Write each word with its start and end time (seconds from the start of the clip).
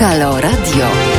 Halo 0.00 0.40
Radio. 0.40 1.09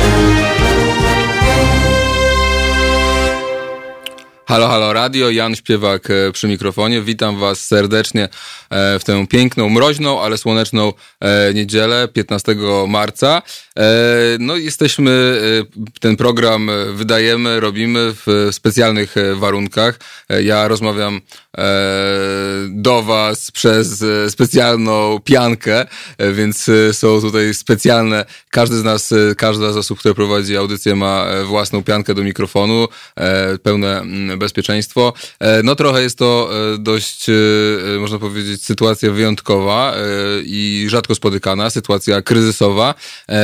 Halo, 4.52 4.68
halo 4.68 4.92
radio, 4.92 5.30
Jan 5.30 5.56
Śpiewak 5.56 6.10
e, 6.10 6.32
przy 6.32 6.48
mikrofonie. 6.48 7.02
Witam 7.02 7.38
Was 7.38 7.66
serdecznie 7.66 8.24
e, 8.70 8.98
w 8.98 9.04
tę 9.04 9.26
piękną, 9.26 9.68
mroźną, 9.68 10.20
ale 10.22 10.38
słoneczną 10.38 10.92
e, 11.20 11.54
niedzielę 11.54 12.08
15 12.08 12.56
marca. 12.88 13.42
No 14.38 14.56
jesteśmy, 14.56 15.40
ten 16.00 16.16
program 16.16 16.70
wydajemy, 16.94 17.60
robimy 17.60 18.14
w 18.26 18.48
specjalnych 18.50 19.14
warunkach. 19.36 19.98
Ja 20.42 20.68
rozmawiam 20.68 21.20
do 22.68 23.02
Was 23.02 23.50
przez 23.50 24.04
specjalną 24.28 25.20
piankę, 25.24 25.86
więc 26.32 26.70
są 26.92 27.20
tutaj 27.20 27.54
specjalne, 27.54 28.24
każdy 28.50 28.76
z 28.76 28.84
nas, 28.84 29.14
każda 29.36 29.72
z 29.72 29.76
osób, 29.76 29.98
która 29.98 30.14
prowadzi 30.14 30.56
audycję 30.56 30.96
ma 30.96 31.26
własną 31.44 31.84
piankę 31.84 32.14
do 32.14 32.22
mikrofonu, 32.22 32.88
pełne 33.62 34.02
bezpieczeństwo. 34.42 35.12
E, 35.40 35.62
no 35.62 35.74
trochę 35.74 36.02
jest 36.02 36.18
to 36.18 36.50
e, 36.74 36.78
dość, 36.78 37.28
e, 37.28 37.32
można 37.98 38.18
powiedzieć, 38.18 38.64
sytuacja 38.64 39.10
wyjątkowa 39.12 39.94
i 40.44 40.86
rzadko 40.88 41.14
spotykana, 41.14 41.70
sytuacja 41.70 42.22
kryzysowa, 42.22 42.94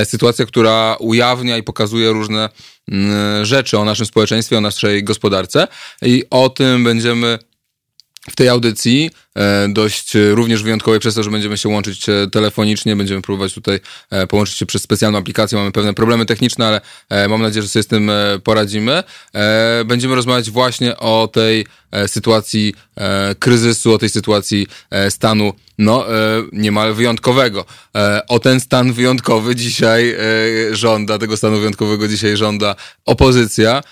sytuacja, 0.04 0.46
która 0.46 0.96
ujawnia 1.00 1.56
i 1.56 1.62
pokazuje 1.62 2.10
różne 2.12 2.48
mm, 2.88 3.44
rzeczy 3.44 3.78
o 3.78 3.84
naszym 3.84 4.06
społeczeństwie, 4.06 4.58
o 4.58 4.60
naszej 4.60 5.04
gospodarce 5.04 5.68
i 6.02 6.24
o 6.30 6.48
tym 6.48 6.84
będziemy 6.84 7.38
w 8.30 8.36
tej 8.36 8.48
audycji, 8.48 9.10
dość 9.68 10.12
również 10.30 10.62
wyjątkowej 10.62 11.00
przez 11.00 11.14
to, 11.14 11.22
że 11.22 11.30
będziemy 11.30 11.58
się 11.58 11.68
łączyć 11.68 12.06
telefonicznie, 12.32 12.96
będziemy 12.96 13.22
próbować 13.22 13.54
tutaj 13.54 13.80
połączyć 14.28 14.56
się 14.56 14.66
przez 14.66 14.82
specjalną 14.82 15.18
aplikację. 15.18 15.58
Mamy 15.58 15.72
pewne 15.72 15.94
problemy 15.94 16.26
techniczne, 16.26 16.66
ale 16.66 16.80
mam 17.28 17.42
nadzieję, 17.42 17.62
że 17.62 17.68
sobie 17.68 17.82
z 17.82 17.86
tym 17.86 18.10
poradzimy. 18.44 19.02
Będziemy 19.84 20.14
rozmawiać 20.14 20.50
właśnie 20.50 20.96
o 20.96 21.28
tej 21.32 21.66
sytuacji 22.06 22.74
kryzysu, 23.38 23.92
o 23.92 23.98
tej 23.98 24.08
sytuacji 24.08 24.66
stanu 25.08 25.52
no, 25.78 26.06
niemal 26.52 26.94
wyjątkowego. 26.94 27.64
O 28.28 28.38
ten 28.38 28.60
stan 28.60 28.92
wyjątkowy 28.92 29.56
dzisiaj 29.56 30.16
żąda, 30.72 31.18
tego 31.18 31.36
stanu 31.36 31.58
wyjątkowego 31.58 32.08
dzisiaj 32.08 32.36
żąda 32.36 32.76
opozycja, 33.04 33.82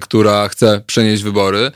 która 0.00 0.48
chce 0.48 0.82
przenieść 0.86 1.22
wybory, 1.22 1.72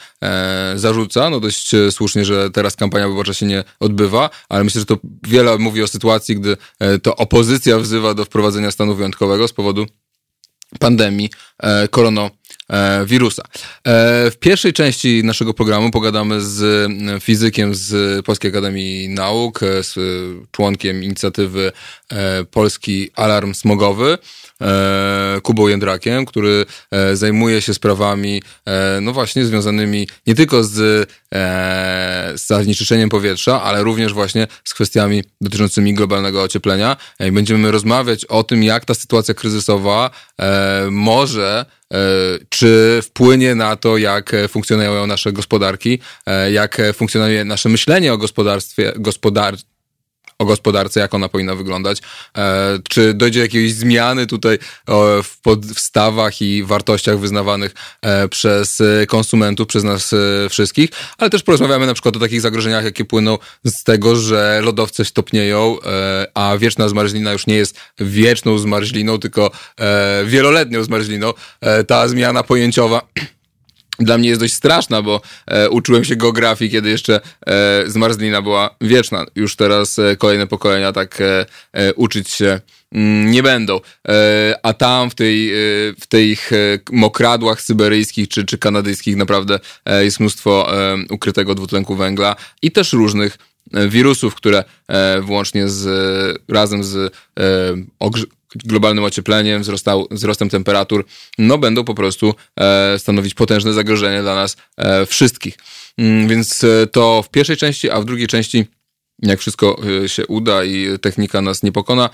zarzuca, 0.74 1.30
no 1.30 1.40
dość 1.40 1.70
słusznie, 1.90 2.24
że 2.24 2.50
teraz 2.50 2.76
kampania 2.76 3.08
wyborcza 3.12 3.34
się 3.34 3.46
nie 3.46 3.64
odbywa, 3.80 4.30
ale 4.48 4.64
myślę, 4.64 4.78
że 4.78 4.86
to 4.86 4.96
wiele 5.22 5.58
mówi 5.58 5.82
o 5.82 5.86
sytuacji, 5.86 6.36
gdy 6.36 6.56
e, 6.78 6.98
to 6.98 7.16
opozycja 7.16 7.78
wzywa 7.78 8.14
do 8.14 8.24
wprowadzenia 8.24 8.70
stanu 8.70 8.94
wyjątkowego 8.94 9.48
z 9.48 9.52
powodu 9.52 9.86
pandemii 10.78 11.30
e, 11.58 11.88
koronawirusa. 11.88 13.42
E, 13.42 14.30
w 14.30 14.36
pierwszej 14.40 14.72
części 14.72 15.24
naszego 15.24 15.54
programu 15.54 15.90
pogadamy 15.90 16.40
z 16.40 16.90
fizykiem 17.22 17.74
z 17.74 18.24
Polskiej 18.26 18.50
Akademii 18.50 19.08
Nauk, 19.08 19.60
z 19.60 19.94
członkiem 20.50 21.02
inicjatywy 21.02 21.72
Polski 22.50 23.10
Alarm 23.14 23.54
Smogowy. 23.54 24.18
E, 24.62 25.40
Kubą 25.42 25.68
Jędrakiem, 25.68 26.26
który 26.26 26.66
e, 26.90 27.16
zajmuje 27.16 27.62
się 27.62 27.74
sprawami, 27.74 28.42
e, 28.66 28.98
no 29.00 29.12
właśnie, 29.12 29.44
związanymi 29.44 30.08
nie 30.26 30.34
tylko 30.34 30.64
z, 30.64 31.10
z 32.40 32.46
zanieczyszczeniem 32.46 33.08
powietrza, 33.08 33.62
ale 33.62 33.82
również 33.82 34.12
właśnie 34.12 34.46
z 34.64 34.74
kwestiami 34.74 35.24
dotyczącymi 35.40 35.94
globalnego 35.94 36.42
ocieplenia. 36.42 36.96
Będziemy 37.32 37.70
rozmawiać 37.70 38.24
o 38.24 38.44
tym, 38.44 38.62
jak 38.62 38.84
ta 38.84 38.94
sytuacja 38.94 39.34
kryzysowa 39.34 40.10
może 40.90 41.66
czy 42.48 43.00
wpłynie 43.02 43.54
na 43.54 43.76
to, 43.76 43.96
jak 43.96 44.32
funkcjonują 44.48 45.06
nasze 45.06 45.32
gospodarki, 45.32 45.98
jak 46.52 46.78
funkcjonuje 46.94 47.44
nasze 47.44 47.68
myślenie 47.68 48.12
o 48.12 48.18
gospodarstwie, 48.18 48.92
gospodar, 48.96 49.56
o 50.42 50.44
gospodarce, 50.44 51.00
jak 51.00 51.14
ona 51.14 51.28
powinna 51.28 51.54
wyglądać. 51.54 51.98
E, 52.38 52.78
czy 52.88 53.14
dojdzie 53.14 53.40
do 53.40 53.42
jakiejś 53.42 53.74
zmiany 53.74 54.26
tutaj 54.26 54.58
w 55.22 55.40
podstawach 55.42 56.42
i 56.42 56.64
wartościach 56.64 57.18
wyznawanych 57.18 57.74
e, 58.02 58.28
przez 58.28 58.82
konsumentów, 59.08 59.66
przez 59.66 59.84
nas 59.84 60.12
e, 60.12 60.48
wszystkich, 60.48 60.90
ale 61.18 61.30
też 61.30 61.42
porozmawiamy 61.42 61.86
na 61.86 61.94
przykład 61.94 62.16
o 62.16 62.20
takich 62.20 62.40
zagrożeniach, 62.40 62.84
jakie 62.84 63.04
płyną 63.04 63.38
z 63.64 63.84
tego, 63.84 64.16
że 64.16 64.60
lodowce 64.64 65.04
stopnieją, 65.04 65.76
a 66.34 66.56
wieczna 66.58 66.88
zmarzlina 66.88 67.32
już 67.32 67.46
nie 67.46 67.54
jest 67.54 67.76
wieczną 67.98 68.58
zmarzliną, 68.58 69.18
tylko 69.18 69.50
wieloletnią 70.24 70.84
zmarzliną. 70.84 71.32
Ta 71.86 72.08
zmiana 72.08 72.42
pojęciowa 72.42 73.02
dla 74.04 74.18
mnie 74.18 74.28
jest 74.28 74.40
dość 74.40 74.54
straszna, 74.54 75.02
bo 75.02 75.20
e, 75.46 75.70
uczyłem 75.70 76.04
się 76.04 76.16
geografii, 76.16 76.70
kiedy 76.70 76.90
jeszcze 76.90 77.20
e, 77.46 77.82
zmarzlina 77.86 78.42
była 78.42 78.74
wieczna. 78.80 79.26
Już 79.36 79.56
teraz 79.56 79.98
e, 79.98 80.16
kolejne 80.16 80.46
pokolenia 80.46 80.92
tak 80.92 81.20
e, 81.20 81.46
e, 81.72 81.94
uczyć 81.94 82.30
się 82.30 82.60
mm, 82.92 83.30
nie 83.30 83.42
będą. 83.42 83.80
E, 84.08 84.54
a 84.62 84.72
tam 84.72 85.10
w, 85.10 85.14
tej, 85.14 85.50
w 86.00 86.06
tych 86.08 86.50
mokradłach 86.92 87.60
syberyjskich 87.60 88.28
czy, 88.28 88.44
czy 88.44 88.58
kanadyjskich 88.58 89.16
naprawdę 89.16 89.58
jest 90.00 90.20
mnóstwo 90.20 90.72
ukrytego 91.10 91.54
dwutlenku 91.54 91.96
węgla 91.96 92.36
i 92.62 92.70
też 92.70 92.92
różnych 92.92 93.38
wirusów, 93.88 94.34
które 94.34 94.64
włącznie 95.22 95.68
z, 95.68 95.84
razem 96.48 96.84
z 96.84 97.14
globalnym 98.56 99.04
ociepleniem, 99.04 99.62
wzrostał, 99.62 100.06
wzrostem 100.10 100.48
temperatur, 100.48 101.04
no 101.38 101.58
będą 101.58 101.84
po 101.84 101.94
prostu 101.94 102.34
e, 102.60 102.98
stanowić 102.98 103.34
potężne 103.34 103.72
zagrożenie 103.72 104.22
dla 104.22 104.34
nas 104.34 104.56
e, 104.76 105.06
wszystkich. 105.06 105.58
Mm, 105.98 106.28
więc 106.28 106.64
e, 106.64 106.86
to 106.86 107.22
w 107.22 107.30
pierwszej 107.30 107.56
części, 107.56 107.90
a 107.90 108.00
w 108.00 108.04
drugiej 108.04 108.26
części 108.26 108.66
jak 109.22 109.40
wszystko 109.40 109.80
się 110.06 110.26
uda 110.26 110.64
i 110.64 110.98
technika 110.98 111.42
nas 111.42 111.62
nie 111.62 111.72
pokona, 111.72 112.10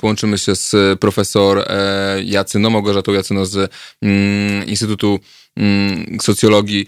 połączymy 0.00 0.38
się 0.38 0.56
z 0.56 0.98
profesor 1.00 1.64
Jacyno, 2.24 2.70
Małgorzatą 2.70 3.12
Jacyno 3.12 3.46
z 3.46 3.72
mm, 4.02 4.66
Instytutu 4.66 5.20
mm, 5.56 6.18
Socjologii 6.22 6.86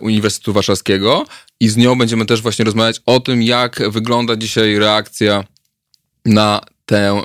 Uniwersytetu 0.00 0.52
Warszawskiego 0.52 1.26
i 1.60 1.68
z 1.68 1.76
nią 1.76 1.98
będziemy 1.98 2.26
też 2.26 2.42
właśnie 2.42 2.64
rozmawiać 2.64 3.00
o 3.06 3.20
tym, 3.20 3.42
jak 3.42 3.90
wygląda 3.90 4.36
dzisiaj 4.36 4.78
reakcja 4.78 5.44
na 6.24 6.60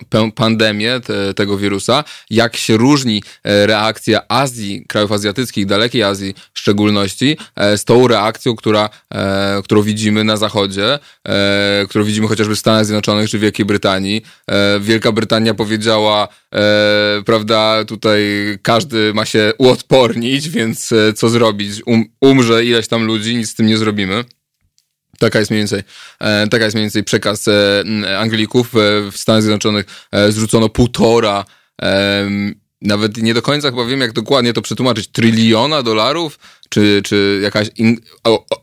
tę 0.10 0.32
pandemię 0.36 1.00
te, 1.00 1.34
tego 1.34 1.58
wirusa, 1.58 2.04
jak 2.30 2.58
się 2.58 2.78
różni 2.78 3.24
e, 3.44 3.68
reakcja 3.68 4.22
Azji, 4.28 4.86
krajów 4.88 5.12
azjatyckich, 5.12 5.66
dalekiej 5.66 6.04
Azji 6.04 6.34
w 6.54 6.60
szczególności, 6.60 7.38
e, 7.56 7.78
z 7.78 7.86
tą 7.86 8.08
reakcją, 8.08 8.56
która, 8.56 8.90
e, 9.14 9.62
którą 9.64 9.82
widzimy 9.82 10.24
na 10.24 10.38
Zachodzie, 10.38 11.00
którą 11.90 12.04
widzimy 12.04 12.28
chociażby 12.28 12.56
w 12.56 12.60
Stanach 12.60 12.86
Zjednoczonych 12.86 13.30
czy 13.30 13.40
Wielkiej 13.40 13.66
Brytanii. 13.66 14.22
Wielka 14.80 15.12
Brytania 15.12 15.54
powiedziała, 15.54 16.28
prawda, 17.26 17.86
tutaj 17.86 18.24
każdy 18.62 19.14
ma 19.14 19.26
się 19.26 19.54
uodpornić, 19.58 20.50
więc 20.50 20.90
co 21.16 21.30
zrobić? 21.30 21.82
Um, 21.86 22.06
umrze 22.22 22.66
ileś 22.66 22.88
tam 22.88 23.04
ludzi, 23.04 23.36
nic 23.36 23.50
z 23.50 23.56
tym 23.56 23.66
nie 23.66 23.78
zrobimy. 23.78 24.24
Taka 25.24 25.40
jest 25.40 25.52
mniej 25.52 25.62
więcej, 25.62 25.84
e, 26.20 26.48
taka 26.48 26.64
jest 26.64 26.76
mniej 26.76 26.84
więcej 26.84 27.04
przekaz 27.04 27.48
e, 27.48 28.20
Anglików. 28.20 28.76
E, 28.76 29.12
w 29.12 29.18
Stanach 29.18 29.42
Zjednoczonych 29.42 29.86
zrzucono 30.30 30.70
półtora 30.70 31.46
nawet 32.82 33.18
nie 33.18 33.34
do 33.34 33.42
końca 33.42 33.70
chyba 33.70 33.86
wiem, 33.86 34.02
jak 34.02 34.14
dokładnie 34.14 34.54
to 34.54 34.62
przetłumaczyć, 34.62 35.08
tryliona 35.08 35.84
dolarów 35.84 36.40
czy, 36.74 37.02
czy 37.06 37.40
jakaś 37.44 37.68
in, 37.78 37.98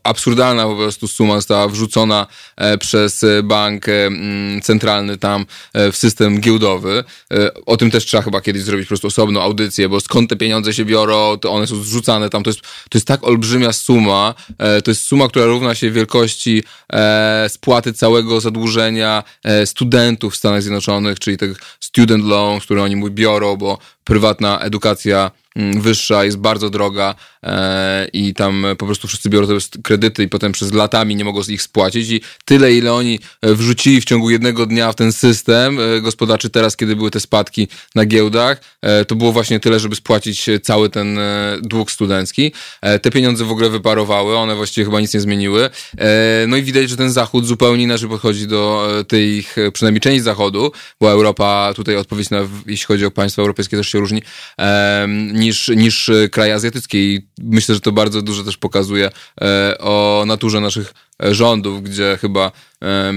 absurdalna 0.03 0.65
po 0.65 0.75
prostu 0.75 1.07
suma 1.07 1.35
została 1.35 1.67
wrzucona 1.67 2.27
e, 2.57 2.77
przez 2.77 3.25
bank 3.43 3.89
e, 3.89 4.09
centralny 4.63 5.17
tam 5.17 5.45
e, 5.73 5.91
w 5.91 5.97
system 5.97 6.39
giełdowy. 6.39 7.03
O 7.65 7.77
tym 7.77 7.91
też 7.91 8.05
trzeba 8.05 8.23
chyba 8.23 8.41
kiedyś 8.41 8.63
zrobić 8.63 8.85
po 8.85 8.89
prostu 8.89 9.07
osobną 9.07 9.41
audycję, 9.41 9.89
bo 9.89 9.99
skąd 9.99 10.29
te 10.29 10.35
pieniądze 10.35 10.73
się 10.73 10.85
biorą, 10.85 11.37
to 11.37 11.51
one 11.51 11.67
są 11.67 11.75
zrzucane 11.83 12.29
tam. 12.29 12.43
To 12.43 12.49
jest, 12.49 12.61
to 12.61 12.97
jest 12.97 13.07
tak 13.07 13.23
olbrzymia 13.23 13.73
suma. 13.73 14.33
To 14.57 14.91
jest 14.91 15.03
suma, 15.03 15.27
która 15.27 15.45
równa 15.45 15.75
się 15.75 15.91
wielkości 15.91 16.63
spłaty 17.47 17.93
całego 17.93 18.41
zadłużenia 18.41 19.23
studentów 19.65 20.33
w 20.33 20.37
Stanach 20.37 20.61
Zjednoczonych, 20.61 21.19
czyli 21.19 21.37
tych 21.37 21.57
student 21.79 22.25
loans, 22.25 22.63
które 22.63 22.83
oni 22.83 23.09
biorą, 23.09 23.55
bo 23.55 23.77
prywatna 24.03 24.59
edukacja 24.59 25.31
wyższa, 25.55 26.23
jest 26.23 26.37
bardzo 26.37 26.69
droga 26.69 27.15
i 28.13 28.33
tam 28.33 28.65
po 28.77 28.85
prostu 28.85 29.07
wszyscy 29.07 29.29
biorą 29.29 29.47
kredyty 29.83 30.23
i 30.23 30.27
potem 30.27 30.51
przez 30.51 30.73
latami 30.73 31.15
nie 31.15 31.25
mogą 31.25 31.43
z 31.43 31.49
ich 31.49 31.61
spłacić 31.61 32.09
i 32.09 32.21
tyle, 32.45 32.73
ile 32.73 32.93
oni 32.93 33.19
wrzucili 33.43 34.01
w 34.01 34.05
ciągu 34.05 34.29
jednego 34.29 34.65
dnia 34.65 34.91
w 34.91 34.95
ten 34.95 35.13
system 35.13 35.77
gospodarczy 36.01 36.49
teraz, 36.49 36.77
kiedy 36.77 36.95
były 36.95 37.11
te 37.11 37.19
spadki 37.19 37.67
na 37.95 38.05
giełdach, 38.05 38.61
to 39.07 39.15
było 39.15 39.31
właśnie 39.31 39.59
tyle, 39.59 39.79
żeby 39.79 39.95
spłacić 39.95 40.45
cały 40.63 40.89
ten 40.89 41.19
dług 41.61 41.91
studencki. 41.91 42.51
Te 43.01 43.11
pieniądze 43.11 43.45
w 43.45 43.51
ogóle 43.51 43.69
wyparowały, 43.69 44.37
one 44.37 44.55
właściwie 44.55 44.85
chyba 44.85 44.99
nic 44.99 45.13
nie 45.13 45.19
zmieniły. 45.19 45.69
No 46.47 46.57
i 46.57 46.63
widać, 46.63 46.89
że 46.89 46.97
ten 46.97 47.11
Zachód 47.11 47.45
zupełnie 47.45 47.83
inaczej 47.83 48.09
podchodzi 48.09 48.47
do 48.47 48.87
tej, 49.07 49.45
przynajmniej 49.73 50.01
część 50.01 50.23
Zachodu, 50.23 50.71
bo 50.99 51.11
Europa 51.11 51.73
tutaj 51.75 51.95
odpowiedź 51.95 52.29
na, 52.29 52.39
jeśli 52.67 52.85
chodzi 52.85 53.05
o 53.05 53.11
państwa 53.11 53.41
europejskie 53.41 53.77
też 53.77 53.87
się 53.87 53.99
różni, 53.99 54.21
niż, 55.33 55.67
niż 55.67 56.11
kraj 56.31 56.51
azjatyckie 56.51 57.15
i 57.15 57.30
myślę, 57.43 57.75
że 57.75 57.81
to 57.81 57.91
bardzo 57.91 58.21
dużo 58.21 58.43
też 58.43 58.57
pokazuje 58.57 59.09
e, 59.41 59.77
o 59.79 60.23
naturze 60.27 60.59
naszych 60.59 60.93
rządów, 61.19 61.83
gdzie 61.83 62.17
chyba 62.21 62.51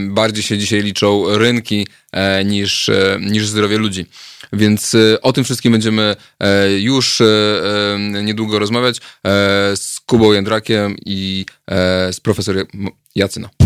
bardziej 0.09 0.43
się 0.43 0.59
dzisiaj 0.59 0.83
liczą 0.83 1.39
rynki 1.39 1.87
e, 2.13 2.45
niż, 2.45 2.89
e, 2.89 3.19
niż 3.21 3.49
zdrowie 3.49 3.79
ludzi. 3.79 4.07
Więc 4.53 4.97
o 5.23 5.33
tym 5.33 5.45
wszystkim 5.45 5.73
będziemy 5.73 6.17
już 6.79 7.23
niedługo 8.23 8.59
rozmawiać 8.59 9.01
z 9.75 10.01
Kubą 10.07 10.33
Jędrakiem 10.33 10.97
i 11.07 11.47
z 12.13 12.21
profesorem 12.21 12.67
Jacyno. 13.15 13.64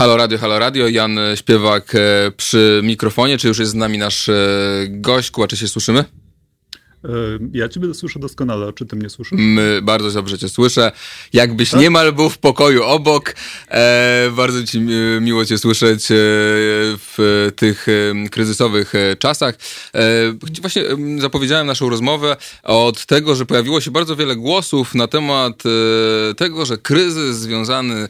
Halo 0.00 0.16
Radio, 0.16 0.38
Halo 0.38 0.58
Radio. 0.58 0.88
Jan 0.88 1.18
Śpiewak 1.34 1.94
e, 1.94 2.30
przy 2.36 2.80
mikrofonie. 2.84 3.38
Czy 3.38 3.48
już 3.48 3.58
jest 3.58 3.70
z 3.70 3.74
nami 3.74 3.98
nasz 3.98 4.28
e, 4.28 4.34
gość? 4.88 5.30
Kłaczy 5.30 5.56
się 5.56 5.68
słyszymy? 5.68 6.04
Ja 7.52 7.68
ciebie 7.68 7.94
słyszę 7.94 8.18
doskonale, 8.18 8.72
czy 8.72 8.86
ty 8.86 8.96
mnie 8.96 9.10
słyszysz? 9.10 9.38
My 9.42 9.80
bardzo 9.82 10.10
dobrze 10.10 10.38
cię 10.38 10.48
słyszę. 10.48 10.92
Jakbyś 11.32 11.70
tak? 11.70 11.80
niemal 11.80 12.12
był 12.12 12.30
w 12.30 12.38
pokoju 12.38 12.82
obok. 12.82 13.34
E, 13.68 14.30
bardzo 14.36 14.64
ci 14.64 14.80
miło 15.20 15.44
cię 15.44 15.58
słyszeć 15.58 16.10
e, 16.10 16.14
w 16.96 17.48
tych 17.56 17.86
kryzysowych 18.30 18.94
e, 18.94 19.16
czasach. 19.16 19.54
E, 19.94 20.00
właśnie 20.60 20.82
zapowiedziałem 21.18 21.66
naszą 21.66 21.88
rozmowę 21.88 22.36
od 22.62 23.06
tego, 23.06 23.34
że 23.34 23.46
pojawiło 23.46 23.80
się 23.80 23.90
bardzo 23.90 24.16
wiele 24.16 24.36
głosów 24.36 24.94
na 24.94 25.06
temat 25.06 25.62
e, 25.66 26.34
tego, 26.34 26.66
że 26.66 26.78
kryzys 26.78 27.36
związany 27.36 28.08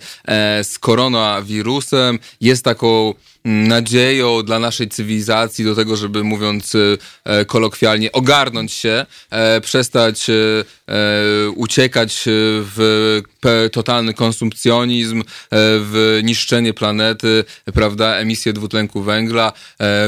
z 0.63 0.79
koronawirusem 0.79 2.19
jest 2.41 2.65
taką 2.65 3.15
nadzieją 3.45 4.43
dla 4.43 4.59
naszej 4.59 4.89
cywilizacji 4.89 5.65
do 5.65 5.75
tego, 5.75 5.97
żeby 5.97 6.25
mówiąc 6.25 6.77
e, 7.25 7.45
kolokwialnie, 7.45 8.13
ogarnąć 8.13 8.73
się, 8.73 9.07
e, 9.31 9.61
przestać 9.61 10.31
e, 10.31 10.35
uciekać 11.55 12.23
w 12.27 13.23
totalny 13.73 14.15
konsumpcjonizm, 14.15 15.23
w 15.53 16.21
niszczenie 16.25 16.75
planety, 16.75 17.45
prawda, 17.75 18.15
emisję 18.17 18.53
dwutlenku 18.53 19.03
węgla. 19.03 19.53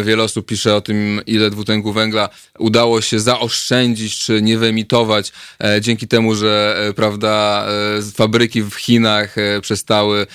Wiele 0.04 0.22
osób 0.22 0.46
pisze 0.46 0.76
o 0.76 0.80
tym, 0.80 1.20
ile 1.26 1.50
dwutlenku 1.50 1.92
węgla 1.92 2.28
udało 2.58 3.00
się 3.00 3.20
zaoszczędzić, 3.20 4.18
czy 4.18 4.42
nie 4.42 4.58
wyemitować 4.58 5.32
dzięki 5.80 6.08
temu, 6.08 6.34
że, 6.34 6.76
prawda, 6.96 7.66
fabryki 8.14 8.62
w 8.62 8.74
Chinach 8.74 9.36
przestały 9.60 10.26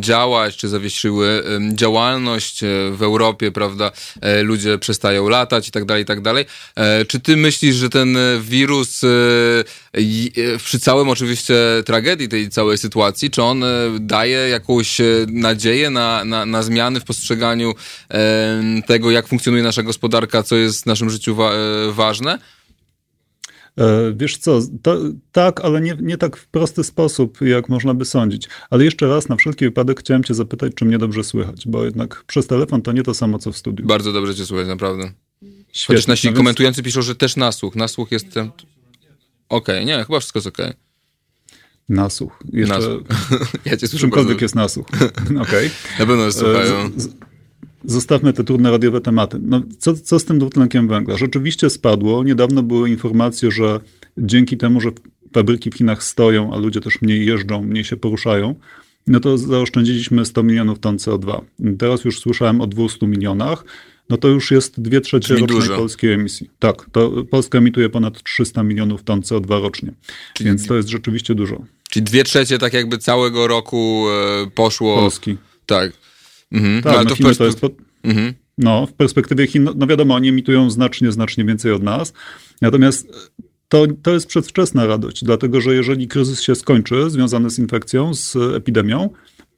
działać, 0.00 0.56
czy 0.56 0.68
zawiesiły 0.68 1.44
działanie 1.72 2.09
normalność 2.10 2.62
e, 2.62 2.66
w 2.90 3.02
Europie, 3.02 3.52
prawda, 3.52 3.92
e, 4.20 4.42
ludzie 4.42 4.78
przestają 4.78 5.28
latać 5.28 5.68
i 5.68 5.70
tak 5.70 5.84
dalej, 5.84 6.02
i 6.02 6.06
tak 6.06 6.20
dalej. 6.20 6.44
E, 6.76 7.04
czy 7.04 7.20
ty 7.20 7.36
myślisz, 7.36 7.76
że 7.76 7.90
ten 7.90 8.18
wirus 8.40 9.00
przy 10.64 10.80
całym 10.80 11.08
oczywiście 11.08 11.54
tragedii 11.86 12.28
tej 12.28 12.50
całej 12.50 12.78
sytuacji, 12.78 13.30
czy 13.30 13.42
on 13.42 13.64
daje 14.00 14.48
jakąś 14.48 15.00
nadzieję 15.26 15.90
na, 15.90 16.24
na, 16.24 16.46
na 16.46 16.62
zmiany 16.62 17.00
w 17.00 17.04
postrzeganiu 17.04 17.74
tego, 18.86 19.10
jak 19.10 19.28
funkcjonuje 19.28 19.62
nasza 19.62 19.82
gospodarka, 19.82 20.42
co 20.42 20.56
jest 20.56 20.82
w 20.82 20.86
naszym 20.86 21.10
życiu 21.10 21.34
wa 21.34 21.52
ważne? 21.90 22.38
E, 23.80 24.12
wiesz 24.16 24.38
co, 24.38 24.60
to, 24.82 24.98
tak, 25.32 25.60
ale 25.60 25.80
nie, 25.80 25.96
nie 26.00 26.16
tak 26.16 26.36
w 26.36 26.48
prosty 26.48 26.84
sposób, 26.84 27.40
jak 27.40 27.68
można 27.68 27.94
by 27.94 28.04
sądzić. 28.04 28.48
Ale 28.70 28.84
jeszcze 28.84 29.08
raz, 29.08 29.28
na 29.28 29.36
wszelki 29.36 29.64
wypadek 29.64 30.00
chciałem 30.00 30.24
cię 30.24 30.34
zapytać, 30.34 30.72
czy 30.74 30.84
mnie 30.84 30.98
dobrze 30.98 31.24
słychać, 31.24 31.68
bo 31.68 31.84
jednak 31.84 32.24
przez 32.26 32.46
telefon 32.46 32.82
to 32.82 32.92
nie 32.92 33.02
to 33.02 33.14
samo, 33.14 33.38
co 33.38 33.52
w 33.52 33.56
studiu. 33.56 33.86
Bardzo 33.86 34.12
dobrze 34.12 34.34
cię 34.34 34.46
słychać, 34.46 34.68
naprawdę. 34.68 35.12
Świetnie. 35.72 35.96
Chociaż 35.96 36.06
nasi 36.06 36.30
no 36.30 36.36
komentujący 36.36 36.82
piszą, 36.82 37.02
że 37.02 37.14
też 37.14 37.36
nasłuch. 37.36 37.76
Nasłuch 37.76 38.12
jest... 38.12 38.26
Okej, 38.28 38.50
okay, 39.48 39.84
nie, 39.84 40.04
chyba 40.04 40.20
wszystko 40.20 40.38
jest 40.38 40.46
okej. 40.46 40.66
Okay. 40.66 40.76
Nasłuch. 41.88 42.38
Jeszcze... 42.52 42.74
Nasłuch. 42.74 43.02
ja 43.64 43.76
cię 43.76 43.88
słyszę 43.88 44.00
Czymkolwiek 44.00 44.40
jest 44.40 44.54
nasłuch. 44.54 44.86
Okej. 45.42 45.42
Okay. 45.42 45.70
Na 45.98 46.06
pewno 46.06 46.32
słuchają. 46.32 46.90
Z, 46.96 47.02
z, 47.02 47.08
Zostawmy 47.84 48.32
te 48.32 48.44
trudne 48.44 48.70
radiowe 48.70 49.00
tematy. 49.00 49.38
No, 49.42 49.62
co, 49.78 49.94
co 49.94 50.18
z 50.18 50.24
tym 50.24 50.38
dwutlenkiem 50.38 50.88
węgla? 50.88 51.16
Rzeczywiście 51.16 51.70
spadło. 51.70 52.24
Niedawno 52.24 52.62
były 52.62 52.90
informacje, 52.90 53.50
że 53.50 53.80
dzięki 54.18 54.56
temu, 54.56 54.80
że 54.80 54.90
fabryki 55.34 55.70
w 55.70 55.74
Chinach 55.74 56.02
stoją, 56.02 56.54
a 56.54 56.58
ludzie 56.58 56.80
też 56.80 57.02
mniej 57.02 57.26
jeżdżą, 57.26 57.62
mniej 57.62 57.84
się 57.84 57.96
poruszają, 57.96 58.54
no 59.06 59.20
to 59.20 59.38
zaoszczędziliśmy 59.38 60.24
100 60.24 60.42
milionów 60.42 60.78
ton 60.78 60.96
CO2. 60.96 61.40
Teraz 61.78 62.04
już 62.04 62.20
słyszałem 62.20 62.60
o 62.60 62.66
200 62.66 63.06
milionach. 63.06 63.64
No 64.08 64.16
to 64.16 64.28
już 64.28 64.50
jest 64.50 64.80
dwie 64.80 65.00
trzecie 65.00 65.34
rocznej 65.34 65.48
dużo. 65.48 65.76
polskiej 65.76 66.12
emisji. 66.12 66.50
Tak, 66.58 66.86
to 66.92 67.24
Polska 67.30 67.58
emituje 67.58 67.88
ponad 67.88 68.22
300 68.22 68.62
milionów 68.62 69.02
ton 69.02 69.20
CO2 69.20 69.62
rocznie. 69.62 69.92
Czyli, 70.34 70.50
Więc 70.50 70.66
to 70.66 70.76
jest 70.76 70.88
rzeczywiście 70.88 71.34
dużo. 71.34 71.64
Czyli 71.90 72.04
dwie 72.04 72.24
trzecie 72.24 72.58
tak 72.58 72.72
jakby 72.72 72.98
całego 72.98 73.46
roku 73.48 74.06
e, 74.10 74.50
poszło. 74.50 74.96
Polski. 74.96 75.36
Tak. 75.66 75.92
Mhm. 76.52 76.82
Tak, 76.82 77.08
no, 77.08 77.14
Chiny 77.14 77.34
to 77.34 77.44
jest... 77.44 77.60
Po... 77.60 77.70
Mhm. 78.02 78.34
No, 78.58 78.86
w 78.86 78.92
perspektywie 78.92 79.46
Chin, 79.46 79.68
no 79.76 79.86
wiadomo, 79.86 80.14
oni 80.14 80.28
emitują 80.28 80.70
znacznie, 80.70 81.12
znacznie 81.12 81.44
więcej 81.44 81.72
od 81.72 81.82
nas. 81.82 82.12
Natomiast 82.60 83.30
to, 83.68 83.86
to 84.02 84.12
jest 84.12 84.26
przedwczesna 84.26 84.86
radość, 84.86 85.24
dlatego 85.24 85.60
że 85.60 85.74
jeżeli 85.74 86.08
kryzys 86.08 86.42
się 86.42 86.54
skończy, 86.54 87.10
związany 87.10 87.50
z 87.50 87.58
infekcją, 87.58 88.14
z 88.14 88.36
epidemią, 88.36 89.10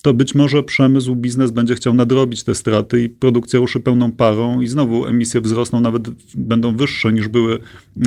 to 0.03 0.15
być 0.15 0.35
może 0.35 0.63
przemysł, 0.63 1.17
biznes 1.17 1.51
będzie 1.51 1.75
chciał 1.75 1.95
nadrobić 1.95 2.45
te 2.45 2.55
straty 2.55 3.03
i 3.03 3.09
produkcja 3.09 3.61
ruszy 3.61 3.81
pełną 3.81 4.13
parą 4.13 4.61
i 4.61 4.69
znowu 4.69 5.07
emisje 5.07 5.41
wzrosną, 5.41 5.81
nawet 5.81 6.11
będą 6.35 6.77
wyższe 6.77 7.13
niż 7.13 7.29
były 7.29 7.59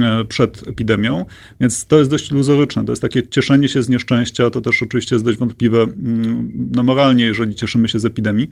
e, 0.01 0.25
przed 0.25 0.67
epidemią. 0.67 1.25
Więc 1.59 1.85
to 1.85 1.99
jest 1.99 2.09
dość 2.09 2.31
iluzoryczne. 2.31 2.85
To 2.85 2.91
jest 2.91 3.01
takie 3.01 3.27
cieszenie 3.27 3.69
się 3.69 3.83
z 3.83 3.89
nieszczęścia, 3.89 4.49
to 4.49 4.61
też 4.61 4.83
oczywiście 4.83 5.15
jest 5.15 5.25
dość 5.25 5.37
wątpliwe 5.37 5.81
mm, 5.81 6.51
no 6.75 6.83
moralnie, 6.83 7.25
jeżeli 7.25 7.55
cieszymy 7.55 7.89
się 7.89 7.99
z 7.99 8.05
epidemii 8.05 8.49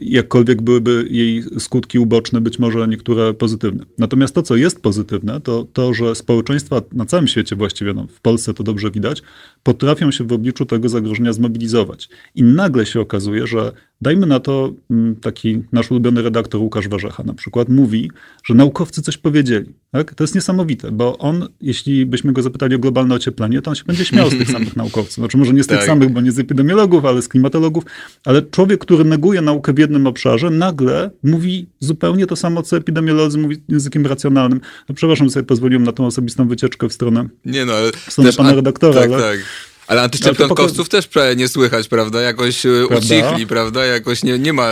jakkolwiek 0.00 0.62
byłyby 0.62 1.06
jej 1.10 1.42
skutki 1.58 1.98
uboczne, 1.98 2.40
być 2.40 2.58
może 2.58 2.88
niektóre 2.88 3.34
pozytywne. 3.34 3.84
Natomiast 3.98 4.34
to, 4.34 4.42
co 4.42 4.56
jest 4.56 4.82
pozytywne, 4.82 5.40
to 5.40 5.66
to, 5.72 5.94
że 5.94 6.14
społeczeństwa 6.14 6.82
na 6.92 7.06
całym 7.06 7.28
świecie 7.28 7.56
właściwie, 7.56 7.94
no, 7.94 8.06
w 8.06 8.20
Polsce 8.20 8.54
to 8.54 8.62
dobrze 8.62 8.90
widać, 8.90 9.22
potrafią 9.62 10.10
się 10.10 10.24
w 10.24 10.32
obliczu 10.32 10.66
tego 10.66 10.88
zagrożenia 10.88 11.32
zmobilizować. 11.32 12.08
I 12.34 12.42
nagle 12.42 12.86
się 12.86 13.00
okazuje, 13.00 13.46
że 13.46 13.72
Dajmy 14.02 14.26
na 14.26 14.40
to 14.40 14.72
mm, 14.90 15.16
taki 15.16 15.62
nasz 15.72 15.90
ulubiony 15.90 16.22
redaktor 16.22 16.60
Łukasz 16.60 16.88
Warzecha 16.88 17.22
na 17.22 17.34
przykład 17.34 17.68
mówi, 17.68 18.10
że 18.44 18.54
naukowcy 18.54 19.02
coś 19.02 19.16
powiedzieli. 19.16 19.74
Tak? 19.90 20.14
To 20.14 20.24
jest 20.24 20.34
niesamowite, 20.34 20.92
bo 20.92 21.18
on, 21.18 21.48
jeśli 21.60 22.06
byśmy 22.06 22.32
go 22.32 22.42
zapytali 22.42 22.74
o 22.74 22.78
globalne 22.78 23.14
ocieplenie, 23.14 23.62
to 23.62 23.70
on 23.70 23.74
się 23.74 23.84
będzie 23.84 24.04
śmiał 24.04 24.30
z 24.30 24.38
tych 24.38 24.50
samych 24.50 24.76
naukowców. 24.82 25.14
Znaczy 25.14 25.38
może 25.38 25.52
nie 25.52 25.62
z 25.62 25.66
tych 25.66 25.78
tak. 25.78 25.86
samych, 25.86 26.10
bo 26.10 26.20
nie 26.20 26.32
z 26.32 26.38
epidemiologów, 26.38 27.04
ale 27.04 27.22
z 27.22 27.28
klimatologów. 27.28 27.84
Ale 28.24 28.42
człowiek, 28.42 28.80
który 28.80 29.04
neguje 29.04 29.40
naukę 29.40 29.72
w 29.72 29.78
jednym 29.78 30.06
obszarze, 30.06 30.50
nagle 30.50 31.10
mówi 31.22 31.66
zupełnie 31.80 32.26
to 32.26 32.36
samo, 32.36 32.62
co 32.62 32.76
epidemiolodzy 32.76 33.38
mówi 33.38 33.56
językiem 33.68 34.06
racjonalnym. 34.06 34.60
No 34.88 34.94
przepraszam, 34.94 35.26
że 35.26 35.32
sobie 35.32 35.46
pozwoliłem 35.46 35.82
na 35.82 35.92
tą 35.92 36.06
osobistą 36.06 36.48
wycieczkę 36.48 36.88
w 36.88 36.92
stronę, 36.92 37.28
nie 37.44 37.64
no, 37.64 37.72
ale 37.72 37.92
w 37.92 38.12
stronę 38.12 38.28
też, 38.28 38.36
pana 38.36 38.54
redaktora. 38.54 39.00
Tak, 39.00 39.10
ale... 39.10 39.22
tak. 39.22 39.71
Ale 39.86 40.02
antyszczepionkowców 40.02 40.88
też 40.88 41.08
nie 41.36 41.48
słychać, 41.48 41.88
prawda? 41.88 42.20
Jakoś 42.20 42.66
e, 42.66 42.68
prawda? 42.88 43.06
ucichli, 43.06 43.46
prawda? 43.46 43.86
Jakoś 43.86 44.22
nie, 44.22 44.38
nie, 44.38 44.52
ma, 44.52 44.68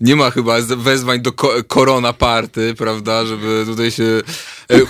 nie 0.00 0.16
ma 0.16 0.30
chyba 0.30 0.60
wezwań 0.60 1.20
do 1.20 1.32
ko 1.32 1.52
korona 1.68 2.12
party, 2.12 2.74
prawda? 2.74 3.26
Żeby 3.26 3.62
tutaj 3.66 3.90
się... 3.90 4.20
E, 4.72 4.80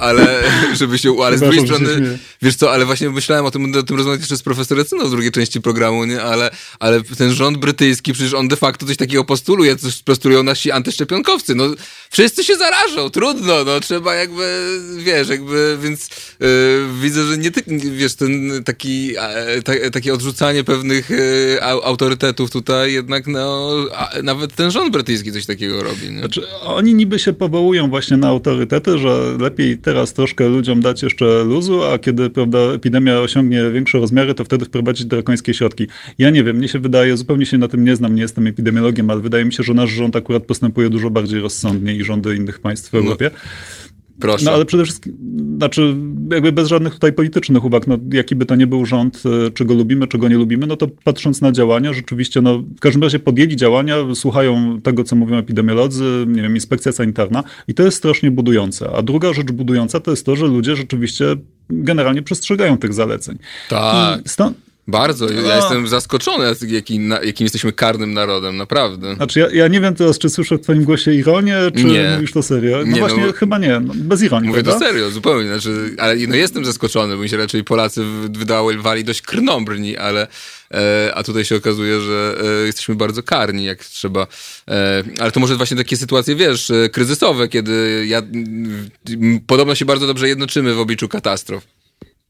ale 0.00 0.42
żeby 0.80 0.98
się... 0.98 1.16
Ale 1.24 1.38
z 1.38 1.40
drugiej 1.40 1.64
strony 1.64 2.18
wiesz 2.42 2.56
co, 2.56 2.72
ale 2.72 2.84
właśnie 2.84 3.10
myślałem 3.10 3.46
o 3.46 3.50
tym, 3.50 3.74
o 3.74 3.82
tym 3.82 3.96
rozmawiać 3.96 4.20
jeszcze 4.20 4.36
z 4.36 4.42
profesorem 4.42 4.84
Cyną 4.84 5.06
w 5.06 5.10
drugiej 5.10 5.32
części 5.32 5.60
programu, 5.60 6.04
nie? 6.04 6.22
Ale, 6.22 6.50
ale 6.78 7.02
ten 7.02 7.34
rząd 7.34 7.58
brytyjski, 7.58 8.12
przecież 8.12 8.34
on 8.34 8.48
de 8.48 8.56
facto 8.56 8.86
coś 8.86 8.96
takiego 8.96 9.24
postuluje, 9.24 9.76
coś 9.76 10.02
postulują 10.02 10.42
nasi 10.42 10.70
antyszczepionkowcy. 10.70 11.54
No, 11.54 11.64
wszyscy 12.10 12.44
się 12.44 12.56
zarażą, 12.56 13.10
trudno, 13.10 13.64
no, 13.64 13.80
trzeba 13.80 14.14
jakby, 14.14 14.78
wiesz, 14.98 15.28
jakby, 15.28 15.78
więc 15.82 16.08
yy, 16.40 16.48
widzę, 17.00 17.24
że 17.24 17.38
nie 17.38 17.50
ty, 17.50 17.62
wiesz, 17.90 18.14
ten 18.14 18.64
taki, 18.64 18.99
ta, 19.64 19.72
takie 19.92 20.14
odrzucanie 20.14 20.64
pewnych 20.64 21.10
yy, 21.10 21.62
autorytetów 21.62 22.50
tutaj 22.50 22.92
jednak, 22.92 23.26
no, 23.26 23.70
a, 23.96 24.10
nawet 24.22 24.54
ten 24.54 24.70
rząd 24.70 24.92
brytyjski 24.92 25.32
coś 25.32 25.46
takiego 25.46 25.82
robi, 25.82 26.10
nie? 26.10 26.18
Znaczy, 26.18 26.42
oni 26.62 26.94
niby 26.94 27.18
się 27.18 27.32
powołują 27.32 27.88
właśnie 27.88 28.16
na 28.16 28.28
autorytety, 28.28 28.98
że 28.98 29.36
lepiej 29.40 29.78
teraz 29.78 30.12
troszkę 30.12 30.48
ludziom 30.48 30.80
dać 30.80 31.02
jeszcze 31.02 31.44
luzu, 31.44 31.84
a 31.84 31.98
kiedy 31.98 32.30
prawda, 32.30 32.58
epidemia 32.58 33.20
osiągnie 33.20 33.70
większe 33.70 33.98
rozmiary, 33.98 34.34
to 34.34 34.44
wtedy 34.44 34.64
wprowadzić 34.64 35.06
drakońskie 35.06 35.54
środki. 35.54 35.86
Ja 36.18 36.30
nie 36.30 36.44
wiem, 36.44 36.56
mnie 36.56 36.68
się 36.68 36.78
wydaje, 36.78 37.16
zupełnie 37.16 37.46
się 37.46 37.58
na 37.58 37.68
tym 37.68 37.84
nie 37.84 37.96
znam, 37.96 38.14
nie 38.14 38.22
jestem 38.22 38.46
epidemiologiem, 38.46 39.10
ale 39.10 39.20
wydaje 39.20 39.44
mi 39.44 39.52
się, 39.52 39.62
że 39.62 39.74
nasz 39.74 39.90
rząd 39.90 40.16
akurat 40.16 40.42
postępuje 40.42 40.90
dużo 40.90 41.10
bardziej 41.10 41.40
rozsądnie 41.40 41.94
i 41.94 42.04
rządy 42.04 42.36
innych 42.36 42.58
państw 42.58 42.90
w 42.90 42.92
no. 42.92 42.98
Europie. 42.98 43.30
No. 43.34 43.40
Proszę. 44.20 44.44
No 44.44 44.52
ale 44.52 44.64
przede 44.64 44.84
wszystkim, 44.84 45.16
znaczy 45.56 45.96
jakby 46.32 46.52
bez 46.52 46.68
żadnych 46.68 46.94
tutaj 46.94 47.12
politycznych 47.12 47.64
uwag, 47.64 47.86
no 47.86 47.98
jaki 48.12 48.36
by 48.36 48.46
to 48.46 48.56
nie 48.56 48.66
był 48.66 48.86
rząd, 48.86 49.22
e, 49.46 49.50
czego 49.50 49.74
lubimy, 49.74 50.06
czego 50.06 50.28
nie 50.28 50.36
lubimy, 50.36 50.66
no 50.66 50.76
to 50.76 50.88
patrząc 51.04 51.40
na 51.40 51.52
działania, 51.52 51.92
rzeczywiście, 51.92 52.40
no 52.40 52.58
w 52.58 52.80
każdym 52.80 53.02
razie 53.02 53.18
podjęli 53.18 53.56
działania, 53.56 53.94
słuchają 54.14 54.80
tego, 54.80 55.04
co 55.04 55.16
mówią 55.16 55.36
epidemiolodzy, 55.36 56.24
nie 56.26 56.42
wiem, 56.42 56.54
inspekcja 56.54 56.92
sanitarna 56.92 57.44
i 57.68 57.74
to 57.74 57.82
jest 57.82 57.96
strasznie 57.96 58.30
budujące. 58.30 58.90
A 58.96 59.02
druga 59.02 59.32
rzecz 59.32 59.52
budująca 59.52 60.00
to 60.00 60.10
jest 60.10 60.26
to, 60.26 60.36
że 60.36 60.46
ludzie 60.46 60.76
rzeczywiście 60.76 61.36
generalnie 61.70 62.22
przestrzegają 62.22 62.78
tych 62.78 62.94
zaleceń. 62.94 63.38
Tak. 63.68 64.26
I 64.26 64.28
stąd, 64.28 64.69
bardzo. 64.90 65.30
Ja 65.30 65.42
no. 65.42 65.56
jestem 65.56 65.88
zaskoczony, 65.88 66.44
jakim, 66.68 67.14
jakim 67.22 67.44
jesteśmy 67.44 67.72
karnym 67.72 68.12
narodem, 68.12 68.56
naprawdę. 68.56 69.14
Znaczy, 69.14 69.40
ja, 69.40 69.46
ja 69.52 69.68
nie 69.68 69.80
wiem 69.80 69.94
teraz, 69.94 70.18
czy 70.18 70.30
słyszę 70.30 70.58
w 70.58 70.60
twoim 70.60 70.84
głosie 70.84 71.12
ironię, 71.12 71.56
czy 71.76 71.84
nie. 71.84 72.10
mówisz 72.14 72.32
to 72.32 72.42
serio? 72.42 72.76
No 72.78 72.92
nie, 72.92 73.00
właśnie, 73.00 73.26
no, 73.26 73.32
chyba 73.32 73.58
nie. 73.58 73.80
No, 73.80 73.94
bez 73.96 74.22
ironii, 74.22 74.48
Mówię 74.48 74.62
prawda? 74.62 74.80
to 74.80 74.86
serio, 74.86 75.10
zupełnie. 75.10 75.48
Znaczy, 75.48 75.94
ale 75.98 76.16
no, 76.16 76.36
jestem 76.36 76.64
zaskoczony, 76.64 77.16
bo 77.16 77.22
mi 77.22 77.28
się 77.28 77.36
raczej 77.36 77.64
Polacy 77.64 78.04
wydawali 78.30 79.04
dość 79.04 79.22
krnąbrni, 79.22 79.96
ale 79.96 80.26
e, 80.74 81.12
a 81.14 81.22
tutaj 81.22 81.44
się 81.44 81.56
okazuje, 81.56 82.00
że 82.00 82.36
e, 82.62 82.66
jesteśmy 82.66 82.94
bardzo 82.94 83.22
karni, 83.22 83.64
jak 83.64 83.84
trzeba. 83.84 84.26
E, 84.68 85.04
ale 85.20 85.32
to 85.32 85.40
może 85.40 85.56
właśnie 85.56 85.76
takie 85.76 85.96
sytuacje, 85.96 86.36
wiesz, 86.36 86.70
e, 86.70 86.88
kryzysowe, 86.88 87.48
kiedy 87.48 88.04
ja, 88.08 88.22
podobno 89.46 89.74
się 89.74 89.84
bardzo 89.84 90.06
dobrze 90.06 90.28
jednoczymy 90.28 90.74
w 90.74 90.80
obliczu 90.80 91.08
katastrof. 91.08 91.79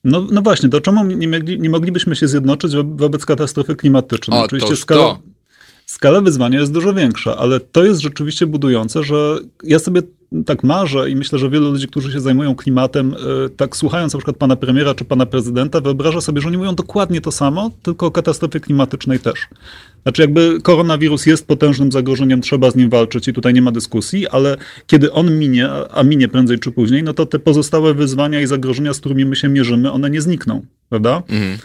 No, 0.05 0.27
no 0.31 0.43
właśnie, 0.43 0.69
to 0.69 0.81
czemu 0.81 1.05
nie, 1.05 1.29
mogli, 1.29 1.61
nie 1.61 1.71
moglibyśmy 1.71 2.17
się 2.17 2.29
zjednoczyć 2.29 2.73
wobec 2.85 3.27
katastrofy 3.27 3.77
klimatycznej? 3.77 4.41
O, 4.41 4.43
Oczywiście 4.43 4.77
skala, 4.77 5.01
to. 5.03 5.19
skala 5.87 6.21
wyzwania 6.21 6.61
jest 6.61 6.73
dużo 6.73 6.95
większa, 6.95 7.37
ale 7.37 7.61
to 7.61 7.85
jest 7.85 8.01
rzeczywiście 8.01 8.47
budujące, 8.47 9.03
że 9.03 9.39
ja 9.65 9.79
sobie 9.79 10.03
tak 10.47 10.65
marzę 10.65 11.11
i 11.11 11.17
myślę, 11.17 11.39
że 11.39 11.51
wielu 11.51 11.73
ludzi, 11.73 11.89
którzy 11.89 12.13
się 12.13 12.21
zajmują 12.21 12.55
klimatem, 12.55 13.15
e, 13.15 13.49
tak 13.49 13.77
słuchając 13.77 14.13
na 14.13 14.19
przykład 14.19 14.37
pana 14.37 14.57
premiera 14.57 14.95
czy 14.95 15.05
pana 15.05 15.27
prezydenta, 15.27 15.81
wyobraża 15.81 16.21
sobie, 16.21 16.41
że 16.41 16.49
oni 16.49 16.57
mówią 16.57 16.75
dokładnie 16.75 17.21
to 17.21 17.33
samo, 17.33 17.71
tylko 17.83 18.07
o 18.07 18.11
katastrofie 18.11 18.61
klimatycznej 18.61 19.19
też. 19.19 19.49
Znaczy 20.03 20.23
jakby 20.23 20.61
koronawirus 20.63 21.27
jest 21.27 21.47
potężnym 21.47 21.93
zagrożeniem, 21.93 22.41
trzeba 22.41 22.71
z 22.71 22.77
nim 22.77 22.91
walczyć 22.91 23.29
i 23.29 23.33
tutaj 23.33 23.55
nie 23.55 23.63
ma 23.63 23.73
dyskusji, 23.73 24.29
ale 24.29 24.57
kiedy 24.87 25.13
on 25.13 25.39
minie, 25.39 25.69
a 25.91 26.03
minie 26.03 26.29
prędzej 26.29 26.59
czy 26.59 26.71
później, 26.71 27.03
no 27.03 27.15
to 27.15 27.27
te 27.27 27.39
pozostałe 27.39 27.95
wyzwania 27.95 28.41
i 28.41 28.47
zagrożenia, 28.47 28.95
z 28.95 29.01
którymi 29.01 29.25
my 29.25 29.37
się 29.37 29.49
mierzymy, 29.49 29.93
one 29.93 30.11
nie 30.11 30.21
znikną, 30.21 30.63
prawda? 30.89 31.23
Mhm. 31.29 31.59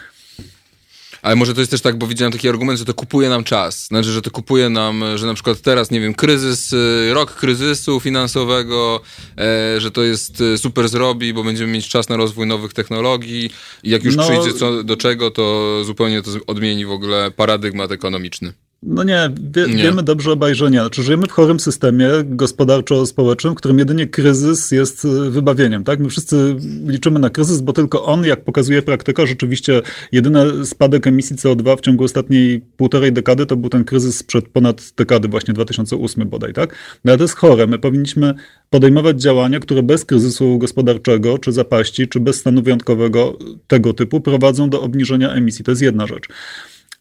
Ale 1.26 1.36
może 1.36 1.54
to 1.54 1.60
jest 1.60 1.70
też 1.70 1.80
tak, 1.80 1.98
bo 1.98 2.06
widziałem 2.06 2.32
taki 2.32 2.48
argument, 2.48 2.78
że 2.78 2.84
to 2.84 2.94
kupuje 2.94 3.28
nam 3.28 3.44
czas. 3.44 3.86
Znaczy, 3.86 4.12
że 4.12 4.22
to 4.22 4.30
kupuje 4.30 4.68
nam, 4.68 5.04
że 5.14 5.26
na 5.26 5.34
przykład 5.34 5.60
teraz, 5.60 5.90
nie 5.90 6.00
wiem, 6.00 6.14
kryzys, 6.14 6.72
y, 6.72 7.10
rok 7.14 7.34
kryzysu 7.34 8.00
finansowego, 8.00 9.00
e, 9.38 9.80
że 9.80 9.90
to 9.90 10.02
jest 10.02 10.40
y, 10.40 10.58
super 10.58 10.88
zrobi, 10.88 11.34
bo 11.34 11.44
będziemy 11.44 11.72
mieć 11.72 11.88
czas 11.88 12.08
na 12.08 12.16
rozwój 12.16 12.46
nowych 12.46 12.72
technologii 12.72 13.50
i 13.82 13.90
jak 13.90 14.04
już 14.04 14.16
no, 14.16 14.22
przyjdzie 14.22 14.52
co, 14.52 14.82
do 14.82 14.96
czego, 14.96 15.30
to 15.30 15.84
zupełnie 15.84 16.22
to 16.22 16.30
odmieni 16.46 16.86
w 16.86 16.90
ogóle 16.90 17.30
paradygmat 17.30 17.92
ekonomiczny. 17.92 18.52
No 18.86 19.02
nie, 19.02 19.30
wie, 19.54 19.66
nie, 19.66 19.82
wiemy 19.82 20.02
dobrze 20.02 20.32
obaj, 20.32 20.54
że 20.54 20.70
nie. 20.70 20.80
Znaczy, 20.80 21.02
żyjemy 21.02 21.26
w 21.26 21.32
chorym 21.32 21.60
systemie 21.60 22.08
gospodarczo-społecznym, 22.24 23.52
w 23.52 23.56
którym 23.56 23.78
jedynie 23.78 24.06
kryzys 24.06 24.70
jest 24.70 25.04
y, 25.04 25.30
wybawieniem. 25.30 25.84
Tak? 25.84 26.00
My 26.00 26.08
wszyscy 26.08 26.56
liczymy 26.86 27.18
na 27.18 27.30
kryzys, 27.30 27.60
bo 27.60 27.72
tylko 27.72 28.04
on, 28.04 28.24
jak 28.24 28.44
pokazuje 28.44 28.82
praktyka, 28.82 29.26
rzeczywiście 29.26 29.82
jedyny 30.12 30.66
spadek 30.66 31.06
emisji 31.06 31.36
CO2 31.36 31.76
w 31.76 31.80
ciągu 31.80 32.04
ostatniej 32.04 32.60
półtorej 32.76 33.12
dekady 33.12 33.46
to 33.46 33.56
był 33.56 33.70
ten 33.70 33.84
kryzys 33.84 34.18
sprzed 34.18 34.48
ponad 34.48 34.92
dekady, 34.96 35.28
właśnie 35.28 35.54
2008 35.54 36.28
bodaj. 36.28 36.52
Tak? 36.52 36.74
No 37.04 37.12
ale 37.12 37.18
to 37.18 37.24
jest 37.24 37.36
chore. 37.36 37.66
My 37.66 37.78
powinniśmy 37.78 38.34
podejmować 38.70 39.22
działania, 39.22 39.60
które 39.60 39.82
bez 39.82 40.04
kryzysu 40.04 40.58
gospodarczego, 40.58 41.38
czy 41.38 41.52
zapaści, 41.52 42.08
czy 42.08 42.20
bez 42.20 42.36
stanu 42.36 42.62
wyjątkowego 42.62 43.38
tego 43.66 43.94
typu 43.94 44.20
prowadzą 44.20 44.70
do 44.70 44.82
obniżenia 44.82 45.32
emisji. 45.32 45.64
To 45.64 45.72
jest 45.72 45.82
jedna 45.82 46.06
rzecz. 46.06 46.28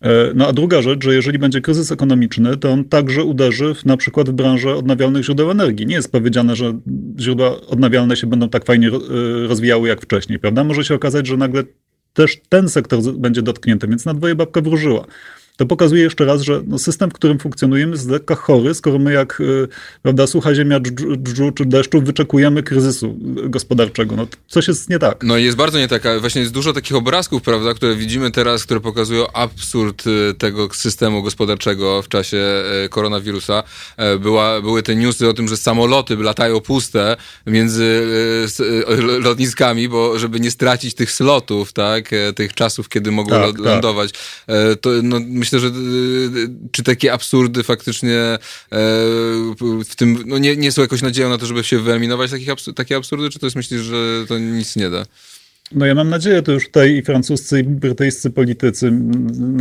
E, 0.06 0.32
no 0.36 0.48
a 0.48 0.54
druga 0.54 0.82
rzecz, 0.82 1.04
że 1.04 1.16
jeżeli 1.16 1.40
będzie 1.40 1.62
kryzys 1.62 1.92
ekonomiczny, 1.92 2.58
to 2.58 2.72
on 2.72 2.84
także 2.84 3.24
uderzy 3.24 3.74
w, 3.74 3.86
na 3.86 3.98
przykład 3.98 4.30
w 4.30 4.34
branżę 4.34 4.76
odnawialnych 4.76 5.24
źródeł 5.24 5.52
energii. 5.52 5.86
Nie 5.86 5.96
jest 5.96 6.12
powiedziane, 6.12 6.56
że 6.56 6.80
źródła 7.20 7.62
odnawialne 7.62 8.16
się 8.16 8.28
będą 8.28 8.50
tak 8.50 8.66
fajnie 8.66 8.88
e, 8.88 8.92
rozwijały 9.48 9.88
jak 9.88 10.02
wcześniej, 10.02 10.40
prawda? 10.40 10.64
Może 10.64 10.84
się 10.84 10.96
okazać, 10.96 11.28
że 11.28 11.38
nagle 11.38 11.64
też 12.14 12.38
ten 12.50 12.70
sektor 12.70 13.02
będzie 13.02 13.42
dotknięty, 13.42 13.88
więc 13.88 14.06
na 14.06 14.14
dwoje 14.14 14.36
babka 14.36 14.62
wróżyła 14.62 15.06
to 15.58 15.66
pokazuje 15.66 16.04
jeszcze 16.04 16.26
raz, 16.26 16.42
że 16.42 16.62
no 16.68 16.78
system, 16.78 17.10
w 17.10 17.14
którym 17.14 17.40
funkcjonujemy 17.40 17.92
jest 17.92 18.10
lekka 18.10 18.36
chory, 18.36 18.74
skoro 18.74 19.00
my 19.00 19.14
jak 19.14 19.42
y, 19.42 19.68
prawda, 20.02 20.28
sucha 20.28 20.56
ziemia 20.56 20.80
dżdżu 20.80 21.52
czy 21.52 21.66
deszczu 21.66 22.02
wyczekujemy 22.02 22.64
kryzysu 22.64 23.16
gospodarczego. 23.50 24.16
No, 24.16 24.28
coś 24.48 24.68
jest 24.68 24.90
nie 24.90 25.00
tak. 25.00 25.24
No 25.24 25.38
jest 25.38 25.58
bardzo 25.58 25.80
nie 25.80 25.88
tak. 25.88 26.04
Właśnie 26.20 26.42
jest 26.42 26.54
dużo 26.54 26.74
takich 26.74 26.96
obrazków, 26.96 27.42
prawda, 27.42 27.74
które 27.74 27.96
widzimy 27.96 28.32
teraz, 28.32 28.64
które 28.64 28.80
pokazują 28.80 29.32
absurd 29.34 30.08
y, 30.08 30.34
tego 30.38 30.70
systemu 30.74 31.24
gospodarczego 31.24 32.02
w 32.02 32.08
czasie 32.08 32.38
y, 32.86 32.90
koronawirusa. 32.90 33.64
E, 33.98 34.18
była, 34.18 34.62
były 34.62 34.84
te 34.84 34.96
newsy 34.96 35.30
o 35.30 35.34
tym, 35.34 35.48
że 35.48 35.58
samoloty 35.58 36.16
latają 36.16 36.62
puste 36.62 37.18
między 37.48 38.08
lotniskami, 39.20 39.90
bo 39.90 40.20
żeby 40.20 40.40
nie 40.40 40.52
stracić 40.52 40.96
tych 40.96 41.12
slotów, 41.12 41.74
tak, 41.74 42.14
e, 42.14 42.34
tych 42.34 42.54
czasów, 42.54 42.90
kiedy 42.90 43.12
mogą 43.12 43.30
tak, 43.30 43.52
tak. 43.52 43.60
lądować. 43.60 44.12
Tak. 44.12 44.56
To, 44.82 44.90
no, 45.04 45.20
myślę, 45.46 45.60
że 45.60 45.68
y, 45.68 45.72
y, 45.72 46.50
czy 46.72 46.84
takie 46.84 47.14
absurdy 47.14 47.64
faktycznie 47.64 48.20
e, 48.20 48.40
w 49.86 49.96
tym, 49.96 50.24
no 50.26 50.38
nie, 50.38 50.58
nie 50.58 50.72
są 50.72 50.82
jakoś 50.82 51.02
nadzieją 51.02 51.30
na 51.30 51.38
to, 51.38 51.46
żeby 51.46 51.64
się 51.64 51.80
wyeliminować 51.80 52.32
takich 52.32 52.50
takie 52.76 52.96
absurdy, 52.96 53.30
czy 53.30 53.40
to 53.40 53.46
jest 53.46 53.56
myślisz, 53.56 53.82
że 53.82 54.26
to 54.28 54.40
nic 54.40 54.76
nie 54.76 54.90
da? 54.90 55.06
No 55.72 55.86
ja 55.86 55.96
mam 55.96 56.10
nadzieję, 56.10 56.42
to 56.42 56.52
już 56.52 56.66
tutaj 56.66 56.96
i 56.96 57.02
francuscy, 57.02 57.60
i 57.60 57.64
brytyjscy 57.64 58.32
politycy, 58.32 58.92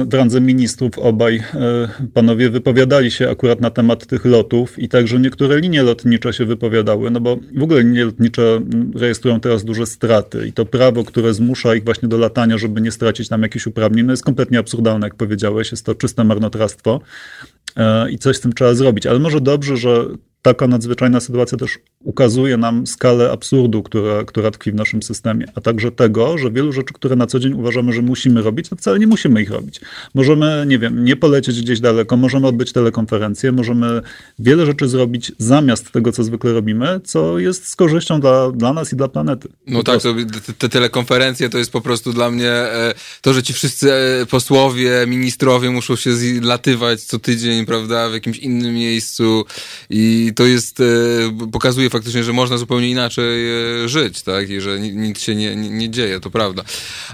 w 0.08 0.14
randze 0.14 0.40
ministrów 0.40 0.99
obaj 0.99 1.37
e, 1.37 1.42
panowie 2.14 2.50
wypowiadali 2.50 3.11
się 3.11 3.30
akurat 3.30 3.61
na 3.61 3.70
temat 3.70 4.06
tych 4.06 4.25
lotów 4.25 4.78
i 4.78 4.88
także 4.88 5.18
niektóre 5.18 5.61
linie 5.61 5.82
lotnicze 5.82 6.32
się 6.32 6.44
wypowiadały, 6.44 7.11
no 7.11 7.20
bo 7.20 7.37
w 7.56 7.62
ogóle 7.62 7.82
linie 7.82 8.04
lotnicze 8.04 8.61
rejestrują 8.94 9.40
teraz 9.40 9.64
duże 9.64 9.87
straty 9.87 10.46
i 10.46 10.52
to 10.52 10.66
prawo, 10.66 11.04
które 11.04 11.34
zmusza 11.34 11.75
ich 11.75 11.84
właśnie 11.84 12.08
do 12.08 12.18
latania, 12.18 12.58
żeby 12.58 12.80
nie 12.80 12.90
stracić 12.90 13.28
tam 13.28 13.42
jakichś 13.42 13.66
uprawnień, 13.66 14.06
no 14.06 14.12
jest 14.12 14.25
kompletnie 14.25 14.58
absurdalne, 14.58 15.06
jak 15.06 15.14
powiedziałeś, 15.14 15.70
jest 15.70 15.87
to 15.87 15.94
czyste 15.94 16.25
marnotrawstwo 16.25 17.00
e, 17.76 18.11
i 18.11 18.18
coś 18.18 18.37
z 18.37 18.40
tym 18.40 18.52
trzeba 18.52 18.75
zrobić. 18.75 19.06
Ale 19.06 19.18
może 19.18 19.40
dobrze, 19.40 19.76
że 19.76 20.06
taka 20.44 20.68
nadzwyczajna 20.68 21.20
sytuacja 21.20 21.58
też 21.58 21.78
ukazuje 22.00 22.56
nam 22.56 22.86
skalę 22.86 23.30
absurdu, 23.32 23.82
która, 23.82 24.24
która 24.24 24.50
tkwi 24.50 24.72
w 24.72 24.74
naszym 24.74 25.02
systemie, 25.02 25.46
a 25.54 25.60
także 25.60 25.92
tego, 25.92 26.38
że 26.38 26.50
wielu 26.50 26.72
rzeczy, 26.72 26.94
które 26.94 27.16
na 27.16 27.26
co 27.26 27.38
dzień 27.38 27.52
uważamy, 27.52 27.92
że 27.92 28.02
musimy 28.02 28.42
robić, 28.42 28.68
to 28.68 28.76
wcale 28.76 28.98
nie 28.98 29.06
musimy 29.06 29.42
ich 29.42 29.50
robić. 29.50 29.80
Możemy, 30.14 30.64
nie 30.66 30.78
wiem, 30.78 31.04
nie 31.04 31.16
polecieć 31.16 31.62
gdzieś 31.62 31.80
daleko, 31.80 32.16
możemy 32.16 32.46
odbyć 32.46 32.72
telekonferencję, 32.72 33.52
możemy 33.52 34.02
wiele 34.38 34.66
rzeczy 34.66 34.88
zrobić 34.88 35.32
zamiast 35.38 35.92
tego, 35.92 36.12
co 36.12 36.24
zwykle 36.24 36.52
robimy, 36.52 37.00
co 37.04 37.38
jest 37.38 37.68
z 37.68 37.76
korzyścią 37.76 38.20
dla, 38.20 38.50
dla 38.50 38.72
nas 38.72 38.92
i 38.92 38.96
dla 38.96 39.08
planety. 39.08 39.48
No 39.66 39.82
tak, 39.82 40.02
to, 40.02 40.14
te 40.58 40.68
telekonferencje 40.68 41.48
to 41.48 41.58
jest 41.58 41.72
po 41.72 41.80
prostu 41.80 42.12
dla 42.12 42.30
mnie 42.30 42.50
e, 42.50 42.94
to, 43.20 43.34
że 43.34 43.42
ci 43.42 43.52
wszyscy 43.52 43.92
e, 43.92 44.26
posłowie, 44.26 45.04
ministrowie 45.06 45.70
muszą 45.70 45.96
się 45.96 46.12
zlatywać 46.14 47.02
co 47.02 47.18
tydzień, 47.18 47.66
prawda, 47.66 48.10
w 48.10 48.12
jakimś 48.12 48.38
innym 48.38 48.74
miejscu 48.74 49.44
i 49.90 50.33
to 50.34 50.46
jest, 50.46 50.80
e, 50.80 50.84
pokazuje 51.52 51.90
faktycznie, 51.90 52.24
że 52.24 52.32
można 52.32 52.58
zupełnie 52.58 52.90
inaczej 52.90 53.50
e, 53.84 53.88
żyć, 53.88 54.22
tak? 54.22 54.50
I 54.50 54.60
że 54.60 54.80
nic 54.80 55.20
się 55.20 55.34
nie, 55.34 55.56
nie, 55.56 55.70
nie 55.70 55.90
dzieje, 55.90 56.20
to 56.20 56.30
prawda. 56.30 56.62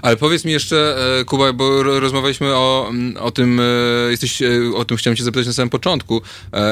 Ale 0.01 0.17
powiedz 0.17 0.45
mi 0.45 0.51
jeszcze, 0.51 0.97
e, 1.19 1.25
Kuba, 1.25 1.53
bo 1.53 1.83
rozmawialiśmy 1.83 2.55
o, 2.55 2.91
o 3.19 3.31
tym, 3.31 3.61
jesteś, 4.09 4.41
o 4.75 4.85
tym 4.85 4.97
chciałem 4.97 5.17
cię 5.17 5.23
zapytać 5.23 5.47
na 5.47 5.53
samym 5.53 5.69
początku, 5.69 6.21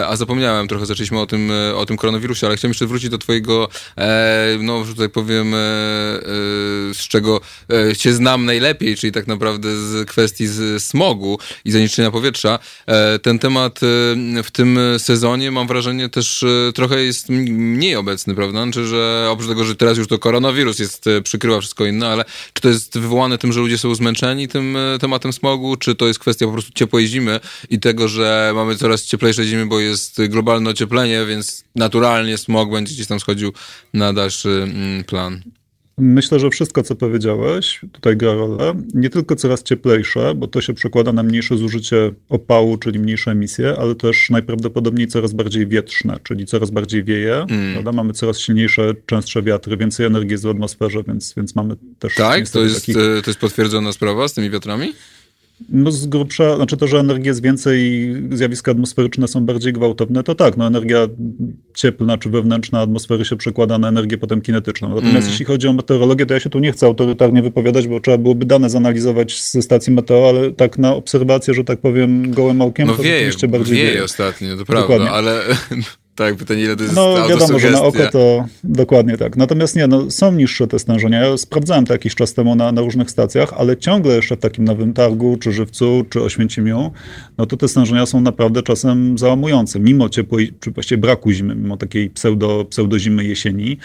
a 0.08 0.15
zapomniałem 0.15 0.68
trochę, 0.68 0.86
zaczęliśmy 0.86 1.20
o 1.20 1.25
tym, 1.25 1.51
o 1.75 1.86
tym 1.86 1.98
koronawirusie, 1.98 2.48
ale 2.48 2.58
chciałem 2.58 2.72
jeszcze 2.72 2.86
wrócić 2.86 3.10
do 3.10 3.18
twojego, 3.18 3.70
no, 4.60 4.86
że 4.86 4.91
tutaj 4.91 5.10
powiem, 5.10 5.51
z 6.94 7.08
czego 7.08 7.41
cię 7.98 8.13
znam 8.13 8.46
najlepiej, 8.46 8.98
czyli 8.98 9.12
tak 9.12 9.27
naprawdę 9.27 9.77
z 9.77 10.10
kwestii 10.10 10.48
z 10.48 10.84
smogu 10.84 11.39
i 11.65 11.72
zanieczyszczenia 11.72 12.12
powietrza. 12.12 12.60
Ten 13.22 13.39
temat 13.39 13.79
w 14.44 14.51
tym 14.53 14.79
sezonie, 14.98 15.51
mam 15.51 15.68
wrażenie, 15.68 16.10
też 16.10 16.38
e, 16.43 16.74
trochę 16.74 17.03
jest 17.03 17.29
mniej 17.29 17.96
obecny, 17.96 18.36
prawda? 18.36 18.65
Czy 18.74 18.88
że 18.88 19.27
oprócz 19.31 19.50
tego, 19.50 19.65
że 19.65 19.75
teraz 19.75 19.98
już 19.98 20.08
to 20.08 20.19
koronawirus 20.19 20.79
jest, 20.79 21.08
e, 21.08 21.22
przykrywa 21.22 21.60
wszystko 21.60 21.86
inne, 21.86 22.08
ale 22.08 22.25
czy 22.53 22.62
to 22.62 22.69
jest 22.69 23.00
wywołane 23.00 23.38
tym, 23.38 23.53
że 23.53 23.60
ludzie 23.60 23.77
są 23.77 23.96
zmęczeni 23.96 24.48
tym 24.48 24.77
e, 24.77 25.00
tematem 25.00 25.34
smogu, 25.34 25.75
czy 25.75 25.96
to 25.96 26.08
jest 26.08 26.19
kwestia 26.19 26.46
po 26.46 26.51
prostu 26.51 26.72
ciepłej 26.74 27.08
zimy 27.08 27.39
i 27.69 27.79
tego, 27.79 28.08
że 28.08 28.51
mamy 28.55 28.75
coraz 28.75 29.03
cieplejsze 29.03 29.46
zimy, 29.46 29.65
bo 29.65 29.79
jest 29.79 30.22
globalne 30.27 30.69
ocieplenie, 30.69 31.25
więc 31.25 31.63
naturalnie 31.75 32.38
smog 32.38 32.72
będzie 32.72 32.93
gdzieś 32.93 33.08
tam 33.08 33.19
schodził 33.19 33.53
na 33.93 34.13
dalszy 34.13 34.50
mm, 34.50 35.03
plan? 35.03 35.41
Myślę, 36.00 36.39
że 36.39 36.50
wszystko, 36.50 36.84
co 36.84 36.96
powiedziałeś, 36.96 37.82
tutaj 37.91 38.18
gra 38.18 38.34
rolę. 38.34 38.74
Nie 38.94 39.10
tylko 39.10 39.36
coraz 39.36 39.63
cieplejsze, 39.63 40.36
bo 40.36 40.48
to 40.48 40.62
się 40.62 40.74
przekłada 40.74 41.13
na 41.13 41.24
mniejsze 41.24 41.58
zużycie 41.58 42.12
opału, 42.29 42.77
czyli 42.77 43.00
mniejsze 43.00 43.32
emisje, 43.32 43.75
ale 43.79 43.96
też 43.96 44.29
najprawdopodobniej 44.29 45.08
coraz 45.08 45.34
bardziej 45.34 45.68
wietrzne, 45.68 46.20
czyli 46.24 46.46
coraz 46.46 46.72
bardziej 46.72 47.03
wieje. 47.03 47.36
Mm. 47.36 47.74
Prawda? 47.74 47.91
Mamy 47.91 48.13
coraz 48.13 48.39
silniejsze, 48.39 48.94
częstsze 49.06 49.44
wiatry, 49.44 49.77
więcej 49.77 50.06
energii 50.06 50.32
jest 50.32 50.44
w 50.44 50.50
atmosferze, 50.50 51.03
więc, 51.03 51.34
więc 51.38 51.56
mamy 51.56 51.75
też. 52.00 52.15
Tak, 52.15 52.50
to 52.50 52.63
jest, 52.63 52.75
takich... 52.75 52.98
E, 52.98 53.22
to 53.22 53.29
jest 53.29 53.39
potwierdzona 53.39 53.91
sprawa 53.91 54.27
z 54.27 54.34
tymi 54.34 54.50
wiatrami? 54.50 54.94
No 55.70 55.92
z 55.92 56.08
grubsza, 56.08 56.56
znaczy 56.56 56.78
to, 56.78 56.88
że 56.88 57.00
energii 57.00 57.28
jest 57.28 57.44
więcej 57.44 57.80
i 57.82 58.16
zjawiska 58.32 58.72
atmosferyczne 58.72 59.28
są 59.28 59.46
bardziej 59.46 59.74
gwałtowne, 59.74 60.24
to 60.24 60.36
tak, 60.36 60.58
no 60.58 60.68
energia 60.68 61.08
cieplna 61.74 62.18
czy 62.18 62.30
wewnętrzna 62.30 62.82
atmosfery 62.82 63.25
się 63.25 63.36
przekłada 63.36 63.78
na 63.78 63.88
energię 63.88 64.18
potem 64.18 64.42
kinetyczną. 64.42 64.89
Natomiast 64.89 65.18
mm. 65.18 65.30
jeśli 65.30 65.46
chodzi 65.46 65.68
o 65.68 65.74
meteorologię, 65.74 66.25
to 66.25 66.34
ja 66.34 66.39
się 66.39 66.50
tu 66.50 66.60
nie 66.60 66.72
chcę 66.72 66.86
autorytarnie 66.86 67.42
wypowiadać, 67.42 67.88
bo 67.88 68.00
trzeba 68.00 68.18
byłoby 68.18 68.46
dane 68.46 68.70
zanalizować 68.70 69.42
ze 69.42 69.62
stacji 69.62 69.94
meteo, 69.94 70.30
ale 70.30 70.51
tak 70.51 70.78
na 70.78 70.96
obserwację, 70.96 71.54
że 71.54 71.63
tak 71.63 71.80
powiem 71.80 72.32
gołym 72.32 72.62
okiem, 72.62 72.88
no 72.88 72.94
to 72.94 73.04
wieje, 73.04 73.18
rzeczywiście 73.18 73.48
bardziej 73.48 73.78
wieje. 73.78 73.92
wieje 73.92 74.04
ostatnio, 74.04 74.58
to 74.58 74.66
prawda, 74.66 74.82
Dokładnie. 74.82 75.12
ale 75.12 75.42
tak, 76.20 76.36
pytanie 76.36 76.64
ile 76.64 76.76
to 76.76 76.84
jest 76.84 76.96
No 76.96 77.28
wiadomo, 77.30 77.60
że 77.60 77.72
na 77.72 77.82
oko 77.82 78.08
to 78.12 78.46
dokładnie 78.64 79.18
tak. 79.18 79.38
Natomiast 79.38 79.76
nie, 79.76 79.88
no, 79.88 80.12
są 80.12 80.32
niższe 80.32 80.68
te 80.68 80.80
stężenia. 80.80 81.26
Ja 81.26 81.38
sprawdzałem 81.38 81.86
to 81.86 81.94
jakiś 81.94 82.16
czas 82.16 82.34
temu 82.34 82.56
na, 82.56 82.72
na 82.72 82.82
różnych 82.82 83.12
stacjach, 83.12 83.54
ale 83.54 83.78
ciągle 83.78 84.16
jeszcze 84.16 84.36
w 84.36 84.40
takim 84.40 84.66
Nowym 84.66 84.94
Targu, 84.94 85.38
czy 85.38 85.52
Żywcu, 85.52 86.06
czy 86.10 86.22
Oświęcimiu, 86.22 86.92
no 87.38 87.46
to 87.46 87.58
te 87.58 87.68
stężenia 87.68 88.06
są 88.06 88.22
naprawdę 88.22 88.64
czasem 88.64 89.18
załamujące. 89.18 89.80
Mimo 89.80 90.10
ciepłej, 90.10 90.54
czy 90.60 90.72
właściwie 90.72 91.02
braku 91.02 91.32
zimy, 91.32 91.56
mimo 91.56 91.78
takiej 91.78 92.10
pseudo, 92.10 92.66
pseudozimy 92.70 93.24
jesieni. 93.24 93.78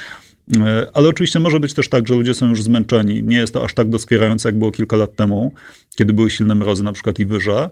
E, 0.57 0.87
ale 0.95 1.09
oczywiście 1.09 1.41
może 1.41 1.61
być 1.61 1.75
też 1.75 1.89
tak, 1.89 2.09
że 2.09 2.15
ludzie 2.15 2.35
są 2.35 2.49
już 2.49 2.63
zmęczeni. 2.63 3.23
Nie 3.23 3.37
jest 3.37 3.55
to 3.55 3.65
aż 3.65 3.75
tak 3.75 3.89
doskwierające, 3.89 4.49
jak 4.49 4.59
było 4.59 4.71
kilka 4.73 4.97
lat 4.97 5.17
temu, 5.17 5.53
kiedy 5.97 6.13
były 6.13 6.31
silne 6.31 6.55
mrozy 6.55 6.83
na 6.83 6.93
przykład 6.93 7.19
i 7.19 7.27
wyże. 7.27 7.71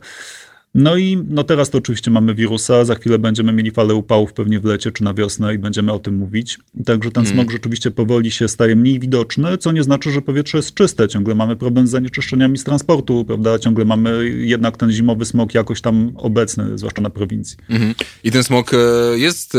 No 0.74 0.96
i 0.96 1.18
no 1.28 1.44
teraz 1.44 1.70
to 1.70 1.78
oczywiście 1.78 2.10
mamy 2.10 2.34
wirusa, 2.34 2.84
za 2.84 2.94
chwilę 2.94 3.18
będziemy 3.18 3.52
mieli 3.52 3.70
falę 3.70 3.94
upałów 3.94 4.32
pewnie 4.32 4.60
w 4.60 4.64
lecie 4.64 4.92
czy 4.92 5.04
na 5.04 5.14
wiosnę 5.14 5.54
i 5.54 5.58
będziemy 5.58 5.92
o 5.92 5.98
tym 5.98 6.16
mówić. 6.16 6.58
Także 6.84 7.10
ten 7.10 7.24
mm. 7.26 7.36
smog 7.36 7.52
rzeczywiście 7.52 7.90
powoli 7.90 8.30
się 8.30 8.48
staje 8.48 8.76
mniej 8.76 9.00
widoczny, 9.00 9.58
co 9.58 9.72
nie 9.72 9.82
znaczy, 9.82 10.10
że 10.10 10.22
powietrze 10.22 10.58
jest 10.58 10.74
czyste. 10.74 11.08
Ciągle 11.08 11.34
mamy 11.34 11.56
problem 11.56 11.86
z 11.86 11.90
zanieczyszczeniami 11.90 12.58
z 12.58 12.64
transportu, 12.64 13.24
prawda? 13.24 13.58
Ciągle 13.58 13.84
mamy 13.84 14.28
jednak 14.28 14.76
ten 14.76 14.92
zimowy 14.92 15.24
smog 15.24 15.54
jakoś 15.54 15.80
tam 15.80 16.12
obecny, 16.16 16.78
zwłaszcza 16.78 17.02
na 17.02 17.10
prowincji. 17.10 17.56
Mm. 17.68 17.94
I 18.24 18.30
ten 18.30 18.44
smog 18.44 18.74
e, 18.74 18.78
jest, 19.18 19.54
e, 19.54 19.58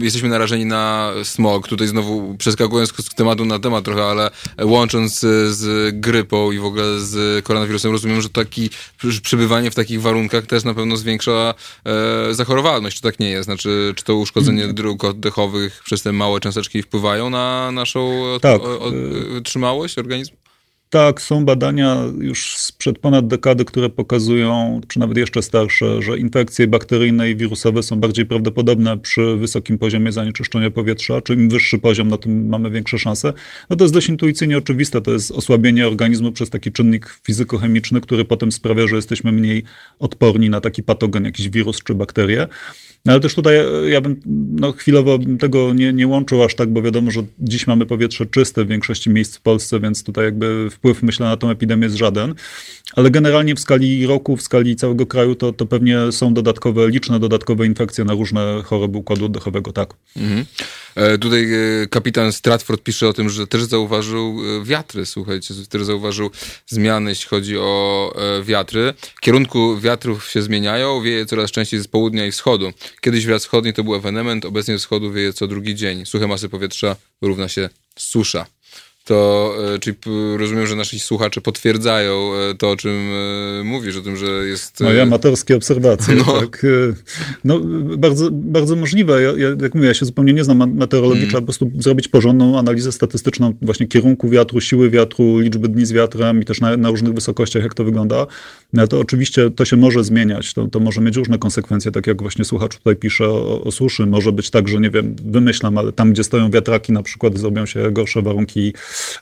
jesteśmy 0.00 0.28
narażeni 0.28 0.64
na 0.64 1.12
smog. 1.24 1.68
Tutaj 1.68 1.88
znowu 1.88 2.36
przeskakując 2.36 2.92
z 2.96 3.14
tematu 3.14 3.44
na 3.44 3.58
temat 3.58 3.84
trochę, 3.84 4.02
ale 4.02 4.30
łącząc 4.62 5.20
z 5.48 5.94
grypą 6.00 6.52
i 6.52 6.58
w 6.58 6.64
ogóle 6.64 7.00
z 7.00 7.44
koronawirusem, 7.44 7.92
rozumiem, 7.92 8.20
że 8.20 8.28
taki 8.28 8.70
przebywanie 9.22 9.70
w 9.70 9.74
takich 9.74 10.02
warunkach 10.02 10.27
warunkach 10.28 10.50
też 10.50 10.64
na 10.64 10.74
pewno 10.74 10.96
zwiększa 10.96 11.54
e, 11.84 12.34
zachorowalność, 12.34 12.96
czy 12.96 13.02
tak 13.02 13.20
nie 13.20 13.30
jest? 13.30 13.44
Znaczy, 13.44 13.92
czy 13.96 14.04
to 14.04 14.16
uszkodzenie 14.16 14.62
mm. 14.62 14.74
dróg 14.74 15.04
oddechowych 15.04 15.82
przez 15.84 16.02
te 16.02 16.12
małe 16.12 16.40
cząsteczki 16.40 16.82
wpływają 16.82 17.30
na 17.30 17.70
naszą 17.72 18.22
tak. 18.40 18.60
wytrzymałość 19.32 19.98
organizmu? 19.98 20.36
Tak, 20.90 21.22
są 21.22 21.44
badania 21.44 21.96
już 22.18 22.56
sprzed 22.56 22.98
ponad 22.98 23.26
dekady, 23.26 23.64
które 23.64 23.88
pokazują, 23.88 24.80
czy 24.88 24.98
nawet 24.98 25.16
jeszcze 25.16 25.42
starsze, 25.42 26.02
że 26.02 26.18
infekcje 26.18 26.66
bakteryjne 26.66 27.30
i 27.30 27.36
wirusowe 27.36 27.82
są 27.82 27.96
bardziej 28.00 28.26
prawdopodobne 28.26 28.98
przy 28.98 29.36
wysokim 29.36 29.78
poziomie 29.78 30.12
zanieczyszczenia 30.12 30.70
powietrza. 30.70 31.20
Czym 31.20 31.40
im 31.40 31.48
wyższy 31.48 31.78
poziom, 31.78 32.08
na 32.08 32.16
tym 32.16 32.48
mamy 32.48 32.70
większe 32.70 32.98
szanse. 32.98 33.32
No 33.70 33.76
to 33.76 33.84
jest 33.84 33.94
dość 33.94 34.08
intuicyjnie 34.08 34.58
oczywiste. 34.58 35.00
To 35.00 35.10
jest 35.10 35.30
osłabienie 35.30 35.86
organizmu 35.86 36.32
przez 36.32 36.50
taki 36.50 36.72
czynnik 36.72 37.20
fizykochemiczny, 37.24 38.00
który 38.00 38.24
potem 38.24 38.52
sprawia, 38.52 38.86
że 38.86 38.96
jesteśmy 38.96 39.32
mniej 39.32 39.64
odporni 39.98 40.50
na 40.50 40.60
taki 40.60 40.82
patogen, 40.82 41.24
jakiś 41.24 41.48
wirus 41.48 41.82
czy 41.82 41.94
bakterię. 41.94 42.48
No 43.04 43.12
ale 43.12 43.20
też 43.20 43.34
tutaj 43.34 43.56
e, 43.56 43.88
ja 43.88 44.00
bym 44.00 44.20
no, 44.60 44.72
chwilowo 44.72 45.18
tego 45.38 45.74
nie, 45.74 45.92
nie 45.92 46.06
łączył 46.06 46.42
aż 46.42 46.54
tak, 46.54 46.68
bo 46.68 46.82
wiadomo, 46.82 47.10
że 47.10 47.22
dziś 47.38 47.66
mamy 47.66 47.86
powietrze 47.86 48.26
czyste 48.26 48.64
w 48.64 48.68
większości 48.68 49.10
miejsc 49.10 49.36
w 49.36 49.40
Polsce, 49.40 49.80
więc 49.80 50.04
tutaj 50.04 50.24
jakby 50.24 50.70
wpływ, 50.78 51.02
myślę, 51.02 51.26
na 51.26 51.36
tą 51.36 51.50
epidemię 51.50 51.84
jest 51.84 51.96
żaden. 51.96 52.34
Ale 52.96 53.10
generalnie 53.10 53.54
w 53.54 53.60
skali 53.60 54.06
roku, 54.06 54.36
w 54.36 54.42
skali 54.42 54.76
całego 54.76 55.06
kraju, 55.06 55.34
to, 55.34 55.52
to 55.52 55.66
pewnie 55.66 56.12
są 56.12 56.34
dodatkowe, 56.34 56.88
liczne 56.88 57.20
dodatkowe 57.20 57.66
infekcje 57.66 58.04
na 58.04 58.12
różne 58.12 58.62
choroby 58.64 58.98
układu 58.98 59.24
oddechowego, 59.24 59.72
tak. 59.72 59.94
Mhm. 60.16 60.44
E, 60.94 61.18
tutaj 61.18 61.48
e, 61.52 61.86
kapitan 61.86 62.32
Stratford 62.32 62.82
pisze 62.82 63.08
o 63.08 63.12
tym, 63.12 63.30
że 63.30 63.46
też 63.46 63.64
zauważył 63.64 64.40
e, 64.60 64.64
wiatry, 64.64 65.06
słuchajcie, 65.06 65.54
też 65.68 65.84
zauważył 65.84 66.30
zmiany, 66.66 67.10
jeśli 67.10 67.28
chodzi 67.28 67.58
o 67.58 68.14
e, 68.16 68.42
wiatry. 68.42 68.94
Kierunku 69.20 69.80
wiatrów 69.80 70.30
się 70.30 70.42
zmieniają, 70.42 71.02
wieje 71.02 71.26
coraz 71.26 71.50
częściej 71.50 71.80
z 71.80 71.88
południa 71.88 72.26
i 72.26 72.32
wschodu. 72.32 72.72
Kiedyś 73.00 73.26
wiatr 73.26 73.42
wschodni 73.42 73.72
to 73.72 73.84
był 73.84 73.94
ewenement, 73.94 74.44
obecnie 74.44 74.78
z 74.78 74.80
wschodu 74.80 75.12
wieje 75.12 75.32
co 75.32 75.46
drugi 75.46 75.74
dzień. 75.74 76.06
Suche 76.06 76.26
masy 76.26 76.48
powietrza 76.48 76.96
równa 77.22 77.48
się 77.48 77.68
susza 77.98 78.46
to 79.08 79.54
e, 79.74 79.78
czyli 79.78 79.96
rozumiem, 80.36 80.66
że 80.66 80.76
nasi 80.76 81.00
słuchacze 81.00 81.40
potwierdzają 81.40 82.34
e, 82.34 82.54
to, 82.54 82.70
o 82.70 82.76
czym 82.76 83.10
e, 83.60 83.64
mówisz, 83.64 83.96
o 83.96 84.00
tym, 84.00 84.16
że 84.16 84.26
jest... 84.26 84.80
Moje 84.80 85.02
amatorskie 85.02 85.56
obserwacje, 85.56 86.14
no. 86.14 86.40
tak. 86.40 86.66
No, 87.44 87.60
bardzo, 87.98 88.28
bardzo 88.32 88.76
możliwe. 88.76 89.22
Ja, 89.22 89.30
ja, 89.36 89.48
jak 89.62 89.74
mówię, 89.74 89.88
ja 89.88 89.94
się 89.94 90.06
zupełnie 90.06 90.32
nie 90.32 90.44
znam 90.44 90.74
meteorologii, 90.74 91.22
mm. 91.22 91.30
trzeba 91.30 91.40
po 91.40 91.46
prostu 91.46 91.70
zrobić 91.78 92.08
porządną 92.08 92.58
analizę 92.58 92.92
statystyczną 92.92 93.54
właśnie 93.62 93.86
kierunku 93.86 94.28
wiatru, 94.28 94.60
siły 94.60 94.90
wiatru, 94.90 95.38
liczby 95.38 95.68
dni 95.68 95.86
z 95.86 95.92
wiatrem 95.92 96.42
i 96.42 96.44
też 96.44 96.60
na, 96.60 96.76
na 96.76 96.90
różnych 96.90 97.14
wysokościach, 97.14 97.62
jak 97.62 97.74
to 97.74 97.84
wygląda. 97.84 98.26
No, 98.72 98.86
to 98.86 99.00
oczywiście 99.00 99.50
to 99.50 99.64
się 99.64 99.76
może 99.76 100.04
zmieniać, 100.04 100.54
to, 100.54 100.68
to 100.68 100.80
może 100.80 101.00
mieć 101.00 101.16
różne 101.16 101.38
konsekwencje, 101.38 101.92
tak 101.92 102.06
jak 102.06 102.22
właśnie 102.22 102.44
słuchacz 102.44 102.76
tutaj 102.76 102.96
pisze 102.96 103.28
o, 103.28 103.64
o 103.64 103.72
suszy. 103.72 104.06
Może 104.06 104.32
być 104.32 104.50
tak, 104.50 104.68
że 104.68 104.80
nie 104.80 104.90
wiem, 104.90 105.16
wymyślam, 105.24 105.78
ale 105.78 105.92
tam, 105.92 106.12
gdzie 106.12 106.24
stoją 106.24 106.50
wiatraki 106.50 106.92
na 106.92 107.02
przykład 107.02 107.38
zrobią 107.38 107.66
się 107.66 107.90
gorsze 107.90 108.22
warunki 108.22 108.72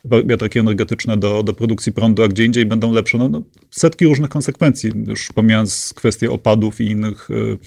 wiatraki 0.04 0.58
energetyczne 0.58 1.16
do, 1.16 1.42
do 1.42 1.52
produkcji 1.52 1.92
prądu, 1.92 2.22
a 2.22 2.28
gdzie 2.28 2.44
indziej 2.44 2.66
będą 2.66 2.92
lepsze. 2.92 3.18
No, 3.18 3.28
no 3.28 3.42
setki 3.70 4.06
różnych 4.06 4.30
konsekwencji, 4.30 4.92
już 5.06 5.32
pomijając 5.32 5.92
kwestie 5.96 6.30
opadów 6.30 6.80
i 6.80 6.84
innych 6.84 7.30
y, 7.30 7.58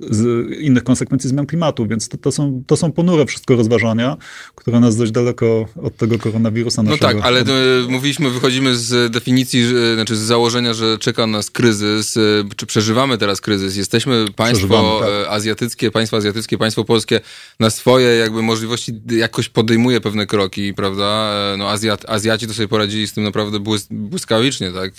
z 0.00 0.50
innych 0.60 0.84
konsekwencji 0.84 1.30
zmian 1.30 1.46
klimatu, 1.46 1.86
więc 1.86 2.08
to, 2.08 2.18
to, 2.18 2.32
są, 2.32 2.62
to 2.66 2.76
są 2.76 2.92
ponure 2.92 3.26
wszystko 3.26 3.56
rozważania, 3.56 4.16
które 4.54 4.80
nas 4.80 4.96
dość 4.96 5.12
daleko 5.12 5.66
od 5.82 5.96
tego 5.96 6.18
koronawirusa 6.18 6.82
naszego. 6.82 7.06
No 7.06 7.14
tak, 7.14 7.26
ale 7.26 7.44
mówiliśmy, 7.88 8.30
wychodzimy 8.30 8.76
z 8.76 9.12
definicji, 9.12 9.64
znaczy 9.94 10.16
z 10.16 10.20
założenia, 10.20 10.74
że 10.74 10.98
czeka 10.98 11.26
nas 11.26 11.50
kryzys, 11.50 12.16
e, 12.16 12.20
czy 12.56 12.66
przeżywamy 12.66 13.18
teraz 13.18 13.40
kryzys. 13.40 13.76
Jesteśmy 13.76 14.26
państwo 14.36 15.00
tak. 15.00 15.08
E, 15.08 15.30
azjatyckie, 15.30 15.90
państwo 15.90 16.16
azjatyckie, 16.16 16.58
państwo 16.58 16.84
polskie 16.84 17.20
na 17.60 17.70
swoje 17.70 18.08
jakby 18.08 18.42
możliwości 18.42 18.92
jakoś 19.10 19.48
podejmuje 19.48 20.00
pewne 20.00 20.26
kroki, 20.26 20.74
prawda? 20.74 21.32
E, 21.54 21.56
no 21.56 21.70
Azjat, 21.70 22.10
Azjaci 22.10 22.46
to 22.46 22.54
sobie 22.54 22.68
poradzili 22.68 23.08
z 23.08 23.12
tym 23.12 23.24
naprawdę 23.24 23.58
błyskawicznie, 23.90 24.72
tak? 24.72 24.92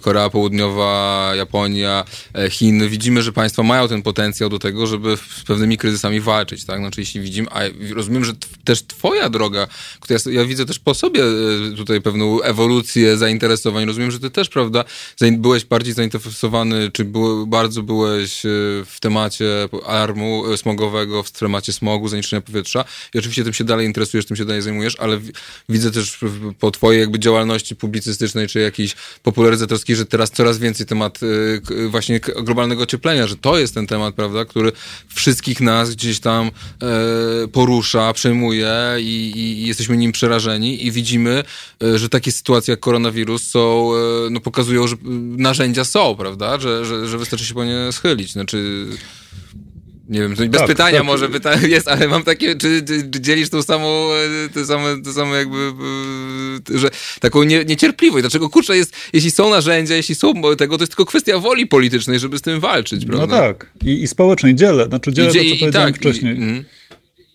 Korea 0.00 0.30
Południowa, 0.30 1.32
Japonia, 1.36 2.04
Chiny. 2.50 2.88
Widzimy, 2.88 3.22
że 3.22 3.32
państwa 3.32 3.62
mają 3.70 3.88
ten 3.88 4.02
potencjał 4.02 4.48
do 4.48 4.58
tego, 4.58 4.86
żeby 4.86 5.16
z 5.16 5.44
pewnymi 5.44 5.78
kryzysami 5.78 6.20
walczyć, 6.20 6.64
tak? 6.64 6.78
Znaczy, 6.78 7.00
jeśli 7.00 7.20
widzimy, 7.20 7.48
a 7.50 7.60
rozumiem, 7.94 8.24
że 8.24 8.32
też 8.64 8.82
twoja 8.86 9.30
droga, 9.30 9.66
która 10.00 10.20
ja, 10.26 10.32
ja 10.32 10.44
widzę 10.44 10.66
też 10.66 10.78
po 10.78 10.94
sobie 10.94 11.24
e, 11.24 11.76
tutaj 11.76 12.00
pewną 12.00 12.42
ewolucję 12.42 13.16
zainteresowań, 13.16 13.84
rozumiem, 13.84 14.10
że 14.10 14.20
ty 14.20 14.30
też, 14.30 14.48
prawda, 14.48 14.84
byłeś 15.32 15.64
bardziej 15.64 15.94
zainteresowany, 15.94 16.90
czy 16.92 17.04
bardzo 17.46 17.82
byłeś 17.82 18.46
e, 18.46 18.48
w 18.86 18.96
temacie 19.00 19.68
alarmu 19.86 20.52
e, 20.52 20.56
smogowego, 20.56 21.22
w 21.22 21.30
temacie 21.30 21.72
smogu, 21.72 22.08
zanieczyszczenia 22.08 22.40
powietrza 22.40 22.84
i 23.14 23.18
oczywiście 23.18 23.44
tym 23.44 23.52
się 23.52 23.64
dalej 23.64 23.86
interesujesz, 23.86 24.26
tym 24.26 24.36
się 24.36 24.44
dalej 24.44 24.62
zajmujesz, 24.62 24.96
ale 24.98 25.20
widzę 25.68 25.90
też 25.90 26.18
po 26.58 26.70
twojej 26.70 27.00
jakby 27.00 27.18
działalności 27.18 27.76
publicystycznej, 27.76 28.48
czy 28.48 28.60
jakiejś 28.60 28.96
popularyzatorskiej, 29.22 29.96
że 29.96 30.06
teraz 30.06 30.30
coraz 30.30 30.58
więcej 30.58 30.86
temat 30.86 31.20
właśnie 31.88 32.20
globalnego 32.20 32.82
ocieplenia, 32.82 33.26
że 33.26 33.36
to 33.36 33.58
jest 33.60 33.74
ten 33.74 33.86
temat, 33.86 34.14
prawda, 34.14 34.44
który 34.44 34.72
wszystkich 35.08 35.60
nas 35.60 35.90
gdzieś 35.90 36.20
tam 36.20 36.46
e, 36.46 37.48
porusza, 37.48 38.12
przejmuje 38.12 38.72
i, 38.98 39.32
i, 39.36 39.66
jesteśmy 39.66 39.96
nim 39.96 40.12
przerażeni 40.12 40.86
i 40.86 40.92
widzimy, 40.92 41.44
e, 41.82 41.98
że 41.98 42.08
takie 42.08 42.32
sytuacje 42.32 42.72
jak 42.72 42.80
koronawirus 42.80 43.42
są, 43.42 43.90
e, 43.94 44.30
no 44.30 44.40
pokazują, 44.40 44.86
że 44.86 44.96
narzędzia 45.36 45.84
są, 45.84 46.16
prawda, 46.16 46.60
że, 46.60 46.84
że, 46.84 47.08
że 47.08 47.18
wystarczy 47.18 47.46
się 47.46 47.54
po 47.54 47.64
nie 47.64 47.92
schylić. 47.92 48.32
Znaczy... 48.32 48.86
Nie 50.10 50.20
wiem, 50.20 50.34
bez 50.34 50.50
tak, 50.60 50.66
pytania 50.66 50.98
tak. 50.98 51.06
może 51.06 51.28
pytanie 51.28 51.68
jest, 51.76 51.88
ale 51.88 52.08
mam 52.08 52.22
takie, 52.22 52.56
czy, 52.56 52.82
czy, 52.82 53.10
czy 53.10 53.20
dzielisz 53.20 53.50
tą 53.50 53.62
samą, 53.62 54.08
to 54.54 54.66
same, 54.66 55.02
to 55.02 55.12
samo 55.12 55.34
jakby, 55.34 55.72
że 56.74 56.90
taką 57.20 57.42
nie, 57.42 57.64
niecierpliwość. 57.64 58.22
Dlaczego, 58.22 58.48
kurczę, 58.48 58.76
jest, 58.76 58.96
jeśli 59.12 59.30
są 59.30 59.50
narzędzia, 59.50 59.94
jeśli 59.94 60.14
są 60.14 60.32
tego, 60.58 60.78
to 60.78 60.82
jest 60.82 60.92
tylko 60.92 61.06
kwestia 61.06 61.38
woli 61.38 61.66
politycznej, 61.66 62.18
żeby 62.18 62.38
z 62.38 62.42
tym 62.42 62.60
walczyć, 62.60 63.04
no 63.04 63.16
prawda? 63.16 63.36
No 63.36 63.42
tak. 63.42 63.70
I, 63.84 64.02
i 64.02 64.08
społecznej 64.08 64.54
dzielę. 64.54 64.86
Znaczy 64.86 65.12
dzielę 65.12 65.30
I, 65.30 65.32
to, 65.32 65.38
co 65.38 65.44
i, 65.44 65.58
powiedziałem 65.58 65.92
tak, 65.92 66.00
wcześniej. 66.00 66.34
I, 66.34 66.42
mm 66.42 66.64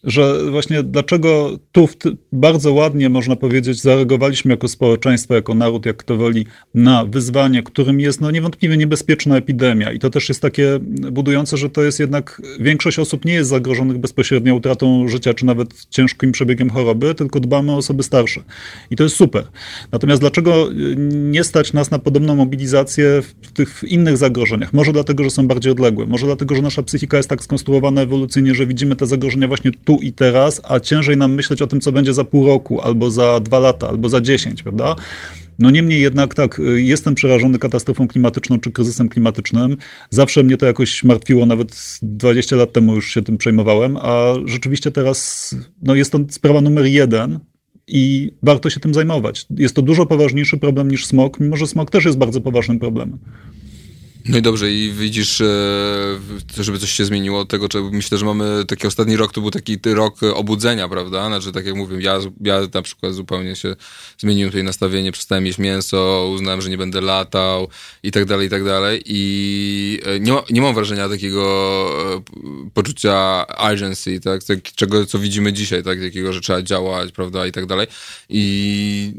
że 0.05 0.51
właśnie 0.51 0.83
dlaczego 0.83 1.59
tu 1.71 1.89
bardzo 2.31 2.73
ładnie 2.73 3.09
można 3.09 3.35
powiedzieć, 3.35 3.81
zareagowaliśmy 3.81 4.51
jako 4.51 4.67
społeczeństwo, 4.67 5.33
jako 5.33 5.53
naród, 5.53 5.85
jak 5.85 6.03
to 6.03 6.17
woli, 6.17 6.45
na 6.73 7.05
wyzwanie, 7.05 7.63
którym 7.63 7.99
jest 7.99 8.21
no 8.21 8.31
niewątpliwie 8.31 8.77
niebezpieczna 8.77 9.37
epidemia. 9.37 9.91
I 9.91 9.99
to 9.99 10.09
też 10.09 10.29
jest 10.29 10.41
takie 10.41 10.79
budujące, 11.11 11.57
że 11.57 11.69
to 11.69 11.83
jest 11.83 11.99
jednak 11.99 12.41
większość 12.59 12.99
osób 12.99 13.25
nie 13.25 13.33
jest 13.33 13.49
zagrożonych 13.49 13.97
bezpośrednio 13.97 14.55
utratą 14.55 15.07
życia, 15.07 15.33
czy 15.33 15.45
nawet 15.45 15.85
ciężkim 15.89 16.31
przebiegiem 16.31 16.69
choroby, 16.69 17.15
tylko 17.15 17.39
dbamy 17.39 17.71
o 17.71 17.75
osoby 17.75 18.03
starsze. 18.03 18.43
I 18.91 18.95
to 18.95 19.03
jest 19.03 19.15
super. 19.15 19.43
Natomiast 19.91 20.21
dlaczego 20.21 20.69
nie 21.09 21.43
stać 21.43 21.73
nas 21.73 21.91
na 21.91 21.99
podobną 21.99 22.35
mobilizację 22.35 23.21
w 23.41 23.51
tych 23.51 23.83
innych 23.87 24.17
zagrożeniach? 24.17 24.73
Może 24.73 24.93
dlatego, 24.93 25.23
że 25.23 25.29
są 25.29 25.47
bardziej 25.47 25.71
odległe, 25.71 26.05
może 26.05 26.25
dlatego, 26.25 26.55
że 26.55 26.61
nasza 26.61 26.83
psychika 26.83 27.17
jest 27.17 27.29
tak 27.29 27.43
skonstruowana 27.43 28.01
ewolucyjnie, 28.01 28.55
że 28.55 28.67
widzimy 28.67 28.95
te 28.95 29.05
zagrożenia 29.05 29.47
właśnie 29.47 29.71
tu 29.85 29.94
i 30.01 30.13
teraz, 30.13 30.61
a 30.63 30.79
ciężej 30.79 31.17
nam 31.17 31.33
myśleć 31.33 31.61
o 31.61 31.67
tym, 31.67 31.81
co 31.81 31.91
będzie 31.91 32.13
za 32.13 32.23
pół 32.23 32.45
roku, 32.45 32.81
albo 32.81 33.11
za 33.11 33.39
dwa 33.39 33.59
lata, 33.59 33.89
albo 33.89 34.09
za 34.09 34.21
dziesięć, 34.21 34.63
prawda? 34.63 34.95
No 35.59 35.69
niemniej 35.69 36.01
jednak 36.01 36.33
tak, 36.33 36.59
y, 36.59 36.81
jestem 36.81 37.15
przerażony 37.15 37.59
katastrofą 37.59 38.07
klimatyczną 38.07 38.59
czy 38.59 38.71
kryzysem 38.71 39.09
klimatycznym. 39.09 39.77
Zawsze 40.09 40.43
mnie 40.43 40.57
to 40.57 40.65
jakoś 40.65 41.03
martwiło, 41.03 41.45
nawet 41.45 41.99
20 42.01 42.55
lat 42.55 42.73
temu 42.73 42.95
już 42.95 43.13
się 43.13 43.21
tym 43.21 43.37
przejmowałem, 43.37 43.97
a 43.97 44.33
rzeczywiście 44.45 44.91
teraz 44.91 45.55
no 45.81 45.95
jest 45.95 46.11
to 46.11 46.19
sprawa 46.29 46.61
numer 46.61 46.85
jeden 46.85 47.39
i 47.87 48.31
warto 48.43 48.69
się 48.69 48.79
tym 48.79 48.93
zajmować. 48.93 49.45
Jest 49.57 49.75
to 49.75 49.81
dużo 49.81 50.05
poważniejszy 50.05 50.57
problem 50.57 50.91
niż 50.91 51.05
smog, 51.05 51.39
mimo 51.39 51.57
że 51.57 51.67
smog 51.67 51.91
też 51.91 52.05
jest 52.05 52.17
bardzo 52.17 52.41
poważnym 52.41 52.79
problemem. 52.79 53.19
No 54.27 54.37
i 54.37 54.41
dobrze, 54.41 54.71
i 54.71 54.91
widzisz, 54.91 55.41
żeby 56.57 56.79
coś 56.79 56.91
się 56.91 57.05
zmieniło 57.05 57.39
od 57.39 57.49
tego, 57.49 57.67
myślę, 57.91 58.17
że 58.17 58.25
mamy 58.25 58.65
taki 58.67 58.87
ostatni 58.87 59.17
rok, 59.17 59.33
to 59.33 59.41
był 59.41 59.51
taki 59.51 59.77
rok 59.85 60.23
obudzenia, 60.33 60.89
prawda? 60.89 61.27
Znaczy, 61.27 61.51
tak 61.51 61.65
jak 61.65 61.75
mówię, 61.75 61.97
ja, 62.01 62.19
ja 62.41 62.61
na 62.73 62.81
przykład 62.81 63.13
zupełnie 63.13 63.55
się 63.55 63.75
zmieniłem 64.17 64.51
tutaj 64.51 64.63
nastawienie, 64.63 65.11
przestałem 65.11 65.45
jeść 65.45 65.57
mięso, 65.57 66.29
uznałem, 66.33 66.61
że 66.61 66.69
nie 66.69 66.77
będę 66.77 67.01
latał 67.01 67.67
i 68.03 68.11
tak 68.11 68.25
dalej, 68.25 68.47
i 68.47 68.49
tak 68.49 68.63
dalej. 68.63 69.01
I 69.05 69.99
e, 70.05 70.19
nie, 70.19 70.33
nie 70.49 70.61
mam 70.61 70.75
wrażenia 70.75 71.09
takiego 71.09 71.43
e, 72.15 72.69
poczucia 72.73 73.47
agency, 73.47 74.19
tak? 74.19 74.43
tak? 74.43 74.61
Czego, 74.61 75.05
co 75.05 75.19
widzimy 75.19 75.53
dzisiaj, 75.53 75.83
tak? 75.83 75.99
Takiego, 76.01 76.33
że 76.33 76.41
trzeba 76.41 76.61
działać, 76.61 77.11
prawda? 77.11 77.47
I 77.47 77.51
tak 77.51 77.65
dalej. 77.65 77.87
I 78.29 79.13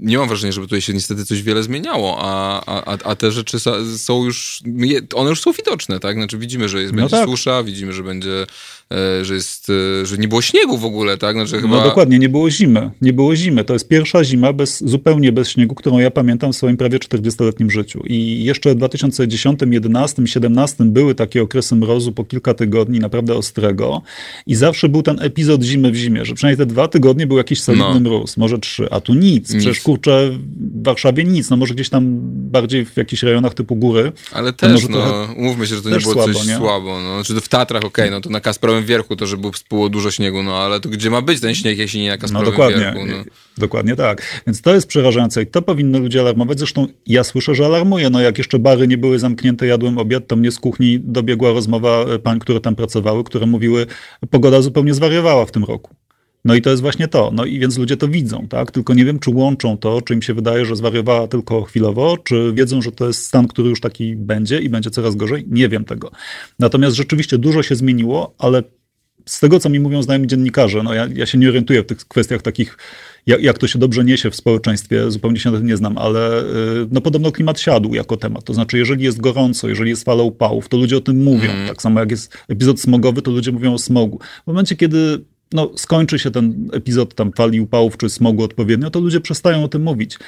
nie 0.00 0.18
mam 0.18 0.28
wrażenia, 0.28 0.52
żeby 0.52 0.66
tutaj 0.66 0.80
się 0.80 0.92
niestety 0.92 1.24
coś 1.24 1.42
wiele 1.42 1.62
zmieniało, 1.62 2.18
a, 2.20 2.62
a, 2.66 2.98
a 3.04 3.16
te 3.16 3.30
rzeczy 3.32 3.58
są 3.98 4.24
już 4.24 4.29
już, 4.30 4.62
one 5.14 5.30
już 5.30 5.40
są 5.40 5.52
widoczne, 5.52 6.00
tak? 6.00 6.16
Znaczy 6.16 6.38
widzimy, 6.38 6.68
że 6.68 6.82
jest, 6.82 6.92
no 6.92 6.96
będzie 6.96 7.16
tak. 7.16 7.28
susza, 7.28 7.62
widzimy, 7.62 7.92
że 7.92 8.02
będzie 8.02 8.46
że 9.22 9.34
jest, 9.34 9.70
e, 10.02 10.06
że 10.06 10.18
nie 10.18 10.28
było 10.28 10.42
śniegu 10.42 10.78
w 10.78 10.84
ogóle, 10.84 11.18
tak? 11.18 11.36
Znaczy, 11.36 11.62
chyba... 11.62 11.76
No 11.76 11.82
dokładnie, 11.84 12.18
nie 12.18 12.28
było 12.28 12.50
zimy. 12.50 12.90
Nie 13.02 13.12
było 13.12 13.36
zimy. 13.36 13.64
To 13.64 13.72
jest 13.72 13.88
pierwsza 13.88 14.24
zima 14.24 14.52
bez, 14.52 14.84
zupełnie 14.84 15.32
bez 15.32 15.48
śniegu, 15.48 15.74
którą 15.74 15.98
ja 15.98 16.10
pamiętam 16.10 16.52
w 16.52 16.56
swoim 16.56 16.76
prawie 16.76 16.98
40-letnim 16.98 17.70
życiu. 17.70 18.02
I 18.06 18.44
jeszcze 18.44 18.70
w 18.70 18.74
2010, 18.74 19.56
2011, 19.56 20.14
2017 20.14 20.84
były 20.84 21.14
takie 21.14 21.42
okresy 21.42 21.76
mrozu 21.76 22.12
po 22.12 22.24
kilka 22.24 22.54
tygodni, 22.54 23.00
naprawdę 23.00 23.34
ostrego. 23.34 24.02
I 24.46 24.54
zawsze 24.54 24.88
był 24.88 25.02
ten 25.02 25.22
epizod 25.22 25.62
zimy 25.62 25.90
w 25.90 25.96
zimie, 25.96 26.24
że 26.24 26.34
przynajmniej 26.34 26.66
te 26.66 26.72
dwa 26.72 26.88
tygodnie 26.88 27.26
był 27.26 27.36
jakiś 27.36 27.60
solidny 27.60 28.00
no. 28.00 28.00
mróz, 28.00 28.36
może 28.36 28.58
trzy, 28.58 28.88
a 28.90 29.00
tu 29.00 29.14
nic. 29.14 29.24
nic. 29.24 29.48
Przecież 29.48 29.80
kurczę, 29.80 30.30
w 30.30 30.84
Warszawie 30.84 31.24
nic. 31.24 31.50
No 31.50 31.56
może 31.56 31.74
gdzieś 31.74 31.88
tam 31.88 32.18
bardziej 32.32 32.86
w 32.86 32.96
jakichś 32.96 33.22
rejonach 33.22 33.54
typu 33.54 33.76
góry. 33.76 34.12
Ale 34.32 34.52
też, 34.52 34.88
no, 34.88 35.28
umówmy 35.36 35.66
się, 35.66 35.76
że 35.76 35.82
to 35.82 35.90
nie 35.90 35.98
było 35.98 36.14
słabo, 36.14 36.32
coś 36.32 36.46
nie? 36.46 36.56
słabo. 36.56 37.00
No. 37.02 37.22
Znaczy 37.22 37.40
w 37.40 37.48
Tatrach, 37.48 37.84
okej, 37.84 38.04
okay, 38.04 38.10
no 38.10 38.20
to 38.20 38.30
na 38.30 38.40
Kasprowym 38.40 38.79
Kasprowym 38.80 38.86
Wierchu 38.86 39.16
to, 39.16 39.26
że 39.26 39.36
było 39.70 39.88
dużo 39.88 40.10
śniegu, 40.10 40.42
no 40.42 40.56
ale 40.56 40.80
to 40.80 40.88
gdzie 40.88 41.10
ma 41.10 41.22
być 41.22 41.40
ten 41.40 41.54
śnieg, 41.54 41.78
jeśli 41.78 42.00
nie 42.00 42.08
na 42.08 42.18
Kasprowym 42.18 42.44
no, 42.46 42.50
dokładnie, 42.50 42.80
Wierchu? 42.80 43.06
No. 43.06 43.24
Dokładnie 43.58 43.96
tak. 43.96 44.42
Więc 44.46 44.62
to 44.62 44.74
jest 44.74 44.86
przerażające 44.86 45.42
i 45.42 45.46
to 45.46 45.62
powinno 45.62 45.98
ludzie 45.98 46.20
alarmować. 46.20 46.58
Zresztą 46.58 46.86
ja 47.06 47.24
słyszę, 47.24 47.54
że 47.54 47.66
alarmuje. 47.66 48.10
No 48.10 48.20
jak 48.20 48.38
jeszcze 48.38 48.58
bary 48.58 48.88
nie 48.88 48.98
były 48.98 49.18
zamknięte, 49.18 49.66
jadłem 49.66 49.98
obiad, 49.98 50.26
to 50.26 50.36
mnie 50.36 50.50
z 50.50 50.58
kuchni 50.58 51.00
dobiegła 51.00 51.52
rozmowa 51.52 52.04
pań, 52.22 52.38
które 52.38 52.60
tam 52.60 52.76
pracowały, 52.76 53.24
które 53.24 53.46
mówiły, 53.46 53.86
pogoda 54.30 54.62
zupełnie 54.62 54.94
zwariowała 54.94 55.46
w 55.46 55.50
tym 55.50 55.64
roku. 55.64 55.94
No 56.44 56.54
i 56.54 56.62
to 56.62 56.70
jest 56.70 56.82
właśnie 56.82 57.08
to. 57.08 57.30
No 57.34 57.44
i 57.44 57.58
więc 57.58 57.78
ludzie 57.78 57.96
to 57.96 58.08
widzą, 58.08 58.48
tak? 58.48 58.70
Tylko 58.70 58.94
nie 58.94 59.04
wiem, 59.04 59.18
czy 59.18 59.30
łączą 59.30 59.78
to, 59.78 60.02
czy 60.02 60.14
im 60.14 60.22
się 60.22 60.34
wydaje, 60.34 60.66
że 60.66 60.76
zwariowała 60.76 61.28
tylko 61.28 61.62
chwilowo, 61.62 62.16
czy 62.16 62.52
wiedzą, 62.54 62.82
że 62.82 62.92
to 62.92 63.06
jest 63.06 63.26
stan, 63.26 63.48
który 63.48 63.68
już 63.68 63.80
taki 63.80 64.16
będzie 64.16 64.58
i 64.58 64.68
będzie 64.68 64.90
coraz 64.90 65.16
gorzej. 65.16 65.44
Nie 65.48 65.68
wiem 65.68 65.84
tego. 65.84 66.10
Natomiast 66.58 66.96
rzeczywiście 66.96 67.38
dużo 67.38 67.62
się 67.62 67.74
zmieniło, 67.74 68.34
ale 68.38 68.62
z 69.26 69.40
tego, 69.40 69.60
co 69.60 69.68
mi 69.68 69.80
mówią 69.80 70.02
znajomi 70.02 70.26
dziennikarze, 70.26 70.82
no 70.82 70.94
ja, 70.94 71.08
ja 71.14 71.26
się 71.26 71.38
nie 71.38 71.48
orientuję 71.48 71.82
w 71.82 71.86
tych 71.86 71.98
kwestiach 71.98 72.42
takich, 72.42 72.78
jak, 73.26 73.42
jak, 73.42 73.58
to 73.58 73.66
się 73.66 73.78
dobrze 73.78 74.04
niesie 74.04 74.30
w 74.30 74.36
społeczeństwie, 74.36 75.10
zupełnie 75.10 75.40
się 75.40 75.50
na 75.50 75.58
tym 75.58 75.66
nie 75.66 75.76
znam, 75.76 75.98
ale 75.98 76.42
y, 76.42 76.44
no 76.90 77.00
podobno 77.00 77.32
klimat 77.32 77.60
siadł 77.60 77.94
jako 77.94 78.16
temat. 78.16 78.44
To 78.44 78.54
znaczy, 78.54 78.78
jeżeli 78.78 79.04
jest 79.04 79.20
gorąco, 79.20 79.68
jeżeli 79.68 79.90
jest 79.90 80.04
fala 80.04 80.22
upałów, 80.22 80.68
to 80.68 80.76
ludzie 80.76 80.96
o 80.96 81.00
tym 81.00 81.22
mówią. 81.22 81.50
Mm. 81.50 81.68
Tak 81.68 81.82
samo 81.82 82.00
jak 82.00 82.10
jest 82.10 82.38
epizod 82.48 82.80
smogowy, 82.80 83.22
to 83.22 83.30
ludzie 83.30 83.52
mówią 83.52 83.74
o 83.74 83.78
smogu. 83.78 84.18
W 84.44 84.46
momencie, 84.46 84.76
kiedy 84.76 85.24
no, 85.52 85.70
skończy 85.76 86.18
się 86.18 86.30
ten 86.30 86.68
epizod 86.72 87.14
tam 87.14 87.32
fali 87.32 87.60
upałów 87.60 87.96
czy 87.96 88.10
smogu 88.10 88.42
odpowiednio, 88.44 88.90
to 88.90 89.00
ludzie 89.00 89.20
przestają 89.20 89.64
o 89.64 89.68
tym 89.68 89.82
mówić. 89.82 90.18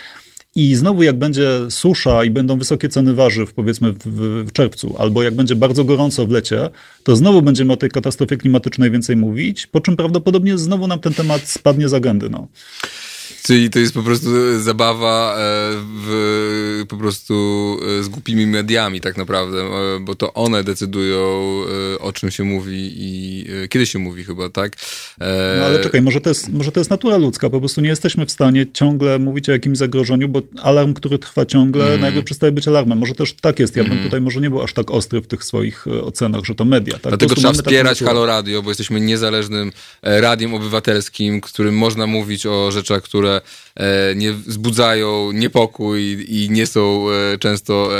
I 0.54 0.74
znowu 0.74 1.02
jak 1.02 1.18
będzie 1.18 1.48
susza 1.70 2.24
i 2.24 2.30
będą 2.30 2.58
wysokie 2.58 2.88
ceny 2.88 3.14
warzyw, 3.14 3.54
powiedzmy 3.54 3.92
w, 3.92 3.98
w, 4.46 4.52
czerwcu, 4.52 4.94
albo 4.98 5.22
jak 5.22 5.34
będzie 5.34 5.56
bardzo 5.56 5.84
gorąco 5.84 6.26
w 6.26 6.30
lecie, 6.30 6.70
to 7.02 7.16
znowu 7.16 7.42
będziemy 7.42 7.72
o 7.72 7.76
tej 7.76 7.90
katastrofie 7.90 8.36
klimatycznej 8.36 8.90
więcej 8.90 9.16
mówić, 9.16 9.66
po 9.66 9.80
czym 9.80 9.96
prawdopodobnie 9.96 10.58
znowu 10.58 10.86
nam 10.86 11.00
ten 11.00 11.14
temat 11.14 11.48
spadnie 11.48 11.88
z 11.88 11.94
agendy. 11.94 12.30
No. 12.30 12.48
Czyli 13.42 13.70
to 13.70 13.78
jest 13.78 13.94
po 13.94 14.02
prostu 14.02 14.60
zabawa 14.60 15.34
e, 15.34 15.38
w, 16.06 16.84
po 16.88 16.96
prostu 16.96 17.34
e, 17.98 18.02
z 18.02 18.08
głupimi 18.08 18.46
mediami 18.46 19.00
tak 19.00 19.16
naprawdę, 19.16 19.58
e, 19.60 20.00
bo 20.00 20.14
to 20.14 20.34
one 20.34 20.64
decydują 20.64 21.12
o 22.00 22.12
czym 22.12 22.30
się 22.30 22.44
mówi 22.44 22.92
i 22.96 23.44
kiedy 23.68 23.86
się 23.86 23.98
mówi 23.98 24.24
chyba, 24.24 24.48
tak? 24.50 24.76
No 25.58 25.64
ale 25.64 25.80
czekaj, 25.80 26.02
może 26.02 26.20
to, 26.20 26.28
jest, 26.28 26.48
może 26.52 26.72
to 26.72 26.80
jest 26.80 26.90
natura 26.90 27.16
ludzka, 27.16 27.50
po 27.50 27.58
prostu 27.58 27.80
nie 27.80 27.88
jesteśmy 27.88 28.26
w 28.26 28.30
stanie 28.30 28.66
ciągle 28.72 29.18
mówić 29.18 29.48
o 29.48 29.52
jakimś 29.52 29.78
zagrożeniu, 29.78 30.28
bo 30.28 30.42
alarm, 30.62 30.94
który 30.94 31.18
trwa 31.18 31.46
ciągle, 31.46 31.86
mm. 31.86 32.00
nagle 32.00 32.22
przestaje 32.22 32.52
być 32.52 32.68
alarmem. 32.68 32.98
Może 32.98 33.14
też 33.14 33.32
tak 33.32 33.58
jest, 33.58 33.76
ja 33.76 33.82
bym 33.82 33.92
mm. 33.92 34.04
tutaj 34.04 34.20
może 34.20 34.40
nie 34.40 34.50
był 34.50 34.62
aż 34.62 34.72
tak 34.72 34.90
ostry 34.90 35.20
w 35.20 35.26
tych 35.26 35.44
swoich 35.44 35.86
ocenach, 35.86 36.44
że 36.44 36.54
to 36.54 36.64
media. 36.64 36.94
Tak? 36.94 37.02
Dlatego 37.02 37.34
trzeba 37.34 37.52
wspierać 37.52 38.00
Halo 38.00 38.26
Radio, 38.26 38.62
bo 38.62 38.70
jesteśmy 38.70 39.00
niezależnym 39.00 39.72
radiem 40.02 40.54
obywatelskim, 40.54 41.40
którym 41.40 41.76
można 41.76 42.06
mówić 42.06 42.46
o 42.46 42.72
rzeczach, 42.72 43.02
które 43.02 43.31
e, 43.76 44.14
nie 44.14 44.32
wzbudzają 44.32 45.32
niepokój 45.32 46.26
i 46.28 46.50
nie 46.50 46.66
są 46.66 47.06
e, 47.10 47.38
często 47.38 47.90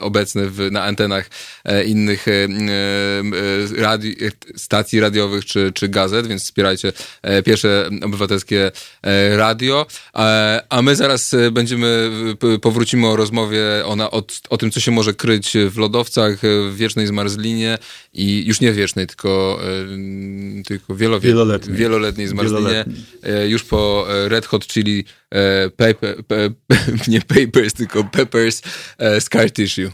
obecne 0.00 0.46
w, 0.46 0.70
na 0.70 0.82
antenach 0.82 1.30
innych 1.86 2.26
radi, 3.76 4.16
stacji 4.56 5.00
radiowych 5.00 5.44
czy, 5.44 5.72
czy 5.74 5.88
gazet, 5.88 6.26
więc 6.26 6.42
wspierajcie 6.42 6.92
pierwsze 7.44 7.90
obywatelskie 8.02 8.72
radio. 9.36 9.86
A 10.68 10.82
my 10.82 10.96
zaraz 10.96 11.34
będziemy, 11.52 12.10
powrócimy 12.62 13.08
o 13.08 13.16
rozmowie 13.16 13.62
o, 13.84 14.10
o, 14.10 14.22
o 14.48 14.56
tym, 14.56 14.70
co 14.70 14.80
się 14.80 14.90
może 14.90 15.14
kryć 15.14 15.52
w 15.70 15.78
lodowcach, 15.78 16.38
w 16.42 16.76
wiecznej 16.76 17.06
zmarzlinie 17.06 17.78
i 18.14 18.46
już 18.46 18.60
nie 18.60 18.72
wiecznej, 18.72 19.06
tylko, 19.06 19.60
tylko 20.66 20.94
wieloletniej, 20.94 21.34
wieloletniej 21.68 22.26
zmarzlinie. 22.26 22.84
Już 23.48 23.64
po 23.64 24.06
Red 24.08 24.46
Hot 24.46 24.63
Chili 24.66 25.04
paper, 25.76 26.16
nie 27.08 27.20
Papers, 27.20 27.74
tylko 27.74 28.04
Peppers 28.04 28.62
Scar 29.20 29.50
Tissue. 29.50 29.90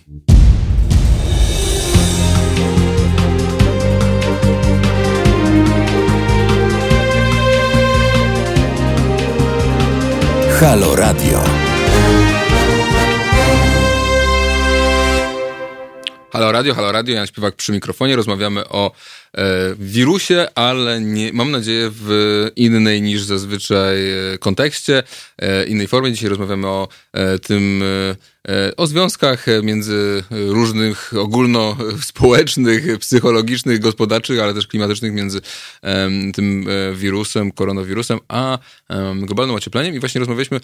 Halo 10.60 10.96
Radio. 10.96 11.40
Halo 16.32 16.52
Radio, 16.52 16.74
Halo 16.74 16.92
Radio, 16.92 17.14
Jan 17.14 17.26
Śpiewak 17.26 17.56
przy 17.56 17.72
mikrofonie. 17.72 18.16
Rozmawiamy 18.16 18.68
o 18.68 18.92
e, 18.92 18.92
wirusie, 19.78 20.46
ale 20.54 21.00
nie, 21.00 21.32
mam 21.32 21.50
nadzieję 21.50 21.90
w 21.92 22.50
innej 22.56 23.02
niż 23.02 23.22
zazwyczaj 23.22 24.10
e, 24.10 24.38
kontekście, 24.38 25.02
e, 25.38 25.64
innej 25.64 25.86
formie. 25.86 26.12
Dzisiaj 26.12 26.28
rozmawiamy 26.28 26.66
o 26.66 26.88
e, 27.12 27.38
tym, 27.38 27.82
e, 27.82 28.16
e, 28.52 28.76
o 28.76 28.86
związkach 28.86 29.46
między 29.62 30.24
różnych 30.30 31.12
ogólnospołecznych, 31.18 32.98
psychologicznych, 32.98 33.80
gospodarczych, 33.80 34.40
ale 34.40 34.54
też 34.54 34.66
klimatycznych 34.66 35.12
między 35.12 35.40
tym 36.34 36.66
wirusem, 36.94 37.52
koronawirusem, 37.52 38.18
a 38.28 38.58
globalnym 39.22 39.56
ociepleniem. 39.56 39.94
I 39.94 40.00
właśnie 40.00 40.18
rozmawialiśmy 40.18 40.60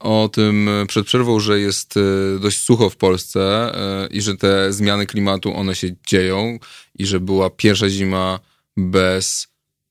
o 0.00 0.30
tym 0.32 0.70
przed 0.88 1.06
przerwą, 1.06 1.40
że 1.40 1.60
jest 1.60 1.94
dość 2.40 2.58
sucho 2.58 2.90
w 2.90 2.96
Polsce 2.96 3.72
i 4.10 4.22
że 4.22 4.36
te 4.36 4.72
zmiany 4.72 5.06
klimatu, 5.06 5.56
one 5.56 5.74
się 5.74 5.88
dzieją 6.06 6.58
i 6.98 7.06
że 7.06 7.20
była 7.20 7.50
pierwsza 7.50 7.88
zima 7.88 8.40
bez 8.76 9.48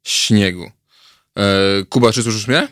śniegu. 0.07 0.71
E, 1.37 1.85
Kuba, 1.89 2.11
czy 2.11 2.23
słyszysz 2.23 2.47
mnie? 2.47 2.67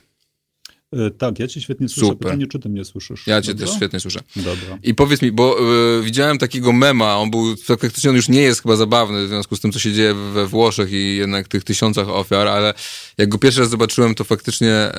E, 0.98 1.12
tak, 1.12 1.40
ja 1.40 1.48
cię 1.48 1.62
świetnie 1.62 1.90
słyszę. 1.90 2.08
Super. 2.08 2.28
Pytanie, 2.28 2.48
czy 2.48 2.60
ty 2.60 2.70
mnie 2.70 2.86
słyszysz? 2.86 3.28
Ja 3.28 3.42
cię 3.42 3.54
Dobra? 3.54 3.68
też 3.68 3.76
świetnie 3.76 4.00
słyszę. 4.00 4.20
Dobra. 4.36 4.78
I 4.84 4.96
powiedz 4.96 5.22
mi, 5.22 5.32
bo 5.32 5.58
y, 6.00 6.04
widziałem 6.04 6.38
takiego 6.38 6.74
mema, 6.74 7.18
on 7.18 7.32
był, 7.32 7.56
faktycznie 7.56 8.10
on 8.10 8.16
już 8.16 8.30
nie 8.30 8.42
jest 8.42 8.62
chyba 8.62 8.76
zabawny 8.76 9.26
w 9.26 9.28
związku 9.28 9.56
z 9.56 9.60
tym, 9.60 9.72
co 9.72 9.80
się 9.80 9.94
dzieje 9.94 10.14
we 10.14 10.48
Włoszech 10.48 10.92
i 10.92 11.16
jednak 11.16 11.48
tych 11.48 11.64
tysiącach 11.64 12.10
ofiar, 12.10 12.48
ale 12.48 12.74
jak 13.18 13.30
go 13.30 13.38
pierwszy 13.38 13.60
raz 13.60 13.70
zobaczyłem, 13.70 14.16
to 14.16 14.24
faktycznie 14.24 14.92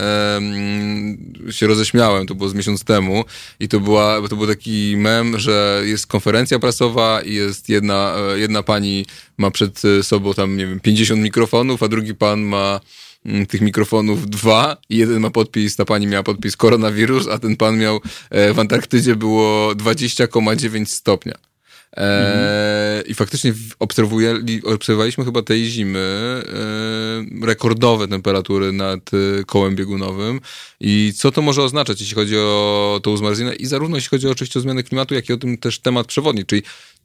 y, 1.49 1.53
się 1.53 1.67
roześmiałem, 1.67 2.27
to 2.27 2.35
było 2.35 2.49
z 2.49 2.55
miesiąc 2.55 2.85
temu 2.85 3.25
i 3.61 3.69
to, 3.69 3.81
była, 3.81 4.29
to 4.29 4.37
był 4.37 4.47
taki 4.47 4.97
mem, 4.97 5.39
że 5.39 5.83
jest 5.85 6.07
konferencja 6.07 6.59
prasowa 6.59 7.23
i 7.23 7.35
jest 7.35 7.69
jedna, 7.69 8.15
jedna 8.35 8.63
pani 8.63 9.07
ma 9.39 9.51
przed 9.51 9.83
sobą 10.03 10.35
tam, 10.35 10.57
nie 10.57 10.67
wiem, 10.67 10.81
50 10.81 11.23
mikrofonów, 11.23 11.83
a 11.83 11.89
drugi 11.89 12.15
pan 12.15 12.41
ma 12.41 12.81
tych 13.49 13.61
mikrofonów 13.61 14.31
dwa 14.31 14.77
i 14.89 14.97
jeden 14.97 15.21
ma 15.21 15.31
podpis, 15.31 15.77
ta 15.77 15.85
pani 15.85 16.07
miała 16.07 16.23
podpis 16.23 16.57
koronawirus, 16.57 17.29
a 17.29 17.39
ten 17.39 17.57
pan 17.57 17.79
miał 17.79 18.01
e, 18.31 18.53
w 18.53 18.59
Antarktydzie 18.59 19.17
było 19.17 19.73
20,9 19.75 20.87
stopnia. 20.87 21.35
E, 21.97 23.03
I 23.07 23.15
faktycznie 23.15 23.55
obserwowaliśmy 24.65 25.25
chyba 25.25 25.43
tej 25.43 25.65
zimy 25.65 25.99
e, 27.43 27.47
rekordowe 27.47 28.09
temperatury 28.09 28.73
nad 28.73 29.11
e, 29.15 29.45
kołem 29.45 29.77
biegunowym. 29.77 30.41
I 30.81 31.13
co 31.17 31.31
to 31.33 31.43
może 31.43 31.63
oznaczać, 31.63 32.01
jeśli 32.01 32.15
chodzi 32.15 32.37
o 32.37 33.01
tą 33.03 33.17
zmarzinę 33.17 33.55
i 33.55 33.67
zarówno 33.67 33.97
jeśli 33.97 34.11
chodzi 34.11 34.29
oczywiście 34.29 34.59
o 34.59 34.63
zmianę 34.63 34.83
klimatu, 34.83 35.15
jak 35.15 35.29
i 35.29 35.33
o 35.33 35.37
tym 35.37 35.59
też 35.59 35.79
temat 35.79 36.07
przewodni, 36.07 36.47
czyli 36.47 36.63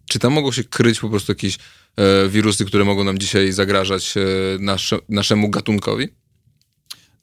czy 0.09 0.19
tam 0.19 0.33
mogą 0.33 0.51
się 0.51 0.63
kryć 0.63 0.99
po 0.99 1.09
prostu 1.09 1.31
jakieś 1.31 1.57
e, 1.95 2.29
wirusy, 2.29 2.65
które 2.65 2.85
mogą 2.85 3.03
nam 3.03 3.17
dzisiaj 3.17 3.51
zagrażać 3.51 4.17
e, 4.17 4.21
nasze, 4.59 4.97
naszemu 5.09 5.49
gatunkowi? 5.49 6.07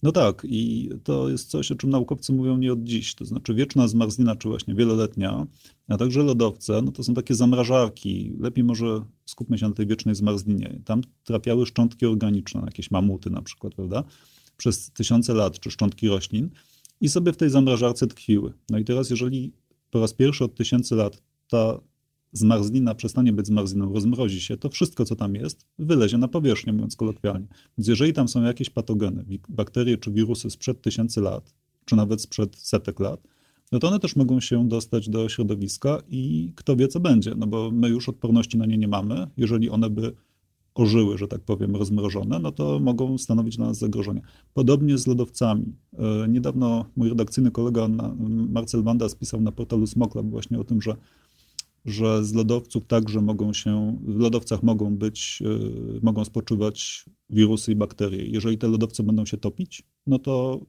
No 0.03 0.12
tak, 0.12 0.42
i 0.49 0.90
to 1.05 1.29
jest 1.29 1.51
coś, 1.51 1.72
o 1.72 1.75
czym 1.75 1.90
naukowcy 1.90 2.33
mówią 2.33 2.57
nie 2.57 2.72
od 2.72 2.85
dziś. 2.85 3.14
To 3.14 3.25
znaczy 3.25 3.55
wieczna 3.55 3.88
zmarzlina, 3.88 4.37
czy 4.37 4.49
właśnie 4.49 4.75
wieloletnia, 4.75 5.46
a 5.88 5.96
także 5.96 6.22
lodowce, 6.22 6.83
no 6.83 6.92
to 6.92 7.05
są 7.05 7.14
takie 7.14 7.35
zamrażarki. 7.35 8.33
Lepiej 8.40 8.64
może 8.64 9.05
skupmy 9.25 9.59
się 9.59 9.68
na 9.68 9.75
tej 9.75 9.87
wiecznej 9.87 10.14
zmarzlinie. 10.14 10.81
Tam 10.85 11.01
trafiały 11.25 11.66
szczątki 11.66 12.07
organiczne, 12.07 12.62
jakieś 12.66 12.90
mamuty 12.90 13.31
na 13.31 13.42
przykład, 13.42 13.75
prawda? 13.75 14.05
Przez 14.57 14.90
tysiące 14.90 15.35
lat, 15.35 15.61
czy 15.61 15.70
szczątki 15.70 16.09
roślin 16.09 16.51
i 17.01 17.09
sobie 17.09 17.33
w 17.33 17.37
tej 17.37 17.51
zamrażarce 17.51 18.07
tkwiły. 18.07 18.53
No 18.70 18.79
i 18.79 18.85
teraz, 18.85 19.11
jeżeli 19.11 19.53
po 19.90 20.01
raz 20.01 20.12
pierwszy 20.12 20.44
od 20.44 20.55
tysięcy 20.55 20.94
lat 20.94 21.22
ta 21.49 21.81
zmarzlina 22.38 22.94
przestanie 22.94 23.33
być 23.33 23.46
zmarzliną, 23.46 23.94
rozmrozi 23.94 24.40
się, 24.40 24.57
to 24.57 24.68
wszystko, 24.68 25.05
co 25.05 25.16
tam 25.16 25.35
jest, 25.35 25.66
wylezie 25.79 26.18
na 26.18 26.29
powierzchnię, 26.29 26.72
mówiąc 26.72 26.96
kolokwialnie. 26.96 27.46
Więc 27.79 27.88
jeżeli 27.88 28.12
tam 28.12 28.29
są 28.29 28.42
jakieś 28.42 28.70
patogeny, 28.70 29.25
bakterie 29.49 29.99
czy 29.99 30.11
wirusy 30.11 30.51
sprzed 30.51 30.83
tysięcy 30.83 31.20
lat, 31.20 31.55
czy 31.85 31.96
nawet 31.96 32.22
sprzed 32.22 32.57
setek 32.57 33.01
lat, 33.01 33.20
no 33.72 33.79
to 33.79 33.88
one 33.88 33.99
też 33.99 34.16
mogą 34.16 34.40
się 34.40 34.68
dostać 34.68 35.09
do 35.09 35.29
środowiska 35.29 35.99
i 36.09 36.53
kto 36.57 36.77
wie, 36.77 36.88
co 36.88 37.01
będzie, 37.01 37.35
no 37.37 37.46
bo 37.46 37.70
my 37.70 37.88
już 37.88 38.09
odporności 38.09 38.59
na 38.59 38.66
nie 38.66 38.79
nie 38.79 38.88
mamy. 38.88 39.27
Jeżeli 39.37 39.70
one 39.70 39.90
by 39.90 40.12
ożyły, 40.75 41.18
że 41.18 41.29
tak 41.29 41.40
powiem, 41.40 41.77
rozmrożone, 41.77 42.38
no 42.38 42.53
to 42.53 42.81
mogą 42.81 43.18
stanowić 43.18 43.57
dla 43.57 43.66
nas 43.66 43.79
zagrożenie. 43.79 44.20
Podobnie 44.55 44.99
z 44.99 45.07
lodowcami. 45.07 45.77
E, 45.99 46.29
niedawno 46.29 46.85
mój 46.96 47.09
redakcyjny 47.09 47.51
kolega 47.51 47.88
Marcel 48.49 48.83
Wanda 48.83 49.09
spisał 49.09 49.40
na 49.40 49.53
portalu 49.53 49.87
Smoklab 49.87 50.27
właśnie 50.27 50.59
o 50.61 50.64
tym, 50.64 50.83
że 50.83 50.96
że 51.87 52.25
z 52.25 52.35
lodowców 52.35 52.87
także 52.87 53.20
mogą 53.20 53.53
się, 53.53 53.99
w 54.07 54.18
lodowcach 54.18 54.62
mogą 54.62 54.96
być, 54.96 55.42
e, 55.44 56.01
mogą 56.03 56.25
spoczywać 56.25 57.05
wirusy 57.31 57.72
i 57.72 57.77
bakterie. 57.77 58.27
Jeżeli 58.27 58.59
te 58.59 58.68
lodowce 58.68 59.03
będą 59.03 59.27
się 59.27 59.37
topić, 59.37 59.83
no 60.07 60.18
to 60.18 60.61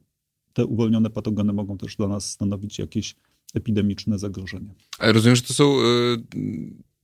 te 0.53 0.65
uwolnione 0.65 1.09
patogeny 1.09 1.53
mogą 1.53 1.77
też 1.77 1.95
dla 1.95 2.07
nas 2.07 2.29
stanowić 2.29 2.79
jakieś 2.79 3.15
epidemiczne 3.53 4.19
zagrożenie. 4.19 4.73
Ale 4.99 5.13
rozumiem, 5.13 5.35
że 5.35 5.41
to 5.41 5.53
są, 5.53 5.79
y, 5.79 5.83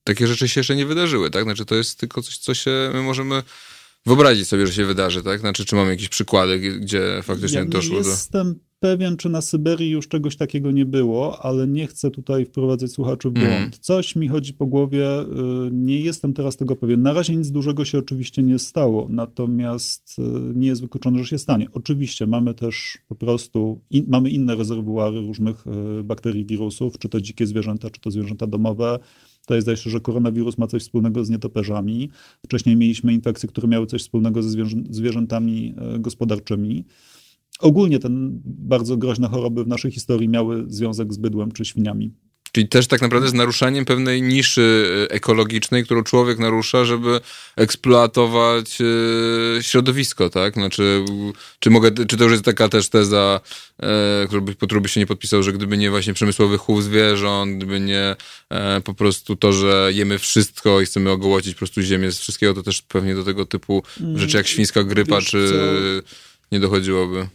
takie 0.03 0.27
rzeczy 0.27 0.47
się 0.47 0.59
jeszcze 0.59 0.75
nie 0.75 0.85
wydarzyły, 0.85 1.29
tak? 1.29 1.43
Znaczy 1.43 1.65
to 1.65 1.75
jest 1.75 1.99
tylko 1.99 2.21
coś, 2.21 2.37
co 2.37 2.53
się 2.53 2.91
my 2.93 3.01
możemy 3.01 3.43
wyobrazić 4.05 4.47
sobie, 4.47 4.67
że 4.67 4.73
się 4.73 4.85
wydarzy, 4.85 5.23
tak? 5.23 5.39
Znaczy, 5.39 5.65
czy 5.65 5.75
mamy 5.75 5.89
jakieś 5.89 6.09
przykłady, 6.09 6.59
gdzie 6.59 7.21
faktycznie 7.23 7.59
ja 7.59 7.65
doszło 7.65 8.01
do... 8.01 8.09
Jestem 8.09 8.59
pewien, 8.83 9.17
czy 9.17 9.29
na 9.29 9.41
Syberii 9.41 9.89
już 9.89 10.07
czegoś 10.07 10.35
takiego 10.35 10.71
nie 10.71 10.85
było, 10.85 11.45
ale 11.45 11.67
nie 11.67 11.87
chcę 11.87 12.11
tutaj 12.11 12.45
wprowadzać 12.45 12.91
słuchaczy 12.91 13.29
w 13.29 13.33
błąd. 13.33 13.47
Mm. 13.47 13.71
Coś 13.81 14.15
mi 14.15 14.27
chodzi 14.27 14.53
po 14.53 14.65
głowie, 14.65 15.21
y, 15.21 15.25
nie 15.71 15.99
jestem 15.99 16.33
teraz 16.33 16.57
tego 16.57 16.75
pewien. 16.75 17.01
Na 17.01 17.13
razie 17.13 17.35
nic 17.35 17.51
dużego 17.51 17.85
się 17.85 17.97
oczywiście 17.97 18.43
nie 18.43 18.59
stało, 18.59 19.07
natomiast 19.09 20.15
y, 20.19 20.21
nie 20.55 20.67
jest 20.67 20.81
wykluczone, 20.81 21.19
że 21.19 21.25
się 21.25 21.37
stanie. 21.37 21.67
Oczywiście 21.73 22.27
mamy 22.27 22.53
też 22.53 22.97
po 23.07 23.15
prostu, 23.15 23.81
in, 23.89 24.05
mamy 24.07 24.29
inne 24.29 24.55
rezerwuary 24.55 25.21
różnych 25.21 25.67
y, 25.99 26.03
bakterii, 26.03 26.45
wirusów, 26.45 26.97
czy 26.99 27.09
to 27.09 27.21
dzikie 27.21 27.47
zwierzęta, 27.47 27.89
czy 27.89 28.01
to 28.01 28.11
zwierzęta 28.11 28.47
domowe, 28.47 28.99
jest 29.49 29.65
zdaje 29.65 29.77
się, 29.77 29.89
że 29.89 29.99
koronawirus 29.99 30.57
ma 30.57 30.67
coś 30.67 30.81
wspólnego 30.81 31.25
z 31.25 31.29
nietoperzami. 31.29 32.09
Wcześniej 32.45 32.75
mieliśmy 32.75 33.13
infekcje, 33.13 33.49
które 33.49 33.67
miały 33.67 33.85
coś 33.85 34.01
wspólnego 34.01 34.43
ze 34.43 34.65
zwierzętami 34.89 35.75
e, 35.77 35.99
gospodarczymi. 35.99 36.85
Ogólnie 37.63 37.99
ten 37.99 38.41
bardzo 38.45 38.97
groźne 38.97 39.27
choroby 39.27 39.63
w 39.63 39.67
naszej 39.67 39.91
historii 39.91 40.29
miały 40.29 40.63
związek 40.67 41.13
z 41.13 41.17
bydłem 41.17 41.51
czy 41.51 41.65
świniami. 41.65 42.13
Czyli 42.51 42.67
też 42.67 42.87
tak 42.87 43.01
naprawdę 43.01 43.29
z 43.29 43.33
naruszaniem 43.33 43.85
pewnej 43.85 44.21
niszy 44.21 44.87
e, 45.09 45.11
ekologicznej, 45.11 45.83
którą 45.83 46.03
człowiek 46.03 46.39
narusza, 46.39 46.85
żeby 46.85 47.19
eksploatować 47.55 48.77
e, 48.81 49.63
środowisko, 49.63 50.29
tak? 50.29 50.53
Znaczy, 50.53 51.05
czy, 51.59 51.69
mogę, 51.69 51.91
czy 51.91 52.17
to 52.17 52.23
już 52.23 52.31
jest 52.33 52.45
taka 52.45 52.69
też 52.69 52.89
teza, 52.89 53.41
e, 53.79 54.27
którą 54.57 54.81
by 54.81 54.89
się 54.89 54.99
nie 54.99 55.05
podpisał, 55.05 55.43
że 55.43 55.53
gdyby 55.53 55.77
nie 55.77 55.89
właśnie 55.89 56.13
przemysłowy 56.13 56.57
chów 56.57 56.83
zwierząt, 56.83 57.57
gdyby 57.57 57.79
nie 57.79 58.15
po 58.83 58.93
prostu 58.93 59.35
to, 59.35 59.53
że 59.53 59.89
jemy 59.93 60.19
wszystko 60.19 60.81
i 60.81 60.85
chcemy 60.85 61.09
ogołocić 61.09 61.53
po 61.53 61.59
prostu 61.59 61.81
ziemię 61.81 62.11
z 62.11 62.19
wszystkiego, 62.19 62.53
to 62.53 62.63
też 62.63 62.81
pewnie 62.81 63.15
do 63.15 63.23
tego 63.23 63.45
typu 63.45 63.83
rzeczy 64.15 64.37
jak 64.37 64.47
świńska 64.47 64.83
grypa, 64.83 65.15
Wiesz, 65.15 65.25
czy 65.25 66.03
nie 66.51 66.59
dochodziłoby. 66.59 67.27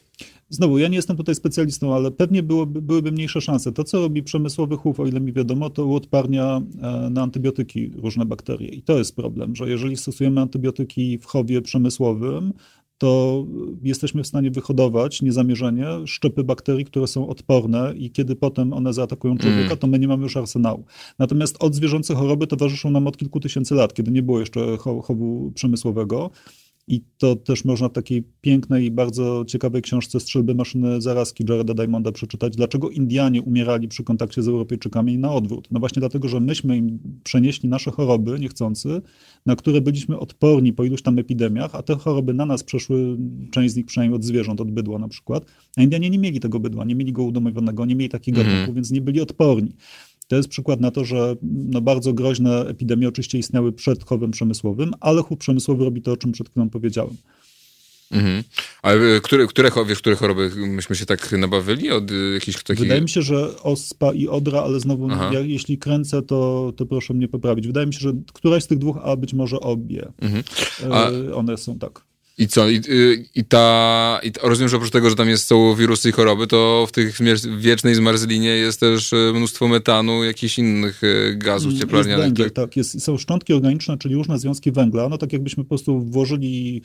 Znowu, 0.50 0.78
ja 0.78 0.88
nie 0.88 0.96
jestem 0.96 1.16
tutaj 1.16 1.34
specjalistą, 1.34 1.94
ale 1.94 2.10
pewnie 2.10 2.42
byłoby, 2.42 2.82
byłyby 2.82 3.12
mniejsze 3.12 3.40
szanse. 3.40 3.72
To, 3.72 3.84
co 3.84 4.00
robi 4.00 4.22
przemysłowy 4.22 4.76
chów, 4.76 5.00
o 5.00 5.06
ile 5.06 5.20
mi 5.20 5.32
wiadomo, 5.32 5.70
to 5.70 5.86
uodparnia 5.86 6.62
e, 6.82 7.10
na 7.10 7.22
antybiotyki 7.22 7.92
różne 7.96 8.26
bakterie. 8.26 8.68
I 8.68 8.82
to 8.82 8.98
jest 8.98 9.16
problem, 9.16 9.56
że 9.56 9.68
jeżeli 9.68 9.96
stosujemy 9.96 10.40
antybiotyki 10.40 11.18
w 11.18 11.24
chowie 11.24 11.62
przemysłowym, 11.62 12.52
to 12.98 13.44
jesteśmy 13.82 14.22
w 14.22 14.26
stanie 14.26 14.50
wyhodować 14.50 15.22
niezamierzenie 15.22 15.86
szczepy 16.06 16.44
bakterii, 16.44 16.84
które 16.84 17.06
są 17.06 17.28
odporne 17.28 17.94
i 17.96 18.10
kiedy 18.10 18.36
potem 18.36 18.72
one 18.72 18.92
zaatakują 18.92 19.38
człowieka, 19.38 19.64
mm. 19.64 19.78
to 19.78 19.86
my 19.86 19.98
nie 19.98 20.08
mamy 20.08 20.22
już 20.22 20.36
arsenału. 20.36 20.84
Natomiast 21.18 21.56
od 21.60 21.74
zwierzęce 21.74 22.14
choroby 22.14 22.46
towarzyszą 22.46 22.90
nam 22.90 23.06
od 23.06 23.16
kilku 23.16 23.40
tysięcy 23.40 23.74
lat, 23.74 23.94
kiedy 23.94 24.10
nie 24.10 24.22
było 24.22 24.40
jeszcze 24.40 24.76
chowu 25.02 25.52
przemysłowego. 25.54 26.30
I 26.88 27.02
to 27.18 27.36
też 27.36 27.64
można 27.64 27.88
w 27.88 27.92
takiej 27.92 28.24
pięknej 28.40 28.84
i 28.84 28.90
bardzo 28.90 29.44
ciekawej 29.46 29.82
książce 29.82 30.20
Strzelby 30.20 30.54
maszyny 30.54 31.00
zarazki 31.00 31.44
Jareda 31.48 31.74
Diamonda 31.74 32.12
przeczytać, 32.12 32.56
dlaczego 32.56 32.90
Indianie 32.90 33.42
umierali 33.42 33.88
przy 33.88 34.04
kontakcie 34.04 34.42
z 34.42 34.48
Europejczykami 34.48 35.12
i 35.12 35.18
na 35.18 35.32
odwrót. 35.32 35.68
No 35.70 35.80
właśnie 35.80 36.00
dlatego, 36.00 36.28
że 36.28 36.40
myśmy 36.40 36.76
im 36.76 36.98
przenieśli 37.24 37.68
nasze 37.68 37.90
choroby 37.90 38.38
niechcący, 38.40 39.02
na 39.46 39.56
które 39.56 39.80
byliśmy 39.80 40.18
odporni 40.18 40.72
po 40.72 40.84
iluś 40.84 41.02
tam 41.02 41.18
epidemiach, 41.18 41.74
a 41.74 41.82
te 41.82 41.96
choroby 41.96 42.34
na 42.34 42.46
nas 42.46 42.64
przeszły, 42.64 43.16
część 43.50 43.74
z 43.74 43.76
nich 43.76 43.86
przynajmniej 43.86 44.16
od 44.16 44.24
zwierząt, 44.24 44.60
od 44.60 44.70
bydła 44.70 44.98
na 44.98 45.08
przykład. 45.08 45.44
A 45.76 45.82
Indianie 45.82 46.10
nie 46.10 46.18
mieli 46.18 46.40
tego 46.40 46.60
bydła, 46.60 46.84
nie 46.84 46.94
mieli 46.94 47.12
go 47.12 47.22
udomowionego, 47.22 47.86
nie 47.86 47.94
mieli 47.94 48.08
takiego 48.08 48.38
gatunku, 48.38 48.62
mm. 48.62 48.74
więc 48.74 48.90
nie 48.90 49.00
byli 49.00 49.20
odporni. 49.20 49.72
To 50.28 50.36
jest 50.36 50.48
przykład 50.48 50.80
na 50.80 50.90
to, 50.90 51.04
że 51.04 51.36
no 51.42 51.80
bardzo 51.80 52.12
groźne 52.12 52.66
epidemie 52.66 53.08
oczywiście 53.08 53.38
istniały 53.38 53.72
przed 53.72 54.04
chowem 54.04 54.30
przemysłowym, 54.30 54.90
ale 55.00 55.22
chów 55.22 55.38
przemysłowy 55.38 55.84
robi 55.84 56.02
to, 56.02 56.12
o 56.12 56.16
czym 56.16 56.32
przed 56.32 56.50
chwilą 56.50 56.70
powiedziałem. 56.70 57.16
Mhm. 58.10 58.42
Ale 58.82 59.20
które, 59.20 59.46
które, 59.46 59.70
wiesz, 59.86 59.98
które 59.98 60.16
choroby 60.16 60.50
myśmy 60.56 60.96
się 60.96 61.06
tak 61.06 61.32
nabawili 61.32 61.90
od 61.90 62.10
jakichś 62.34 62.62
takich... 62.62 62.82
Wydaje 62.82 63.00
mi 63.00 63.08
się, 63.08 63.22
że 63.22 63.62
ospa 63.62 64.12
i 64.12 64.28
odra, 64.28 64.62
ale 64.62 64.80
znowu 64.80 65.08
ja, 65.08 65.40
jeśli 65.40 65.78
kręcę, 65.78 66.22
to, 66.22 66.72
to 66.76 66.86
proszę 66.86 67.14
mnie 67.14 67.28
poprawić. 67.28 67.66
Wydaje 67.66 67.86
mi 67.86 67.94
się, 67.94 68.00
że 68.00 68.12
któraś 68.32 68.64
z 68.64 68.66
tych 68.66 68.78
dwóch, 68.78 68.98
a 69.02 69.16
być 69.16 69.34
może 69.34 69.60
obie. 69.60 70.08
Mhm. 70.20 70.42
A... 70.90 71.10
One 71.34 71.56
są 71.56 71.78
tak. 71.78 72.07
I 72.38 72.48
co? 72.48 72.70
I, 72.70 72.80
i, 73.34 73.44
ta, 73.44 74.20
i 74.22 74.32
rozumiem, 74.42 74.68
że 74.68 74.76
oprócz 74.76 74.92
tego, 74.92 75.10
że 75.10 75.16
tam 75.16 75.28
jest 75.28 75.46
są 75.46 75.74
wirusy 75.74 76.08
i 76.08 76.12
choroby, 76.12 76.46
to 76.46 76.86
w 76.88 76.92
tych 76.92 77.18
wiecznej 77.58 77.94
zmarzlinie 77.94 78.48
jest 78.48 78.80
też 78.80 79.12
e, 79.12 79.16
mnóstwo 79.34 79.68
metanu, 79.68 80.24
jakichś 80.24 80.58
innych 80.58 81.00
e, 81.04 81.34
gazów 81.34 81.68
mm, 81.68 81.80
cieplarnianych. 81.80 82.18
Jest 82.18 82.28
węgiel, 82.28 82.50
tak. 82.50 82.76
Jest, 82.76 83.02
są 83.02 83.18
szczątki 83.18 83.52
organiczne, 83.52 83.98
czyli 83.98 84.14
różne 84.14 84.38
związki 84.38 84.72
węgla. 84.72 85.08
No 85.08 85.18
tak 85.18 85.32
jakbyśmy 85.32 85.64
po 85.64 85.68
prostu 85.68 86.00
włożyli 86.00 86.82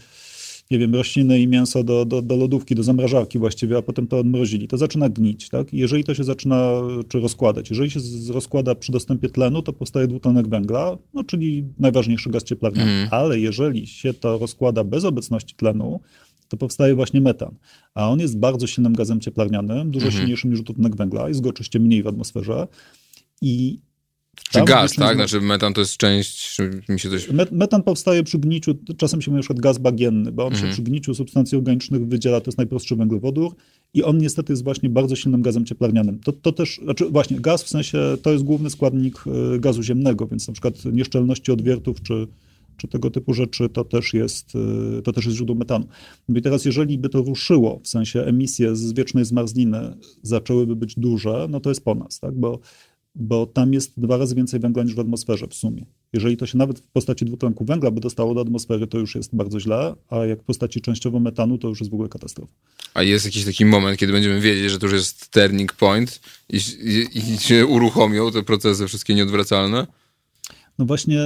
nie 0.71 0.79
wiem, 0.79 0.95
rośliny 0.95 1.39
i 1.39 1.47
mięso 1.47 1.83
do, 1.83 2.05
do, 2.05 2.21
do 2.21 2.35
lodówki, 2.35 2.75
do 2.75 2.83
zamrażarki 2.83 3.39
właściwie, 3.39 3.77
a 3.77 3.81
potem 3.81 4.07
to 4.07 4.19
odmrozili, 4.19 4.67
to 4.67 4.77
zaczyna 4.77 5.09
gnić, 5.09 5.49
tak? 5.49 5.73
I 5.73 5.77
jeżeli 5.77 6.03
to 6.03 6.15
się 6.15 6.23
zaczyna, 6.23 6.81
czy 7.07 7.19
rozkładać, 7.19 7.69
jeżeli 7.69 7.91
się 7.91 7.99
rozkłada 8.29 8.75
przy 8.75 8.91
dostępie 8.91 9.29
tlenu, 9.29 9.61
to 9.61 9.73
powstaje 9.73 10.07
dwutlenek 10.07 10.47
węgla, 10.47 10.97
no 11.13 11.23
czyli 11.23 11.65
najważniejszy 11.79 12.29
gaz 12.29 12.43
cieplarniany. 12.43 12.91
Mm. 12.91 13.07
Ale 13.11 13.39
jeżeli 13.39 13.87
się 13.87 14.13
to 14.13 14.37
rozkłada 14.37 14.83
bez 14.83 15.05
obecności 15.05 15.55
tlenu, 15.55 15.99
to 16.47 16.57
powstaje 16.57 16.95
właśnie 16.95 17.21
metan. 17.21 17.55
A 17.93 18.09
on 18.09 18.19
jest 18.19 18.39
bardzo 18.39 18.67
silnym 18.67 18.93
gazem 18.93 19.19
cieplarnianym, 19.19 19.91
dużo 19.91 20.05
mm. 20.05 20.17
silniejszym 20.17 20.51
niż 20.51 20.61
dwutlenek 20.61 20.95
węgla, 20.95 21.27
jest 21.27 21.41
go 21.41 21.49
oczywiście 21.49 21.79
mniej 21.79 22.03
w 22.03 22.07
atmosferze. 22.07 22.67
I 23.41 23.79
czy 24.51 24.63
gaz, 24.65 24.95
tak? 24.95 25.15
Znaczy 25.15 25.41
metan 25.41 25.73
to 25.73 25.81
jest 25.81 25.97
część, 25.97 26.57
mi 26.89 26.99
się 26.99 27.09
coś... 27.09 27.29
Metan 27.51 27.83
powstaje 27.83 28.23
przy 28.23 28.39
gniciu, 28.39 28.75
czasem 28.97 29.21
się 29.21 29.31
mówi 29.31 29.37
na 29.37 29.41
przykład 29.41 29.59
gaz 29.59 29.77
bagienny, 29.77 30.31
bo 30.31 30.45
on 30.45 30.53
mhm. 30.53 30.67
się 30.67 30.73
przy 30.73 30.83
gniciu 30.83 31.15
substancji 31.15 31.57
organicznych 31.57 32.07
wydziela, 32.07 32.41
to 32.41 32.47
jest 32.47 32.57
najprostszy 32.57 32.95
węglowodór 32.95 33.55
i 33.93 34.03
on 34.03 34.17
niestety 34.17 34.53
jest 34.53 34.63
właśnie 34.63 34.89
bardzo 34.89 35.15
silnym 35.15 35.41
gazem 35.41 35.65
cieplarnianym. 35.65 36.19
To, 36.19 36.31
to 36.31 36.51
też, 36.51 36.79
znaczy 36.83 37.09
właśnie 37.09 37.39
gaz 37.39 37.63
w 37.63 37.69
sensie, 37.69 38.17
to 38.21 38.31
jest 38.31 38.43
główny 38.43 38.69
składnik 38.69 39.23
e, 39.55 39.59
gazu 39.59 39.83
ziemnego, 39.83 40.27
więc 40.27 40.47
na 40.47 40.53
przykład 40.53 40.85
nieszczelności 40.85 41.51
odwiertów 41.51 42.01
czy, 42.01 42.27
czy 42.77 42.87
tego 42.87 43.11
typu 43.11 43.33
rzeczy, 43.33 43.69
to 43.69 43.83
też 43.83 44.13
jest, 44.13 44.53
e, 44.97 45.01
to 45.01 45.13
też 45.13 45.25
jest 45.25 45.37
źródło 45.37 45.55
metanu. 45.55 45.87
No 46.29 46.39
i 46.39 46.41
teraz, 46.41 46.65
jeżeli 46.65 46.97
by 46.97 47.09
to 47.09 47.21
ruszyło, 47.21 47.79
w 47.83 47.87
sensie 47.87 48.21
emisje 48.21 48.75
z 48.75 48.93
wiecznej 48.93 49.25
zmarzliny 49.25 49.97
zaczęłyby 50.21 50.75
być 50.75 50.95
duże, 50.95 51.47
no 51.49 51.59
to 51.59 51.69
jest 51.69 51.83
po 51.83 51.95
nas, 51.95 52.19
tak? 52.19 52.33
Bo 52.33 52.59
bo 53.15 53.45
tam 53.45 53.73
jest 53.73 53.99
dwa 53.99 54.17
razy 54.17 54.35
więcej 54.35 54.59
węgla 54.59 54.83
niż 54.83 54.95
w 54.95 54.99
atmosferze 54.99 55.47
w 55.47 55.53
sumie. 55.53 55.85
Jeżeli 56.13 56.37
to 56.37 56.45
się 56.45 56.57
nawet 56.57 56.79
w 56.79 56.87
postaci 56.87 57.25
dwutlenku 57.25 57.65
węgla 57.65 57.91
by 57.91 58.01
dostało 58.01 58.33
do 58.33 58.41
atmosfery, 58.41 58.87
to 58.87 58.97
już 58.99 59.15
jest 59.15 59.35
bardzo 59.35 59.59
źle, 59.59 59.95
a 60.09 60.17
jak 60.25 60.41
w 60.41 60.43
postaci 60.43 60.81
częściowo 60.81 61.19
metanu, 61.19 61.57
to 61.57 61.67
już 61.67 61.79
jest 61.79 61.91
w 61.91 61.93
ogóle 61.93 62.09
katastrofa. 62.09 62.53
A 62.93 63.03
jest 63.03 63.25
jakiś 63.25 63.45
taki 63.45 63.65
moment, 63.65 63.99
kiedy 63.99 64.13
będziemy 64.13 64.41
wiedzieć, 64.41 64.71
że 64.71 64.79
to 64.79 64.85
już 64.85 64.95
jest 64.95 65.31
turning 65.31 65.73
point 65.73 66.21
i, 66.49 66.57
i, 66.83 67.17
i 67.17 67.37
się 67.37 67.65
uruchomią 67.65 68.31
te 68.31 68.43
procesy 68.43 68.87
wszystkie 68.87 69.15
nieodwracalne? 69.15 69.87
No 70.79 70.85
właśnie 70.85 71.19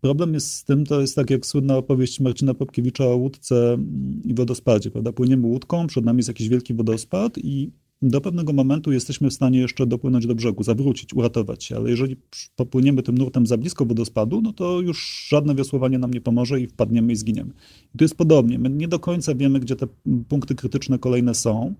problem 0.00 0.34
jest 0.34 0.52
z 0.52 0.64
tym, 0.64 0.86
to 0.86 1.00
jest 1.00 1.16
tak 1.16 1.30
jak 1.30 1.46
słynna 1.46 1.76
opowieść 1.76 2.20
Marcina 2.20 2.54
Popkiewicza 2.54 3.04
o 3.04 3.16
łódce 3.16 3.78
i 4.24 4.34
wodospadzie, 4.34 4.90
prawda? 4.90 5.12
Płyniemy 5.12 5.46
łódką, 5.46 5.86
przed 5.86 6.04
nami 6.04 6.18
jest 6.18 6.28
jakiś 6.28 6.48
wielki 6.48 6.74
wodospad 6.74 7.38
i 7.38 7.70
do 8.02 8.20
pewnego 8.20 8.52
momentu 8.52 8.92
jesteśmy 8.92 9.30
w 9.30 9.32
stanie 9.32 9.58
jeszcze 9.58 9.86
dopłynąć 9.86 10.26
do 10.26 10.34
brzegu, 10.34 10.62
zawrócić, 10.62 11.14
uratować 11.14 11.64
się, 11.64 11.76
ale 11.76 11.90
jeżeli 11.90 12.16
popłyniemy 12.56 13.02
tym 13.02 13.18
nurtem 13.18 13.46
za 13.46 13.56
blisko 13.56 13.86
wodospadu, 13.86 14.40
no 14.42 14.52
to 14.52 14.80
już 14.80 15.26
żadne 15.28 15.54
wiosłowanie 15.54 15.98
nam 15.98 16.14
nie 16.14 16.20
pomoże 16.20 16.60
i 16.60 16.66
wpadniemy 16.66 17.12
i 17.12 17.16
zginiemy. 17.16 17.52
I 17.94 17.98
tu 17.98 18.04
jest 18.04 18.14
podobnie. 18.16 18.58
My 18.58 18.70
nie 18.70 18.88
do 18.88 18.98
końca 18.98 19.34
wiemy, 19.34 19.60
gdzie 19.60 19.76
te 19.76 19.86
punkty 20.28 20.54
krytyczne 20.54 20.98
kolejne 20.98 21.34
są 21.34 21.74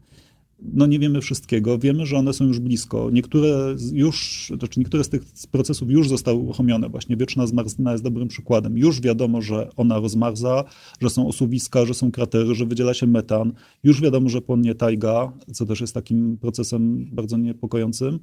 no 0.62 0.86
nie 0.86 0.98
wiemy 0.98 1.20
wszystkiego, 1.20 1.78
wiemy, 1.78 2.06
że 2.06 2.16
one 2.16 2.32
są 2.32 2.46
już 2.46 2.58
blisko. 2.58 3.10
Niektóre 3.12 3.76
już, 3.92 4.46
znaczy 4.58 4.80
niektóre 4.80 5.04
z 5.04 5.08
tych 5.08 5.22
procesów 5.50 5.90
już 5.90 6.08
zostały 6.08 6.38
uruchomione. 6.38 6.88
Właśnie 6.88 7.16
wieczna 7.16 7.46
zmarzlina 7.46 7.92
jest 7.92 8.04
dobrym 8.04 8.28
przykładem. 8.28 8.78
Już 8.78 9.00
wiadomo, 9.00 9.42
że 9.42 9.68
ona 9.76 9.98
rozmarza, 9.98 10.64
że 11.00 11.10
są 11.10 11.28
osuwiska, 11.28 11.86
że 11.86 11.94
są 11.94 12.10
kratery, 12.10 12.54
że 12.54 12.66
wydziela 12.66 12.94
się 12.94 13.06
metan. 13.06 13.52
Już 13.82 14.00
wiadomo, 14.00 14.28
że 14.28 14.40
płonie 14.40 14.74
tajga, 14.74 15.32
co 15.52 15.66
też 15.66 15.80
jest 15.80 15.94
takim 15.94 16.38
procesem 16.38 17.06
bardzo 17.12 17.36
niepokojącym. 17.36 18.18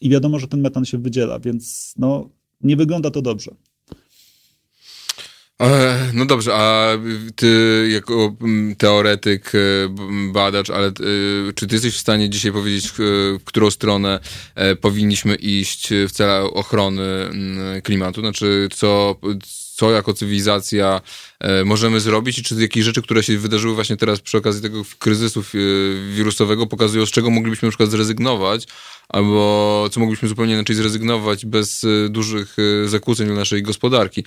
I 0.00 0.08
wiadomo, 0.10 0.38
że 0.38 0.48
ten 0.48 0.60
metan 0.60 0.84
się 0.84 0.98
wydziela, 0.98 1.40
więc 1.40 1.94
no, 1.98 2.30
nie 2.60 2.76
wygląda 2.76 3.10
to 3.10 3.22
dobrze. 3.22 3.54
No 6.14 6.26
dobrze, 6.26 6.54
a 6.54 6.88
ty 7.36 7.88
jako 7.92 8.34
mm, 8.40 8.76
teoretyk, 8.76 9.52
e, 9.54 9.58
badacz, 10.32 10.70
ale 10.70 10.86
e, 10.86 10.92
czy 11.54 11.66
ty 11.66 11.74
jesteś 11.74 11.94
w 11.94 12.00
stanie 12.00 12.30
dzisiaj 12.30 12.52
powiedzieć, 12.52 12.86
e, 12.86 12.90
w 13.38 13.44
którą 13.44 13.70
stronę 13.70 14.20
powinniśmy 14.80 15.34
iść 15.34 15.88
w 16.08 16.12
celu 16.12 16.48
ochrony 16.48 17.02
mm, 17.02 17.82
klimatu? 17.82 18.20
Znaczy, 18.20 18.68
co, 18.74 19.16
co 19.74 19.90
jako 19.90 20.14
cywilizacja 20.14 21.00
możemy 21.64 22.00
zrobić 22.00 22.38
i 22.38 22.42
czy 22.42 22.54
jakieś 22.54 22.84
rzeczy, 22.84 23.02
które 23.02 23.22
się 23.22 23.38
wydarzyły 23.38 23.74
właśnie 23.74 23.96
teraz 23.96 24.20
przy 24.20 24.38
okazji 24.38 24.62
tego 24.62 24.82
kryzysu 24.98 25.44
wirusowego 26.14 26.66
pokazują, 26.66 27.06
z 27.06 27.10
czego 27.10 27.30
moglibyśmy 27.30 27.66
na 27.66 27.70
przykład 27.70 27.90
zrezygnować, 27.90 28.66
albo 29.08 29.88
co 29.90 30.00
moglibyśmy 30.00 30.28
zupełnie 30.28 30.54
inaczej 30.54 30.76
zrezygnować 30.76 31.46
bez 31.46 31.84
e, 31.84 32.08
dużych 32.08 32.56
e, 32.84 32.88
zakłóceń 32.88 33.26
dla 33.26 33.36
naszej 33.36 33.62
gospodarki. 33.62 34.24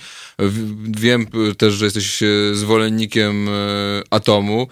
Wiem 0.84 1.26
też, 1.58 1.74
że 1.74 1.84
jesteś 1.84 2.22
e, 2.22 2.26
zwolennikiem 2.52 3.48
atomu, 4.10 4.68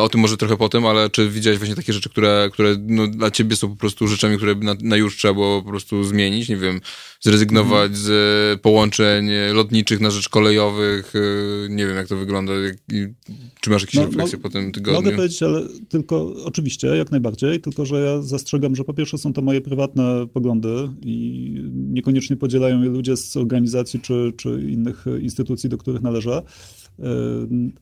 o 0.00 0.08
tym 0.08 0.20
może 0.20 0.36
trochę 0.36 0.56
potem, 0.56 0.86
ale 0.86 1.10
czy 1.10 1.28
widziałeś 1.30 1.58
właśnie 1.58 1.76
takie 1.76 1.92
rzeczy, 1.92 2.10
które, 2.10 2.50
które 2.52 2.76
no, 2.78 3.06
dla 3.06 3.30
ciebie 3.30 3.56
są 3.56 3.68
po 3.68 3.76
prostu 3.76 4.08
rzeczami, 4.08 4.36
które 4.36 4.54
na, 4.54 4.74
na 4.80 4.96
już 4.96 5.16
trzeba 5.16 5.34
było 5.34 5.62
po 5.62 5.68
prostu 5.68 6.04
zmienić, 6.04 6.48
nie 6.48 6.56
wiem, 6.56 6.80
zrezygnować 7.20 7.90
mm. 7.90 8.02
z 8.02 8.60
połączeń 8.60 9.30
lotniczych 9.52 10.00
na 10.00 10.10
rzecz 10.10 10.28
kolejowych, 10.28 11.12
nie 11.74 11.86
wiem 11.86 11.96
jak 11.96 12.08
to 12.08 12.16
wygląda, 12.16 12.52
czy 13.60 13.70
masz 13.70 13.82
jakieś 13.82 13.94
no, 13.94 14.06
refleksje 14.06 14.38
po 14.38 14.50
tym 14.50 14.72
tygodniu? 14.72 15.02
Mogę 15.02 15.16
powiedzieć, 15.16 15.42
ale 15.42 15.62
tylko, 15.88 16.34
oczywiście, 16.44 16.86
jak 16.86 17.10
najbardziej, 17.10 17.60
tylko 17.60 17.86
że 17.86 18.00
ja 18.00 18.22
zastrzegam, 18.22 18.76
że 18.76 18.84
po 18.84 18.94
pierwsze 18.94 19.18
są 19.18 19.32
to 19.32 19.42
moje 19.42 19.60
prywatne 19.60 20.26
poglądy 20.32 20.88
i 21.02 21.54
niekoniecznie 21.72 22.36
podzielają 22.36 22.82
je 22.82 22.88
ludzie 22.88 23.16
z 23.16 23.36
organizacji 23.36 24.00
czy, 24.00 24.32
czy 24.36 24.66
innych 24.70 25.04
instytucji, 25.20 25.68
do 25.68 25.78
których 25.78 26.02
należę. 26.02 26.42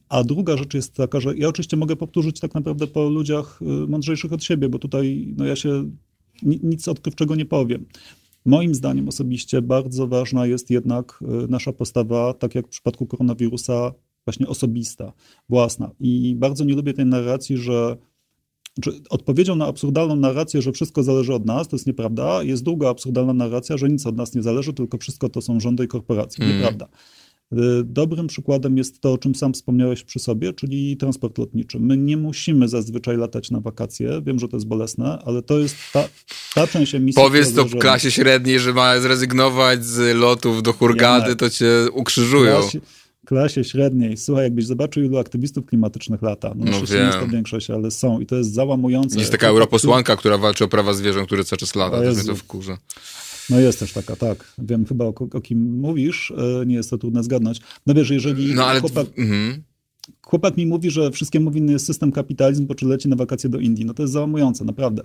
A 0.09 0.24
druga 0.24 0.57
rzecz 0.57 0.74
jest 0.74 0.94
taka, 0.94 1.20
że 1.20 1.37
ja 1.37 1.48
oczywiście 1.48 1.76
mogę 1.76 1.96
powtórzyć 1.96 2.40
tak 2.40 2.55
naprawdę 2.55 2.87
po 2.87 3.09
ludziach 3.09 3.61
y, 3.62 3.64
mądrzejszych 3.64 4.33
od 4.33 4.44
siebie, 4.44 4.68
bo 4.68 4.78
tutaj 4.78 5.35
no 5.37 5.44
ja 5.44 5.57
się 5.57 5.90
nic 6.42 6.88
odkrywczego 6.88 7.35
nie 7.35 7.46
powiem. 7.46 7.85
Moim 8.44 8.74
zdaniem 8.74 9.09
osobiście 9.09 9.62
bardzo 9.62 10.07
ważna 10.07 10.46
jest 10.46 10.70
jednak 10.70 11.18
y, 11.44 11.48
nasza 11.48 11.72
postawa, 11.72 12.35
tak 12.35 12.55
jak 12.55 12.66
w 12.66 12.70
przypadku 12.70 13.07
koronawirusa, 13.07 13.92
właśnie 14.26 14.48
osobista, 14.48 15.12
własna. 15.48 15.90
I 16.00 16.35
bardzo 16.38 16.64
nie 16.64 16.74
lubię 16.74 16.94
tej 16.94 17.07
narracji, 17.07 17.57
że 17.57 17.96
odpowiedzią 19.11 19.57
na 19.57 19.66
absurdalną 19.66 20.16
narrację, 20.16 20.62
że 20.62 20.72
wszystko 20.72 21.02
zależy 21.02 21.35
od 21.35 21.46
nas, 21.46 21.68
to 21.68 21.76
jest 21.76 21.87
nieprawda. 21.87 22.42
Jest 22.42 22.62
druga 22.62 22.88
absurdalna 22.88 23.33
narracja, 23.33 23.76
że 23.76 23.88
nic 23.88 24.07
od 24.07 24.16
nas 24.16 24.35
nie 24.35 24.42
zależy, 24.42 24.72
tylko 24.72 24.98
wszystko 24.98 25.28
to 25.28 25.40
są 25.40 25.61
rządy 25.61 25.85
i 25.85 25.88
korporacje. 25.88 26.44
Mm. 26.44 26.57
Nieprawda. 26.57 26.88
Y, 27.52 27.84
dobrym 27.84 28.26
przykładem 28.26 28.76
jest 28.78 29.00
to, 29.00 29.12
o 29.12 29.18
czym 29.18 29.34
sam 29.34 29.52
wspomniałeś 29.52 30.04
przy 30.04 30.18
sobie, 30.18 30.52
czyli 30.52 30.96
transport 30.96 31.38
lotniczy. 31.38 31.80
My 31.80 31.96
nie 31.96 32.16
musimy 32.16 32.68
zazwyczaj 32.68 33.16
latać 33.16 33.50
na 33.50 33.60
wakacje. 33.60 34.22
Wiem, 34.26 34.38
że 34.38 34.48
to 34.48 34.56
jest 34.56 34.66
bolesne, 34.66 35.18
ale 35.24 35.42
to 35.42 35.58
jest 35.58 35.76
ta, 35.92 36.08
ta 36.54 36.66
część 36.66 36.94
emisji. 36.94 37.22
Powiedz 37.22 37.54
to 37.54 37.64
w 37.64 37.78
klasie 37.78 38.10
średniej, 38.10 38.58
że 38.58 38.72
ma 38.72 39.00
zrezygnować 39.00 39.84
z 39.84 40.16
lotów 40.16 40.62
do 40.62 40.72
Hurgady, 40.72 41.36
to 41.36 41.50
cię 41.50 41.66
ukrzyżują. 41.92 42.60
Klasie, 42.60 42.80
klasie 43.26 43.64
średniej, 43.64 44.16
słuchaj, 44.16 44.44
jakbyś 44.44 44.66
zobaczył, 44.66 45.02
ilu 45.02 45.18
aktywistów 45.18 45.66
klimatycznych 45.66 46.22
lata. 46.22 46.52
No, 46.56 46.64
no 46.64 46.70
nie 46.70 47.00
jest 47.00 47.18
to 47.18 47.26
większość, 47.26 47.70
ale 47.70 47.90
są 47.90 48.20
i 48.20 48.26
to 48.26 48.36
jest 48.36 48.54
załamujące. 48.54 49.18
Jest 49.18 49.32
taka 49.32 49.48
europosłanka, 49.48 50.16
która 50.16 50.38
walczy 50.38 50.64
o 50.64 50.68
prawa 50.68 50.94
zwierząt, 50.94 51.26
które 51.26 51.44
cały 51.44 51.58
czas 51.58 51.74
lata. 51.74 51.96
To 51.96 52.02
mnie 52.02 52.24
to 52.24 52.36
wkurza. 52.36 52.78
No 53.50 53.61
jest 53.61 53.78
też 53.78 53.92
taka, 53.92 54.16
tak. 54.16 54.55
Wiem 54.59 54.87
chyba 54.87 55.05
o, 55.05 55.14
o 55.33 55.40
kim 55.40 55.81
mówisz, 55.81 56.33
e, 56.61 56.66
nie 56.66 56.74
jest 56.74 56.90
to 56.90 56.98
trudne 56.98 57.22
zgadnąć. 57.22 57.61
No 57.87 57.94
wiesz, 57.94 58.11
jeżeli 58.11 58.55
no, 58.55 58.64
ale... 58.64 58.81
chłopak... 58.81 59.07
Mhm. 59.18 59.62
Chłopak 60.26 60.57
mi 60.57 60.66
mówi, 60.66 60.90
że 60.90 61.11
wszystkiemu 61.11 61.50
winny 61.50 61.72
jest 61.72 61.87
system 61.87 62.12
kapitalizm, 62.12 62.66
po 62.66 62.74
czym 62.74 62.88
leci 62.88 63.09
na 63.09 63.16
wakacje 63.16 63.50
do 63.50 63.59
Indii. 63.59 63.85
No 63.85 63.94
to 63.94 64.02
jest 64.02 64.12
załamujące, 64.12 64.64
naprawdę. 64.64 65.02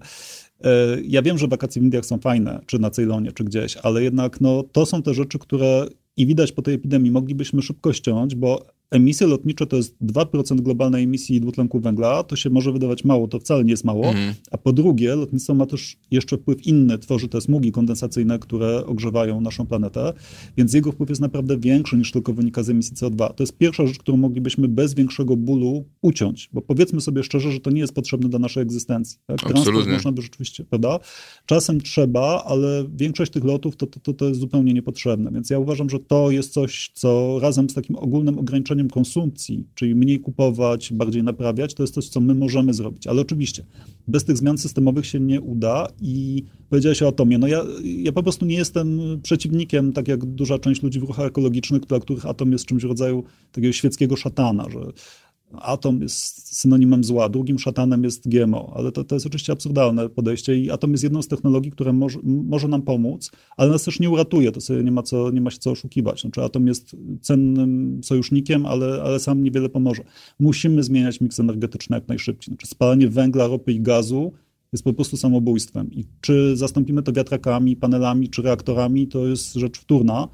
E, 0.63 0.97
ja 1.03 1.21
wiem, 1.21 1.37
że 1.37 1.47
wakacje 1.47 1.81
w 1.81 1.85
Indiach 1.85 2.05
są 2.05 2.17
fajne, 2.17 2.59
czy 2.65 2.79
na 2.79 2.89
Ceylonie, 2.89 3.31
czy 3.31 3.43
gdzieś, 3.43 3.77
ale 3.77 4.03
jednak 4.03 4.41
no, 4.41 4.63
to 4.71 4.85
są 4.85 5.03
te 5.03 5.13
rzeczy, 5.13 5.39
które 5.39 5.87
i 6.17 6.25
widać 6.25 6.51
po 6.51 6.61
tej 6.61 6.73
epidemii 6.73 7.11
moglibyśmy 7.11 7.61
szybko 7.61 7.93
ściąć, 7.93 8.35
bo 8.35 8.65
emisje 8.91 9.27
lotnicze 9.27 9.67
to 9.67 9.75
jest 9.75 9.95
2% 10.01 10.61
globalnej 10.61 11.03
emisji 11.03 11.41
dwutlenku 11.41 11.79
węgla, 11.79 12.23
to 12.23 12.35
się 12.35 12.49
może 12.49 12.71
wydawać 12.71 13.05
mało, 13.05 13.27
to 13.27 13.39
wcale 13.39 13.63
nie 13.63 13.71
jest 13.71 13.83
mało, 13.83 14.09
mm. 14.09 14.33
a 14.51 14.57
po 14.57 14.73
drugie 14.73 15.15
lotnictwo 15.15 15.53
ma 15.53 15.65
też 15.65 15.97
jeszcze 16.11 16.37
wpływ 16.37 16.67
inny, 16.67 16.97
tworzy 16.97 17.27
te 17.27 17.41
smugi 17.41 17.71
kondensacyjne, 17.71 18.39
które 18.39 18.85
ogrzewają 18.85 19.41
naszą 19.41 19.65
planetę, 19.65 20.13
więc 20.57 20.73
jego 20.73 20.91
wpływ 20.91 21.09
jest 21.09 21.21
naprawdę 21.21 21.57
większy 21.57 21.97
niż 21.97 22.11
tylko 22.11 22.33
wynika 22.33 22.63
z 22.63 22.69
emisji 22.69 22.95
CO2. 22.95 23.33
To 23.33 23.43
jest 23.43 23.57
pierwsza 23.57 23.87
rzecz, 23.87 23.97
którą 23.97 24.17
moglibyśmy 24.17 24.67
bez 24.67 24.93
większego 24.93 25.37
bólu 25.37 25.85
uciąć, 26.01 26.49
bo 26.53 26.61
powiedzmy 26.61 27.01
sobie 27.01 27.23
szczerze, 27.23 27.51
że 27.51 27.59
to 27.59 27.69
nie 27.69 27.81
jest 27.81 27.93
potrzebne 27.93 28.29
do 28.29 28.39
naszej 28.39 28.63
egzystencji. 28.63 29.19
Tak? 29.25 29.39
Transport 29.39 29.87
można 29.87 30.11
by 30.11 30.21
rzeczywiście, 30.21 30.63
prawda? 30.63 30.99
Czasem 31.45 31.81
trzeba, 31.81 32.43
ale 32.43 32.85
większość 32.95 33.31
tych 33.31 33.43
lotów 33.43 33.75
to, 33.75 33.87
to, 33.87 33.99
to, 33.99 34.13
to 34.13 34.27
jest 34.27 34.39
zupełnie 34.39 34.73
niepotrzebne, 34.73 35.31
więc 35.31 35.49
ja 35.49 35.59
uważam, 35.59 35.89
że 35.89 35.99
to 35.99 36.31
jest 36.31 36.53
coś, 36.53 36.91
co 36.93 37.39
razem 37.41 37.69
z 37.69 37.73
takim 37.73 37.95
ogólnym 37.95 38.39
ograniczeniem 38.39 38.76
konsumpcji, 38.89 39.67
czyli 39.75 39.95
mniej 39.95 40.19
kupować, 40.19 40.93
bardziej 40.93 41.23
naprawiać, 41.23 41.73
to 41.73 41.83
jest 41.83 41.93
coś, 41.93 42.09
co 42.09 42.19
my 42.19 42.35
możemy 42.35 42.73
zrobić. 42.73 43.07
Ale 43.07 43.21
oczywiście 43.21 43.63
bez 44.07 44.25
tych 44.25 44.37
zmian 44.37 44.57
systemowych 44.57 45.05
się 45.05 45.19
nie 45.19 45.41
uda 45.41 45.87
i 46.01 46.43
powiedziałeś 46.69 47.01
o 47.01 47.07
atomie. 47.07 47.37
No 47.37 47.47
ja, 47.47 47.63
ja 47.83 48.11
po 48.11 48.23
prostu 48.23 48.45
nie 48.45 48.55
jestem 48.55 48.99
przeciwnikiem, 49.23 49.93
tak 49.93 50.07
jak 50.07 50.25
duża 50.25 50.59
część 50.59 50.83
ludzi 50.83 50.99
w 50.99 51.03
ruchach 51.03 51.25
ekologicznych, 51.25 51.81
dla 51.81 51.99
których 51.99 52.25
atom 52.25 52.51
jest 52.51 52.65
czymś 52.65 52.83
w 52.83 52.87
rodzaju 52.87 53.23
takiego 53.51 53.73
świeckiego 53.73 54.15
szatana, 54.15 54.69
że 54.69 54.79
atom 55.53 56.01
jest 56.01 56.57
synonimem 56.57 57.03
zła, 57.03 57.29
drugim 57.29 57.59
szatanem 57.59 58.03
jest 58.03 58.29
GMO, 58.29 58.73
ale 58.75 58.91
to, 58.91 59.03
to 59.03 59.15
jest 59.15 59.25
oczywiście 59.25 59.53
absurdalne 59.53 60.09
podejście 60.09 60.59
i 60.59 60.71
atom 60.71 60.91
jest 60.91 61.03
jedną 61.03 61.21
z 61.21 61.27
technologii, 61.27 61.71
która 61.71 61.93
może, 61.93 62.19
może 62.23 62.67
nam 62.67 62.81
pomóc, 62.81 63.31
ale 63.57 63.71
nas 63.71 63.83
też 63.83 63.99
nie 63.99 64.09
uratuje, 64.09 64.51
to 64.51 64.61
sobie 64.61 64.83
nie 64.83 64.91
ma, 64.91 65.03
co, 65.03 65.31
nie 65.31 65.41
ma 65.41 65.51
się 65.51 65.57
co 65.57 65.71
oszukiwać. 65.71 66.21
Znaczy 66.21 66.43
atom 66.43 66.67
jest 66.67 66.95
cennym 67.21 68.01
sojusznikiem, 68.03 68.65
ale, 68.65 69.01
ale 69.03 69.19
sam 69.19 69.43
niewiele 69.43 69.69
pomoże. 69.69 70.03
Musimy 70.39 70.83
zmieniać 70.83 71.21
miks 71.21 71.39
energetyczny 71.39 71.95
jak 71.95 72.07
najszybciej. 72.07 72.51
Znaczy 72.53 72.67
spalanie 72.67 73.07
węgla, 73.07 73.47
ropy 73.47 73.73
i 73.73 73.81
gazu 73.81 74.31
jest 74.73 74.83
po 74.83 74.93
prostu 74.93 75.17
samobójstwem 75.17 75.91
i 75.91 76.05
czy 76.21 76.57
zastąpimy 76.57 77.03
to 77.03 77.13
wiatrakami, 77.13 77.75
panelami 77.75 78.29
czy 78.29 78.41
reaktorami, 78.41 79.07
to 79.07 79.27
jest 79.27 79.53
rzecz 79.53 79.77
wtórna, 79.79 80.27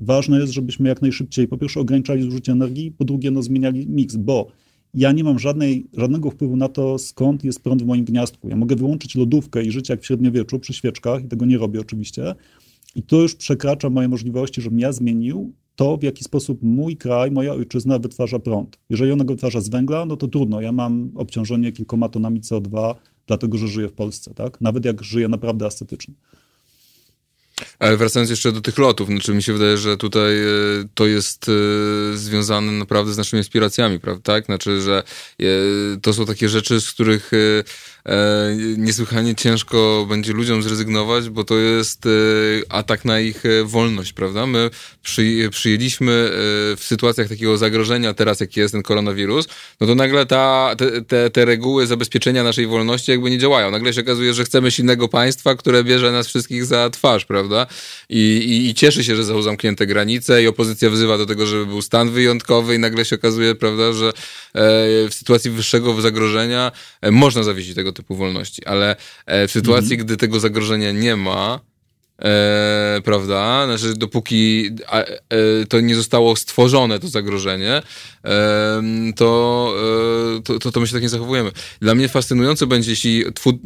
Ważne 0.00 0.40
jest, 0.40 0.52
żebyśmy 0.52 0.88
jak 0.88 1.02
najszybciej 1.02 1.48
po 1.48 1.58
pierwsze 1.58 1.80
ograniczali 1.80 2.22
zużycie 2.22 2.52
energii, 2.52 2.92
po 2.92 3.04
drugie 3.04 3.30
no, 3.30 3.42
zmieniali 3.42 3.88
miks, 3.88 4.16
bo 4.16 4.46
ja 4.94 5.12
nie 5.12 5.24
mam 5.24 5.38
żadnej, 5.38 5.86
żadnego 5.96 6.30
wpływu 6.30 6.56
na 6.56 6.68
to, 6.68 6.98
skąd 6.98 7.44
jest 7.44 7.62
prąd 7.62 7.82
w 7.82 7.86
moim 7.86 8.04
gniazdku. 8.04 8.48
Ja 8.48 8.56
mogę 8.56 8.76
wyłączyć 8.76 9.14
lodówkę 9.14 9.62
i 9.62 9.70
żyć 9.70 9.88
jak 9.88 10.02
w 10.02 10.06
średniowieczu 10.06 10.58
przy 10.58 10.72
świeczkach 10.72 11.24
i 11.24 11.28
tego 11.28 11.46
nie 11.46 11.58
robię 11.58 11.80
oczywiście. 11.80 12.34
I 12.94 13.02
to 13.02 13.16
już 13.16 13.34
przekracza 13.34 13.90
moje 13.90 14.08
możliwości, 14.08 14.62
żebym 14.62 14.78
ja 14.78 14.92
zmienił 14.92 15.52
to, 15.76 15.96
w 15.96 16.02
jaki 16.02 16.24
sposób 16.24 16.62
mój 16.62 16.96
kraj, 16.96 17.30
moja 17.30 17.52
ojczyzna 17.52 17.98
wytwarza 17.98 18.38
prąd. 18.38 18.78
Jeżeli 18.90 19.12
ona 19.12 19.24
go 19.24 19.34
wytwarza 19.34 19.60
z 19.60 19.68
węgla, 19.68 20.06
no 20.06 20.16
to 20.16 20.28
trudno. 20.28 20.60
Ja 20.60 20.72
mam 20.72 21.10
obciążenie 21.14 21.72
kilkoma 21.72 22.08
tonami 22.08 22.40
CO2, 22.40 22.94
dlatego 23.26 23.58
że 23.58 23.68
żyję 23.68 23.88
w 23.88 23.92
Polsce, 23.92 24.34
tak? 24.34 24.60
Nawet 24.60 24.84
jak 24.84 25.02
żyję 25.04 25.28
naprawdę 25.28 25.66
ascetycznie. 25.66 26.14
Ale 27.80 27.96
wracając 27.96 28.30
jeszcze 28.30 28.52
do 28.52 28.60
tych 28.60 28.78
lotów, 28.78 29.08
znaczy 29.08 29.34
mi 29.34 29.42
się 29.42 29.52
wydaje, 29.52 29.78
że 29.78 29.96
tutaj 29.96 30.38
e, 30.38 30.46
to 30.94 31.06
jest 31.06 31.46
e, 31.48 32.16
związane 32.16 32.72
naprawdę 32.72 33.12
z 33.12 33.16
naszymi 33.16 33.40
inspiracjami, 33.40 34.00
prawda? 34.00 34.22
Tak? 34.22 34.44
Znaczy, 34.44 34.80
że 34.80 35.02
e, 35.40 35.44
to 36.02 36.12
są 36.12 36.26
takie 36.26 36.48
rzeczy, 36.48 36.80
z 36.80 36.92
których 36.92 37.30
niesłychanie 38.76 39.34
ciężko 39.34 40.06
będzie 40.08 40.32
ludziom 40.32 40.62
zrezygnować, 40.62 41.28
bo 41.28 41.44
to 41.44 41.58
jest 41.58 42.08
atak 42.68 43.04
na 43.04 43.20
ich 43.20 43.42
wolność, 43.64 44.12
prawda? 44.12 44.46
My 44.46 44.70
przy, 45.02 45.48
przyjęliśmy 45.50 46.30
w 46.76 46.80
sytuacjach 46.80 47.28
takiego 47.28 47.58
zagrożenia 47.58 48.14
teraz, 48.14 48.40
jaki 48.40 48.60
jest 48.60 48.72
ten 48.72 48.82
koronawirus, 48.82 49.48
no 49.80 49.86
to 49.86 49.94
nagle 49.94 50.26
ta, 50.26 50.74
te, 50.78 51.02
te, 51.02 51.30
te 51.30 51.44
reguły 51.44 51.86
zabezpieczenia 51.86 52.42
naszej 52.42 52.66
wolności 52.66 53.10
jakby 53.10 53.30
nie 53.30 53.38
działają. 53.38 53.70
Nagle 53.70 53.92
się 53.92 54.00
okazuje, 54.00 54.34
że 54.34 54.44
chcemy 54.44 54.70
silnego 54.70 55.08
państwa, 55.08 55.54
które 55.54 55.84
bierze 55.84 56.12
nas 56.12 56.26
wszystkich 56.26 56.64
za 56.64 56.90
twarz, 56.90 57.24
prawda? 57.24 57.66
I, 58.08 58.18
i, 58.18 58.68
i 58.68 58.74
cieszy 58.74 59.04
się, 59.04 59.16
że 59.16 59.24
są 59.24 59.42
zamknięte 59.42 59.86
granice 59.86 60.42
i 60.42 60.46
opozycja 60.46 60.90
wzywa 60.90 61.18
do 61.18 61.26
tego, 61.26 61.46
żeby 61.46 61.66
był 61.66 61.82
stan 61.82 62.10
wyjątkowy 62.10 62.74
i 62.74 62.78
nagle 62.78 63.04
się 63.04 63.16
okazuje, 63.16 63.54
prawda, 63.54 63.92
że 63.92 64.08
e, 64.08 64.12
w 65.08 65.14
sytuacji 65.14 65.50
wyższego 65.50 66.00
zagrożenia 66.00 66.72
e, 67.00 67.10
można 67.10 67.42
zawiesić 67.42 67.74
tego 67.74 67.92
typu 67.92 68.16
wolności, 68.16 68.64
ale 68.66 68.96
e, 69.26 69.48
w 69.48 69.52
sytuacji, 69.52 69.92
mhm. 69.92 70.06
gdy 70.06 70.16
tego 70.16 70.40
zagrożenia 70.40 70.92
nie 70.92 71.16
ma, 71.16 71.60
E, 72.24 73.00
prawda? 73.04 73.66
Znaczy, 73.66 73.94
dopóki 73.96 74.70
a, 74.86 74.98
e, 74.98 75.16
to 75.68 75.80
nie 75.80 75.96
zostało 75.96 76.36
stworzone, 76.36 76.98
to 76.98 77.08
zagrożenie, 77.08 77.82
e, 78.24 78.82
to, 79.16 79.74
to, 80.44 80.58
to, 80.58 80.72
to, 80.72 80.80
my 80.80 80.86
się 80.86 80.92
tak 80.92 81.02
nie 81.02 81.08
zachowujemy. 81.08 81.52
Dla 81.80 81.94
mnie 81.94 82.08
fascynujące 82.08 82.66
będzie, 82.66 82.90
jeśli 82.90 83.24
twu, 83.34 83.58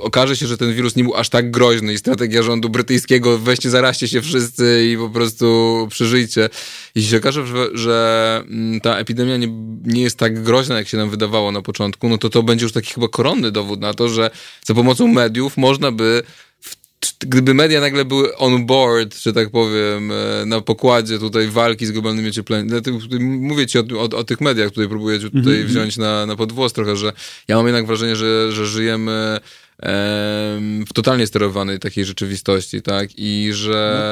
okaże 0.00 0.36
się, 0.36 0.46
że 0.46 0.56
ten 0.56 0.74
wirus 0.74 0.96
nie 0.96 1.04
był 1.04 1.14
aż 1.14 1.28
tak 1.28 1.50
groźny 1.50 1.92
i 1.92 1.98
strategia 1.98 2.42
rządu 2.42 2.68
brytyjskiego 2.68 3.38
weźcie, 3.38 3.70
zaraźcie 3.70 4.08
się 4.08 4.22
wszyscy 4.22 4.88
i 4.92 4.96
po 4.96 5.10
prostu 5.10 5.86
przeżyjcie. 5.90 6.48
Jeśli 6.94 7.10
się 7.10 7.16
okaże, 7.16 7.46
że, 7.46 7.68
że 7.74 8.42
mm, 8.50 8.80
ta 8.80 8.96
epidemia 8.96 9.36
nie, 9.36 9.48
nie 9.84 10.02
jest 10.02 10.18
tak 10.18 10.42
groźna, 10.42 10.78
jak 10.78 10.88
się 10.88 10.96
nam 10.96 11.10
wydawało 11.10 11.52
na 11.52 11.62
początku, 11.62 12.08
no 12.08 12.18
to 12.18 12.30
to 12.30 12.42
będzie 12.42 12.64
już 12.64 12.72
taki 12.72 12.94
chyba 12.94 13.08
koronny 13.08 13.50
dowód 13.50 13.80
na 13.80 13.94
to, 13.94 14.08
że 14.08 14.30
za 14.64 14.74
pomocą 14.74 15.06
mediów 15.08 15.56
można 15.56 15.92
by 15.92 16.22
gdyby 17.20 17.54
media 17.54 17.80
nagle 17.80 18.04
były 18.04 18.36
on 18.36 18.66
board, 18.66 19.22
że 19.22 19.32
tak 19.32 19.50
powiem, 19.50 20.12
e, 20.12 20.46
na 20.46 20.60
pokładzie 20.60 21.18
tutaj 21.18 21.48
walki 21.48 21.86
z 21.86 21.90
globalnym 21.90 22.26
ociepleniem, 22.26 22.82
mówię 23.20 23.66
ci 23.66 23.78
o, 23.78 23.84
o, 23.98 24.02
o, 24.02 24.24
tych 24.24 24.40
mediach, 24.40 24.70
tutaj 24.70 24.88
próbuję 24.88 25.18
tutaj 25.18 25.40
mm 25.42 25.44
-hmm. 25.44 25.64
wziąć 25.64 25.96
na, 25.96 26.26
na 26.26 26.36
podwłos 26.36 26.72
trochę, 26.72 26.96
że 26.96 27.12
ja 27.48 27.56
mam 27.56 27.66
jednak 27.66 27.86
wrażenie, 27.86 28.16
że, 28.16 28.52
że 28.52 28.66
żyjemy 28.66 29.40
w 29.82 30.92
totalnie 30.94 31.26
sterowanej 31.26 31.78
takiej 31.78 32.04
rzeczywistości, 32.04 32.82
tak? 32.82 33.10
I 33.16 33.50
że, 33.52 34.02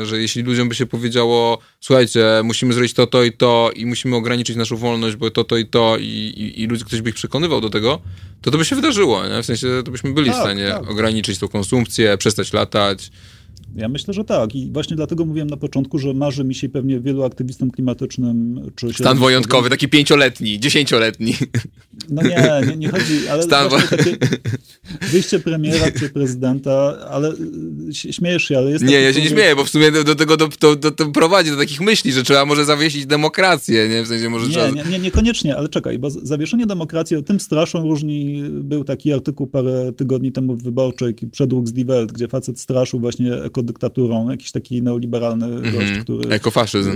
no. 0.00 0.06
że 0.06 0.20
jeśli 0.20 0.42
ludziom 0.42 0.68
by 0.68 0.74
się 0.74 0.86
powiedziało, 0.86 1.58
słuchajcie, 1.80 2.24
musimy 2.44 2.74
zrobić 2.74 2.94
to, 2.94 3.06
to 3.06 3.22
i 3.24 3.32
to 3.32 3.70
i 3.76 3.86
musimy 3.86 4.16
ograniczyć 4.16 4.56
naszą 4.56 4.76
wolność, 4.76 5.16
bo 5.16 5.30
to, 5.30 5.44
to 5.44 5.56
i 5.56 5.66
to 5.66 5.96
i, 6.00 6.02
i, 6.02 6.62
i 6.62 6.66
ludzie, 6.66 6.84
ktoś 6.84 7.00
by 7.00 7.10
ich 7.10 7.16
przekonywał 7.16 7.60
do 7.60 7.70
tego, 7.70 8.00
to 8.42 8.50
to 8.50 8.58
by 8.58 8.64
się 8.64 8.76
wydarzyło, 8.76 9.28
nie? 9.28 9.42
W 9.42 9.46
sensie 9.46 9.66
to 9.84 9.90
byśmy 9.90 10.12
byli 10.12 10.30
tak, 10.30 10.36
w 10.38 10.40
stanie 10.40 10.68
tak. 10.68 10.90
ograniczyć 10.90 11.38
tą 11.38 11.48
konsumpcję, 11.48 12.18
przestać 12.18 12.52
latać, 12.52 13.10
ja 13.76 13.88
myślę, 13.88 14.14
że 14.14 14.24
tak. 14.24 14.54
I 14.54 14.70
właśnie 14.72 14.96
dlatego 14.96 15.24
mówiłem 15.24 15.50
na 15.50 15.56
początku, 15.56 15.98
że 15.98 16.14
marzy 16.14 16.44
mi 16.44 16.54
się 16.54 16.68
pewnie 16.68 17.00
wielu 17.00 17.24
aktywistom 17.24 17.70
klimatycznym. 17.70 18.60
Czy 18.76 18.92
Stan 18.92 19.18
wyjątkowy, 19.18 19.70
taki 19.70 19.88
pięcioletni, 19.88 20.60
dziesięcioletni. 20.60 21.34
No 22.10 22.22
nie, 22.22 22.60
nie, 22.68 22.76
nie 22.76 22.88
chodzi, 22.88 23.28
ale 23.28 23.42
Stan... 23.42 23.70
takie 23.90 24.16
wyjście 25.12 25.38
premiera 25.38 25.90
czy 25.98 26.08
prezydenta, 26.08 26.98
ale 27.10 27.32
y, 27.88 28.12
śmiejesz 28.12 28.44
się, 28.44 28.58
ale 28.58 28.70
jest... 28.70 28.84
Nie, 28.84 29.00
ja 29.00 29.12
się 29.12 29.20
nie 29.20 29.28
śmieję, 29.28 29.56
bo 29.56 29.64
w 29.64 29.70
sumie 29.70 29.92
do, 29.92 30.14
tego 30.14 30.36
do, 30.36 30.48
do, 30.60 30.76
do, 30.76 30.90
do, 30.90 31.06
prowadzi 31.06 31.50
do 31.50 31.56
takich 31.56 31.80
myśli, 31.80 32.12
że 32.12 32.22
trzeba 32.22 32.44
może 32.44 32.64
zawiesić 32.64 33.06
demokrację, 33.06 33.88
nie? 33.88 34.02
W 34.02 34.08
sensie 34.08 34.30
może 34.30 34.46
nie, 34.46 34.52
trzeba... 34.52 34.70
nie, 34.70 34.84
nie, 34.84 34.98
niekoniecznie, 34.98 35.56
ale 35.56 35.68
czekaj, 35.68 35.98
bo 35.98 36.10
zawieszenie 36.10 36.66
demokracji, 36.66 37.16
o 37.16 37.22
tym 37.22 37.40
straszą 37.40 37.82
różni, 37.82 38.42
był 38.50 38.84
taki 38.84 39.12
artykuł 39.12 39.46
parę 39.46 39.92
tygodni 39.96 40.32
temu 40.32 40.56
w 40.56 40.62
Wyborczej, 40.62 41.14
przedruk 41.32 41.68
z 41.68 41.72
Die 41.72 41.84
Welt, 41.84 42.12
gdzie 42.12 42.28
facet 42.28 42.60
straszył 42.60 43.00
właśnie 43.00 43.32
ekodyktaturą, 43.64 44.30
jakiś 44.30 44.52
taki 44.52 44.82
neoliberalny 44.82 45.46
mm 45.46 45.62
-hmm. 45.62 45.72
gość, 45.72 45.92
który... 46.02 46.28
Ekofaszyzm. 46.28 46.90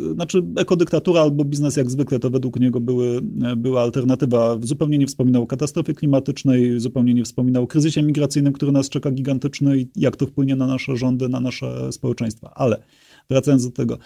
Y, 0.00 0.14
znaczy 0.14 0.42
ekodyktatura 0.56 1.20
albo 1.20 1.44
biznes 1.44 1.76
jak 1.76 1.90
zwykle, 1.90 2.18
to 2.18 2.30
według 2.30 2.60
niego 2.60 2.80
były, 2.80 3.20
była 3.56 3.82
alternatywa. 3.82 4.58
Zupełnie 4.62 4.98
nie 4.98 5.06
wspominał 5.06 5.42
o 5.42 5.46
katastrofie 5.46 5.94
klimatycznej, 5.94 6.80
zupełnie 6.80 7.14
nie 7.14 7.24
wspominał 7.24 7.62
o 7.62 7.66
kryzysie 7.66 8.02
migracyjnym, 8.02 8.52
który 8.52 8.72
nas 8.72 8.88
czeka 8.88 9.10
gigantyczny 9.10 9.78
i 9.78 9.88
jak 9.96 10.16
to 10.16 10.26
wpłynie 10.26 10.56
na 10.56 10.66
nasze 10.66 10.96
rządy, 10.96 11.28
na 11.28 11.40
nasze 11.40 11.92
społeczeństwa. 11.92 12.52
Ale 12.54 12.82
wracając 13.30 13.64
do 13.64 13.70
tego, 13.70 13.98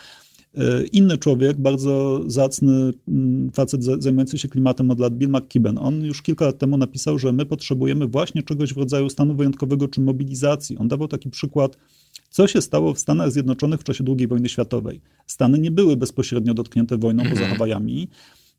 Inny 0.92 1.18
człowiek, 1.18 1.60
bardzo 1.60 2.22
zacny 2.26 2.92
mm, 3.08 3.50
facet 3.50 3.84
zajmujący 3.84 4.38
się 4.38 4.48
klimatem 4.48 4.90
od 4.90 5.00
lat, 5.00 5.14
Bill 5.14 5.30
McKibben, 5.30 5.78
on 5.78 6.04
już 6.04 6.22
kilka 6.22 6.44
lat 6.44 6.58
temu 6.58 6.76
napisał, 6.76 7.18
że 7.18 7.32
my 7.32 7.46
potrzebujemy 7.46 8.06
właśnie 8.06 8.42
czegoś 8.42 8.74
w 8.74 8.76
rodzaju 8.76 9.10
stanu 9.10 9.34
wyjątkowego 9.34 9.88
czy 9.88 10.00
mobilizacji. 10.00 10.78
On 10.78 10.88
dawał 10.88 11.08
taki 11.08 11.30
przykład 11.30 11.76
Co 12.30 12.46
się 12.46 12.62
stało 12.62 12.94
w 12.94 12.98
Stanach 12.98 13.32
Zjednoczonych 13.32 13.80
w 13.80 13.84
czasie 13.84 14.04
II 14.18 14.26
wojny 14.26 14.48
światowej? 14.48 15.00
Stany 15.26 15.58
nie 15.58 15.70
były 15.70 15.96
bezpośrednio 15.96 16.54
dotknięte 16.54 16.98
wojną 16.98 17.22
poza 17.22 17.34
mhm. 17.34 17.52
Hawajami, 17.52 18.08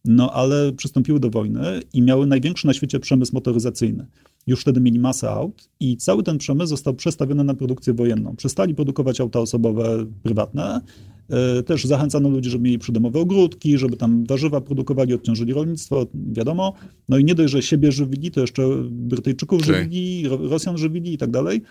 no 0.06 0.34
ale 0.34 0.74
przystąpiły 0.74 1.20
do 1.20 1.30
wojny 1.30 1.82
i 1.94 2.02
miały 2.02 2.28
największy 2.28 2.68
na 2.68 2.74
świecie 2.74 3.00
przemysł 3.00 3.34
motoryzacyjny. 3.34 4.06
Już 4.48 4.62
wtedy 4.62 4.82
mieli 4.82 5.00
masę 5.00 5.30
aut 5.30 5.70
i 5.80 5.98
cały 5.98 6.24
ten 6.24 6.38
przemysł 6.38 6.70
został 6.70 6.94
przestawiony 6.94 7.44
na 7.44 7.54
produkcję 7.54 7.94
wojenną. 7.94 8.36
Przestali 8.36 8.76
produkować 8.76 9.22
auta 9.22 9.40
osobowe 9.40 10.06
prywatne. 10.24 10.82
E, 11.30 11.64
też 11.64 11.86
zachęcano 11.86 12.30
ludzi, 12.30 12.50
żeby 12.50 12.64
mieli 12.64 12.80
przydomowe 12.80 13.20
ogródki, 13.20 13.78
żeby 13.78 13.98
tam 13.98 14.26
warzywa 14.26 14.62
produkowali, 14.62 15.14
odciążyli 15.14 15.54
rolnictwo, 15.54 16.08
wiadomo. 16.14 16.74
No 17.10 17.18
i 17.18 17.26
nie 17.26 17.36
dość, 17.36 17.54
że 17.54 17.62
siebie 17.62 17.92
żywili, 17.92 18.32
to 18.32 18.42
jeszcze 18.42 18.64
Brytyjczyków 18.90 19.66
żywili, 19.66 20.24
Rosjan 20.28 20.78
żywili 20.78 21.14
i 21.14 21.18
tak 21.18 21.32
dalej. 21.32 21.62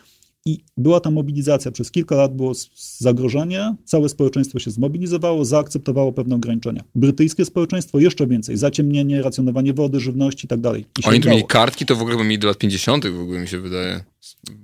I 0.46 0.58
była 0.76 1.00
ta 1.00 1.10
mobilizacja. 1.10 1.70
Przez 1.70 1.90
kilka 1.90 2.16
lat 2.16 2.36
było 2.36 2.52
zagrożenie, 2.98 3.74
całe 3.84 4.08
społeczeństwo 4.08 4.58
się 4.58 4.70
zmobilizowało, 4.70 5.44
zaakceptowało 5.44 6.12
pewne 6.12 6.34
ograniczenia. 6.34 6.84
Brytyjskie 6.94 7.44
społeczeństwo 7.44 7.98
jeszcze 7.98 8.26
więcej. 8.26 8.56
Zaciemnienie, 8.56 9.22
racjonowanie 9.22 9.72
wody, 9.72 10.00
żywności 10.00 10.46
i 10.46 10.48
tak 10.48 10.60
dalej. 10.60 10.84
Oni 11.04 11.20
tu 11.20 11.28
mieli 11.28 11.44
kartki, 11.46 11.86
to 11.86 11.96
w 11.96 12.02
ogóle 12.02 12.16
by 12.16 12.24
mieli 12.24 12.38
do 12.38 12.48
lat 12.48 12.58
50. 12.58 13.06
w 13.06 13.20
ogóle 13.20 13.40
mi 13.40 13.48
się 13.48 13.60
wydaje. 13.60 14.04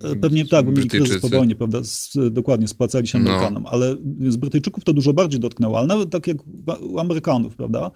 E, 0.05 0.17
pewnie 0.17 0.47
tak, 0.47 0.67
bo 0.67 0.73
mieli 0.73 0.89
kryzys 0.89 1.21
po 1.21 1.29
wojnie, 1.29 1.55
prawda? 1.55 1.85
Z, 1.85 2.19
dokładnie, 2.31 2.69
spłacali 2.69 3.07
się 3.07 3.19
no. 3.19 3.31
Amerykanom. 3.31 3.63
No. 3.63 3.71
Ale 3.71 3.97
z 4.29 4.37
Brytyjczyków 4.37 4.85
to 4.85 4.93
dużo 4.93 5.13
bardziej 5.13 5.41
dotknęło, 5.41 5.79
ale 5.79 5.87
nawet 5.87 6.11
tak 6.11 6.27
jak 6.27 6.37
u 6.81 6.99
Amerykanów, 6.99 7.57
prawda? 7.57 7.91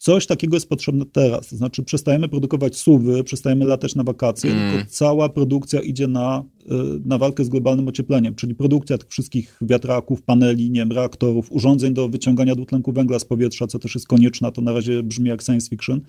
Coś 0.00 0.26
takiego 0.26 0.56
jest 0.56 0.68
potrzebne 0.68 1.04
teraz. 1.04 1.48
To 1.48 1.56
znaczy, 1.56 1.82
przestajemy 1.82 2.28
produkować 2.28 2.76
suwy, 2.76 3.24
przestajemy 3.24 3.64
latać 3.64 3.94
na 3.94 4.04
wakacje, 4.04 4.50
mm. 4.50 4.72
tylko 4.72 4.90
cała 4.90 5.28
produkcja 5.28 5.80
idzie 5.80 6.06
na, 6.06 6.44
y, 6.62 6.66
na 7.04 7.18
walkę 7.18 7.44
z 7.44 7.48
globalnym 7.48 7.88
ociepleniem, 7.88 8.34
czyli 8.34 8.54
produkcja 8.54 8.98
tych 8.98 9.08
wszystkich 9.08 9.58
wiatraków, 9.60 10.22
paneli, 10.22 10.70
nie 10.70 10.80
wiem, 10.80 10.92
reaktorów, 10.92 11.52
urządzeń 11.52 11.94
do 11.94 12.08
wyciągania 12.08 12.54
dwutlenku 12.54 12.92
węgla 12.92 13.18
z 13.18 13.24
powietrza, 13.24 13.66
co 13.66 13.78
też 13.78 13.94
jest 13.94 14.08
konieczna, 14.08 14.50
to 14.50 14.62
na 14.62 14.72
razie 14.72 15.02
brzmi 15.02 15.28
jak 15.28 15.42
science 15.42 15.68
fiction. 15.68 16.00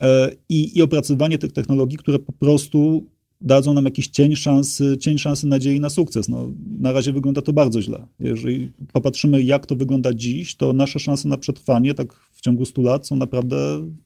E, 0.00 0.30
I, 0.48 0.78
i 0.78 0.82
opracowanie 0.82 1.38
tych 1.38 1.52
technologii, 1.52 1.98
które 1.98 2.18
po 2.18 2.32
prostu 2.32 3.06
dadzą 3.40 3.74
nam 3.74 3.84
jakiś 3.84 4.08
cień 4.08 4.36
szansy, 4.36 4.98
cień 4.98 5.18
szansy 5.18 5.46
nadziei 5.46 5.80
na 5.80 5.90
sukces. 5.90 6.28
No, 6.28 6.52
na 6.78 6.92
razie 6.92 7.12
wygląda 7.12 7.42
to 7.42 7.52
bardzo 7.52 7.82
źle. 7.82 8.06
Jeżeli 8.20 8.72
popatrzymy, 8.92 9.42
jak 9.42 9.66
to 9.66 9.76
wygląda 9.76 10.14
dziś, 10.14 10.54
to 10.54 10.72
nasze 10.72 10.98
szanse 10.98 11.28
na 11.28 11.36
przetrwanie 11.36 11.94
tak 11.94 12.29
w 12.40 12.42
ciągu 12.42 12.64
100 12.64 12.82
lat 12.82 13.06
są 13.06 13.16
naprawdę 13.16 13.56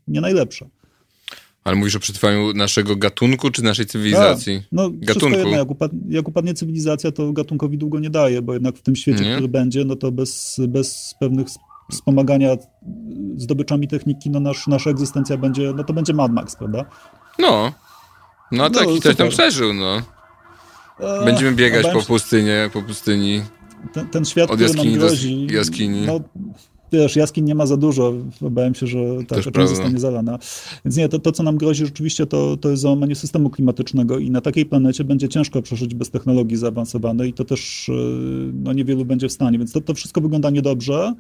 nie 0.09 0.21
najlepsze. 0.21 0.69
Ale 1.65 1.77
mówisz 1.77 1.97
o 1.97 2.01
przetrwaniu 2.01 2.53
naszego 2.53 2.97
gatunku 2.97 3.51
czy 3.51 3.63
naszej 3.63 3.87
cywilizacji? 3.87 4.59
Tak, 4.59 4.69
no, 4.73 4.91
gatunku. 4.93 5.39
Jedno, 5.39 5.57
jak, 5.57 5.71
upad 5.71 5.91
jak, 6.09 6.29
upadnie 6.29 6.55
cywilizacja, 6.55 7.13
to 7.13 7.33
gatunkowi 7.33 7.79
długo 7.79 7.99
nie 7.99 8.11
daje, 8.11 8.43
bo 8.43 8.53
jednak 8.53 8.77
w 8.77 8.83
tym 8.83 8.97
świecie, 8.97 9.25
nie? 9.25 9.33
który 9.33 9.49
będzie, 9.49 9.85
no 9.85 9.97
to 9.97 10.13
bez, 10.13 10.61
bez 10.69 11.15
pewnych 11.21 11.47
wspomagania 11.91 12.57
zdobyczami 13.37 13.89
techniki, 13.89 14.31
no 14.31 14.41
nasz, 14.41 14.67
nasza 14.67 14.91
egzystencja 14.91 15.37
będzie, 15.37 15.73
no 15.77 15.85
to 15.85 15.93
będzie 15.93 16.15
Mad 16.15 16.33
Max, 16.33 16.57
prawda? 16.57 16.85
No, 17.39 17.73
no, 18.53 18.63
no 18.63 18.71
taki 18.71 19.01
ktoś 19.01 19.17
tam 19.17 19.29
przeżył, 19.29 19.73
no. 19.73 20.03
E, 21.01 21.25
Będziemy 21.25 21.53
biegać 21.53 21.87
po 21.93 22.03
pustyni, 22.03 22.51
po 22.73 22.83
pustyni. 22.83 23.43
Ten, 23.93 24.09
ten 24.09 24.25
świat, 24.25 24.51
Od 24.51 24.61
jaskini 24.61 24.91
nam 24.91 24.99
grozi, 24.99 25.47
do 25.47 25.55
jaskini. 25.55 26.07
No, 26.07 26.21
wiesz, 26.95 27.17
jaskiń 27.17 27.45
nie 27.45 27.55
ma 27.55 27.67
za 27.67 27.77
dużo. 27.77 28.15
Obawiam 28.41 28.75
się, 28.75 28.87
że 28.87 28.99
ta 29.29 29.43
część 29.43 29.69
zostanie 29.69 29.99
zalana. 29.99 30.39
Więc 30.85 30.97
nie, 30.97 31.09
to, 31.09 31.19
to 31.19 31.33
co 31.33 31.43
nam 31.43 31.57
grozi 31.57 31.85
rzeczywiście, 31.87 32.27
to, 32.27 32.57
to 32.57 32.71
jest 32.71 32.83
załamanie 32.83 33.15
systemu 33.15 33.51
klimatycznego 33.51 34.19
i 34.19 34.31
na 34.31 34.41
takiej 34.41 34.67
planecie 34.67 35.05
będzie 35.05 35.29
ciężko 35.29 35.63
przeżyć 35.63 35.95
bez 35.95 36.11
technologii 36.11 36.57
zaawansowanej 36.57 37.31
i 37.31 37.33
to 37.33 37.45
też 37.45 37.89
e, 37.89 37.93
no, 38.53 38.73
niewielu 38.73 39.05
będzie 39.05 39.29
w 39.29 39.33
stanie. 39.33 39.59
Więc 39.59 39.73
to, 39.73 39.81
to 39.81 39.95
wszystko 39.95 40.21
wygląda 40.21 40.51
niedobrze. 40.51 41.15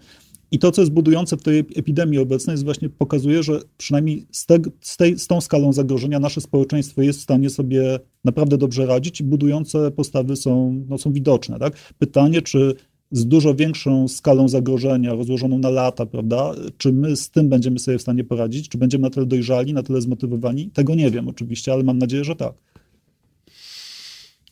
I 0.51 0.59
to, 0.59 0.71
co 0.71 0.83
jest 0.83 0.93
budujące 0.93 1.37
w 1.37 1.43
tej 1.43 1.59
epidemii 1.59 2.19
obecnej, 2.19 2.55
jest 2.55 2.65
właśnie 2.65 2.89
pokazuje, 2.89 3.43
że 3.43 3.61
przynajmniej 3.77 4.27
z, 4.31 4.47
te, 4.47 4.59
z, 4.81 4.97
tej, 4.97 5.19
z 5.19 5.27
tą 5.27 5.41
skalą 5.41 5.73
zagrożenia 5.73 6.21
nasze 6.21 6.41
społeczeństwo 6.41 7.03
jest 7.03 7.19
w 7.19 7.23
stanie 7.23 7.51
sobie 7.51 8.01
naprawdę 8.25 8.59
dobrze 8.59 8.87
radzić 8.87 9.21
i 9.21 9.25
budujące 9.25 9.91
postawy 9.91 10.37
są, 10.37 10.83
no, 10.89 10.99
są 10.99 11.13
widoczne. 11.13 11.59
Tak? 11.59 11.95
Pytanie, 11.99 12.43
czy 12.43 12.75
z 13.15 13.27
dużo 13.27 13.55
większą 13.55 14.09
skalą 14.09 14.49
zagrożenia, 14.49 15.15
rozłożoną 15.15 15.59
na 15.59 15.71
lata, 15.71 16.07
prawda? 16.07 16.53
Czy 16.79 16.93
my 16.93 17.17
z 17.17 17.31
tym 17.31 17.49
będziemy 17.49 17.79
sobie 17.79 17.99
w 17.99 18.03
stanie 18.03 18.25
poradzić? 18.25 18.69
Czy 18.69 18.79
będziemy 18.79 19.03
na 19.03 19.11
tyle 19.11 19.27
dojrzali, 19.27 19.73
na 19.73 19.83
tyle 19.83 20.01
zmotywowani? 20.01 20.71
Tego 20.71 20.95
nie 20.95 21.11
wiem 21.11 21.29
oczywiście, 21.29 21.73
ale 21.73 21.83
mam 21.83 21.99
nadzieję, 21.99 22.25
że 22.25 22.37
tak. 22.37 22.53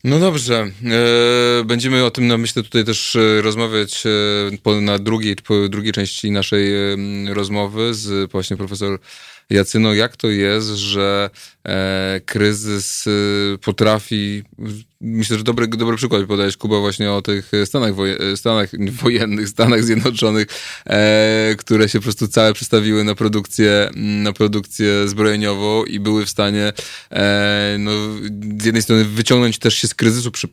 No 0.05 0.19
dobrze. 0.19 0.71
E, 0.85 1.65
będziemy 1.65 2.05
o 2.05 2.11
tym, 2.11 2.27
no 2.27 2.39
myślę, 2.39 2.63
tutaj 2.63 2.85
też 2.85 3.17
e, 3.17 3.43
rozmawiać 3.43 4.05
e, 4.67 4.81
na 4.81 4.99
drugiej, 4.99 5.37
drugiej 5.69 5.93
części 5.93 6.31
naszej 6.31 6.73
rozmowy 7.29 7.95
z 7.95 8.31
właśnie 8.31 8.57
profesor 8.57 8.99
Jacyno, 9.53 9.95
jak 9.95 10.17
to 10.17 10.31
jest, 10.31 10.69
że 10.69 11.31
e, 11.65 12.21
kryzys 12.27 13.05
e, 13.07 13.59
potrafi. 13.59 14.43
Myślę, 15.01 15.39
że 15.39 15.45
dobry, 15.45 15.69
dobry 15.69 15.97
przykład 15.97 16.27
podajesz, 16.27 16.57
Kuba, 16.57 16.81
właśnie 16.81 17.13
o 17.13 17.23
tych 17.23 17.53
Stanach, 17.65 17.95
woje, 17.95 18.37
Stanach 18.37 18.71
wojennych, 19.03 19.49
Stanach 19.49 19.85
Zjednoczonych, 19.85 20.47
e, 20.87 21.55
które 21.59 21.89
się 21.89 21.99
po 21.99 22.03
prostu 22.03 22.29
całe 22.29 22.53
przestawiły 22.53 23.05
na 23.05 23.15
produkcję, 23.15 23.91
na 23.95 24.33
produkcję 24.33 25.09
zbrojeniową 25.09 25.85
i 25.85 26.01
były 26.01 26.27
w 26.27 26.31
stanie 26.31 26.73
e, 27.11 27.77
no, 27.79 27.91
z 28.61 28.65
jednej 28.65 28.83
strony 28.83 29.05
wyciągnąć 29.05 29.59
też 29.59 29.75
się 29.75 29.89
z 29.89 29.95
kryzysu 29.95 30.31
przy, 30.31 30.49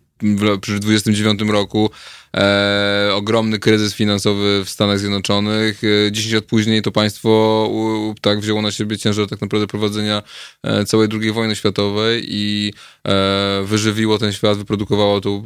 przy 0.61 0.80
29 0.80 1.41
roku, 1.41 1.89
e, 2.38 3.09
ogromny 3.13 3.59
kryzys 3.59 3.93
finansowy 3.93 4.65
w 4.65 4.70
Stanach 4.70 4.99
Zjednoczonych. 4.99 5.82
E, 6.07 6.11
10 6.11 6.34
lat 6.34 6.45
później 6.45 6.82
to 6.82 6.91
państwo 6.91 7.30
u, 7.72 8.15
tak 8.22 8.39
wzięło 8.39 8.61
na 8.61 8.72
siebie 8.72 8.97
ciężar 8.97 9.28
tak 9.28 9.41
naprawdę 9.41 9.67
prowadzenia 9.67 10.24
e, 10.63 10.86
całej 10.86 11.07
II 11.22 11.32
wojny 11.32 11.55
światowej 11.55 12.24
i 12.28 12.74
e, 13.07 13.63
wyżywiło 13.65 14.17
ten 14.17 14.34
świat, 14.34 14.57
wyprodukowało 14.57 15.22
tą, 15.22 15.43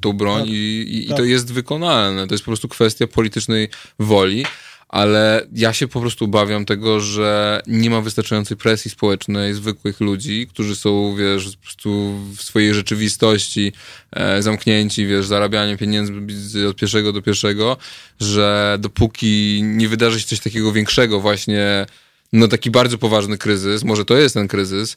tą 0.00 0.12
broń 0.12 0.40
tak, 0.40 0.48
i, 0.48 0.86
i, 0.88 1.06
tak. 1.06 1.16
i 1.16 1.20
to 1.20 1.24
jest 1.24 1.52
wykonalne. 1.52 2.26
To 2.26 2.34
jest 2.34 2.44
po 2.44 2.50
prostu 2.50 2.68
kwestia 2.68 3.06
politycznej 3.06 3.68
woli 3.98 4.44
ale 4.88 5.46
ja 5.52 5.72
się 5.72 5.88
po 5.88 6.00
prostu 6.00 6.24
obawiam 6.24 6.64
tego, 6.64 7.00
że 7.00 7.60
nie 7.66 7.90
ma 7.90 8.00
wystarczającej 8.00 8.56
presji 8.56 8.90
społecznej 8.90 9.54
zwykłych 9.54 10.00
ludzi, 10.00 10.46
którzy 10.46 10.76
są, 10.76 11.16
wiesz, 11.16 11.56
po 11.56 11.62
prostu 11.62 12.14
w 12.36 12.42
swojej 12.42 12.74
rzeczywistości 12.74 13.72
e, 14.12 14.42
zamknięci, 14.42 15.06
wiesz, 15.06 15.26
zarabianie 15.26 15.76
pieniędzy 15.76 16.68
od 16.68 16.76
pierwszego 16.76 17.12
do 17.12 17.22
pierwszego, 17.22 17.76
że 18.20 18.78
dopóki 18.80 19.60
nie 19.64 19.88
wydarzy 19.88 20.20
się 20.20 20.26
coś 20.26 20.40
takiego 20.40 20.72
większego 20.72 21.20
właśnie 21.20 21.86
no 22.32 22.48
taki 22.48 22.70
bardzo 22.70 22.98
poważny 22.98 23.38
kryzys, 23.38 23.84
może 23.84 24.04
to 24.04 24.16
jest 24.16 24.34
ten 24.34 24.48
kryzys, 24.48 24.96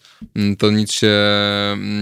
to 0.58 0.72
nic 0.72 0.92
się 0.92 1.18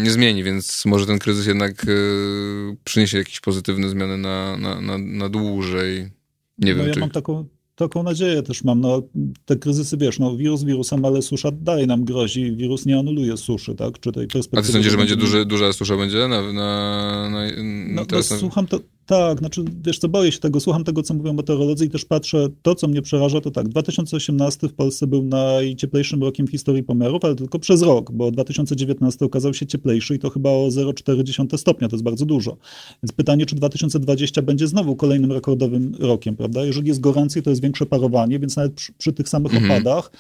nie 0.04 0.12
zmieni, 0.12 0.44
więc 0.44 0.86
może 0.86 1.06
ten 1.06 1.20
kryzys 1.20 1.46
jednak 1.46 1.84
y, 1.84 2.78
przyniesie 2.84 3.18
jakieś 3.18 3.40
pozytywne 3.40 3.90
zmiany 3.90 4.18
na, 4.18 4.58
na, 4.58 4.82
na, 4.82 4.98
na 4.98 5.30
dłużej. 5.30 6.12
Nie 6.58 6.74
no 6.74 6.78
wiem, 6.78 6.88
ja 6.88 6.94
czy... 6.94 7.00
mam 7.00 7.10
taką, 7.10 7.46
taką 7.80 8.04
nadzieję 8.04 8.44
też 8.44 8.64
mam. 8.64 8.82
No, 8.82 9.02
te 9.46 9.56
kryzysy, 9.56 9.98
wiesz, 9.98 10.20
no, 10.20 10.38
wirus 10.38 10.64
wirusem, 10.64 11.06
ale 11.06 11.22
susza 11.22 11.52
dalej 11.52 11.88
nam 11.88 12.06
grozi. 12.06 12.56
Wirus 12.56 12.86
nie 12.86 13.00
anuluje 13.00 13.38
suszy, 13.38 13.76
tak? 13.76 14.00
Czy 14.00 14.12
tej 14.12 14.28
perspektywy... 14.28 14.60
A 14.60 14.62
ty 14.62 14.72
sądzisz, 14.72 14.92
że 14.92 14.98
będzie 14.98 15.16
duży, 15.16 15.46
duża 15.46 15.74
susza 15.74 15.98
będzie 15.98 16.18
na, 16.18 16.28
na, 16.28 16.54
na, 16.54 17.30
na 17.30 17.42
no, 17.88 18.06
no, 18.12 18.24
słucham 18.24 18.68
to, 18.68 18.80
tak, 19.10 19.40
znaczy, 19.40 19.64
wiesz 19.86 20.00
co, 20.00 20.10
boję 20.10 20.32
się 20.32 20.40
tego, 20.40 20.60
słucham 20.60 20.84
tego, 20.84 21.04
co 21.04 21.14
mówią 21.14 21.34
meteorolodzy 21.34 21.86
i 21.86 21.90
też 21.90 22.06
patrzę, 22.06 22.48
to, 22.62 22.76
co 22.76 22.88
mnie 22.88 23.02
przeraża, 23.02 23.42
to 23.42 23.52
tak, 23.52 23.68
2018 23.68 24.68
w 24.68 24.74
Polsce 24.74 25.08
był 25.08 25.24
najcieplejszym 25.24 26.24
rokiem 26.24 26.48
w 26.48 26.52
historii 26.52 26.84
pomiarów, 26.84 27.26
ale 27.26 27.36
tylko 27.36 27.60
przez 27.60 27.82
rok, 27.82 28.12
bo 28.12 28.32
2019 28.32 29.26
okazał 29.26 29.54
się 29.54 29.66
cieplejszy 29.66 30.16
i 30.16 30.20
to 30.20 30.30
chyba 30.30 30.50
o 30.50 30.68
0,4 30.68 31.58
stopnia, 31.58 31.88
to 31.88 31.96
jest 31.96 32.04
bardzo 32.04 32.26
dużo. 32.26 32.58
Więc 33.04 33.12
pytanie, 33.12 33.46
czy 33.46 33.56
2020 33.56 34.42
będzie 34.42 34.68
znowu 34.68 34.96
kolejnym 34.96 35.32
rekordowym 35.32 35.96
rokiem, 36.00 36.36
prawda? 36.36 36.66
Jeżeli 36.66 36.88
jest 36.88 37.00
gorącej, 37.00 37.44
to 37.44 37.50
jest 37.50 37.62
większe 37.62 37.86
parowanie, 37.86 38.40
więc 38.40 38.56
nawet 38.56 38.74
przy, 38.74 38.94
przy 38.94 39.14
tych 39.14 39.30
samych 39.30 39.54
mhm. 39.54 39.72
opadach 39.72 40.12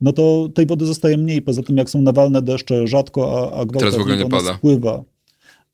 no 0.00 0.12
to 0.12 0.48
tej 0.54 0.66
wody 0.66 0.86
zostaje 0.86 1.18
mniej, 1.18 1.42
poza 1.42 1.62
tym 1.62 1.76
jak 1.76 1.90
są 1.90 2.02
nawalne 2.02 2.42
deszcze 2.42 2.86
rzadko, 2.86 3.50
a, 3.52 3.60
a 3.60 3.66
gwałtownie 3.66 4.16
spływa. 4.54 5.04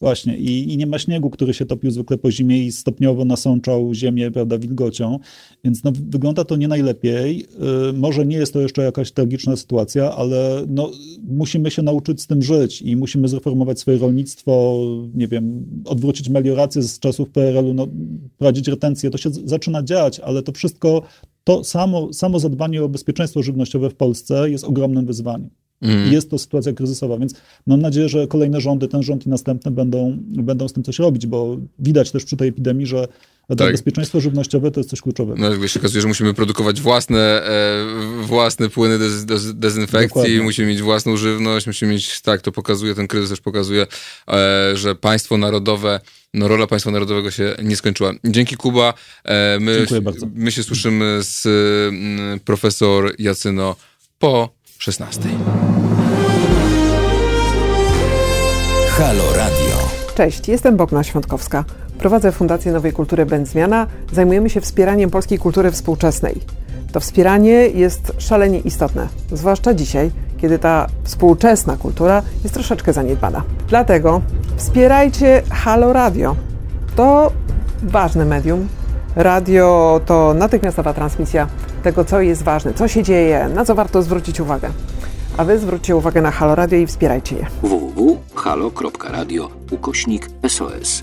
Właśnie 0.05 0.37
I, 0.37 0.73
i 0.73 0.77
nie 0.77 0.87
ma 0.87 0.99
śniegu, 0.99 1.31
który 1.31 1.55
się 1.55 1.67
topił 1.67 1.91
zwykle 1.91 2.19
po 2.19 2.31
zimie 2.31 2.65
i 2.65 2.73
stopniowo 2.73 3.25
nasączał 3.25 3.95
ziemię, 3.95 4.31
prawda, 4.31 4.59
wilgocią, 4.59 5.19
więc 5.65 5.85
no, 5.85 5.93
wygląda 6.09 6.45
to 6.45 6.57
nie 6.57 6.69
najlepiej. 6.69 7.39
Yy, 7.39 7.93
może 7.93 8.27
nie 8.27 8.37
jest 8.37 8.53
to 8.53 8.61
jeszcze 8.61 8.83
jakaś 8.83 9.13
tragiczna 9.13 9.57
sytuacja, 9.57 10.13
ale 10.13 10.65
no, 10.69 10.91
musimy 11.29 11.71
się 11.71 11.83
nauczyć 11.83 12.23
z 12.23 12.27
tym 12.27 12.43
żyć 12.43 12.83
i 12.83 12.97
musimy 12.97 13.29
zreformować 13.29 13.81
swoje 13.81 13.99
rolnictwo, 13.99 14.81
nie 15.15 15.29
wiem, 15.29 15.67
odwrócić 15.85 16.29
meliorację 16.29 16.83
z 16.83 16.99
czasów 16.99 17.31
PRL-u, 17.31 17.75
no, 17.75 17.87
prowadzić 18.39 18.69
retencję. 18.69 19.11
To 19.11 19.19
się 19.19 19.31
zaczyna 19.31 19.83
dziać, 19.83 20.21
ale 20.21 20.43
to 20.43 20.53
wszystko, 20.53 21.03
to 21.45 21.65
samo, 21.65 22.13
samo 22.13 22.39
zadbanie 22.39 22.85
o 22.85 22.89
bezpieczeństwo 22.89 23.43
żywnościowe 23.43 23.91
w 23.91 23.95
Polsce 23.95 24.51
jest 24.51 24.65
ogromnym 24.65 25.07
wyzwaniem. 25.07 25.64
Mm. 25.83 26.13
Jest 26.13 26.31
to 26.31 26.39
sytuacja 26.39 26.73
kryzysowa, 26.73 27.19
więc 27.19 27.35
mam 27.67 27.81
nadzieję, 27.81 28.09
że 28.09 28.27
kolejne 28.27 28.61
rządy, 28.61 28.89
ten 28.89 29.03
rząd 29.03 29.27
i 29.27 29.29
następne 29.29 29.71
będą, 29.71 30.17
będą 30.21 30.69
z 30.69 30.73
tym 30.73 30.83
coś 30.83 30.99
robić, 30.99 31.27
bo 31.27 31.57
widać 31.79 32.11
też 32.11 32.25
przy 32.25 32.37
tej 32.37 32.49
epidemii, 32.49 32.87
że 32.87 33.09
tak. 33.49 33.73
bezpieczeństwo 33.73 34.21
żywnościowe 34.21 34.71
to 34.71 34.81
jest 34.81 34.91
coś 34.91 35.01
kluczowego. 35.01 35.41
No, 35.41 35.55
jak 35.55 35.69
się 35.69 35.81
okazuje, 35.81 36.03
że 36.03 36.09
musimy 36.09 36.35
produkować 36.35 36.81
własne, 36.81 37.47
e, 37.47 37.87
własne 38.23 38.69
płyny 38.69 38.99
dez, 38.99 39.25
dez, 39.25 39.59
dezynfekcji, 39.59 40.09
Dokładnie. 40.09 40.43
musimy 40.43 40.69
mieć 40.69 40.83
własną 40.83 41.17
żywność, 41.17 41.67
musimy 41.67 41.93
mieć, 41.93 42.21
tak, 42.21 42.41
to 42.41 42.53
pokazuje, 42.53 42.95
ten 42.95 43.07
kryzys 43.07 43.31
też 43.31 43.41
pokazuje, 43.41 43.87
e, 44.29 44.77
że 44.77 44.95
państwo 44.95 45.37
narodowe 45.37 46.01
no, 46.35 46.49
rola 46.49 46.67
państwa 46.67 46.91
narodowego 46.91 47.31
się 47.31 47.57
nie 47.63 47.77
skończyła. 47.77 48.13
Dzięki 48.25 48.57
Kuba. 48.57 48.95
E, 49.25 49.59
my, 49.61 49.77
Dziękuję 49.79 50.01
bardzo. 50.01 50.27
My 50.35 50.53
się 50.53 50.63
słyszymy 50.63 51.19
z 51.23 51.47
mm, 51.47 52.41
profesor 52.41 53.15
Jacyno 53.19 53.77
po 54.19 54.64
16. 54.85 55.29
Halo 58.91 59.23
Radio. 59.37 59.77
Cześć, 60.15 60.49
jestem 60.49 60.77
Bogna 60.77 61.05
Świątkowska. 61.05 61.65
Prowadzę 61.99 62.33
Fundację 62.33 62.73
Nowej 62.73 62.93
Kultury 62.93 63.27
Będzmiana. 63.27 63.87
Zajmujemy 64.13 64.51
się 64.51 64.61
wspieraniem 64.61 65.11
polskiej 65.11 65.39
kultury 65.39 65.71
współczesnej. 65.71 66.41
To 66.93 67.01
wspieranie 67.01 67.53
jest 67.53 68.13
szalenie 68.19 68.59
istotne, 68.59 69.09
zwłaszcza 69.33 69.75
dzisiaj, 69.75 70.11
kiedy 70.39 70.59
ta 70.59 70.87
współczesna 71.05 71.77
kultura 71.77 72.23
jest 72.43 72.55
troszeczkę 72.55 72.93
zaniedbana. 72.93 73.43
Dlatego 73.69 74.23
wspierajcie 74.57 75.43
Halo 75.51 75.93
Radio. 75.93 76.37
To 76.97 77.33
ważne 77.83 78.25
medium. 78.25 78.69
Radio 79.17 80.01
to 80.07 80.35
natychmiastowa 80.35 80.95
transmisja 80.95 81.49
tego, 81.85 82.05
co 82.05 82.21
jest 82.21 82.43
ważne, 82.43 82.75
co 82.75 82.89
się 82.89 83.03
dzieje, 83.03 83.49
na 83.55 83.65
co 83.65 83.75
warto 83.75 84.03
zwrócić 84.03 84.41
uwagę. 84.41 84.71
A 85.37 85.45
wy 85.45 85.59
zwróćcie 85.59 85.97
uwagę 85.97 86.23
na 86.23 86.31
Halo 86.31 86.55
Radio 86.55 86.79
i 86.79 86.87
wspierajcie 86.87 87.37
je. 87.37 87.47
www.halo.radio 87.63 89.49
ukośnik 89.71 90.31
SOS. 90.49 91.03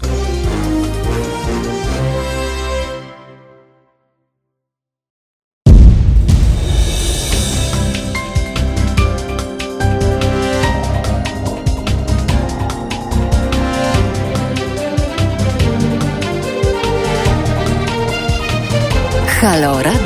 Halo 19.42 19.84
Radio. 19.84 20.01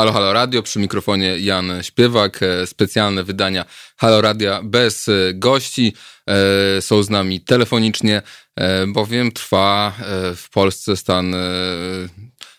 Halo, 0.00 0.12
halo 0.12 0.32
radio, 0.32 0.62
przy 0.62 0.78
mikrofonie 0.78 1.38
Jan 1.38 1.72
Śpiewak, 1.82 2.42
e, 2.42 2.66
specjalne 2.66 3.24
wydania 3.24 3.64
Halo 3.96 4.20
Radia 4.20 4.60
bez 4.62 5.08
e, 5.08 5.12
gości. 5.34 5.92
E, 6.26 6.82
są 6.82 7.02
z 7.02 7.10
nami 7.10 7.40
telefonicznie, 7.40 8.22
bowiem 8.88 9.32
trwa 9.32 9.92
w 10.36 10.46
Polsce 10.52 10.96
stan 10.96 11.34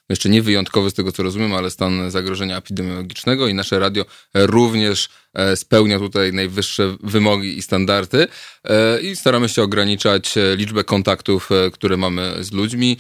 jeszcze 0.10 0.30
nie 0.30 0.42
wyjątkowy 0.42 0.90
z 0.90 0.94
tego 0.94 1.12
co 1.12 1.24
rozumiem, 1.24 1.54
ale 1.54 1.70
stan 1.70 2.12
zagrożenia 2.12 2.58
epidemiologicznego 2.58 3.48
i 3.48 3.54
nasze 3.54 3.80
radio 3.80 4.06
również 4.34 5.10
spełnia 5.56 6.00
tutaj 6.00 6.34
najwyższe 6.34 6.96
wymogi 7.04 7.58
i 7.58 7.62
standardy 7.62 8.28
e, 8.64 9.02
i 9.02 9.16
staramy 9.16 9.50
się 9.50 9.64
ograniczać 9.64 10.38
e, 10.38 10.56
liczbę 10.56 10.84
kontaktów, 10.84 11.50
które 11.74 11.98
mamy 11.98 12.36
z 12.40 12.52
ludźmi. 12.52 12.98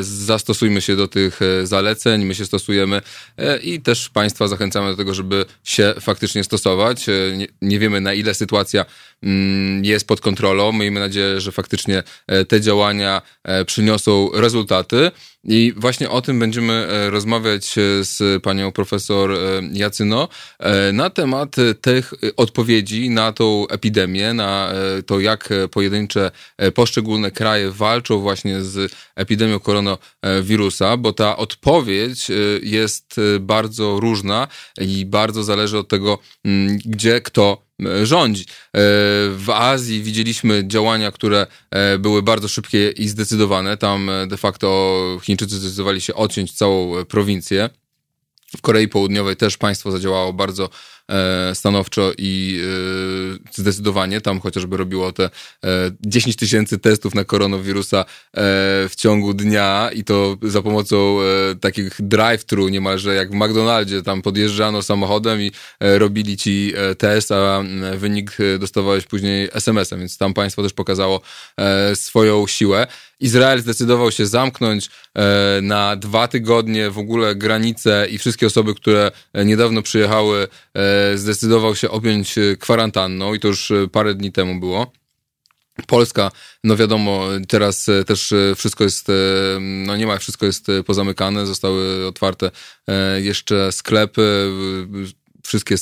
Zastosujmy 0.00 0.80
się 0.80 0.96
do 0.96 1.08
tych 1.08 1.40
zaleceń, 1.64 2.24
my 2.24 2.34
się 2.34 2.44
stosujemy 2.44 3.02
i 3.62 3.80
też 3.80 4.08
Państwa 4.08 4.48
zachęcamy 4.48 4.90
do 4.90 4.96
tego, 4.96 5.14
żeby 5.14 5.44
się 5.64 5.94
faktycznie 6.00 6.44
stosować. 6.44 7.06
Nie, 7.62 7.78
wiemy 7.78 8.00
na 8.00 8.14
ile 8.14 8.34
sytuacja 8.34 8.84
mm, 9.22 9.84
jest 9.84 10.06
pod 10.06 10.20
kontrolą. 10.20 10.72
Miejmy 10.72 11.00
nadzieję, 11.00 11.40
że 11.40 11.52
faktycznie 11.52 12.02
te 12.48 12.60
działania 12.60 13.22
przyniosą 13.66 14.30
rezultaty. 14.34 15.10
I 15.44 15.72
właśnie 15.76 16.10
o 16.10 16.22
tym 16.22 16.38
będziemy 16.38 16.72
e, 16.72 17.10
rozmawiać 17.10 17.78
e, 17.78 18.04
z 18.04 18.42
panią 18.42 18.72
profesor 18.72 19.32
e, 19.32 19.36
Jacyno 19.72 20.28
na 20.92 21.10
temat 21.10 21.51
tych 21.80 22.14
odpowiedzi 22.36 23.10
na 23.10 23.32
tą 23.32 23.68
epidemię, 23.68 24.34
na 24.34 24.72
to, 25.06 25.20
jak 25.20 25.48
pojedyncze 25.70 26.30
poszczególne 26.74 27.30
kraje 27.30 27.70
walczą 27.70 28.18
właśnie 28.18 28.62
z 28.62 28.92
epidemią 29.16 29.60
koronawirusa, 29.60 30.96
bo 30.96 31.12
ta 31.12 31.36
odpowiedź 31.36 32.30
jest 32.62 33.16
bardzo 33.40 34.00
różna 34.00 34.48
i 34.80 35.06
bardzo 35.06 35.44
zależy 35.44 35.78
od 35.78 35.88
tego, 35.88 36.18
gdzie 36.84 37.20
kto 37.20 37.72
E, 37.86 38.06
rządzi. 38.06 38.42
E, 38.42 38.46
w 39.30 39.50
Azji 39.52 40.02
widzieliśmy 40.02 40.68
działania, 40.68 41.12
które 41.12 41.46
e, 41.70 41.98
były 41.98 42.22
bardzo 42.22 42.48
szybkie 42.48 42.90
i 42.90 43.08
zdecydowane. 43.08 43.76
Tam 43.76 44.10
de 44.26 44.36
facto 44.36 45.18
Chińczycy 45.22 45.56
zdecydowali 45.56 46.00
się 46.00 46.14
odciąć 46.14 46.52
całą 46.52 47.04
prowincję. 47.04 47.70
W 48.56 48.60
Korei 48.60 48.88
Południowej 48.88 49.36
też 49.36 49.56
państwo 49.56 49.90
zadziałało 49.90 50.32
bardzo 50.32 50.68
E, 51.08 51.54
stanowczo 51.54 52.12
i 52.18 52.60
e, 53.48 53.52
zdecydowanie 53.52 54.20
tam 54.20 54.40
chociażby 54.40 54.76
robiło 54.76 55.12
te 55.12 55.30
10 56.00 56.36
e, 56.36 56.38
tysięcy 56.38 56.78
testów 56.78 57.14
na 57.14 57.24
koronawirusa 57.24 58.04
w 58.88 58.92
ciągu 58.96 59.34
dnia 59.34 59.90
i 59.94 60.04
to 60.04 60.36
za 60.42 60.62
pomocą 60.62 61.18
takich 61.60 62.02
drive-thru 62.02 62.68
niemalże 62.68 63.14
jak 63.14 63.30
w 63.30 63.34
McDonaldzie, 63.34 64.02
tam 64.02 64.22
podjeżdżano 64.22 64.82
samochodem 64.82 65.42
i 65.42 65.52
robili 65.80 66.36
ci 66.36 66.72
test, 66.98 67.32
a 67.32 67.64
wynik 67.96 68.36
dostawałeś 68.58 69.04
później 69.04 69.48
SMS-em, 69.52 69.98
więc 69.98 70.18
tam 70.18 70.34
państwo 70.34 70.62
też 70.62 70.72
pokazało 70.72 71.20
swoją 71.94 72.46
siłę. 72.46 72.86
Izrael 73.22 73.60
zdecydował 73.60 74.10
się 74.10 74.26
zamknąć 74.26 74.90
na 75.62 75.96
dwa 75.96 76.28
tygodnie 76.28 76.90
w 76.90 76.98
ogóle 76.98 77.34
granice 77.34 78.06
i 78.10 78.18
wszystkie 78.18 78.46
osoby, 78.46 78.74
które 78.74 79.10
niedawno 79.34 79.82
przyjechały 79.82 80.48
zdecydował 81.14 81.76
się 81.76 81.90
objąć 81.90 82.38
e, 82.38 82.56
kwarantanną 82.56 83.34
i 83.34 83.40
to 83.40 83.48
już 83.48 83.70
e, 83.70 83.88
parę 83.88 84.14
dni 84.14 84.32
temu 84.32 84.60
było. 84.60 84.92
Polska, 85.86 86.30
no 86.64 86.76
wiadomo, 86.76 87.24
teraz 87.48 87.88
e, 87.88 88.04
też 88.04 88.34
wszystko 88.56 88.84
jest, 88.84 89.06
no 89.60 89.96
nie 89.96 90.06
ma, 90.06 90.18
wszystko 90.18 90.46
jest 90.46 90.66
pozamykane, 90.86 91.46
zostały 91.46 92.06
otwarte 92.06 92.50
jeszcze 93.16 93.72
sklepy, 93.72 94.50
wszystkie 95.42 95.74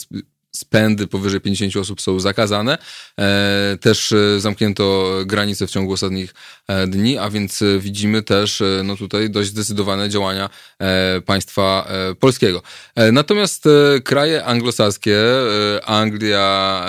spędy 0.53 1.07
powyżej 1.07 1.41
50 1.41 1.77
osób 1.77 2.01
są 2.01 2.21
zakazane. 2.21 2.79
E, 3.19 3.79
też 3.81 4.13
e, 4.13 4.41
zamknięto 4.41 5.13
granice 5.27 5.67
w 5.67 5.71
ciągu 5.71 5.93
ostatnich 5.93 6.35
e, 6.69 6.87
dni, 6.87 7.19
a 7.19 7.31
więc 7.31 7.65
widzimy 7.79 8.23
też 8.23 8.63
no 8.85 8.97
tutaj 8.97 9.31
dość 9.31 9.51
zdecydowane 9.51 10.09
działania 10.09 10.51
państwa 11.27 11.89
polskiego. 12.21 12.63
Natomiast 13.13 13.65
kraje 14.05 14.45
anglosaskie, 14.45 15.17
Anglia 15.85 16.87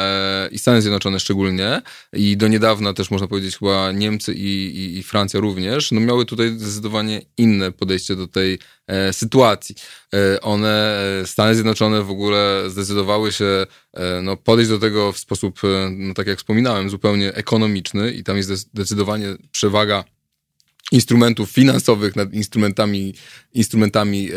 i 0.51 0.59
Stany 0.59 0.81
Zjednoczone 0.81 1.19
szczególnie 1.19 1.81
i 2.13 2.37
do 2.37 2.47
niedawna 2.47 2.93
też 2.93 3.11
można 3.11 3.27
powiedzieć 3.27 3.57
chyba 3.57 3.91
Niemcy 3.91 4.33
i, 4.33 4.77
i, 4.77 4.97
i 4.97 5.03
Francja 5.03 5.39
również, 5.39 5.91
no 5.91 5.99
miały 5.99 6.25
tutaj 6.25 6.49
zdecydowanie 6.49 7.21
inne 7.37 7.71
podejście 7.71 8.15
do 8.15 8.27
tej 8.27 8.59
sytuacji. 9.11 9.75
E, 10.13 10.41
one, 10.41 10.99
e, 11.21 11.27
Stany 11.27 11.55
Zjednoczone 11.55 12.03
w 12.03 12.11
ogóle 12.11 12.63
zdecydowały 12.67 13.31
się 13.31 13.65
no, 14.23 14.37
podejść 14.37 14.69
do 14.69 14.79
tego 14.79 15.11
w 15.11 15.17
sposób, 15.17 15.61
no, 15.91 16.13
tak 16.13 16.27
jak 16.27 16.37
wspominałem, 16.37 16.89
zupełnie 16.89 17.33
ekonomiczny 17.33 18.11
i 18.11 18.23
tam 18.23 18.37
jest 18.37 18.49
zdecydowanie 18.49 19.27
przewaga 19.51 20.03
instrumentów 20.91 21.51
finansowych 21.51 22.15
nad 22.15 22.33
instrumentami, 22.33 23.13
instrumentami 23.53 24.29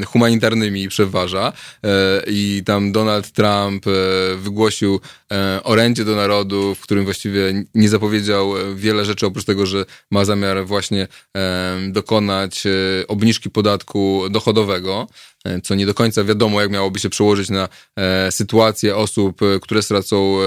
e, 0.00 0.04
humanitarnymi 0.04 0.88
przeważa 0.88 1.52
e, 1.84 2.22
i 2.26 2.62
tam 2.66 2.92
Donald 2.92 3.32
Trump 3.32 3.86
e, 3.86 3.90
wygłosił 4.36 5.00
e, 5.32 5.60
orędzie 5.62 6.04
do 6.04 6.16
narodu, 6.16 6.74
w 6.74 6.80
którym 6.80 7.04
właściwie 7.04 7.64
nie 7.74 7.88
zapowiedział 7.88 8.52
wiele 8.74 9.04
rzeczy, 9.04 9.26
oprócz 9.26 9.44
tego, 9.44 9.66
że 9.66 9.84
ma 10.10 10.24
zamiar 10.24 10.66
właśnie 10.66 11.08
e, 11.36 11.78
dokonać 11.88 12.66
e, 12.66 12.70
obniżki 13.08 13.50
podatku 13.50 14.22
dochodowego. 14.30 15.08
E, 15.44 15.60
co 15.60 15.74
nie 15.74 15.86
do 15.86 15.94
końca 15.94 16.24
wiadomo, 16.24 16.60
jak 16.60 16.70
miałoby 16.70 16.98
się 16.98 17.10
przełożyć 17.10 17.50
na 17.50 17.68
e, 17.96 18.32
sytuację 18.32 18.96
osób, 18.96 19.42
e, 19.42 19.60
które 19.60 19.82
stracą 19.82 20.38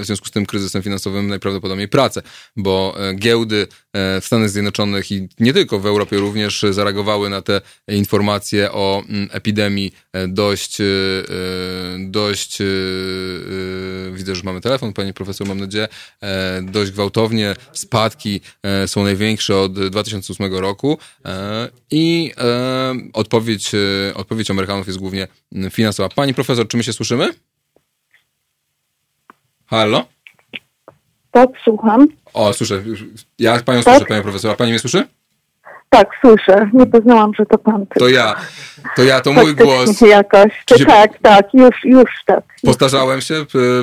w 0.00 0.04
związku 0.04 0.26
z 0.26 0.30
tym 0.30 0.46
kryzysem 0.46 0.82
finansowym 0.82 1.28
najprawdopodobniej 1.28 1.88
pracę, 1.88 2.22
bo 2.56 2.96
giełdy 3.14 3.66
w 3.94 4.22
Stanach 4.26 4.50
Zjednoczonych 4.50 5.12
i 5.12 5.28
nie 5.40 5.52
tylko 5.52 5.80
w 5.80 5.86
Europie 5.86 6.16
również 6.16 6.64
zareagowały 6.70 7.30
na 7.30 7.42
te 7.42 7.60
informacje 7.88 8.72
o 8.72 9.02
mm, 9.08 9.28
epidemii. 9.32 9.92
Dość, 10.28 10.78
dość 11.98 12.58
widzę, 14.12 14.34
że 14.34 14.42
mamy 14.44 14.60
telefon, 14.60 14.92
pani 14.92 15.14
profesor, 15.14 15.48
mam 15.48 15.60
nadzieję, 15.60 15.88
dość 16.62 16.90
gwałtownie. 16.90 17.54
Spadki 17.72 18.40
są 18.86 19.04
największe 19.04 19.56
od 19.56 19.88
2008 19.88 20.54
roku. 20.54 20.98
I 21.90 22.32
odpowiedź, 23.12 23.72
odpowiedź 24.14 24.39
odpowiedź 24.40 24.50
Amerykanów 24.50 24.86
jest 24.86 24.98
głównie 24.98 25.28
finansowa. 25.70 26.08
Pani 26.08 26.34
profesor, 26.34 26.68
czy 26.68 26.76
my 26.76 26.82
się 26.82 26.92
słyszymy? 26.92 27.28
Halo? 29.66 30.06
Tak, 31.30 31.48
słucham. 31.64 32.08
O, 32.34 32.52
słyszę. 32.52 32.82
Ja 33.38 33.62
panią 33.62 33.82
tak? 33.82 33.94
słyszę, 33.94 34.06
panią 34.08 34.22
profesor. 34.22 34.50
A 34.50 34.54
pani 34.54 34.70
mnie 34.70 34.78
słyszy? 34.78 35.06
Tak, 35.90 36.08
słyszę. 36.20 36.70
Nie 36.72 36.86
poznałam, 36.86 37.34
że 37.34 37.46
to 37.46 37.58
pan. 37.58 37.86
To 37.86 38.08
ja. 38.08 38.36
To 38.96 39.04
ja, 39.04 39.20
to 39.20 39.32
mój 39.32 39.54
głos. 39.54 40.00
jakoś. 40.00 40.52
Się... 40.78 40.86
Tak, 40.86 41.18
tak, 41.22 41.54
już, 41.54 41.84
już 41.84 42.10
tak. 42.26 42.44
Postarzałem 42.64 43.20
się 43.20 43.34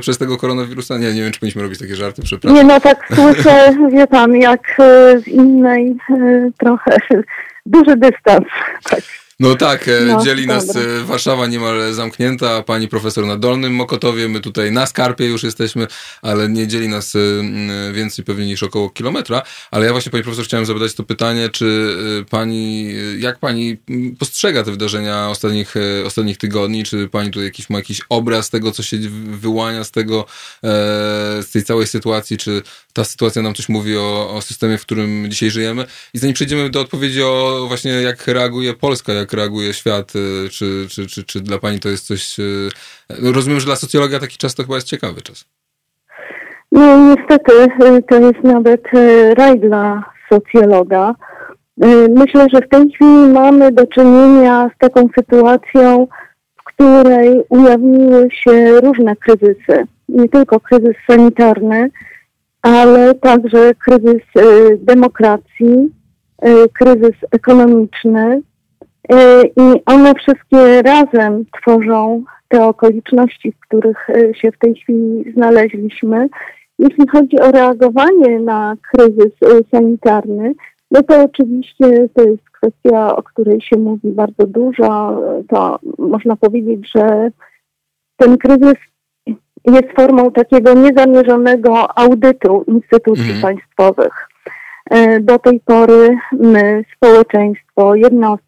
przez 0.01 0.18
tego 0.18 0.38
koronawirusa? 0.38 0.97
Nie, 0.97 1.14
nie 1.14 1.22
wiem, 1.22 1.32
czy 1.32 1.39
powinniśmy 1.39 1.62
robić 1.62 1.80
takie 1.80 1.95
żarty, 1.95 2.22
przepraszam. 2.22 2.58
Nie, 2.58 2.64
no 2.64 2.80
tak 2.80 3.08
słyszę, 3.16 3.76
wie 3.91 4.08
pan, 4.08 4.36
jak 4.36 4.80
e, 4.80 5.20
z 5.20 5.28
innej 5.28 5.95
e, 6.10 6.49
trochę 6.58 6.97
duży 7.66 7.95
dystans. 7.97 8.45
Tak. 8.84 9.01
No 9.39 9.55
tak, 9.55 9.88
e, 9.88 10.01
no, 10.01 10.23
dzieli 10.23 10.47
nas 10.47 10.67
dobra. 10.67 10.81
E, 10.81 11.03
Warszawa 11.03 11.47
niemal 11.47 11.93
zamknięta, 11.93 12.63
pani 12.63 12.88
profesor 12.88 13.25
na 13.25 13.38
Dolnym 13.38 13.73
Mokotowie, 13.73 14.29
my 14.29 14.39
tutaj 14.39 14.71
na 14.71 14.85
Skarpie 14.85 15.25
już 15.25 15.43
jesteśmy, 15.43 15.88
ale 16.21 16.49
nie 16.49 16.67
dzieli 16.67 16.88
nas 16.88 17.15
e, 17.15 17.19
więcej 17.93 18.25
pewnie 18.25 18.45
niż 18.45 18.63
około 18.63 18.89
kilometra. 18.89 19.41
Ale 19.71 19.85
ja 19.85 19.91
właśnie 19.91 20.11
pani 20.11 20.23
profesor 20.23 20.45
chciałem 20.45 20.65
zadać 20.65 20.93
to 20.93 21.03
pytanie, 21.03 21.49
czy 21.49 21.95
pani, 22.29 22.93
jak 23.19 23.39
pani 23.39 23.77
postrzega 24.19 24.63
te 24.63 24.71
wydarzenia 24.71 25.29
ostatnich, 25.29 25.73
ostatnich 26.05 26.38
tygodni, 26.38 26.83
czy 26.83 27.07
pani 27.07 27.31
tu 27.31 27.43
jakiś 27.43 27.69
ma 27.69 27.77
jakiś 27.77 28.01
obraz 28.09 28.49
tego, 28.49 28.71
co 28.71 28.83
się 28.83 28.97
wyłania 29.27 29.83
z 29.83 29.91
tego, 29.91 30.25
z 31.41 31.51
tej 31.51 31.63
całej 31.63 31.88
sytuacji, 31.88 32.38
czy 32.38 32.61
ta 32.93 33.03
sytuacja 33.03 33.41
nam 33.41 33.53
coś 33.53 33.69
mówi 33.69 33.97
o, 33.97 34.33
o 34.35 34.41
systemie, 34.41 34.77
w 34.77 34.81
którym 34.81 35.31
dzisiaj 35.31 35.51
żyjemy? 35.51 35.85
I 36.13 36.17
zanim 36.19 36.33
przejdziemy 36.33 36.69
do 36.69 36.81
odpowiedzi 36.81 37.23
o 37.23 37.65
właśnie 37.67 37.91
jak 37.91 38.27
reaguje 38.27 38.73
Polska, 38.73 39.13
jak 39.13 39.26
jak 39.28 39.34
reaguje 39.34 39.73
świat, 39.73 40.13
y, 40.15 40.49
czy, 40.49 40.86
czy, 40.89 41.07
czy, 41.07 41.23
czy 41.23 41.41
dla 41.41 41.57
pani 41.57 41.80
to 41.80 41.89
jest 41.89 42.07
coś... 42.07 42.39
Y, 42.39 42.69
no, 43.21 43.32
rozumiem, 43.32 43.59
że 43.59 43.65
dla 43.65 43.75
socjologa 43.75 44.19
taki 44.19 44.38
czas 44.38 44.55
to 44.55 44.63
chyba 44.63 44.75
jest 44.75 44.88
ciekawy 44.88 45.21
czas. 45.21 45.45
No 46.71 47.15
niestety 47.15 47.51
y, 47.84 48.03
to 48.09 48.19
jest 48.19 48.43
nawet 48.43 48.82
raj 49.38 49.59
dla 49.59 50.03
socjologa. 50.30 51.15
Myślę, 52.09 52.47
że 52.53 52.61
w 52.61 52.69
tej 52.69 52.91
chwili 52.91 53.34
mamy 53.34 53.71
do 53.71 53.88
czynienia 53.88 54.69
z 54.75 54.78
taką 54.78 55.09
sytuacją, 55.19 56.07
w 56.59 56.63
której 56.63 57.43
ujawniły 57.49 58.28
się 58.32 58.82
różne 58.82 59.15
kryzysy. 59.15 59.88
Nie 60.09 60.30
tylko 60.30 60.59
kryzys 60.59 60.95
sanitarny, 61.09 61.89
ale 62.61 63.15
także 63.15 63.71
kryzys 63.86 64.23
demokracji, 64.78 65.91
kryzys 66.73 67.15
ekonomiczny, 67.32 68.41
I 69.58 69.82
one 69.86 70.14
wszystkie 70.16 70.82
razem 70.82 71.45
tworzą 71.62 72.24
te 72.47 72.66
okoliczności, 72.66 73.51
w 73.51 73.60
których 73.60 74.10
e, 74.10 74.34
się 74.34 74.51
w 74.51 74.58
tej 74.58 74.76
chwili 74.76 75.32
znaleźliśmy. 75.34 76.30
Jeśli 76.80 77.08
chodzi 77.08 77.39
o 77.39 77.51
reagowanie 77.51 78.39
na 78.39 78.76
kryzys 78.91 79.34
e, 79.43 79.47
sanitarny, 79.72 80.53
no 80.91 81.03
to 81.03 81.24
oczywiście 81.24 82.10
to 82.14 82.24
jest 82.24 82.49
kwestia, 82.49 83.16
o 83.16 83.24
której 83.24 83.62
się 83.62 83.78
mówi 83.78 84.12
bardzo 84.12 84.47
dużo. 84.47 85.22
To 85.49 85.80
można 85.97 86.36
powiedzieć, 86.36 86.91
że 86.95 87.32
ten 88.18 88.38
kryzys 88.38 88.78
jest 89.66 89.88
formą 89.95 90.32
takiego 90.32 90.74
niezamierzonego 90.74 91.97
audytu 91.97 92.64
instytucji 92.68 93.30
mm. 93.30 93.41
państwowych. 93.41 94.28
Do 95.22 95.39
tej 95.39 95.60
pory 95.60 96.18
my, 96.32 96.84
społeczeństwo, 96.95 97.95
jednostki, 97.95 98.47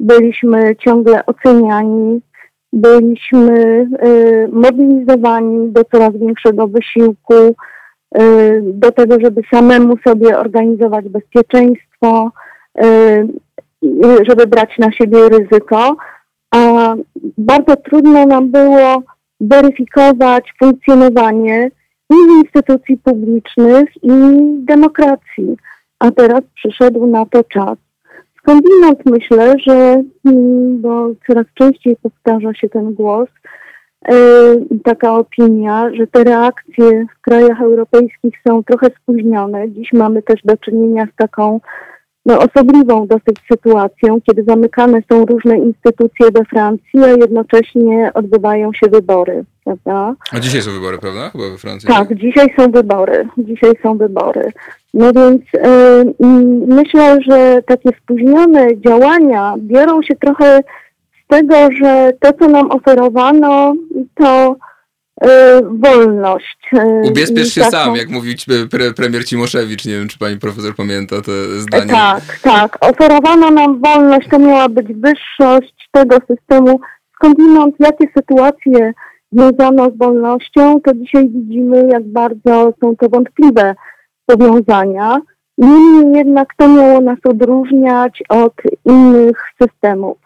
byliśmy 0.00 0.76
ciągle 0.76 1.26
oceniani, 1.26 2.20
byliśmy 2.72 3.86
y, 4.04 4.48
mobilizowani 4.52 5.72
do 5.72 5.84
coraz 5.84 6.12
większego 6.16 6.68
wysiłku, 6.68 7.34
y, 7.34 8.62
do 8.62 8.92
tego, 8.92 9.16
żeby 9.20 9.42
samemu 9.52 9.96
sobie 10.06 10.38
organizować 10.38 11.08
bezpieczeństwo, 11.08 12.30
y, 12.84 13.28
żeby 14.28 14.46
brać 14.46 14.78
na 14.78 14.92
siebie 14.92 15.18
ryzyko. 15.28 15.96
A 16.54 16.94
bardzo 17.38 17.76
trudno 17.76 18.26
nam 18.26 18.50
było 18.50 19.02
weryfikować 19.40 20.52
funkcjonowanie 20.58 21.70
i 22.10 22.14
instytucji 22.14 22.96
publicznych, 22.96 23.88
i 24.02 24.10
demokracji. 24.64 25.56
A 25.98 26.10
teraz 26.10 26.40
przyszedł 26.54 27.06
na 27.06 27.26
to 27.26 27.44
czas. 27.44 27.89
Skądinąd 28.42 28.98
myślę, 29.06 29.54
że, 29.66 30.02
mm, 30.26 30.80
bo 30.80 31.10
coraz 31.26 31.46
częściej 31.54 31.96
powtarza 32.02 32.54
się 32.54 32.68
ten 32.68 32.94
głos, 32.94 33.28
e, 34.08 34.14
taka 34.84 35.14
opinia, 35.14 35.90
że 35.94 36.06
te 36.06 36.24
reakcje 36.24 37.06
w 37.18 37.20
krajach 37.20 37.60
europejskich 37.60 38.34
są 38.48 38.64
trochę 38.64 38.86
spóźnione. 39.02 39.70
Dziś 39.70 39.92
mamy 39.92 40.22
też 40.22 40.40
do 40.44 40.56
czynienia 40.56 41.06
z 41.12 41.16
taką 41.16 41.60
no, 42.26 42.38
osobliwą 42.38 43.06
dosyć 43.06 43.40
sytuacją, 43.52 44.20
kiedy 44.20 44.44
zamykane 44.48 44.98
są 45.12 45.26
różne 45.26 45.58
instytucje 45.58 46.26
we 46.34 46.44
Francji, 46.44 47.04
a 47.04 47.08
jednocześnie 47.08 48.10
odbywają 48.14 48.72
się 48.72 48.90
wybory, 48.90 49.44
prawda? 49.84 50.14
A 50.32 50.40
dzisiaj 50.40 50.62
są 50.62 50.70
wybory, 50.70 50.98
prawda? 50.98 51.30
Chyba 51.30 51.50
we 51.50 51.58
Francji. 51.58 51.88
Tak, 51.88 52.14
dzisiaj 52.14 52.54
są 52.58 52.70
wybory. 52.70 53.28
Dzisiaj 53.38 53.72
są 53.82 53.98
wybory. 53.98 54.52
No 54.94 55.12
więc 55.12 55.42
y, 55.54 56.14
myślę, 56.66 57.18
że 57.28 57.62
takie 57.66 57.88
spóźnione 58.02 58.80
działania 58.86 59.54
biorą 59.58 60.02
się 60.02 60.16
trochę 60.16 60.60
z 61.24 61.26
tego, 61.28 61.54
że 61.82 62.12
to, 62.20 62.32
co 62.32 62.48
nam 62.48 62.70
oferowano, 62.70 63.74
to 64.14 64.56
y, 65.24 65.28
wolność. 65.70 66.58
Y, 66.72 67.08
Ubezpiecz 67.08 67.48
się 67.48 67.60
taką... 67.60 67.70
sam, 67.70 67.96
jak 67.96 68.08
mówił 68.08 68.34
pre, 68.70 68.92
premier 68.92 69.24
Cimoszewicz. 69.24 69.84
Nie 69.84 69.92
wiem, 69.92 70.08
czy 70.08 70.18
pani 70.18 70.38
profesor 70.38 70.74
pamięta 70.74 71.16
to 71.22 71.32
zdanie. 71.58 71.92
Tak, 71.92 72.38
tak. 72.42 72.78
Oferowano 72.80 73.50
nam 73.50 73.80
wolność, 73.80 74.28
to 74.28 74.38
miała 74.38 74.68
być 74.68 74.86
wyższość 74.92 75.88
tego 75.92 76.16
systemu. 76.26 76.80
Skądinąd, 77.14 77.74
jakie 77.78 78.06
sytuacje 78.16 78.92
związano 79.32 79.90
z 79.90 79.98
wolnością, 79.98 80.80
to 80.80 80.94
dzisiaj 80.94 81.28
widzimy, 81.28 81.88
jak 81.92 82.04
bardzo 82.04 82.72
są 82.80 82.96
to 82.96 83.08
wątpliwe 83.08 83.74
powiązania. 84.26 85.20
Niemniej 85.58 86.16
jednak 86.16 86.48
to 86.56 86.68
miało 86.68 87.00
nas 87.00 87.18
odróżniać 87.24 88.22
od 88.28 88.54
innych 88.84 89.36
systemów. 89.62 90.18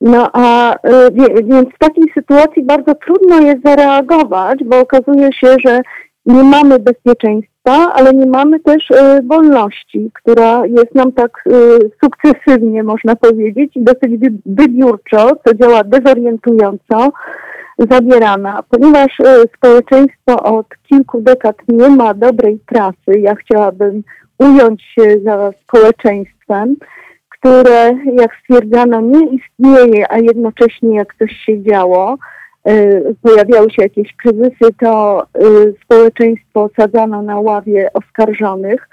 No 0.00 0.30
a 0.32 0.74
y, 0.74 1.42
więc 1.44 1.68
w 1.74 1.78
takiej 1.78 2.04
sytuacji 2.14 2.62
bardzo 2.62 2.94
trudno 2.94 3.40
jest 3.40 3.62
zareagować, 3.64 4.64
bo 4.64 4.80
okazuje 4.80 5.32
się, 5.32 5.56
że 5.64 5.80
nie 6.26 6.42
mamy 6.42 6.78
bezpieczeństwa, 6.78 7.92
ale 7.94 8.12
nie 8.12 8.26
mamy 8.26 8.60
też 8.60 8.90
y, 8.90 9.22
wolności, 9.22 10.10
która 10.14 10.66
jest 10.66 10.94
nam 10.94 11.12
tak 11.12 11.44
y, 11.46 11.90
sukcesywnie, 12.04 12.82
można 12.82 13.16
powiedzieć, 13.16 13.72
dosyć 13.76 14.20
wybiórczo, 14.46 15.30
co 15.46 15.54
działa 15.54 15.84
dezorientująco, 15.84 17.12
zabierana, 17.78 18.62
ponieważ 18.70 19.20
e, 19.20 19.42
społeczeństwo 19.56 20.42
od 20.42 20.66
kilku 20.88 21.20
dekad 21.20 21.56
nie 21.68 21.88
ma 21.88 22.14
dobrej 22.14 22.58
trasy. 22.66 23.18
Ja 23.18 23.34
chciałabym 23.34 24.02
ująć 24.38 24.82
się 24.82 25.20
za 25.24 25.52
społeczeństwem, 25.62 26.76
które, 27.28 27.92
jak 28.20 28.30
stwierdzano, 28.42 29.00
nie 29.00 29.26
istnieje, 29.26 30.12
a 30.12 30.18
jednocześnie 30.18 30.96
jak 30.96 31.14
coś 31.18 31.32
się 31.46 31.62
działo, 31.62 32.16
e, 32.64 33.00
pojawiały 33.22 33.70
się 33.70 33.82
jakieś 33.82 34.16
kryzysy, 34.16 34.74
to 34.80 35.22
e, 35.22 35.44
społeczeństwo 35.84 36.70
sadzano 36.80 37.22
na 37.22 37.40
ławie 37.40 37.88
oskarżonych. 37.92 38.88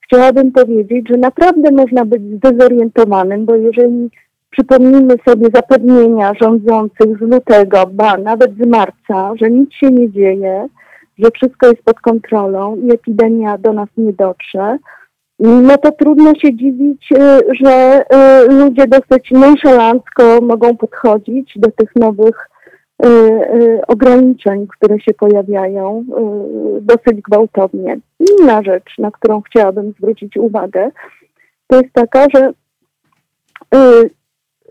Chciałabym 0.00 0.52
powiedzieć, 0.52 1.08
że 1.08 1.16
naprawdę 1.16 1.70
można 1.70 2.04
być 2.04 2.22
zdezorientowanym, 2.22 3.44
bo 3.44 3.54
jeżeli 3.54 4.10
Przypomnijmy 4.54 5.14
sobie 5.28 5.48
zapewnienia 5.54 6.32
rządzących 6.42 7.18
z 7.18 7.20
lutego, 7.20 7.86
ba 7.92 8.16
nawet 8.16 8.50
z 8.56 8.66
marca, 8.66 9.32
że 9.40 9.50
nic 9.50 9.72
się 9.72 9.90
nie 9.90 10.10
dzieje, 10.10 10.68
że 11.18 11.30
wszystko 11.34 11.66
jest 11.66 11.82
pod 11.82 12.00
kontrolą 12.00 12.76
i 12.76 12.94
epidemia 12.94 13.58
do 13.58 13.72
nas 13.72 13.88
nie 13.96 14.12
dotrze. 14.12 14.78
No 15.38 15.78
to 15.78 15.92
trudno 15.92 16.34
się 16.34 16.56
dziwić, 16.56 17.12
y, 17.12 17.16
że 17.64 18.04
y, 18.46 18.52
ludzie 18.52 18.86
dosyć 18.86 19.30
nonszalancko 19.30 20.40
mogą 20.42 20.76
podchodzić 20.76 21.52
do 21.56 21.70
tych 21.70 21.96
nowych 21.96 22.48
y, 23.06 23.80
ograniczeń, 23.88 24.66
które 24.78 25.00
się 25.00 25.14
pojawiają 25.14 26.04
dosyć 26.80 27.20
gwałtownie. 27.30 27.96
Inna 28.20 28.62
rzecz, 28.62 28.98
na 28.98 29.10
którą 29.10 29.42
chciałabym 29.42 29.92
zwrócić 29.98 30.36
uwagę, 30.36 30.90
to 31.66 31.76
jest 31.76 31.92
taka, 31.92 32.26
że 32.34 32.52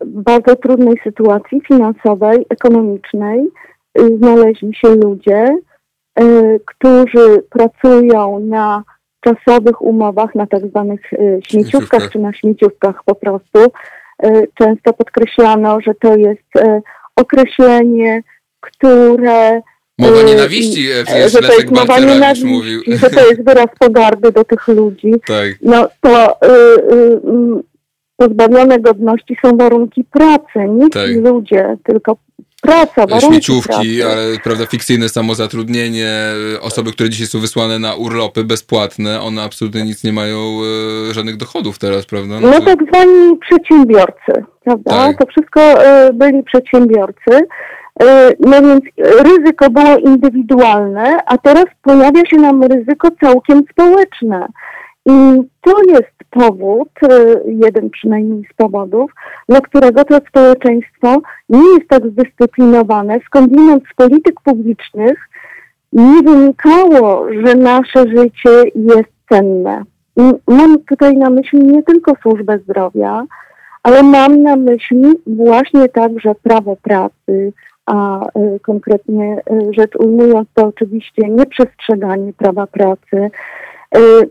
bardzo 0.05 0.55
trudnej 0.55 0.95
sytuacji 1.03 1.61
finansowej, 1.67 2.45
ekonomicznej 2.49 3.39
y, 3.99 4.17
znaleźli 4.17 4.75
się 4.75 4.95
ludzie, 4.95 5.57
y, 6.19 6.59
którzy 6.65 7.43
pracują 7.49 8.39
na 8.39 8.83
czasowych 9.21 9.81
umowach, 9.81 10.35
na 10.35 10.47
tak 10.47 10.67
zwanych 10.67 11.13
y, 11.13 11.39
śmieciówkach 11.47 12.09
czy 12.11 12.19
na 12.19 12.33
śmieciówkach 12.33 13.03
po 13.05 13.15
prostu, 13.15 13.59
często 14.53 14.93
podkreślano, 14.93 15.81
że 15.81 15.93
to 15.95 16.15
jest 16.15 16.49
określenie, 17.15 18.23
które 18.59 19.61
Mowa 19.99 20.23
nienawiści, 20.23 20.87
przecież 21.05 21.31
że 21.31 21.39
to 21.39 21.53
jest 21.53 21.71
mowa 21.71 21.99
nienawiści, 21.99 22.45
mówił. 22.45 22.81
że 22.87 23.09
to 23.09 23.27
jest 23.27 23.43
wyraz 23.45 23.67
pogardy 23.79 24.31
do 24.31 24.43
tych 24.43 24.67
ludzi. 24.67 25.11
Tak. 25.27 25.47
No 25.61 25.87
to 26.01 26.31
y, 26.31 26.49
y, 26.93 27.63
pozbawione 28.17 28.79
godności 28.79 29.37
są 29.45 29.57
warunki 29.57 30.03
pracy, 30.03 30.69
nie 30.69 30.89
tak. 30.89 31.09
ludzie, 31.15 31.77
tylko 31.83 32.17
praca, 32.61 33.07
warunki 33.07 33.27
Śmieciówki, 33.27 33.97
pracy. 33.97 34.05
ale 34.11 34.39
prawda, 34.43 34.65
fikcyjne 34.65 35.09
samozatrudnienie, 35.09 36.11
osoby, 36.61 36.91
które 36.91 37.09
dzisiaj 37.09 37.27
są 37.27 37.39
wysłane 37.39 37.79
na 37.79 37.95
urlopy 37.95 38.43
bezpłatne, 38.43 39.21
one 39.21 39.41
absolutnie 39.43 39.83
nic 39.83 40.03
nie 40.03 40.13
mają, 40.13 40.37
e, 41.09 41.13
żadnych 41.13 41.37
dochodów 41.37 41.79
teraz, 41.79 42.05
prawda? 42.05 42.39
No, 42.39 42.47
no 42.47 42.61
tak 42.61 42.79
zwani 42.87 43.37
przedsiębiorcy, 43.37 44.33
prawda? 44.63 44.91
Tak. 44.91 45.17
To 45.17 45.25
wszystko 45.25 45.61
e, 45.61 46.13
byli 46.13 46.43
przedsiębiorcy. 46.43 47.47
E, 48.03 48.31
no 48.39 48.61
więc 48.61 48.83
ryzyko 48.99 49.69
było 49.69 49.97
indywidualne, 49.97 51.17
a 51.25 51.37
teraz 51.37 51.65
pojawia 51.81 52.25
się 52.25 52.37
nam 52.37 52.63
ryzyko 52.63 53.07
całkiem 53.21 53.61
społeczne. 53.71 54.47
I 55.05 55.11
to 55.61 55.83
jest 55.87 56.12
powód, 56.33 56.89
e, 57.03 57.41
jeden 57.45 57.89
przynajmniej 57.89 58.43
z 58.51 58.55
powodów, 58.55 59.11
dla 59.49 59.61
którego 59.61 60.05
to 60.05 60.19
społeczeństwo 60.29 61.21
nie 61.49 61.73
jest 61.73 61.87
tak 61.87 62.07
zdyscyplinowane. 62.07 63.19
Skądinąd 63.25 63.83
z 63.91 63.95
polityk 63.95 64.41
publicznych 64.41 65.29
nie 65.93 66.23
wynikało, 66.23 67.27
że 67.45 67.55
nasze 67.55 68.07
życie 68.07 68.71
jest 68.75 69.09
cenne. 69.29 69.83
I 70.17 70.21
mam 70.47 70.79
tutaj 70.79 71.17
na 71.17 71.29
myśli 71.29 71.59
nie 71.59 71.83
tylko 71.83 72.13
służbę 72.21 72.59
zdrowia, 72.59 73.25
ale 73.83 74.03
mam 74.03 74.43
na 74.43 74.55
myśli 74.55 75.11
właśnie 75.27 75.89
także 75.89 76.35
prawo 76.43 76.75
pracy, 76.75 77.53
a 77.85 78.25
e, 78.25 78.59
konkretnie 78.59 79.41
e, 79.51 79.73
rzecz 79.73 79.95
ujmując 79.99 80.47
to 80.53 80.65
oczywiście 80.65 81.29
nieprzestrzeganie 81.29 82.33
prawa 82.33 82.67
pracy, 82.67 83.31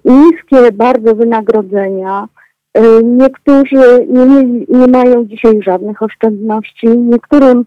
niskie 0.05 0.73
bardzo 0.73 1.15
wynagrodzenia. 1.15 2.29
E, 2.75 3.03
niektórzy 3.03 4.07
nie, 4.09 4.45
nie 4.69 4.87
mają 4.87 5.25
dzisiaj 5.25 5.63
żadnych 5.63 6.03
oszczędności, 6.03 6.89
niektórym, 6.89 7.65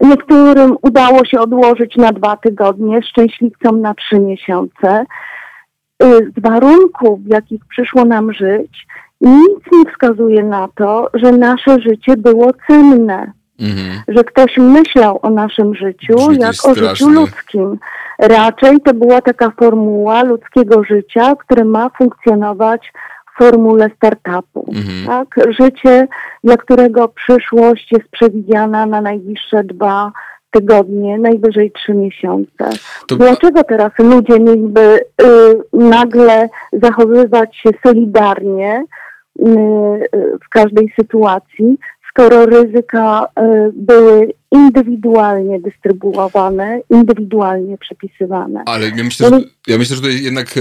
niektórym 0.00 0.76
udało 0.82 1.24
się 1.24 1.40
odłożyć 1.40 1.96
na 1.96 2.12
dwa 2.12 2.36
tygodnie, 2.36 3.02
szczęśliwcom 3.02 3.80
na 3.80 3.94
trzy 3.94 4.20
miesiące. 4.20 5.04
E, 6.02 6.18
z 6.18 6.42
warunków, 6.42 7.24
w 7.24 7.32
jakich 7.32 7.64
przyszło 7.64 8.04
nam 8.04 8.32
żyć, 8.32 8.86
nic 9.20 9.60
nie 9.72 9.92
wskazuje 9.92 10.44
na 10.44 10.68
to, 10.74 11.10
że 11.14 11.32
nasze 11.32 11.80
życie 11.80 12.16
było 12.16 12.50
cenne. 12.66 13.32
Mhm. 13.60 14.02
Że 14.08 14.24
ktoś 14.24 14.56
myślał 14.58 15.18
o 15.22 15.30
naszym 15.30 15.74
życiu 15.74 16.16
Brzmi 16.16 16.38
jak 16.38 16.54
o 16.64 16.74
życiu 16.74 17.08
ludzkim. 17.08 17.78
Raczej 18.18 18.80
to 18.80 18.94
była 18.94 19.20
taka 19.20 19.50
formuła 19.50 20.22
ludzkiego 20.22 20.84
życia, 20.84 21.36
które 21.36 21.64
ma 21.64 21.90
funkcjonować 21.98 22.92
w 23.34 23.38
formule 23.38 23.90
startupu. 23.96 24.72
Mhm. 24.72 25.06
Tak? 25.06 25.54
Życie, 25.60 26.08
dla 26.44 26.56
którego 26.56 27.08
przyszłość 27.08 27.92
jest 27.92 28.08
przewidziana 28.10 28.86
na 28.86 29.00
najbliższe 29.00 29.64
dwa 29.64 30.12
tygodnie, 30.50 31.18
najwyżej 31.18 31.70
trzy 31.70 31.94
miesiące. 31.94 32.70
To... 33.08 33.16
Dlaczego 33.16 33.64
teraz 33.64 33.92
ludzie 33.98 34.40
mieliby 34.40 34.80
y, 34.80 35.04
nagle 35.72 36.48
zachowywać 36.72 37.56
się 37.56 37.70
solidarnie 37.86 38.84
y, 39.40 39.42
y 39.44 40.38
w 40.44 40.48
każdej 40.48 40.92
sytuacji, 41.00 41.78
skoro 42.10 42.46
ryzyka 42.46 43.26
e, 43.36 43.70
były 43.74 44.32
indywidualnie 44.52 45.60
dystrybuowane, 45.60 46.80
indywidualnie 46.90 47.78
przepisywane. 47.78 48.62
Ale 48.66 48.88
ja 48.88 49.04
myślę, 49.04 49.28
że, 49.28 49.40
ja 49.66 49.78
myślę, 49.78 49.96
że 49.96 50.02
tutaj 50.02 50.22
jednak 50.22 50.56
e, 50.56 50.60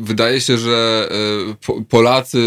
wydaje 0.00 0.40
się, 0.40 0.56
że 0.58 1.08
e, 1.70 1.84
Polacy 1.88 2.38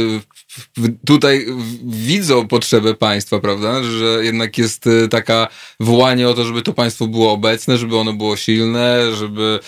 tutaj 1.05 1.45
widzą 1.83 2.47
potrzebę 2.47 2.93
państwa, 2.93 3.39
prawda? 3.39 3.83
Że 3.83 4.25
jednak 4.25 4.57
jest 4.57 4.85
taka 5.09 5.47
wołanie 5.79 6.29
o 6.29 6.33
to, 6.33 6.45
żeby 6.45 6.61
to 6.61 6.73
państwo 6.73 7.07
było 7.07 7.31
obecne, 7.31 7.77
żeby 7.77 7.97
ono 7.97 8.13
było 8.13 8.35
silne, 8.35 9.15
żeby 9.15 9.59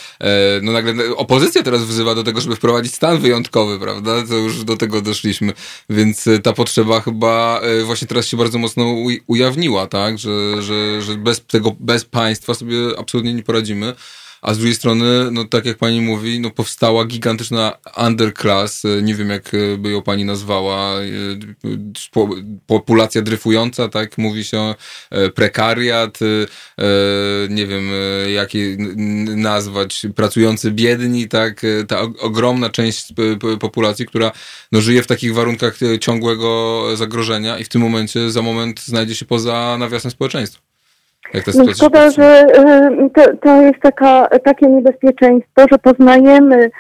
no 0.62 0.72
nagle 0.72 1.16
opozycja 1.16 1.64
teraz 1.64 1.84
wzywa 1.84 2.16
do 2.16 2.24
tego, 2.24 2.42
żeby 2.42 2.56
wprowadzić 2.56 2.94
stan 2.94 3.20
wyjątkowy, 3.20 3.80
prawda? 3.80 4.28
To 4.28 4.36
już 4.36 4.64
do 4.64 4.78
tego 4.78 5.02
doszliśmy, 5.02 5.54
więc 5.90 6.26
ta 6.44 6.54
potrzeba 6.54 7.02
chyba 7.02 7.62
właśnie 7.86 8.08
teraz 8.08 8.28
się 8.28 8.38
bardzo 8.38 8.58
mocno 8.58 8.96
ujawniła, 9.28 9.88
tak? 9.88 10.20
Że, 10.20 10.62
że, 10.62 11.02
że 11.02 11.16
bez 11.16 11.46
tego, 11.46 11.76
bez 11.80 12.06
państwa 12.06 12.54
sobie 12.54 12.78
absolutnie 12.98 13.34
nie 13.34 13.44
poradzimy. 13.44 13.94
A 14.44 14.54
z 14.54 14.58
drugiej 14.58 14.76
strony, 14.76 15.32
no 15.32 15.46
tak 15.46 15.66
jak 15.66 15.78
pani 15.78 16.02
mówi, 16.02 16.39
no 16.39 16.50
powstała 16.52 17.06
gigantyczna 17.06 17.78
underclass, 18.08 18.84
nie 19.02 19.16
wiem 19.16 19.30
jak 19.30 19.52
by 19.78 19.89
ją 19.89 20.02
pani 20.02 20.26
nazwała, 20.26 20.96
populacja 22.68 23.22
dryfująca, 23.22 23.89
tak? 23.89 24.18
Mówi 24.18 24.44
się, 24.44 24.76
prekariat, 25.36 26.20
nie 27.50 27.68
wiem 27.68 27.84
jak 28.34 28.54
je 28.54 28.78
nazwać, 29.36 30.06
pracujący 30.16 30.72
biedni, 30.72 31.28
tak, 31.28 31.62
ta 31.88 32.02
ogromna 32.02 32.70
część 32.70 33.14
populacji, 33.60 34.06
która 34.06 34.32
no, 34.72 34.82
żyje 34.82 35.04
w 35.04 35.08
takich 35.08 35.34
warunkach 35.34 35.78
ciągłego 36.00 36.84
zagrożenia 36.96 37.58
i 37.58 37.64
w 37.64 37.70
tym 37.70 37.82
momencie 37.82 38.32
za 38.32 38.41
moment 38.41 38.82
znajdzie 38.82 39.16
się 39.16 39.26
poza 39.26 39.78
nawiasem 39.80 40.12
społeczeństwa. 40.12 40.72
Jak 41.34 41.47
no 41.55 41.74
szkoda, 41.74 42.11
że 42.11 42.45
y, 42.45 43.09
to, 43.09 43.38
to 43.41 43.61
jest 43.61 43.80
taka, 43.82 44.28
takie 44.28 44.67
niebezpieczeństwo, 44.67 45.65
że 45.71 45.78
poznajemy 45.78 46.71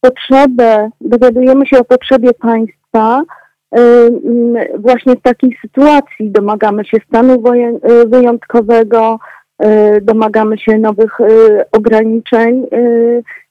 potrzebę, 0.00 0.90
dowiadujemy 1.00 1.66
się 1.66 1.78
o 1.78 1.84
potrzebie 1.84 2.32
państwa 2.32 3.22
y, 3.22 3.80
y, 3.80 4.78
właśnie 4.78 5.16
w 5.16 5.22
takiej 5.22 5.58
sytuacji. 5.62 6.30
Domagamy 6.30 6.84
się 6.84 6.96
stanu 7.08 7.42
wyjątkowego, 8.06 9.18
domagamy 10.02 10.58
się 10.58 10.78
nowych 10.78 11.18
ograniczeń, 11.72 12.66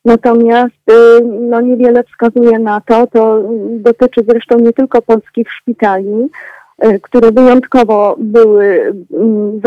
natomiast 0.05 0.83
no, 1.39 1.61
niewiele 1.61 2.03
wskazuje 2.03 2.59
na 2.59 2.81
to, 2.81 3.07
to 3.07 3.43
dotyczy 3.69 4.21
zresztą 4.29 4.59
nie 4.59 4.73
tylko 4.73 5.01
polskich 5.01 5.51
szpitali, 5.51 6.29
które 7.01 7.31
wyjątkowo 7.31 8.15
były, 8.19 8.93
mm, 9.13 9.61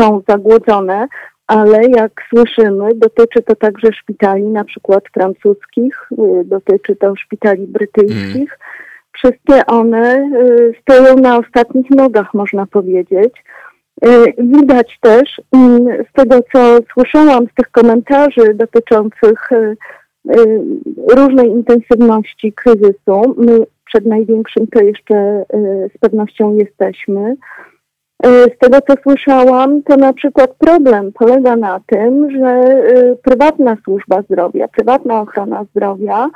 są 0.00 0.22
zagłodzone, 0.28 1.08
ale 1.50 1.84
jak 1.84 2.12
słyszymy, 2.28 2.88
dotyczy 2.94 3.42
to 3.42 3.56
także 3.56 3.92
szpitali 3.92 4.42
na 4.42 4.64
przykład 4.64 5.04
francuskich, 5.14 6.08
y, 6.12 6.44
dotyczy 6.44 6.96
to 6.96 7.16
szpitali 7.16 7.66
brytyjskich. 7.66 8.34
Mm. 8.34 8.58
Wszystkie 9.12 9.66
one 9.66 10.30
y, 10.48 10.74
stoją 10.82 11.16
na 11.16 11.38
ostatnich 11.38 11.90
nogach, 11.90 12.34
można 12.34 12.66
powiedzieć. 12.66 13.44
Y, 14.06 14.34
widać 14.38 14.98
też 15.00 15.40
mm, 15.52 16.04
z 16.10 16.12
tego, 16.12 16.40
co 16.52 16.78
słyszałam, 16.92 17.46
z 17.46 17.54
tych 17.54 17.70
komentarzy 17.70 18.54
dotyczących 18.54 19.48
różnej 21.16 21.48
intensywności 21.48 22.52
kryzysu, 22.52 23.36
przed 23.90 24.06
największym 24.06 24.66
to 24.66 24.80
jeszcze 24.80 25.14
e, 25.14 25.44
z 25.94 25.98
pewnością 25.98 26.54
jesteśmy. 26.54 27.36
E, 28.22 28.28
z 28.44 28.58
tego 28.58 28.78
co 28.80 28.94
słyszałam, 29.02 29.82
to 29.82 29.96
na 29.96 30.12
przykład 30.12 30.54
problem 30.58 31.12
polega 31.12 31.56
na 31.56 31.80
tym, 31.86 32.30
że 32.30 32.48
e, 32.48 33.16
prywatna 33.16 33.76
służba 33.84 34.22
zdrowia, 34.22 34.68
prywatna 34.68 35.20
ochrona 35.20 35.64
zdrowia 35.64 36.30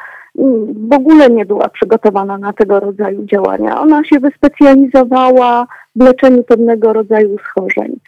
w 0.89 0.93
ogóle 0.95 1.31
nie 1.31 1.47
była 1.47 1.69
przygotowana 1.69 2.39
na 2.39 2.53
tego 2.53 2.81
rodzaju 2.81 3.25
działania. 3.25 3.81
Ona 3.81 4.05
się 4.05 4.21
wyspecjalizowała 4.21 5.67
w 5.97 6.03
leczeniu 6.05 6.43
pewnego 6.43 6.93
rodzaju 6.93 7.39
schorzeń. 7.39 8.01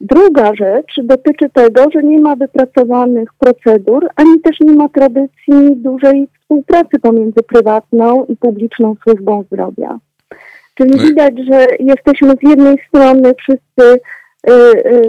Druga 0.00 0.54
rzecz 0.54 1.00
dotyczy 1.02 1.50
tego, 1.52 1.84
że 1.94 2.02
nie 2.02 2.20
ma 2.20 2.36
wypracowanych 2.36 3.28
procedur, 3.38 4.08
ani 4.16 4.40
też 4.40 4.60
nie 4.60 4.72
ma 4.72 4.88
tradycji 4.88 5.76
dużej 5.76 6.28
współpracy 6.40 6.98
pomiędzy 7.02 7.42
prywatną 7.42 8.24
i 8.24 8.36
publiczną 8.36 8.94
służbą 9.02 9.44
zdrowia. 9.52 9.98
Czyli 10.74 10.90
no 10.96 11.02
widać, 11.02 11.34
że 11.50 11.66
jesteśmy 11.80 12.30
z 12.30 12.48
jednej 12.48 12.76
strony 12.88 13.34
wszyscy 13.38 14.00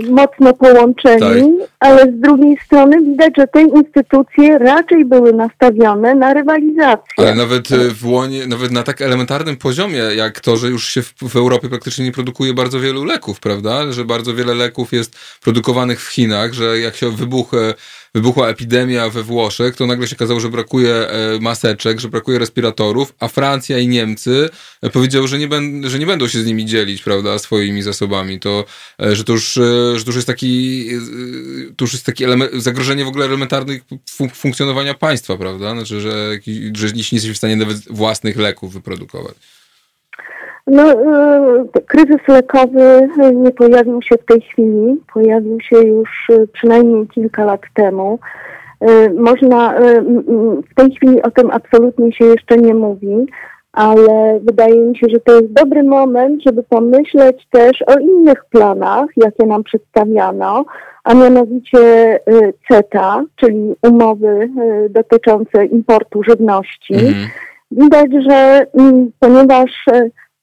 mocno 0.09 0.53
połączeni, 0.53 1.59
tak. 1.59 1.69
ale 1.79 2.03
z 2.03 2.19
drugiej 2.19 2.57
strony 2.65 3.01
widać, 3.01 3.33
że 3.37 3.47
te 3.47 3.61
instytucje 3.61 4.57
raczej 4.57 5.05
były 5.05 5.33
nastawione 5.33 6.15
na 6.15 6.33
rywalizację. 6.33 7.13
Ale 7.17 7.35
nawet 7.35 7.71
y, 7.71 7.91
w 7.91 8.05
łonie, 8.05 8.47
nawet 8.47 8.71
na 8.71 8.83
tak 8.83 9.01
elementarnym 9.01 9.57
poziomie, 9.57 9.97
jak 9.97 10.39
to, 10.39 10.57
że 10.57 10.67
już 10.67 10.87
się 10.87 11.01
w, 11.01 11.13
w, 11.21 11.35
Europie 11.35 11.69
praktycznie 11.69 12.05
nie 12.05 12.11
produkuje 12.11 12.53
bardzo 12.53 12.79
wielu 12.79 13.03
leków, 13.03 13.39
prawda? 13.39 13.91
Że 13.91 14.05
bardzo 14.05 14.33
wiele 14.33 14.53
leków 14.53 14.93
jest 14.93 15.17
produkowanych 15.43 16.01
w 16.01 16.07
Chinach, 16.07 16.53
że 16.53 16.79
jak 16.79 16.95
się 16.95 17.11
wybuch 17.11 17.51
wybuchła 18.15 18.49
epidemia 18.49 19.09
we 19.09 19.23
Włoszech, 19.23 19.75
to 19.75 19.85
nagle 19.85 20.07
się 20.07 20.15
okazało, 20.15 20.39
że 20.39 20.49
brakuje 20.49 20.93
e, 20.93 21.39
maseczek, 21.39 21.99
że 21.99 22.09
brakuje 22.09 22.39
respiratorów, 22.39 23.13
a 23.19 23.27
Francja 23.27 23.79
i 23.79 23.87
Niemcy 23.87 24.49
e, 24.81 24.89
powiedziały, 24.89 25.27
że 25.27 25.39
nie, 25.39 25.47
ben, 25.47 25.89
że 25.89 25.99
nie 25.99 26.05
będą 26.05 26.27
się 26.27 26.41
z 26.41 26.45
nimi 26.45 26.65
dzielić, 26.65 27.01
prawda, 27.01 27.39
swoimi 27.39 27.81
zasobami. 27.81 28.39
To, 28.39 28.65
że 28.99 29.23
to 29.23 29.33
już, 29.33 29.53
że 29.95 30.03
to 30.03 30.05
już 30.05 30.15
jest 30.15 30.27
taki, 30.27 30.85
to 31.77 31.85
już 31.85 31.93
jest 31.93 32.05
taki 32.05 32.23
element, 32.23 32.51
zagrożenie 32.53 33.05
w 33.05 33.07
ogóle 33.07 33.25
elementarnych 33.25 33.81
fun 34.09 34.29
funkcjonowania 34.29 34.93
państwa, 34.93 35.37
prawda? 35.37 35.71
Znaczy, 35.73 36.01
że, 36.01 36.39
że 36.73 36.87
nie 36.87 36.99
jesteśmy 36.99 37.33
w 37.33 37.37
stanie 37.37 37.55
nawet 37.55 37.77
własnych 37.89 38.37
leków 38.37 38.73
wyprodukować. 38.73 39.35
No, 40.67 40.91
e, 40.91 41.81
kryzys 41.87 42.27
lekowy 42.27 43.09
nie 43.33 43.51
pojawił 43.51 44.01
się 44.01 44.15
w 44.15 44.25
tej 44.25 44.41
chwili, 44.41 45.01
pojawił 45.13 45.61
się 45.61 45.77
już 45.77 46.09
e, 46.29 46.47
przynajmniej 46.47 47.07
kilka 47.07 47.45
lat 47.45 47.61
temu. 47.73 48.19
E, 48.81 49.09
można, 49.09 49.73
w 50.71 50.75
tej 50.75 50.91
chwili 50.91 51.21
o 51.21 51.31
tym 51.31 51.51
absolutnie 51.51 52.13
się 52.13 52.25
jeszcze 52.25 52.57
nie 52.57 52.73
mówi, 52.73 53.25
ale 53.71 54.39
wydaje 54.43 54.75
mi 54.75 54.97
się, 54.97 55.07
że 55.09 55.19
to 55.19 55.35
jest 55.35 55.53
dobry 55.53 55.83
moment, 55.83 56.43
żeby 56.45 56.63
pomyśleć 56.63 57.47
też 57.51 57.81
o 57.87 57.99
innych 57.99 58.45
planach, 58.45 59.05
jakie 59.17 59.45
nam 59.45 59.63
przedstawiano, 59.63 60.65
a 61.03 61.13
mianowicie 61.13 62.19
CETA, 62.67 63.23
czyli 63.35 63.75
umowy 63.81 64.49
dotyczące 64.89 65.65
importu 65.65 66.23
żywności. 66.23 66.93
Mhm. 66.93 67.27
Widać, 67.71 68.11
że 68.29 68.65
ponieważ 69.19 69.71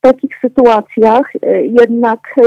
takich 0.02 0.30
sytuacjach 0.40 1.32
e, 1.42 1.62
jednak 1.62 2.18
e, 2.38 2.42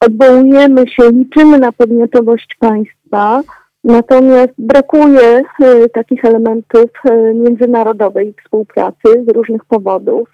odwołujemy 0.00 0.88
się, 0.88 1.10
liczymy 1.10 1.58
na 1.58 1.72
podmiotowość 1.72 2.56
państwa, 2.58 3.40
natomiast 3.84 4.52
brakuje 4.58 5.42
e, 5.62 5.88
takich 5.88 6.24
elementów 6.24 6.90
międzynarodowej 7.34 8.34
współpracy 8.42 9.24
z 9.28 9.32
różnych 9.34 9.64
powodów, 9.64 10.28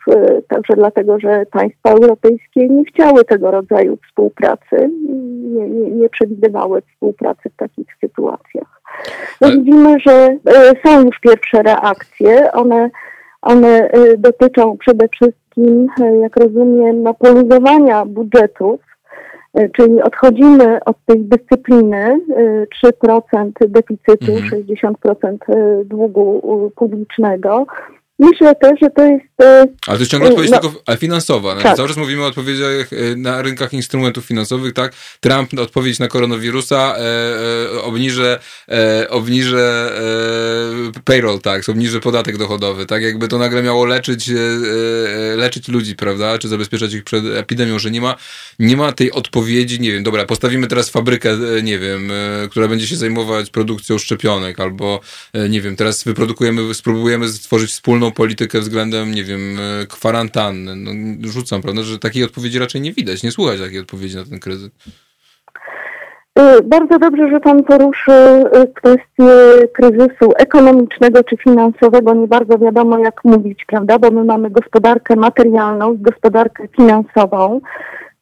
także 0.48 0.74
dlatego, 0.76 1.20
że 1.20 1.46
państwa 1.52 1.90
europejskie 1.90 2.68
nie 2.68 2.84
chciały 2.84 3.24
tego 3.24 3.50
rodzaju 3.50 3.98
współpracy, 4.06 4.90
nie, 5.42 5.68
nie, 5.68 5.90
nie 5.90 6.08
przewidywały 6.08 6.82
współpracy 6.92 7.50
w 7.50 7.56
takich 7.56 7.86
sytuacjach. 8.00 8.82
No 9.40 9.48
widzimy, 9.48 10.00
że 10.06 10.36
są 10.84 11.04
już 11.04 11.18
pierwsze 11.20 11.62
reakcje, 11.62 12.52
one, 12.52 12.90
one 13.42 13.90
dotyczą 14.18 14.76
przede 14.78 15.08
wszystkim 15.08 15.86
e, 16.00 16.16
jak 16.16 16.36
rozumiem, 16.36 17.02
no, 17.02 17.14
poluzowania 17.14 18.04
budżetów, 18.04 18.80
e, 19.54 19.68
czyli 19.68 20.02
odchodzimy 20.02 20.84
od 20.84 20.96
tej 21.06 21.20
dyscypliny 21.20 22.20
3% 22.84 23.50
e, 23.60 23.68
deficytu, 23.68 24.32
mhm. 24.32 24.62
60% 25.02 25.84
długu 25.84 26.42
publicznego 26.76 27.66
Myślę 28.20 28.54
też, 28.54 28.72
że 28.82 28.90
to 28.90 29.02
jest... 29.02 29.24
E, 29.42 29.66
ale 29.86 29.96
to 29.96 29.98
jest 29.98 30.10
ciągle 30.10 30.28
odpowiedź 30.28 30.50
no, 30.50 30.58
tylko 30.60 30.96
finansowa. 30.96 31.56
Tak. 31.56 31.76
Cały 31.76 31.88
czas 31.88 31.96
mówimy 31.96 32.22
o 32.22 32.26
odpowiedziach 32.26 32.92
e, 32.92 33.16
na 33.16 33.42
rynkach 33.42 33.72
instrumentów 33.72 34.24
finansowych, 34.24 34.72
tak? 34.74 34.92
Trump 35.20 35.58
odpowiedź 35.58 35.98
na 35.98 36.08
koronawirusa 36.08 36.96
e, 36.96 37.76
e, 37.76 37.82
obniży, 37.82 38.38
e, 38.68 39.10
obniży 39.10 39.58
e, 39.58 41.02
payroll 41.04 41.40
tax, 41.40 41.68
obniży 41.68 42.00
podatek 42.00 42.38
dochodowy, 42.38 42.86
tak? 42.86 43.02
Jakby 43.02 43.28
to 43.28 43.38
nagle 43.38 43.62
miało 43.62 43.84
leczyć, 43.84 44.30
leczyć 45.36 45.68
ludzi, 45.68 45.96
prawda? 45.96 46.38
Czy 46.38 46.48
zabezpieczać 46.48 46.94
ich 46.94 47.04
przed 47.04 47.24
epidemią, 47.26 47.78
że 47.78 47.90
nie 47.90 48.00
ma, 48.00 48.16
nie 48.58 48.76
ma 48.76 48.92
tej 48.92 49.12
odpowiedzi, 49.12 49.80
nie 49.80 49.92
wiem, 49.92 50.02
dobra, 50.02 50.24
postawimy 50.26 50.66
teraz 50.66 50.90
fabrykę, 50.90 51.38
nie 51.62 51.78
wiem, 51.78 52.12
która 52.50 52.68
będzie 52.68 52.86
się 52.86 52.96
zajmować 52.96 53.50
produkcją 53.50 53.98
szczepionek, 53.98 54.60
albo, 54.60 55.00
nie 55.48 55.60
wiem, 55.60 55.76
teraz 55.76 56.04
wyprodukujemy, 56.04 56.74
spróbujemy 56.74 57.28
stworzyć 57.28 57.70
wspólną 57.70 58.09
politykę 58.12 58.60
względem, 58.60 59.14
nie 59.14 59.24
wiem, 59.24 59.58
e, 59.60 59.86
kwarantanny. 59.86 60.76
No, 60.76 60.90
rzucam, 61.28 61.62
prawda, 61.62 61.82
że 61.82 61.98
takiej 61.98 62.24
odpowiedzi 62.24 62.58
raczej 62.58 62.80
nie 62.80 62.92
widać, 62.92 63.22
nie 63.22 63.30
słuchać 63.30 63.60
takiej 63.60 63.78
odpowiedzi 63.78 64.16
na 64.16 64.24
ten 64.24 64.40
kryzys. 64.40 64.70
Y, 66.38 66.62
bardzo 66.62 66.98
dobrze, 66.98 67.28
że 67.28 67.40
Pan 67.40 67.64
poruszył 67.64 68.46
y, 68.46 68.72
kwestię 68.74 69.68
kryzysu 69.72 70.32
ekonomicznego 70.38 71.24
czy 71.24 71.36
finansowego. 71.36 72.14
Nie 72.14 72.26
bardzo 72.26 72.58
wiadomo, 72.58 72.98
jak 72.98 73.24
mówić, 73.24 73.64
prawda? 73.66 73.98
Bo 73.98 74.10
my 74.10 74.24
mamy 74.24 74.50
gospodarkę 74.50 75.16
materialną 75.16 75.94
i 75.94 75.98
gospodarkę 75.98 76.68
finansową. 76.76 77.60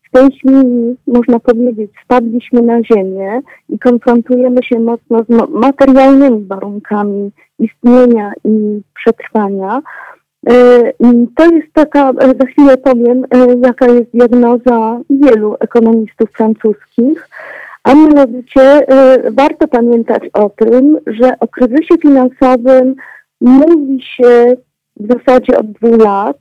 W 0.09 0.11
tej 0.11 0.30
chwili, 0.30 0.97
można 1.07 1.41
powiedzieć, 1.41 1.91
spadliśmy 2.05 2.62
na 2.62 2.82
ziemię 2.82 3.41
i 3.68 3.78
konfrontujemy 3.78 4.62
się 4.62 4.80
mocno 4.80 5.24
z 5.28 5.51
materialnymi 5.51 6.47
warunkami 6.47 7.30
istnienia 7.59 8.32
i 8.44 8.80
przetrwania. 8.94 9.82
E, 10.46 10.92
to 11.36 11.44
jest 11.54 11.72
taka, 11.72 12.11
e, 12.11 12.26
za 12.40 12.46
chwilę 12.46 12.76
powiem, 12.76 13.24
e, 13.30 13.46
jaka 13.66 13.86
jest 13.86 14.11
diagnoza 14.14 15.00
wielu 15.11 15.56
ekonomistów 15.61 16.30
francuskich, 16.30 17.28
a 17.84 17.94
mianowicie 17.94 18.86
warto 19.30 19.68
pamiętać 19.68 20.22
o 20.32 20.50
tym, 20.50 20.98
że 21.06 21.32
o 21.40 21.48
kryzysie 21.48 21.94
finansowym 22.02 22.94
mówi 23.40 24.02
się 24.02 24.56
w 24.96 25.12
zasadzie 25.12 25.59
od 25.59 25.72
dwóch 25.72 26.00
lat. 26.00 26.36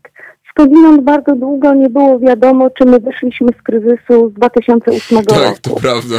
Skądinąd 0.49 1.03
bardzo 1.03 1.36
długo 1.36 1.74
nie 1.74 1.89
było 1.89 2.20
wiadomo, 2.20 2.70
czy 2.70 2.86
my 2.86 2.99
wyszliśmy 2.99 3.47
z 3.59 3.61
kryzysu 3.61 4.30
z 4.30 4.34
2008 4.34 5.18
tak, 5.18 5.38
roku. 5.38 5.43
Tak, 5.43 5.59
to 5.59 5.76
prawda. 5.76 6.18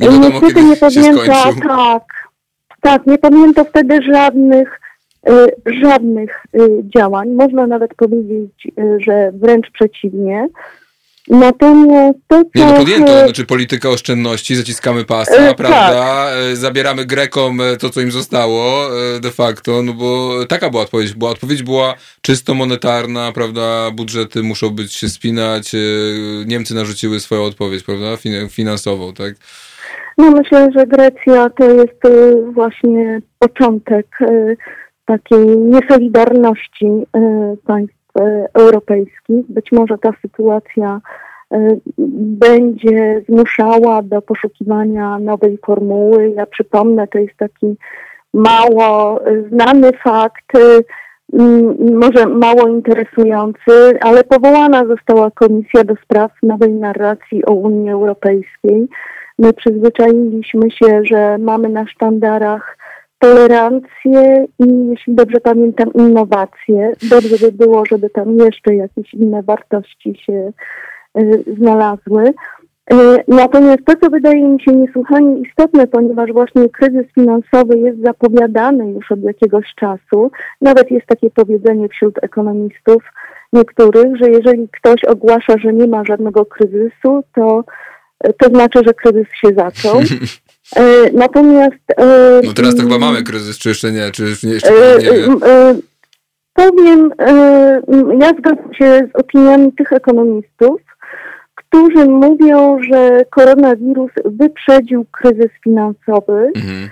Nie 0.00 0.08
wiadomo, 0.08 0.28
Niestety 0.28 0.62
nie 0.62 0.76
pamięta, 0.76 1.52
tak, 1.68 2.27
tak, 2.88 3.06
nie 3.06 3.18
pamiętam 3.18 3.64
wtedy 3.64 4.02
żadnych, 4.02 4.80
y, 5.28 5.32
żadnych 5.82 6.44
y, 6.54 6.68
działań. 6.96 7.28
Można 7.28 7.66
nawet 7.66 7.94
powiedzieć, 7.94 8.52
y, 8.66 8.98
że 9.06 9.32
wręcz 9.32 9.70
przeciwnie. 9.70 10.48
Natomiast 11.28 12.18
to, 12.28 12.42
co... 12.44 12.50
Nie, 12.54 12.64
no 12.64 12.72
podjęto, 12.72 13.24
znaczy 13.24 13.46
polityka 13.46 13.88
oszczędności, 13.88 14.56
zaciskamy 14.56 15.04
pasa, 15.04 15.54
prawda, 15.54 15.90
tak. 15.90 16.56
zabieramy 16.56 17.04
Grekom 17.06 17.60
to, 17.78 17.90
co 17.90 18.00
im 18.00 18.10
zostało 18.10 18.88
de 19.20 19.30
facto, 19.30 19.82
no 19.82 19.92
bo 19.92 20.34
taka 20.46 20.70
była 20.70 20.82
odpowiedź. 20.82 21.14
Była, 21.14 21.30
odpowiedź 21.30 21.62
była 21.62 21.94
czysto 22.22 22.54
monetarna, 22.54 23.32
prawda, 23.32 23.90
budżety 23.90 24.42
muszą 24.42 24.70
być 24.70 24.92
się 24.92 25.08
spinać, 25.08 25.72
Niemcy 26.46 26.74
narzuciły 26.74 27.20
swoją 27.20 27.44
odpowiedź, 27.44 27.84
prawda, 27.84 28.16
finansową, 28.50 29.14
tak. 29.14 29.34
No 30.18 30.30
myślę, 30.30 30.68
że 30.76 30.86
Grecja 30.86 31.50
to 31.50 31.64
jest 31.64 32.04
y, 32.04 32.42
właśnie 32.52 33.20
początek 33.38 34.06
y, 34.20 34.56
takiej 35.04 35.58
niesolidarności 35.58 36.86
y, 36.86 37.56
państw 37.66 37.98
europejskich. 38.54 39.46
Być 39.48 39.72
może 39.72 39.98
ta 39.98 40.10
sytuacja 40.22 41.00
będzie 41.98 43.22
zmuszała 43.28 44.02
do 44.02 44.22
poszukiwania 44.22 45.18
nowej 45.18 45.58
formuły. 45.66 46.30
Ja 46.30 46.46
przypomnę, 46.46 47.06
to 47.08 47.18
jest 47.18 47.36
taki 47.36 47.76
mało 48.34 49.20
znany 49.48 49.92
fakt, 50.04 50.52
może 51.92 52.26
mało 52.26 52.68
interesujący, 52.68 53.98
ale 54.00 54.24
powołana 54.24 54.86
została 54.86 55.30
Komisja 55.30 55.84
do 55.84 55.94
Spraw 56.04 56.32
Nowej 56.42 56.72
Narracji 56.72 57.44
o 57.44 57.52
Unii 57.52 57.90
Europejskiej 57.90 58.88
My 59.38 59.52
przyzwyczailiśmy 59.52 60.70
się, 60.70 61.00
że 61.04 61.38
mamy 61.38 61.68
na 61.68 61.86
sztandarach 61.86 62.78
tolerancję 63.18 64.46
i, 64.58 64.88
jeśli 64.88 65.14
dobrze 65.14 65.40
pamiętam, 65.40 65.92
innowacje. 65.94 66.92
Dobrze 67.10 67.36
by 67.46 67.52
było, 67.52 67.86
żeby 67.86 68.10
tam 68.10 68.36
jeszcze 68.36 68.74
jakieś 68.74 69.14
inne 69.14 69.42
wartości 69.42 70.14
się 70.26 70.52
y, 71.18 71.44
znalazły. 71.58 72.24
Y, 72.92 72.96
natomiast 73.28 73.84
to, 73.84 73.92
co 74.02 74.10
wydaje 74.10 74.48
mi 74.48 74.62
się 74.62 74.72
niesłychanie 74.72 75.38
istotne, 75.38 75.86
ponieważ 75.86 76.32
właśnie 76.32 76.68
kryzys 76.68 77.06
finansowy 77.14 77.78
jest 77.78 78.02
zapowiadany 78.04 78.92
już 78.92 79.12
od 79.12 79.22
jakiegoś 79.22 79.74
czasu, 79.74 80.30
nawet 80.60 80.90
jest 80.90 81.06
takie 81.06 81.30
powiedzenie 81.30 81.88
wśród 81.88 82.24
ekonomistów 82.24 83.02
niektórych, 83.52 84.16
że 84.16 84.30
jeżeli 84.30 84.68
ktoś 84.68 85.04
ogłasza, 85.04 85.58
że 85.58 85.72
nie 85.72 85.86
ma 85.86 86.04
żadnego 86.04 86.44
kryzysu, 86.44 87.24
to 87.34 87.64
to 88.38 88.48
znaczy, 88.48 88.78
że 88.86 88.94
kryzys 88.94 89.26
się 89.44 89.48
zaczął. 89.56 90.00
E, 90.76 91.10
natomiast... 91.12 91.90
E, 91.96 92.40
no 92.44 92.52
teraz 92.52 92.74
to 92.74 92.82
chyba 92.82 92.98
mamy 92.98 93.22
kryzys, 93.22 93.58
czy 93.58 93.68
jeszcze 93.68 93.92
nie? 93.92 94.10
Czy 94.10 94.24
jeszcze 94.24 94.48
nie, 94.48 95.10
nie 95.10 95.46
e, 95.46 95.74
Powiem, 96.58 97.10
ja 98.20 98.28
zgadzam 98.38 98.74
się 98.74 99.08
z 99.14 99.20
opiniami 99.20 99.72
tych 99.72 99.92
ekonomistów, 99.92 100.80
którzy 101.54 102.08
mówią, 102.08 102.78
że 102.82 103.20
koronawirus 103.30 104.10
wyprzedził 104.24 105.06
kryzys 105.12 105.50
finansowy. 105.64 106.50
Mhm. 106.56 106.90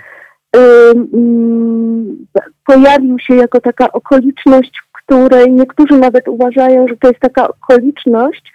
Pojawił 2.65 3.19
się 3.19 3.35
jako 3.35 3.61
taka 3.61 3.91
okoliczność, 3.91 4.71
w 4.87 5.03
której 5.03 5.51
niektórzy 5.51 5.97
nawet 5.99 6.27
uważają, 6.27 6.87
że 6.87 6.97
to 6.97 7.07
jest 7.07 7.19
taka 7.19 7.47
okoliczność, 7.47 8.53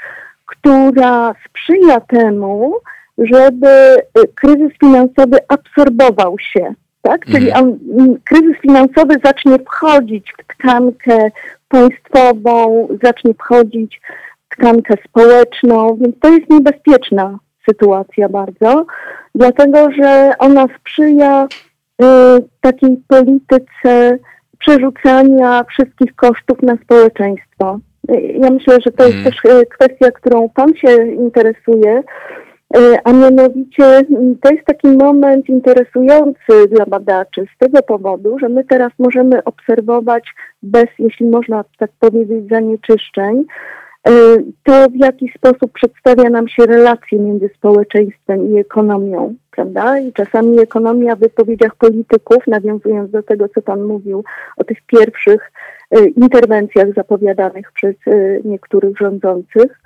która 0.53 1.35
sprzyja 1.49 2.01
temu, 2.01 2.75
żeby 3.19 3.97
y, 4.19 4.29
kryzys 4.35 4.73
finansowy 4.81 5.39
absorbował 5.49 6.37
się 6.39 6.75
tak? 7.03 7.27
Czyli 7.27 7.49
mhm. 7.49 7.65
on, 7.65 7.79
kryzys 8.25 8.57
finansowy 8.63 9.15
zacznie 9.25 9.57
wchodzić 9.59 10.33
w 10.39 10.57
tkankę 10.57 11.31
państwową, 11.69 12.89
zacznie 13.03 13.35
wchodzić 13.35 14.01
w 14.51 14.57
tkankę 14.57 14.95
społeczną, 15.09 15.97
więc 16.01 16.19
to 16.21 16.29
jest 16.29 16.51
niebezpieczna 16.51 17.39
sytuacja 17.69 18.29
bardzo, 18.29 18.87
dlatego 19.35 19.93
że 19.93 20.33
ona 20.39 20.67
sprzyja 20.81 21.45
y, 21.45 22.07
takiej 22.61 22.97
polityce 23.09 24.19
przerzucania 24.59 25.65
wszystkich 25.65 26.15
kosztów 26.15 26.63
na 26.63 26.77
społeczeństwo. 26.77 27.79
Ja 28.39 28.51
myślę, 28.51 28.79
że 28.87 28.93
to 28.93 29.05
jest 29.05 29.17
mm. 29.17 29.25
też 29.25 29.45
y, 29.45 29.67
kwestia, 29.67 30.11
którą 30.11 30.49
Pan 30.49 30.75
się 30.75 31.07
interesuje, 31.07 32.03
y, 32.77 32.97
a 33.05 33.13
mianowicie 33.13 33.85
mm, 33.85 34.37
to 34.43 34.51
jest 34.51 34.65
taki 34.67 34.89
moment 34.89 35.49
interesujący 35.49 36.69
dla 36.71 36.87
badaczy 36.87 37.47
z 37.55 37.59
tego 37.59 37.83
powodu, 37.83 38.39
że 38.39 38.49
my 38.49 38.65
teraz 38.65 38.93
możemy 38.99 39.45
obserwować 39.45 40.35
bez, 40.63 40.87
jeśli 40.99 41.27
można 41.27 41.65
tak 41.79 41.91
powiedzieć, 42.01 42.49
zanieczyszczeń, 42.51 43.45
E, 44.09 44.13
to 44.63 44.89
w 44.91 44.97
jaki 44.97 45.33
sposób 45.37 45.73
przedstawia 45.73 46.31
nam 46.31 46.49
się 46.49 46.67
relacje 46.67 47.19
między 47.19 47.51
społeczeństwem 47.57 48.55
i 48.55 48.59
ekonomią, 48.59 49.35
prawda? 49.51 49.99
I 49.99 50.13
czasami 50.13 50.61
ekonomia 50.61 51.17
w 51.17 51.19
wypowiedziach 51.19 51.75
polityków, 51.75 52.47
nawiązując 52.47 53.11
do 53.11 53.23
tego, 53.23 53.49
co 53.49 53.63
Pan 53.63 53.83
mówił 53.83 54.25
o 54.57 54.65
tych 54.65 54.79
pierwszych 54.87 55.43
e, 55.43 55.82
interwencjach 56.17 56.95
zapowiadanych 56.97 57.73
przez 57.73 57.95
e, 58.07 58.41
niektórych 58.45 58.99
rządzących, 58.99 59.81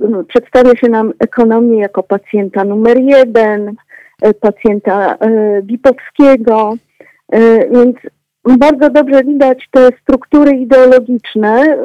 no, 0.00 0.24
przedstawia 0.28 0.76
się 0.76 0.88
nam 0.88 1.12
ekonomię 1.18 1.78
jako 1.80 2.02
pacjenta 2.02 2.64
numer 2.64 2.98
jeden, 2.98 3.74
pacjenta 4.40 5.16
Bipowskiego, 5.62 6.74
więc 7.72 7.96
bardzo 8.58 8.90
dobrze 8.90 9.24
widać 9.24 9.68
te 9.70 9.88
struktury 10.02 10.50
ideologiczne, 10.50 11.78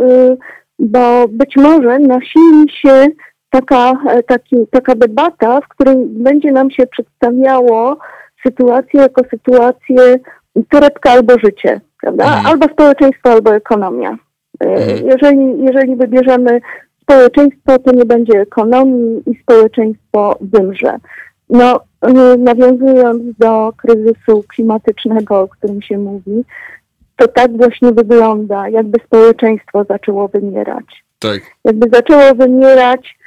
bo 0.80 1.28
być 1.28 1.56
może 1.56 2.00
nasili 2.00 2.70
się 2.82 3.08
taka, 3.50 3.92
e, 4.10 4.24
taki, 4.24 4.56
taka 4.72 4.96
debata, 4.96 5.62
w 5.62 5.68
której 5.68 5.96
będzie 6.06 6.52
nam 6.52 6.72
się 6.72 6.88
przedstawiało 6.88 7.98
sytuację 8.46 9.00
jako 9.00 9.22
sytuację 9.30 10.20
torebka 10.70 11.12
albo 11.12 11.34
życie, 11.44 11.82
prawda? 12.02 12.24
Mhm. 12.24 12.46
Albo 12.46 12.66
społeczeństwo, 12.66 13.30
albo 13.32 13.56
ekonomia. 13.56 14.18
E, 14.62 14.66
mhm. 14.66 15.08
Jeżeli, 15.08 15.64
jeżeli 15.64 15.96
wybierzemy 15.96 16.62
społeczeństwo, 17.02 17.80
to 17.80 17.92
nie 17.92 18.06
będzie 18.06 18.40
ekonomii 18.42 19.24
i 19.26 19.36
społeczeństwo 19.42 20.38
wymrze. 20.42 20.98
No, 21.50 21.80
e, 22.02 22.14
nawiązując 22.38 23.38
do 23.40 23.74
kryzysu 23.78 24.44
klimatycznego, 24.48 25.42
o 25.42 25.48
którym 25.48 25.82
się 25.82 25.98
mówi, 25.98 26.44
to 27.20 27.28
tak 27.28 27.58
właśnie 27.58 27.92
wygląda, 27.92 28.70
jakby 28.70 29.00
społeczeństwo 29.06 29.84
zaczęło 29.90 30.28
wymierać. 30.28 31.04
Tak. 31.20 31.42
Jakby 31.64 31.90
zaczęło 31.94 32.36
wymierać 32.36 33.18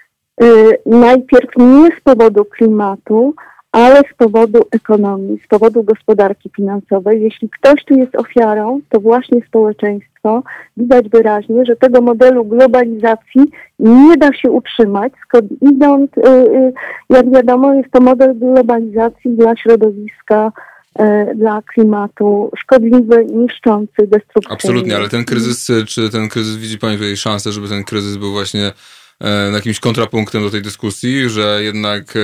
y, 0.42 0.46
najpierw 0.86 1.50
nie 1.56 1.86
z 1.86 2.00
powodu 2.04 2.44
klimatu, 2.44 3.34
ale 3.72 4.00
z 4.00 4.16
powodu 4.16 4.60
ekonomii, 4.70 5.40
z 5.44 5.48
powodu 5.48 5.82
gospodarki 5.82 6.50
finansowej. 6.56 7.22
Jeśli 7.22 7.48
ktoś 7.48 7.84
tu 7.84 7.94
jest 7.94 8.16
ofiarą, 8.16 8.80
to 8.88 9.00
właśnie 9.00 9.40
społeczeństwo. 9.48 10.42
Widać 10.76 11.08
wyraźnie, 11.08 11.64
że 11.64 11.76
tego 11.76 12.00
modelu 12.00 12.44
globalizacji 12.44 13.42
nie 13.78 14.16
da 14.16 14.32
się 14.32 14.50
utrzymać, 14.50 15.12
idąc, 15.60 16.10
y, 16.16 16.20
y, 16.20 16.72
jak 17.10 17.30
wiadomo, 17.30 17.74
jest 17.74 17.90
to 17.90 18.00
model 18.00 18.38
globalizacji 18.38 19.30
dla 19.30 19.56
środowiska 19.56 20.52
E, 20.98 21.34
dla 21.34 21.62
klimatu, 21.62 22.50
szkodliwy, 22.56 23.26
niszczący, 23.32 24.06
destrukcyjny. 24.06 24.54
Absolutnie, 24.54 24.96
ale 24.96 25.08
ten 25.08 25.24
kryzys, 25.24 25.70
czy 25.86 26.10
ten 26.10 26.28
kryzys, 26.28 26.56
widzi 26.56 26.78
Pani 26.78 26.96
tutaj 26.96 27.16
szansę, 27.16 27.52
żeby 27.52 27.68
ten 27.68 27.84
kryzys 27.84 28.16
był 28.16 28.32
właśnie 28.32 28.72
e, 29.20 29.50
jakimś 29.50 29.80
kontrapunktem 29.80 30.42
do 30.42 30.50
tej 30.50 30.62
dyskusji, 30.62 31.28
że 31.28 31.60
jednak, 31.62 32.16
e, 32.16 32.18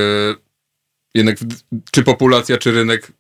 jednak 1.14 1.38
czy 1.90 2.02
populacja, 2.02 2.58
czy 2.58 2.72
rynek, 2.72 3.12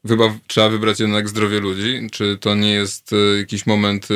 trzeba 0.46 0.68
wybrać 0.68 1.00
jednak 1.00 1.28
zdrowie 1.28 1.60
ludzi, 1.60 2.08
czy 2.12 2.38
to 2.40 2.54
nie 2.54 2.72
jest 2.72 3.10
jakiś 3.38 3.66
moment 3.66 4.08
E, 4.10 4.14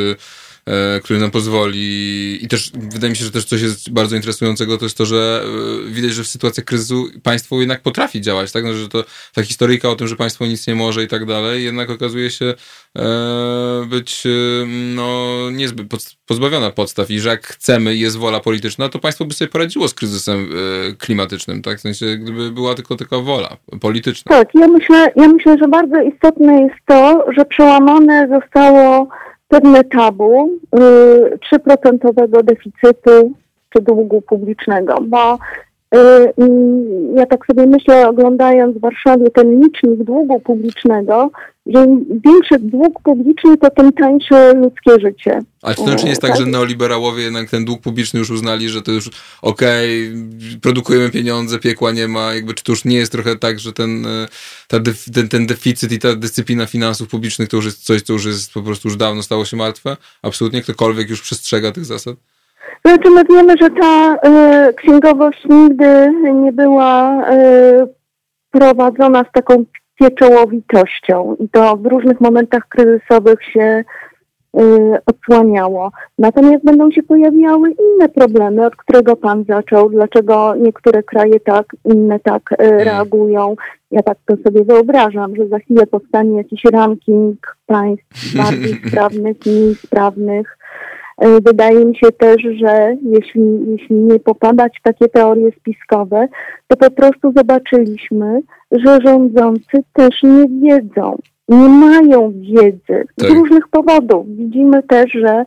który 1.02 1.18
nam 1.18 1.30
pozwoli 1.30 2.44
i 2.44 2.48
też 2.48 2.72
wydaje 2.74 3.10
mi 3.10 3.16
się, 3.16 3.24
że 3.24 3.30
też 3.30 3.44
coś 3.44 3.62
jest 3.62 3.90
bardzo 3.90 4.16
interesującego, 4.16 4.78
to 4.78 4.84
jest 4.84 4.98
to, 4.98 5.06
że 5.06 5.44
e, 5.44 5.90
widać, 5.90 6.12
że 6.12 6.22
w 6.22 6.26
sytuacjach 6.26 6.64
kryzysu 6.64 7.06
państwo 7.22 7.60
jednak 7.60 7.80
potrafi 7.80 8.20
działać, 8.20 8.52
tak? 8.52 8.64
No, 8.64 8.74
że 8.74 8.88
to 8.88 9.04
ta 9.34 9.42
historyjka 9.42 9.88
o 9.88 9.96
tym, 9.96 10.08
że 10.08 10.16
państwo 10.16 10.46
nic 10.46 10.66
nie 10.66 10.74
może 10.74 11.04
i 11.04 11.08
tak 11.08 11.24
dalej, 11.26 11.64
jednak 11.64 11.90
okazuje 11.90 12.30
się 12.30 12.54
e, 12.98 13.86
być 13.86 14.22
no, 14.94 15.36
niezbyt 15.50 15.86
pozbawiona 16.26 16.70
podstaw 16.70 17.10
i 17.10 17.20
że 17.20 17.28
jak 17.28 17.46
chcemy 17.46 17.96
jest 17.96 18.16
wola 18.16 18.40
polityczna, 18.40 18.88
to 18.88 18.98
państwo 18.98 19.24
by 19.24 19.34
sobie 19.34 19.48
poradziło 19.48 19.88
z 19.88 19.94
kryzysem 19.94 20.48
klimatycznym, 20.98 21.62
tak? 21.62 21.78
W 21.78 21.80
sensie, 21.80 22.16
gdyby 22.16 22.50
była 22.50 22.74
tylko 22.74 22.96
taka 22.96 23.18
wola 23.18 23.56
polityczna. 23.80 24.36
Tak, 24.36 24.48
ja 24.54 24.68
myślę, 24.68 25.12
ja 25.16 25.28
myślę, 25.28 25.58
że 25.58 25.68
bardzo 25.68 26.02
istotne 26.02 26.62
jest 26.62 26.76
to, 26.86 27.24
że 27.36 27.44
przełamane 27.44 28.28
zostało 28.28 29.08
pewne 29.52 29.84
tabu 29.84 30.50
y, 30.74 31.38
trzyprocentowego 31.38 32.42
deficytu 32.42 33.32
czy 33.68 33.82
długu 33.82 34.22
publicznego, 34.22 34.98
bo 35.02 35.38
ja 37.16 37.26
tak 37.26 37.46
sobie 37.46 37.66
myślę, 37.66 38.08
oglądając 38.08 38.76
w 38.76 38.80
Warszawie 38.80 39.30
ten 39.30 39.62
licznik 39.62 40.04
długu 40.04 40.40
publicznego, 40.40 41.30
że 41.66 41.84
im 41.84 42.20
większy 42.24 42.58
dług 42.58 43.02
publiczny, 43.02 43.56
to 43.56 43.70
tym 43.70 43.92
tańsze 43.92 44.54
ludzkie 44.54 45.00
życie. 45.00 45.40
A 45.62 45.74
czy 45.74 45.84
to 45.84 45.94
nie 45.94 46.08
jest 46.08 46.20
tak, 46.20 46.30
tak, 46.30 46.40
że 46.40 46.46
neoliberałowie 46.46 47.22
jednak 47.22 47.50
ten 47.50 47.64
dług 47.64 47.80
publiczny 47.80 48.18
już 48.18 48.30
uznali, 48.30 48.68
że 48.68 48.82
to 48.82 48.92
już 48.92 49.10
okej, 49.42 50.08
okay, 50.08 50.60
produkujemy 50.60 51.10
pieniądze, 51.10 51.58
piekła 51.58 51.92
nie 51.92 52.08
ma, 52.08 52.34
jakby 52.34 52.54
czy 52.54 52.64
to 52.64 52.72
już 52.72 52.84
nie 52.84 52.96
jest 52.96 53.12
trochę 53.12 53.36
tak, 53.36 53.58
że 53.58 53.72
ten, 53.72 54.06
e, 54.06 54.28
ta, 54.68 54.78
ten, 55.14 55.28
ten 55.28 55.46
deficyt 55.46 55.92
i 55.92 55.98
ta 55.98 56.16
dyscyplina 56.16 56.66
finansów 56.66 57.08
publicznych 57.08 57.48
to 57.48 57.56
już 57.56 57.66
jest 57.66 57.84
coś, 57.84 58.02
co 58.02 58.12
już 58.12 58.24
jest 58.24 58.52
po 58.52 58.62
prostu 58.62 58.88
już 58.88 58.96
dawno 58.96 59.22
stało 59.22 59.44
się 59.44 59.56
martwe? 59.56 59.96
Absolutnie 60.22 60.62
ktokolwiek 60.62 61.10
już 61.10 61.22
przestrzega 61.22 61.72
tych 61.72 61.84
zasad? 61.84 62.16
Znaczy 62.84 63.10
my 63.10 63.24
wiemy, 63.24 63.54
że 63.60 63.70
ta 63.70 64.14
y, 64.14 64.74
księgowość 64.74 65.44
nigdy 65.48 66.12
nie 66.34 66.52
była 66.52 67.22
y, 67.32 67.86
prowadzona 68.50 69.24
z 69.30 69.32
taką 69.32 69.64
pieczołowitością 70.00 71.36
i 71.40 71.48
to 71.48 71.76
w 71.76 71.86
różnych 71.86 72.20
momentach 72.20 72.68
kryzysowych 72.68 73.44
się 73.44 73.84
y, 74.60 74.62
odsłaniało. 75.06 75.90
Natomiast 76.18 76.64
będą 76.64 76.90
się 76.90 77.02
pojawiały 77.02 77.70
inne 77.70 78.08
problemy, 78.08 78.66
od 78.66 78.76
którego 78.76 79.16
Pan 79.16 79.44
zaczął, 79.48 79.90
dlaczego 79.90 80.54
niektóre 80.54 81.02
kraje 81.02 81.40
tak, 81.40 81.66
inne 81.84 82.20
tak 82.20 82.42
mhm. 82.52 82.80
reagują. 82.80 83.56
Ja 83.90 84.02
tak 84.02 84.18
to 84.26 84.36
sobie 84.36 84.64
wyobrażam, 84.64 85.36
że 85.36 85.48
za 85.48 85.58
chwilę 85.58 85.86
powstanie 85.86 86.36
jakiś 86.36 86.64
ranking 86.64 87.56
państw 87.66 88.36
bardziej 88.36 88.80
sprawnych, 88.88 89.36
mniej 89.46 89.74
sprawnych. 89.74 90.58
Y, 91.24 91.40
wydaje 91.40 91.84
mi 91.84 91.96
się 91.96 92.12
też, 92.12 92.42
że 92.42 92.96
jeśli, 93.02 93.42
jeśli 93.66 93.96
nie 93.96 94.18
popadać 94.18 94.78
w 94.78 94.82
takie 94.82 95.08
teorie 95.08 95.50
spiskowe, 95.60 96.28
to 96.68 96.76
po 96.76 96.90
prostu 96.90 97.32
zobaczyliśmy, 97.36 98.40
że 98.70 98.98
rządzący 99.04 99.78
też 99.92 100.22
nie 100.22 100.44
wiedzą, 100.48 101.18
nie 101.48 101.68
mają 101.68 102.32
wiedzy 102.32 103.04
z 103.18 103.22
tak. 103.22 103.30
różnych 103.30 103.68
powodów. 103.68 104.26
Widzimy 104.28 104.82
też, 104.82 105.12
że 105.12 105.44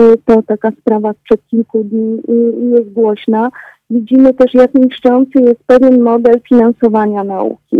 y, 0.00 0.16
to 0.24 0.42
taka 0.42 0.70
sprawa 0.70 1.12
sprzed 1.12 1.40
kilku 1.50 1.84
dni 1.84 2.20
y, 2.28 2.76
jest 2.76 2.92
głośna. 2.92 3.50
Widzimy 3.90 4.34
też, 4.34 4.54
jak 4.54 4.74
niszczący 4.74 5.40
jest 5.40 5.60
pewien 5.66 6.02
model 6.02 6.40
finansowania 6.48 7.24
nauki, 7.24 7.76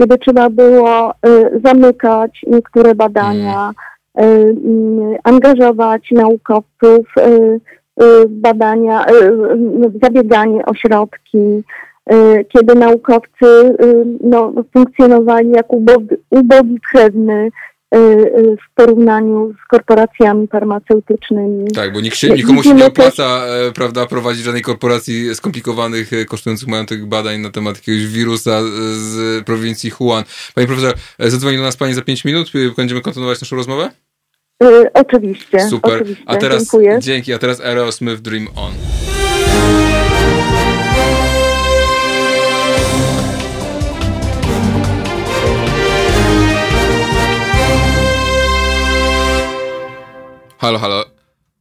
kiedy 0.00 0.18
trzeba 0.18 0.50
było 0.50 1.12
zamykać 1.64 2.40
niektóre 2.46 2.94
badania, 2.94 3.60
mm. 3.62 3.74
Angażować 5.24 6.10
naukowców 6.10 7.06
w 7.96 8.26
badania, 8.28 9.04
w 9.88 9.98
zabieganie 10.02 10.64
o 10.64 10.74
środki, 10.74 11.62
kiedy 12.48 12.74
naukowcy 12.74 13.76
no, 14.20 14.52
funkcjonowali 14.72 15.50
jak 15.50 15.72
ubogi, 15.72 16.16
ubogi 16.30 16.78
krewny 16.90 17.50
w 17.92 18.74
porównaniu 18.74 19.54
z 19.64 19.68
korporacjami 19.68 20.48
farmaceutycznymi. 20.48 21.70
Tak, 21.70 21.92
bo 21.92 22.00
nikt 22.00 22.16
się, 22.16 22.30
nikomu 22.30 22.62
się 22.62 22.74
nie 22.74 22.86
opłaca 22.86 23.40
też... 23.40 23.72
prawda, 23.74 24.06
prowadzić 24.06 24.44
żadnej 24.44 24.62
korporacji 24.62 25.34
skomplikowanych, 25.34 26.10
kosztujących 26.28 26.68
majątek 26.68 27.06
badań 27.06 27.40
na 27.40 27.50
temat 27.50 27.76
jakiegoś 27.76 28.06
wirusa 28.06 28.60
z 28.94 29.44
prowincji 29.44 29.90
Wuhan. 29.90 30.24
Pani 30.54 30.66
profesor, 30.66 30.94
zadzwoni 31.18 31.56
do 31.56 31.62
nas 31.62 31.76
Pani 31.76 31.94
za 31.94 32.02
5 32.02 32.24
minut, 32.24 32.52
będziemy 32.76 33.00
kontynuować 33.00 33.40
naszą 33.40 33.56
rozmowę? 33.56 33.90
oczywiście. 34.94 35.60
Super. 35.60 35.94
Oczywiście. 36.02 36.24
A 36.26 36.36
teraz, 36.36 36.62
Dziękuję. 36.62 36.98
dzięki, 37.00 37.32
a 37.32 37.38
teraz 37.38 37.60
Aerosmith 37.60 38.20
Dream 38.20 38.48
On. 38.56 38.72
Halo, 50.62 50.78
halo. 50.78 51.04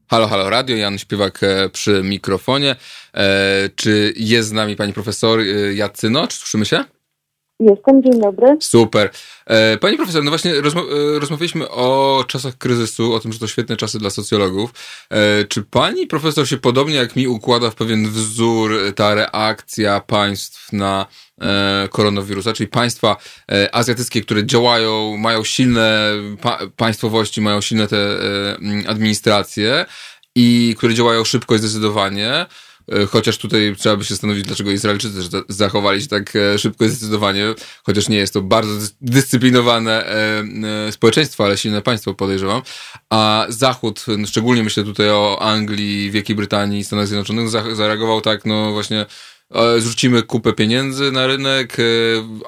Halo, 0.07 0.27
halo 0.27 0.49
radio, 0.49 0.75
Jan 0.75 0.97
Śpiewak 0.97 1.43
e, 1.43 1.69
przy 1.69 2.01
mikrofonie. 2.03 2.75
E, 3.13 3.69
czy 3.75 4.13
jest 4.15 4.49
z 4.49 4.51
nami 4.51 4.75
pani 4.75 4.93
profesor 4.93 5.39
e, 5.39 5.73
Jacyno? 5.73 6.27
Czy 6.27 6.37
słyszymy 6.37 6.65
się? 6.65 6.83
Jestem, 7.59 8.03
dzień 8.03 8.21
dobry. 8.21 8.57
Super. 8.59 9.09
E, 9.45 9.77
pani 9.77 9.97
profesor, 9.97 10.23
no 10.23 10.31
właśnie 10.31 10.61
rozma 10.61 10.81
e, 10.81 11.19
rozmawialiśmy 11.19 11.69
o 11.69 12.23
czasach 12.27 12.57
kryzysu, 12.57 13.13
o 13.13 13.19
tym, 13.19 13.33
że 13.33 13.39
to 13.39 13.47
świetne 13.47 13.77
czasy 13.77 13.99
dla 13.99 14.09
socjologów. 14.09 14.73
E, 15.09 15.45
czy 15.45 15.63
pani 15.63 16.07
profesor 16.07 16.47
się 16.47 16.57
podobnie 16.57 16.95
jak 16.95 17.15
mi 17.15 17.27
układa 17.27 17.69
w 17.69 17.75
pewien 17.75 18.09
wzór 18.09 18.71
ta 18.95 19.15
reakcja 19.15 19.99
państw 19.99 20.73
na 20.73 21.05
koronawirusa, 21.89 22.53
czyli 22.53 22.67
państwa 22.67 23.17
azjatyckie, 23.71 24.21
które 24.21 24.45
działają, 24.45 25.17
mają 25.17 25.43
silne 25.43 26.11
pa 26.41 26.59
państwowości, 26.77 27.41
mają 27.41 27.61
silne 27.61 27.87
te 27.87 27.97
administracje 28.87 29.85
i 30.35 30.75
które 30.77 30.93
działają 30.93 31.23
szybko 31.23 31.55
i 31.55 31.59
zdecydowanie, 31.59 32.45
E, 32.91 33.05
chociaż 33.05 33.37
tutaj 33.37 33.75
trzeba 33.77 33.95
by 33.95 34.03
się 34.03 34.13
zastanowić, 34.13 34.43
dlaczego 34.43 34.71
Izraelczycy 34.71 35.43
zachowali 35.49 36.01
się 36.01 36.07
tak 36.07 36.35
e, 36.35 36.57
szybko 36.59 36.85
i 36.85 36.89
zdecydowanie, 36.89 37.53
chociaż 37.83 38.09
nie 38.09 38.17
jest 38.17 38.33
to 38.33 38.41
bardzo 38.41 38.87
dyscyplinowane 39.01 40.05
e, 40.05 40.91
społeczeństwo, 40.91 41.45
ale 41.45 41.57
silne 41.57 41.81
państwo 41.81 42.13
podejrzewam. 42.13 42.61
A 43.09 43.45
Zachód, 43.49 44.05
szczególnie 44.25 44.63
myślę 44.63 44.83
tutaj 44.83 45.09
o 45.09 45.41
Anglii, 45.41 46.11
Wielkiej 46.11 46.35
Brytanii, 46.35 46.83
Stanach 46.83 47.07
Zjednoczonych, 47.07 47.49
zareagował 47.49 48.21
tak, 48.21 48.45
no 48.45 48.71
właśnie 48.71 49.05
zrzucimy 49.77 50.23
kupę 50.23 50.53
pieniędzy 50.53 51.11
na 51.11 51.27
rynek, 51.27 51.77
e, 51.79 51.83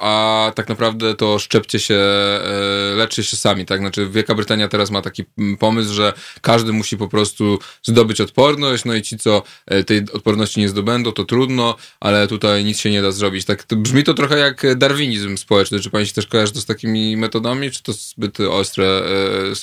a 0.01 0.51
tak 0.55 0.69
naprawdę 0.69 1.15
to 1.15 1.39
szczepcie 1.39 1.79
się, 1.79 1.95
e, 1.95 2.95
leczcie 2.95 3.23
się 3.23 3.37
sami, 3.37 3.65
tak? 3.65 3.79
Znaczy 3.79 4.07
Wielka 4.09 4.35
Brytania 4.35 4.67
teraz 4.67 4.91
ma 4.91 5.01
taki 5.01 5.23
pomysł, 5.59 5.93
że 5.93 6.13
każdy 6.41 6.73
musi 6.73 6.97
po 6.97 7.07
prostu 7.07 7.59
zdobyć 7.83 8.21
odporność, 8.21 8.85
no 8.85 8.95
i 8.95 9.01
ci, 9.01 9.17
co 9.17 9.41
e, 9.67 9.83
tej 9.83 10.01
odporności 10.13 10.59
nie 10.59 10.69
zdobędą, 10.69 11.11
to 11.11 11.23
trudno, 11.25 11.75
ale 11.99 12.27
tutaj 12.27 12.63
nic 12.63 12.79
się 12.79 12.91
nie 12.91 13.01
da 13.01 13.11
zrobić. 13.11 13.45
Tak 13.45 13.63
to 13.63 13.75
brzmi 13.75 14.03
to 14.03 14.13
trochę 14.13 14.37
jak 14.37 14.77
darwinizm 14.77 15.37
społeczny. 15.37 15.79
Czy 15.79 15.89
pani 15.89 16.05
się 16.05 16.13
też 16.13 16.27
kojarzy 16.27 16.53
to 16.53 16.59
z 16.59 16.65
takimi 16.65 17.17
metodami, 17.17 17.71
czy 17.71 17.83
to 17.83 17.93
zbyt 17.93 18.39
ostre 18.39 18.85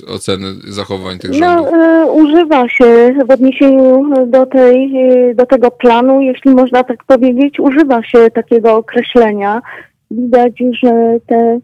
oceny 0.06 0.54
zachowań 0.68 1.18
tych 1.18 1.34
rządów? 1.34 1.66
No, 1.72 2.06
używa 2.06 2.68
się 2.68 3.14
w 3.26 3.30
odniesieniu 3.30 4.04
do, 4.26 4.46
tej, 4.46 4.90
do 5.34 5.46
tego 5.46 5.70
planu, 5.70 6.20
jeśli 6.20 6.50
można 6.50 6.84
tak 6.84 7.04
powiedzieć, 7.04 7.29
powiedzieć, 7.30 7.60
używa 7.60 8.02
się 8.02 8.30
takiego 8.30 8.76
określenia. 8.76 9.62
Widać, 10.10 10.52
że 10.82 11.16
te 11.26 11.58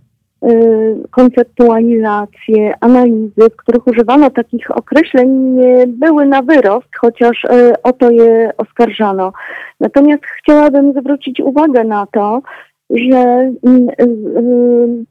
y, 0.44 0.96
konceptualizacje, 1.10 2.74
analizy, 2.80 3.50
w 3.52 3.56
których 3.56 3.86
używano 3.86 4.30
takich 4.30 4.70
określeń, 4.70 5.28
nie 5.30 5.86
były 5.86 6.26
na 6.26 6.42
wyrost, 6.42 6.88
chociaż 7.00 7.44
y, 7.44 7.82
o 7.82 7.92
to 7.92 8.10
je 8.10 8.52
oskarżano. 8.56 9.32
Natomiast 9.80 10.22
chciałabym 10.38 10.92
zwrócić 10.92 11.40
uwagę 11.40 11.84
na 11.84 12.06
to, 12.06 12.42
że 12.90 13.52
y, 14.00 15.04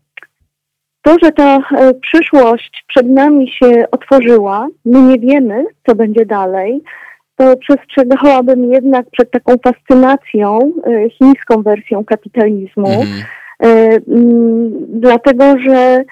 to, 1.02 1.16
że 1.24 1.32
ta 1.32 1.60
przyszłość 2.02 2.86
przed 2.88 3.10
nami 3.10 3.52
się 3.52 3.86
otworzyła, 3.92 4.68
my 4.86 5.02
nie 5.02 5.20
wiemy, 5.20 5.66
co 5.88 5.96
będzie 5.96 6.26
dalej 6.26 6.82
to 7.36 7.56
przestrzegałabym 7.58 8.74
jednak 8.74 9.06
przed 9.12 9.32
taką 9.32 9.54
fascynacją 9.64 10.60
e, 10.60 11.10
chińską 11.10 11.62
wersją 11.62 12.06
kapitalizmu. 12.06 12.88
Mm. 12.88 13.24
Dlatego, 14.88 15.44
że 15.68 16.04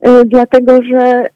e, 0.00 0.24
dlatego, 0.24 0.78
że 0.82 1.26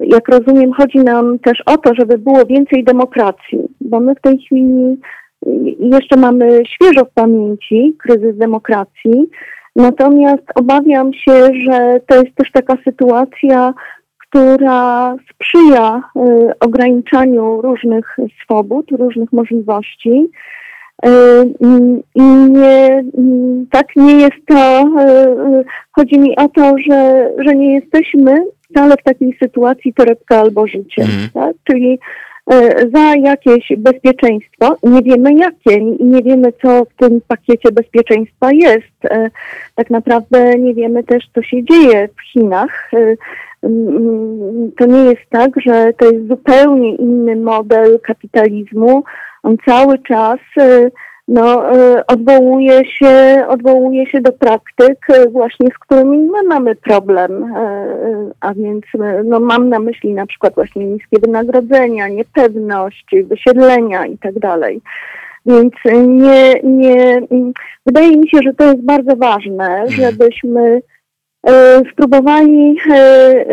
jak 0.00 0.28
rozumiem, 0.28 0.72
chodzi 0.72 0.98
nam 0.98 1.38
też 1.38 1.62
o 1.66 1.76
to, 1.76 1.94
żeby 1.94 2.18
było 2.18 2.46
więcej 2.46 2.84
demokracji, 2.84 3.68
bo 3.80 4.00
my 4.00 4.14
w 4.14 4.20
tej 4.20 4.38
chwili 4.38 5.00
jeszcze 5.80 6.16
mamy 6.16 6.62
świeżo 6.66 7.04
w 7.04 7.14
pamięci 7.14 7.96
kryzys 7.98 8.36
demokracji, 8.36 9.30
natomiast 9.76 10.42
obawiam 10.54 11.12
się, 11.12 11.32
że 11.66 12.00
to 12.06 12.14
jest 12.14 12.34
też 12.36 12.52
taka 12.52 12.74
sytuacja, 12.84 13.74
która 14.28 15.16
sprzyja 15.34 16.02
y, 16.16 16.58
ograniczaniu 16.60 17.60
różnych 17.62 18.16
swobód, 18.42 18.90
różnych 18.90 19.32
możliwości. 19.32 20.30
Y, 21.06 21.08
I 22.14 22.22
nie, 22.50 23.04
tak 23.70 23.86
nie 23.96 24.20
jest 24.20 24.46
to, 24.46 24.80
y, 24.80 25.64
chodzi 25.92 26.18
mi 26.18 26.36
o 26.36 26.48
to, 26.48 26.74
że, 26.88 27.30
że 27.38 27.54
nie 27.54 27.74
jesteśmy 27.74 28.44
wcale 28.70 28.94
w 28.96 29.02
takiej 29.02 29.36
sytuacji 29.42 29.94
torebka 29.94 30.40
albo 30.40 30.66
życie. 30.66 31.02
Mm. 31.02 31.28
Tak? 31.34 31.56
Czyli 31.64 31.98
za 32.94 33.14
jakieś 33.14 33.72
bezpieczeństwo. 33.78 34.76
Nie 34.82 35.02
wiemy 35.02 35.34
jakie 35.34 35.78
i 35.78 36.04
nie 36.04 36.22
wiemy, 36.22 36.52
co 36.62 36.84
w 36.84 36.94
tym 36.96 37.20
pakiecie 37.28 37.72
bezpieczeństwa 37.72 38.52
jest. 38.52 39.24
Tak 39.74 39.90
naprawdę 39.90 40.58
nie 40.58 40.74
wiemy 40.74 41.04
też, 41.04 41.24
co 41.34 41.42
się 41.42 41.64
dzieje 41.64 42.08
w 42.08 42.32
Chinach 42.32 42.90
to 44.78 44.86
nie 44.86 45.04
jest 45.04 45.30
tak, 45.30 45.50
że 45.66 45.92
to 45.98 46.10
jest 46.10 46.28
zupełnie 46.28 46.94
inny 46.94 47.36
model 47.36 48.00
kapitalizmu. 48.00 49.02
On 49.42 49.56
cały 49.66 49.98
czas 49.98 50.38
y, 50.60 50.90
no, 51.28 51.76
y, 51.76 52.06
odwołuje, 52.06 52.84
się, 52.84 53.44
odwołuje 53.48 54.06
się 54.06 54.20
do 54.20 54.32
praktyk 54.32 54.98
y, 55.10 55.30
właśnie, 55.30 55.66
z 55.66 55.78
którymi 55.78 56.18
my 56.18 56.42
mamy 56.42 56.76
problem. 56.76 57.54
A 58.40 58.54
więc 58.54 58.84
no, 59.24 59.40
mam 59.40 59.68
na 59.68 59.78
myśli 59.78 60.14
na 60.14 60.26
przykład 60.26 60.54
właśnie 60.54 60.84
niskie 60.84 61.18
wynagrodzenia, 61.18 62.08
niepewność, 62.08 63.06
wysiedlenia 63.24 64.06
i 64.06 64.18
tak 64.18 64.38
dalej. 64.38 64.80
Więc 65.46 65.74
nie, 66.06 66.60
nie, 66.64 67.20
wydaje 67.86 68.16
mi 68.16 68.28
się, 68.28 68.38
że 68.44 68.54
to 68.54 68.64
jest 68.64 68.84
bardzo 68.84 69.16
ważne, 69.16 69.64
mhm. 69.64 69.90
żebyśmy 69.90 70.80
spróbowali 71.92 72.76
e, 72.90 72.94
e, 72.94 73.44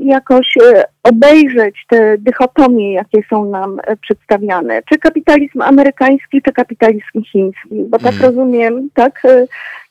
jakoś 0.00 0.58
obejrzeć 1.02 1.76
te 1.88 2.18
dychotomie, 2.18 2.92
jakie 2.92 3.22
są 3.30 3.44
nam 3.44 3.80
przedstawiane. 4.00 4.82
Czy 4.82 4.98
kapitalizm 4.98 5.62
amerykański, 5.62 6.42
czy 6.42 6.52
kapitalizm 6.52 7.22
chiński. 7.32 7.84
Bo 7.88 7.98
tak 7.98 8.12
mm. 8.12 8.24
rozumiem, 8.24 8.88
tak, 8.94 9.22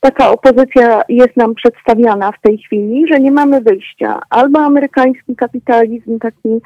taka 0.00 0.30
opozycja 0.30 1.02
jest 1.08 1.36
nam 1.36 1.54
przedstawiana 1.54 2.32
w 2.32 2.40
tej 2.40 2.58
chwili, 2.58 3.08
że 3.08 3.20
nie 3.20 3.30
mamy 3.30 3.60
wyjścia. 3.60 4.20
Albo 4.30 4.58
amerykański 4.58 5.36
kapitalizm, 5.36 6.18
taki 6.18 6.60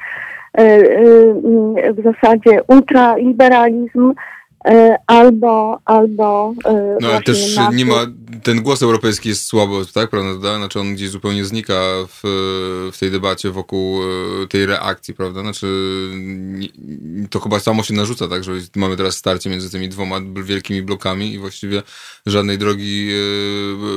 w 1.93 2.03
zasadzie 2.03 2.63
ultraliberalizm, 2.67 4.13
E, 4.13 4.42
albo, 5.07 5.79
albo 5.85 6.53
e, 6.65 6.97
No 7.01 7.07
ale 7.07 7.21
też 7.21 7.57
nie 7.73 7.85
ma, 7.85 8.05
ten 8.43 8.63
głos 8.63 8.83
europejski 8.83 9.29
jest 9.29 9.45
słabo, 9.45 9.81
tak, 9.93 10.09
prawda? 10.09 10.57
Znaczy 10.57 10.79
on 10.79 10.93
gdzieś 10.93 11.09
zupełnie 11.09 11.45
znika 11.45 11.73
w, 12.07 12.21
w 12.93 12.99
tej 12.99 13.11
debacie 13.11 13.49
wokół 13.49 14.01
e, 14.03 14.47
tej 14.47 14.65
reakcji, 14.65 15.13
prawda? 15.13 15.41
Znaczy 15.41 15.67
to 17.29 17.39
chyba 17.39 17.59
samo 17.59 17.83
się 17.83 17.93
narzuca, 17.93 18.27
tak, 18.27 18.43
że 18.43 18.51
mamy 18.75 18.97
teraz 18.97 19.17
starcie 19.17 19.49
między 19.49 19.71
tymi 19.71 19.89
dwoma 19.89 20.19
wielkimi 20.43 20.81
blokami 20.81 21.33
i 21.33 21.39
właściwie 21.39 21.81
żadnej 22.25 22.57
drogi 22.57 23.09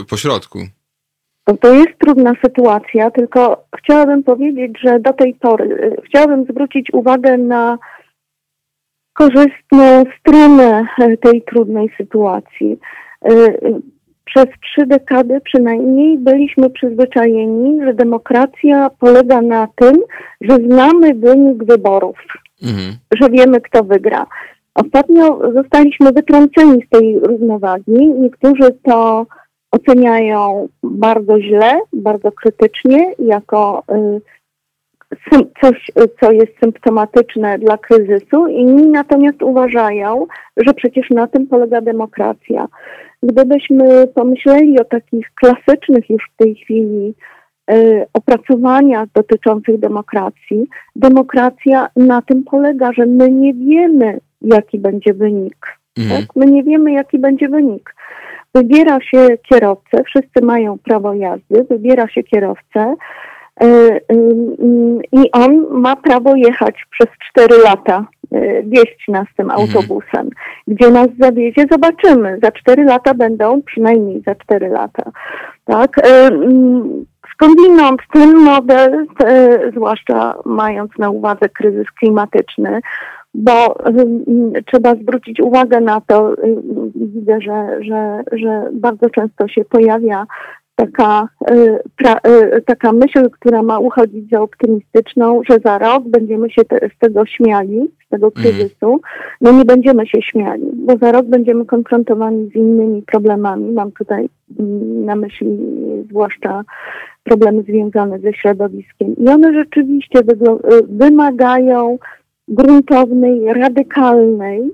pośrodku. 0.08 0.58
To 1.60 1.74
jest 1.74 1.98
trudna 1.98 2.32
sytuacja, 2.44 3.10
tylko 3.10 3.64
chciałabym 3.78 4.22
powiedzieć, 4.22 4.72
że 4.84 5.00
do 5.00 5.12
tej 5.12 5.34
pory 5.34 5.96
chciałabym 6.06 6.44
zwrócić 6.44 6.88
uwagę 6.92 7.38
na 7.38 7.78
korzystną 9.18 10.04
stronę 10.20 10.86
e, 10.98 11.16
tej 11.16 11.42
trudnej 11.42 11.90
sytuacji. 11.96 12.78
E, 13.24 13.30
przez 14.24 14.46
trzy 14.62 14.86
dekady 14.86 15.40
przynajmniej 15.40 16.18
byliśmy 16.18 16.70
przyzwyczajeni, 16.70 17.84
że 17.84 17.94
demokracja 17.94 18.90
polega 19.00 19.40
na 19.42 19.68
tym, 19.76 19.96
że 20.40 20.56
znamy 20.56 21.14
wynik 21.14 21.64
wyborów, 21.64 22.16
mhm. 22.62 22.96
że 23.20 23.30
wiemy, 23.30 23.60
kto 23.60 23.84
wygra. 23.84 24.26
Ostatnio 24.74 25.52
zostaliśmy 25.54 26.12
wytrąceni 26.12 26.82
z 26.86 26.88
tej 26.88 27.20
równowagi. 27.20 28.06
Niektórzy 28.20 28.78
to 28.82 29.26
oceniają 29.70 30.68
bardzo 30.82 31.40
źle, 31.40 31.80
bardzo 31.92 32.32
krytycznie, 32.32 33.14
jako 33.18 33.82
y, 33.90 34.20
coś, 35.60 35.90
co 36.20 36.32
jest 36.32 36.52
symptomatyczne 36.62 37.58
dla 37.58 37.78
kryzysu, 37.78 38.46
inni 38.46 38.88
natomiast 38.88 39.42
uważają, 39.42 40.26
że 40.56 40.74
przecież 40.74 41.10
na 41.10 41.26
tym 41.26 41.46
polega 41.46 41.80
demokracja. 41.80 42.66
Gdybyśmy 43.22 44.06
pomyśleli 44.14 44.80
o 44.80 44.84
takich 44.84 45.30
klasycznych 45.34 46.10
już 46.10 46.30
w 46.34 46.36
tej 46.36 46.54
chwili 46.54 47.14
y, 47.70 48.06
opracowaniach 48.12 49.08
dotyczących 49.14 49.78
demokracji, 49.78 50.66
demokracja 50.96 51.88
na 51.96 52.22
tym 52.22 52.44
polega, 52.44 52.92
że 52.92 53.06
my 53.06 53.30
nie 53.30 53.54
wiemy, 53.54 54.18
jaki 54.40 54.78
będzie 54.78 55.14
wynik. 55.14 55.78
Mhm. 55.98 56.20
Tak? 56.20 56.36
My 56.36 56.46
nie 56.46 56.62
wiemy, 56.64 56.92
jaki 56.92 57.18
będzie 57.18 57.48
wynik. 57.48 57.94
Wybiera 58.54 59.00
się 59.00 59.38
kierowcę, 59.48 60.04
wszyscy 60.04 60.44
mają 60.44 60.78
prawo 60.78 61.14
jazdy, 61.14 61.64
wybiera 61.70 62.08
się 62.08 62.22
kierowcę, 62.22 62.94
I 65.12 65.30
on 65.32 65.66
ma 65.70 65.96
prawo 65.96 66.34
jechać 66.36 66.74
przez 66.90 67.08
cztery 67.28 67.54
lata, 67.64 68.06
wieść 68.64 69.08
nas 69.08 69.26
tym 69.36 69.50
mhm. 69.50 69.60
autobusem. 69.60 70.30
Gdzie 70.66 70.90
nas 70.90 71.08
zawiezie, 71.18 71.64
zobaczymy. 71.70 72.38
Za 72.42 72.52
cztery 72.52 72.84
lata 72.84 73.14
będą, 73.14 73.62
przynajmniej 73.62 74.22
za 74.26 74.34
cztery 74.34 74.68
lata. 74.68 75.10
Tak? 75.64 75.96
Skądinąd 77.32 78.00
ten 78.12 78.34
model, 78.34 79.06
zwłaszcza 79.70 80.34
mając 80.44 80.90
na 80.98 81.10
uwadze 81.10 81.48
kryzys 81.48 81.90
klimatyczny, 81.90 82.80
bo 83.34 83.78
trzeba 84.66 84.94
zwrócić 84.94 85.40
uwagę 85.40 85.80
na 85.80 86.00
to, 86.00 86.34
widzę, 86.94 87.40
że, 87.40 87.84
że, 87.84 88.22
że 88.32 88.68
bardzo 88.72 89.10
często 89.10 89.48
się 89.48 89.64
pojawia 89.64 90.26
taka, 90.76 91.28
y, 91.50 91.78
pra, 91.96 92.20
y, 92.56 92.62
taka 92.62 92.92
myśl, 92.92 93.30
która 93.30 93.62
ma 93.62 93.78
uchodzić 93.78 94.30
za 94.30 94.40
optymistyczną, 94.40 95.40
że 95.50 95.58
za 95.64 95.78
rok 95.78 96.08
będziemy 96.08 96.50
się 96.50 96.64
te, 96.64 96.90
z 96.96 96.98
tego 96.98 97.26
śmiali, 97.26 97.90
z 98.06 98.08
tego 98.08 98.26
mhm. 98.26 98.44
kryzysu. 98.44 99.00
No 99.40 99.52
nie 99.52 99.64
będziemy 99.64 100.06
się 100.06 100.22
śmiali, 100.22 100.70
bo 100.74 100.96
za 100.96 101.12
rok 101.12 101.26
będziemy 101.26 101.64
konfrontowani 101.66 102.50
z 102.50 102.54
innymi 102.54 103.02
problemami. 103.02 103.72
Mam 103.72 103.92
tutaj 103.92 104.28
mm, 104.60 105.04
na 105.04 105.16
myśli 105.16 105.58
zwłaszcza 106.10 106.64
problemy 107.24 107.62
związane 107.62 108.18
ze 108.18 108.32
środowiskiem. 108.32 109.16
I 109.16 109.28
one 109.28 109.52
rzeczywiście 109.52 110.18
y, 110.18 110.24
wymagają 110.88 111.98
gruntownej, 112.48 113.52
radykalnej, 113.52 114.70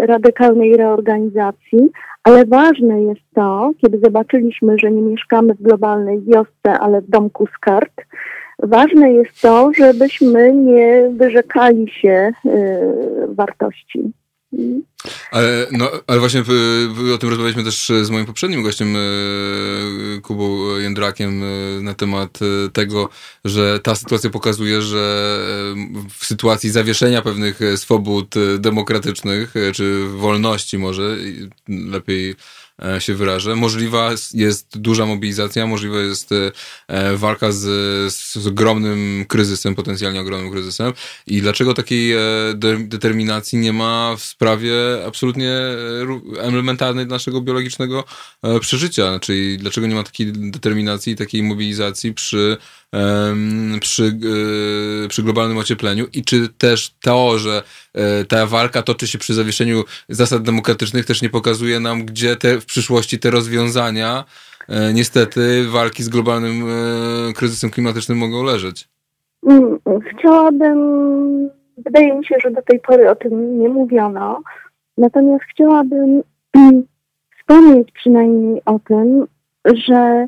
radykalnej 0.00 0.76
reorganizacji, 0.76 1.90
ale 2.24 2.46
ważne 2.46 3.02
jest 3.02 3.20
to, 3.34 3.70
kiedy 3.78 3.98
zobaczyliśmy, 3.98 4.78
że 4.78 4.90
nie 4.90 5.02
mieszkamy 5.02 5.54
w 5.54 5.62
globalnej 5.62 6.20
wiosce, 6.20 6.78
ale 6.80 7.00
w 7.00 7.10
domku 7.10 7.46
z 7.46 7.58
kart, 7.58 7.92
ważne 8.58 9.12
jest 9.12 9.40
to, 9.40 9.70
żebyśmy 9.76 10.52
nie 10.52 11.10
wyrzekali 11.12 11.90
się 11.90 12.32
y, 12.46 12.50
wartości. 13.28 14.12
Ale, 15.30 15.66
no, 15.72 15.90
ale 16.06 16.20
właśnie 16.20 16.44
o 17.14 17.18
tym 17.18 17.28
rozmawialiśmy 17.28 17.64
też 17.64 17.92
z 18.02 18.10
moim 18.10 18.26
poprzednim 18.26 18.62
gościem, 18.62 18.96
e, 18.96 20.20
Kubą 20.20 20.76
Jędrakiem, 20.76 21.42
e, 21.42 21.82
na 21.82 21.94
temat 21.94 22.38
tego, 22.72 23.08
że 23.44 23.80
ta 23.80 23.94
sytuacja 23.94 24.30
pokazuje, 24.30 24.82
że 24.82 25.36
w 26.18 26.26
sytuacji 26.26 26.70
zawieszenia 26.70 27.22
pewnych 27.22 27.60
swobód 27.76 28.34
demokratycznych, 28.58 29.54
czy 29.74 30.08
wolności 30.08 30.78
może, 30.78 31.16
lepiej 31.68 32.34
się 32.98 33.14
wyrażę. 33.14 33.56
Możliwa 33.56 34.10
jest 34.34 34.78
duża 34.78 35.06
mobilizacja, 35.06 35.66
możliwa 35.66 35.98
jest 35.98 36.32
e, 36.32 36.52
e, 36.88 37.16
walka 37.16 37.52
z, 37.52 37.64
z 38.14 38.46
ogromnym 38.46 39.24
kryzysem, 39.28 39.74
potencjalnie 39.74 40.20
ogromnym 40.20 40.52
kryzysem. 40.52 40.92
I 41.26 41.42
dlaczego 41.42 41.74
takiej 41.74 42.14
determinacji 42.78 43.58
nie 43.58 43.72
ma 43.72 44.16
w 44.18 44.22
sprawie 44.22 44.74
absolutnie 45.06 45.52
elementarnej 46.38 47.06
naszego 47.06 47.40
biologicznego 47.40 48.04
przeżycia? 48.60 49.18
Czyli 49.18 49.58
dlaczego 49.58 49.86
nie 49.86 49.94
ma 49.94 50.02
takiej 50.02 50.32
determinacji 50.32 51.16
takiej 51.16 51.42
mobilizacji 51.42 52.14
przy 52.14 52.56
przy, 53.80 54.18
e, 55.04 55.08
przy 55.08 55.22
globalnym 55.22 55.58
ociepleniu 55.58 56.06
i 56.12 56.24
czy 56.24 56.48
też 56.48 56.94
to, 57.00 57.38
że 57.38 57.62
e, 57.91 57.91
ta 58.28 58.46
walka 58.46 58.82
toczy 58.82 59.06
się 59.06 59.18
przy 59.18 59.34
zawieszeniu 59.34 59.84
zasad 60.08 60.42
demokratycznych 60.42 61.06
też 61.06 61.22
nie 61.22 61.30
pokazuje 61.30 61.80
nam, 61.80 62.04
gdzie 62.04 62.36
te, 62.36 62.60
w 62.60 62.66
przyszłości 62.66 63.18
te 63.18 63.30
rozwiązania 63.30 64.24
e, 64.68 64.92
niestety 64.92 65.68
walki 65.68 66.02
z 66.02 66.08
globalnym 66.08 66.64
kryzysem 67.34 67.70
klimatycznym 67.70 68.18
mogą 68.18 68.42
leżeć? 68.42 68.88
Mm, 69.46 69.78
chciałabym, 70.10 70.78
wydaje 71.78 72.14
mi 72.14 72.26
się, 72.26 72.34
że 72.42 72.50
do 72.50 72.62
tej 72.62 72.80
pory 72.80 73.10
o 73.10 73.14
tym 73.14 73.58
nie 73.58 73.68
mówiono, 73.68 74.42
natomiast 74.98 75.44
chciałabym 75.44 76.22
wspomnieć 77.38 77.88
przynajmniej 77.92 78.62
o 78.64 78.78
tym, 78.78 79.26
że 79.64 80.26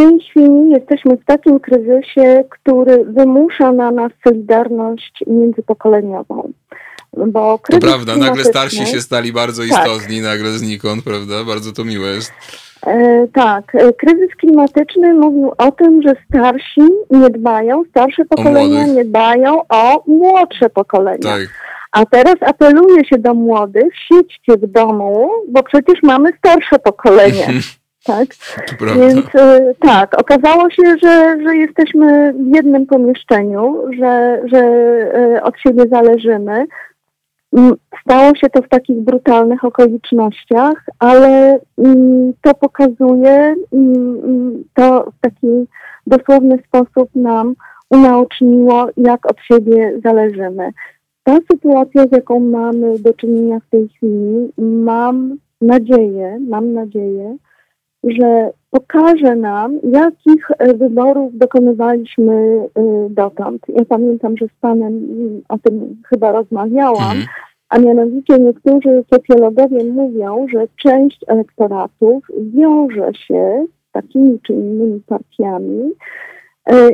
tej 0.00 0.20
chwili 0.20 0.70
jesteśmy 0.70 1.16
w 1.16 1.24
takim 1.24 1.60
kryzysie, 1.60 2.44
który 2.50 3.04
wymusza 3.04 3.72
na 3.72 3.90
nas 3.90 4.12
solidarność 4.24 5.24
międzypokoleniową. 5.26 6.52
Bo 7.26 7.60
to 7.70 7.78
prawda, 7.78 8.16
nagle 8.16 8.44
starsi 8.44 8.86
się 8.86 9.00
stali 9.00 9.32
bardzo 9.32 9.62
tak. 9.62 9.70
istotni, 9.70 10.16
tak. 10.16 10.24
nagle 10.24 10.50
znikąd, 10.50 11.04
prawda? 11.04 11.44
Bardzo 11.44 11.72
to 11.72 11.84
miłe 11.84 12.08
jest. 12.08 12.32
E, 12.86 13.26
tak, 13.34 13.74
e, 13.74 13.92
kryzys 13.92 14.36
klimatyczny 14.38 15.14
mówił 15.14 15.52
o 15.58 15.72
tym, 15.72 16.02
że 16.02 16.12
starsi 16.28 16.80
nie 17.10 17.30
dbają, 17.30 17.82
starsze 17.90 18.24
pokolenia 18.24 18.86
nie 18.86 19.04
dbają 19.04 19.62
o 19.68 20.02
młodsze 20.06 20.70
pokolenia. 20.70 21.30
Tak. 21.30 21.40
A 21.92 22.06
teraz 22.06 22.34
apeluje 22.40 23.04
się 23.04 23.18
do 23.18 23.34
młodych, 23.34 23.92
siedźcie 24.08 24.66
w 24.66 24.72
domu, 24.72 25.30
bo 25.48 25.62
przecież 25.62 26.02
mamy 26.02 26.30
starsze 26.38 26.78
pokolenie. 26.78 27.46
tak? 28.04 28.26
Więc 28.96 29.34
y, 29.34 29.74
tak, 29.80 30.20
okazało 30.20 30.70
się, 30.70 30.82
że, 31.02 31.36
że 31.46 31.56
jesteśmy 31.56 32.32
w 32.32 32.56
jednym 32.56 32.86
pomieszczeniu, 32.86 33.82
że, 33.98 34.42
że 34.52 34.58
y, 35.36 35.42
od 35.42 35.60
siebie 35.60 35.84
zależymy. 35.90 36.66
Stało 38.00 38.34
się 38.34 38.50
to 38.50 38.62
w 38.62 38.68
takich 38.68 39.00
brutalnych 39.00 39.64
okolicznościach, 39.64 40.84
ale 40.98 41.58
to 42.42 42.54
pokazuje, 42.54 43.54
to 44.74 45.10
w 45.18 45.20
taki 45.20 45.66
dosłowny 46.06 46.58
sposób 46.66 47.10
nam 47.14 47.54
unaoczniło, 47.90 48.88
jak 48.96 49.30
od 49.30 49.36
siebie 49.40 50.00
zależymy. 50.04 50.70
Ta 51.22 51.36
sytuacja, 51.52 52.04
z 52.04 52.12
jaką 52.12 52.40
mamy 52.40 52.98
do 52.98 53.14
czynienia 53.14 53.60
w 53.60 53.70
tej 53.70 53.88
chwili, 53.88 54.52
mam 54.58 55.38
nadzieję, 55.60 56.38
mam 56.48 56.72
nadzieję, 56.72 57.36
że 58.04 58.50
pokaże 58.70 59.36
nam, 59.36 59.78
jakich 59.82 60.50
e, 60.58 60.74
wyborów 60.74 61.38
dokonywaliśmy 61.38 62.32
e, 62.34 62.82
dotąd. 63.10 63.62
Ja 63.68 63.84
pamiętam, 63.84 64.36
że 64.36 64.46
z 64.46 64.60
Panem 64.60 64.92
mm, 64.92 65.42
o 65.48 65.58
tym 65.58 66.02
chyba 66.08 66.32
rozmawiałam, 66.32 67.16
mhm. 67.16 67.26
a 67.68 67.78
mianowicie 67.78 68.38
niektórzy 68.38 69.04
socjologowie 69.14 69.84
mówią, 69.84 70.46
że 70.52 70.66
część 70.76 71.18
elektoratów 71.26 72.24
wiąże 72.54 73.14
się 73.14 73.66
z 73.88 73.92
takimi 73.92 74.38
czy 74.46 74.52
innymi 74.52 75.00
partiami, 75.00 75.92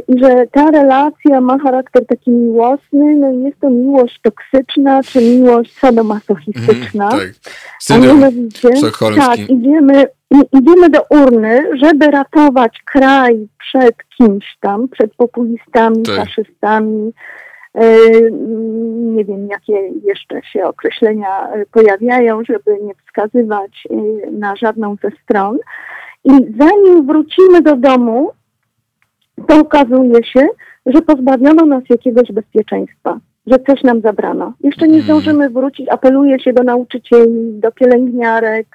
i 0.08 0.18
że 0.18 0.46
ta 0.52 0.70
relacja 0.70 1.40
ma 1.40 1.58
charakter 1.58 2.06
taki 2.06 2.30
miłosny, 2.30 3.16
no 3.16 3.32
i 3.32 3.42
jest 3.42 3.60
to 3.60 3.70
miłość 3.70 4.20
toksyczna, 4.22 5.02
czy 5.02 5.20
miłość 5.20 5.78
sadomasochistyczna. 5.78 7.08
Mm, 7.10 7.20
tak. 7.20 7.96
A 7.96 7.98
mianowicie, 7.98 8.68
tak, 9.16 9.38
idziemy, 9.38 10.04
idziemy 10.52 10.90
do 10.90 11.00
urny, 11.10 11.62
żeby 11.82 12.06
ratować 12.06 12.82
kraj 12.84 13.48
przed 13.58 13.94
kimś 14.18 14.56
tam, 14.60 14.88
przed 14.88 15.14
populistami, 15.14 16.02
tak. 16.02 16.16
faszystami, 16.16 17.12
e, 17.74 17.96
nie 18.90 19.24
wiem, 19.24 19.48
jakie 19.48 19.88
jeszcze 20.04 20.42
się 20.42 20.64
określenia 20.64 21.48
e, 21.48 21.66
pojawiają, 21.66 22.44
żeby 22.44 22.78
nie 22.82 22.92
wskazywać 22.94 23.88
na 24.32 24.56
żadną 24.56 24.96
ze 25.02 25.10
stron. 25.24 25.58
I 26.24 26.30
zanim 26.58 27.06
wrócimy 27.06 27.62
do 27.62 27.76
domu, 27.76 28.30
to 29.48 29.60
okazuje 29.60 30.24
się, 30.24 30.46
że 30.86 31.02
pozbawiono 31.02 31.66
nas 31.66 31.82
jakiegoś 31.90 32.32
bezpieczeństwa, 32.32 33.18
że 33.46 33.58
coś 33.58 33.82
nam 33.82 34.00
zabrano. 34.00 34.52
Jeszcze 34.60 34.86
nie 34.88 34.94
mm. 34.94 35.04
zdążymy 35.04 35.50
wrócić, 35.50 35.88
apeluje 35.88 36.40
się 36.40 36.52
do 36.52 36.62
nauczycieli, 36.62 37.60
do 37.60 37.72
pielęgniarek, 37.72 38.66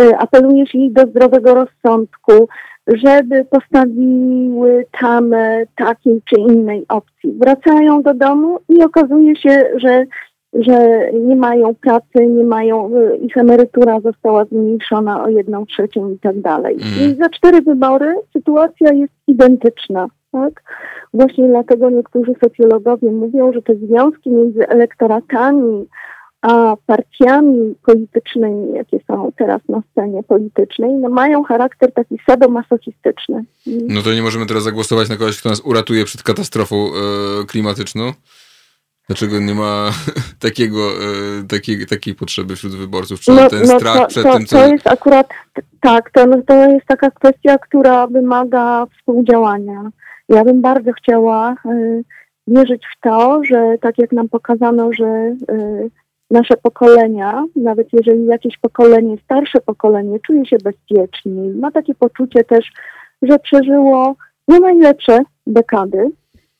y, 0.00 0.16
apeluje 0.18 0.66
się 0.66 0.78
do 0.90 1.02
zdrowego 1.02 1.54
rozsądku, 1.54 2.48
żeby 2.86 3.44
postawiły 3.44 4.86
tamę 5.00 5.64
takiej 5.76 6.22
czy 6.24 6.40
innej 6.40 6.84
opcji. 6.88 7.32
Wracają 7.32 8.02
do 8.02 8.14
domu 8.14 8.58
i 8.68 8.84
okazuje 8.84 9.36
się, 9.36 9.64
że 9.76 10.04
że 10.52 11.10
nie 11.12 11.36
mają 11.36 11.74
pracy, 11.74 12.26
nie 12.26 12.44
mają, 12.44 12.96
y, 12.96 13.16
ich 13.16 13.36
emerytura 13.36 14.00
została 14.00 14.44
zmniejszona 14.44 15.24
o 15.24 15.28
jedną 15.28 15.66
trzecią 15.66 16.10
i 16.10 16.18
tak 16.18 16.40
dalej. 16.40 16.74
Mm. 16.74 17.10
I 17.10 17.22
za 17.22 17.28
cztery 17.28 17.62
wybory 17.62 18.14
sytuacja 18.32 18.92
jest 18.92 19.12
identyczna. 19.26 20.06
Tak? 20.32 20.62
Właśnie 21.14 21.48
dlatego 21.48 21.90
niektórzy 21.90 22.34
socjologowie 22.44 23.10
mówią, 23.10 23.52
że 23.52 23.62
te 23.62 23.74
związki 23.74 24.30
między 24.30 24.68
elektoratami 24.68 25.86
a 26.42 26.76
partiami 26.86 27.74
politycznymi, 27.86 28.74
jakie 28.74 29.00
są 29.06 29.32
teraz 29.36 29.60
na 29.68 29.82
scenie 29.90 30.22
politycznej, 30.22 30.92
no 30.92 31.08
mają 31.08 31.42
charakter 31.42 31.92
taki 31.92 32.18
sadomasochistyczny. 32.26 33.44
No 33.66 34.02
to 34.02 34.14
nie 34.14 34.22
możemy 34.22 34.46
teraz 34.46 34.62
zagłosować 34.62 35.08
na 35.08 35.16
kogoś, 35.16 35.40
kto 35.40 35.48
nas 35.48 35.60
uratuje 35.60 36.04
przed 36.04 36.22
katastrofą 36.22 36.76
yy, 36.76 37.46
klimatyczną? 37.46 38.12
Dlaczego 39.06 39.40
nie 39.40 39.54
ma 39.54 39.90
takiego, 40.46 40.78
e, 40.78 41.46
takiej, 41.48 41.86
takiej 41.86 42.14
potrzeby 42.14 42.56
wśród 42.56 42.74
wyborców? 42.74 43.20
Czy 43.20 43.32
no, 43.32 43.48
ten 43.48 43.62
no 43.66 43.78
strach 43.78 43.98
to, 43.98 44.06
przed 44.06 44.22
to, 44.22 44.32
tym, 44.32 44.46
co... 44.46 44.56
To 44.56 44.66
jest 44.66 44.86
akurat, 44.86 45.28
tak, 45.80 46.10
to, 46.10 46.26
to 46.46 46.54
jest 46.54 46.86
taka 46.86 47.10
kwestia, 47.10 47.58
która 47.58 48.06
wymaga 48.06 48.86
współdziałania. 48.86 49.90
Ja 50.28 50.44
bym 50.44 50.60
bardzo 50.60 50.92
chciała 50.92 51.52
y, 51.52 52.04
wierzyć 52.46 52.82
w 52.96 53.00
to, 53.00 53.44
że 53.44 53.78
tak 53.80 53.98
jak 53.98 54.12
nam 54.12 54.28
pokazano, 54.28 54.92
że 54.92 55.04
y, 55.50 55.90
nasze 56.30 56.56
pokolenia, 56.62 57.44
nawet 57.56 57.88
jeżeli 57.92 58.26
jakieś 58.26 58.58
pokolenie, 58.58 59.16
starsze 59.24 59.60
pokolenie 59.60 60.20
czuje 60.20 60.46
się 60.46 60.56
bezpieczniej, 60.64 61.54
ma 61.54 61.70
takie 61.70 61.94
poczucie 61.94 62.44
też, 62.44 62.72
że 63.22 63.38
przeżyło 63.38 64.14
nie 64.48 64.60
najlepsze 64.60 65.18
dekady, 65.46 66.10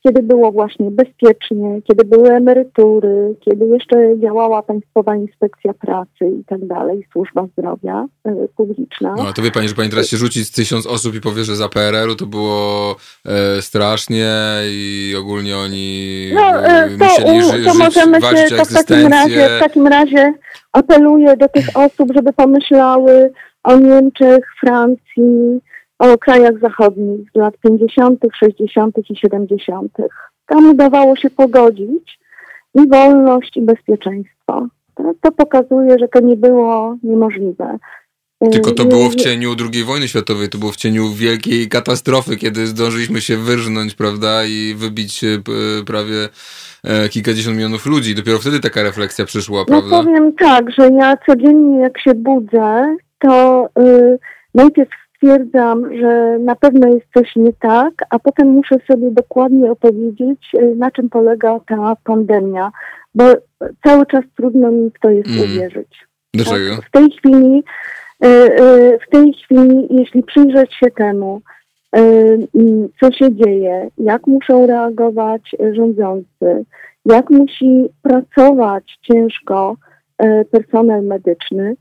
kiedy 0.03 0.23
było 0.23 0.51
właśnie 0.51 0.91
bezpiecznie, 0.91 1.81
kiedy 1.87 2.03
były 2.05 2.29
emerytury, 2.29 3.35
kiedy 3.39 3.65
jeszcze 3.65 4.19
działała 4.19 4.63
Państwowa 4.63 5.15
Inspekcja 5.15 5.73
Pracy 5.73 6.25
i 6.41 6.43
tak 6.45 6.67
dalej, 6.67 7.07
służba 7.11 7.47
zdrowia 7.57 8.05
y, 8.27 8.47
publiczna. 8.55 9.15
No 9.17 9.33
to 9.33 9.41
wie 9.41 9.51
Pani, 9.51 9.67
że 9.67 9.75
Pani 9.75 9.89
teraz 9.89 10.07
się 10.07 10.17
rzuci 10.17 10.45
z 10.45 10.51
tysiąc 10.51 10.87
osób 10.87 11.15
i 11.15 11.21
powie, 11.21 11.43
że 11.43 11.55
za 11.55 11.69
PRL-u 11.69 12.15
to 12.15 12.25
było 12.25 12.95
e, 13.25 13.61
strasznie 13.61 14.31
i 14.71 15.15
ogólnie 15.19 15.57
oni 15.57 16.31
no, 16.33 16.65
e, 16.65 16.89
to, 16.89 17.05
musieli 17.05 17.43
ży, 17.43 17.63
to 17.65 17.73
możemy 17.73 18.21
się, 18.21 18.55
to 18.57 18.65
w 18.65 18.73
takim, 18.73 19.07
razie, 19.07 19.49
w 19.57 19.59
takim 19.59 19.87
razie 19.87 20.33
apeluję 20.71 21.37
do 21.37 21.47
tych 21.47 21.65
osób, 21.73 22.09
żeby 22.15 22.33
pomyślały 22.33 23.31
o 23.63 23.75
Niemczech, 23.75 24.45
Francji, 24.59 25.61
o 25.99 26.17
krajach 26.17 26.59
zachodnich 26.59 27.31
z 27.31 27.35
lat 27.35 27.57
50., 27.57 28.19
60. 28.39 28.97
i 29.09 29.15
70. 29.15 29.91
Tam 30.45 30.69
udawało 30.69 31.15
się 31.15 31.29
pogodzić 31.29 32.19
i 32.75 32.87
wolność, 32.89 33.57
i 33.57 33.61
bezpieczeństwo. 33.61 34.67
To, 34.95 35.03
to 35.21 35.31
pokazuje, 35.31 35.99
że 35.99 36.07
to 36.07 36.19
nie 36.19 36.35
było 36.37 36.97
niemożliwe. 37.03 37.77
Tylko 38.51 38.71
to 38.71 38.85
było 38.85 39.09
w 39.09 39.15
cieniu 39.15 39.55
II 39.73 39.83
wojny 39.83 40.07
światowej, 40.07 40.49
to 40.49 40.57
było 40.57 40.71
w 40.71 40.75
cieniu 40.75 41.09
wielkiej 41.09 41.69
katastrofy, 41.69 42.37
kiedy 42.37 42.67
zdążyliśmy 42.67 43.21
się 43.21 43.37
wyrżnąć, 43.37 43.95
prawda, 43.95 44.45
i 44.45 44.75
wybić 44.77 45.23
e, 45.23 45.27
prawie 45.85 46.29
e, 46.83 47.09
kilkadziesiąt 47.09 47.55
milionów 47.55 47.85
ludzi. 47.85 48.15
Dopiero 48.15 48.39
wtedy 48.39 48.59
taka 48.59 48.83
refleksja 48.83 49.25
przyszła, 49.25 49.59
no 49.59 49.65
prawda? 49.65 49.89
No 49.89 50.03
powiem 50.03 50.33
tak, 50.33 50.71
że 50.71 50.89
ja 50.89 51.17
codziennie 51.25 51.79
jak 51.79 51.99
się 51.99 52.13
budzę, 52.13 52.95
to 53.19 53.67
yy, 53.77 54.19
najpierw 54.55 54.89
stwierdzam, 55.23 55.97
że 55.97 56.39
na 56.39 56.55
pewno 56.55 56.87
jest 56.87 57.05
coś 57.13 57.35
nie 57.35 57.53
tak, 57.53 57.93
a 58.09 58.19
potem 58.19 58.47
muszę 58.47 58.75
sobie 58.91 59.11
dokładnie 59.11 59.71
opowiedzieć, 59.71 60.39
y, 60.55 60.75
na 60.75 60.91
czym 60.91 61.09
polega 61.09 61.59
ta 61.67 61.95
pandemia, 62.03 62.71
bo 63.15 63.23
cały 63.83 64.05
czas 64.05 64.23
trudno 64.37 64.71
mi 64.71 64.89
w 64.89 64.99
to 64.99 65.09
jest 65.09 65.29
mm. 65.29 65.41
uwierzyć. 65.43 66.07
Dlaczego? 66.33 66.75
Tak? 66.75 66.85
W 66.85 66.91
tej 66.91 67.11
chwili, 67.11 67.63
y, 68.25 68.27
y, 68.27 68.99
w 69.07 69.09
tej 69.11 69.33
chwili, 69.33 69.87
jeśli 69.89 70.23
przyjrzeć 70.23 70.73
się 70.73 70.91
temu, 70.91 71.41
mm, 71.91 72.87
co 72.99 73.11
się 73.11 73.35
dzieje, 73.35 73.89
jak 73.97 74.27
muszą 74.27 74.67
reagować 74.67 75.55
rządzący, 75.71 76.65
jak 77.05 77.29
musi 77.29 77.85
pracować 78.01 78.97
ciężko 79.01 79.75
personel 80.51 81.03
medyczny, 81.03 81.75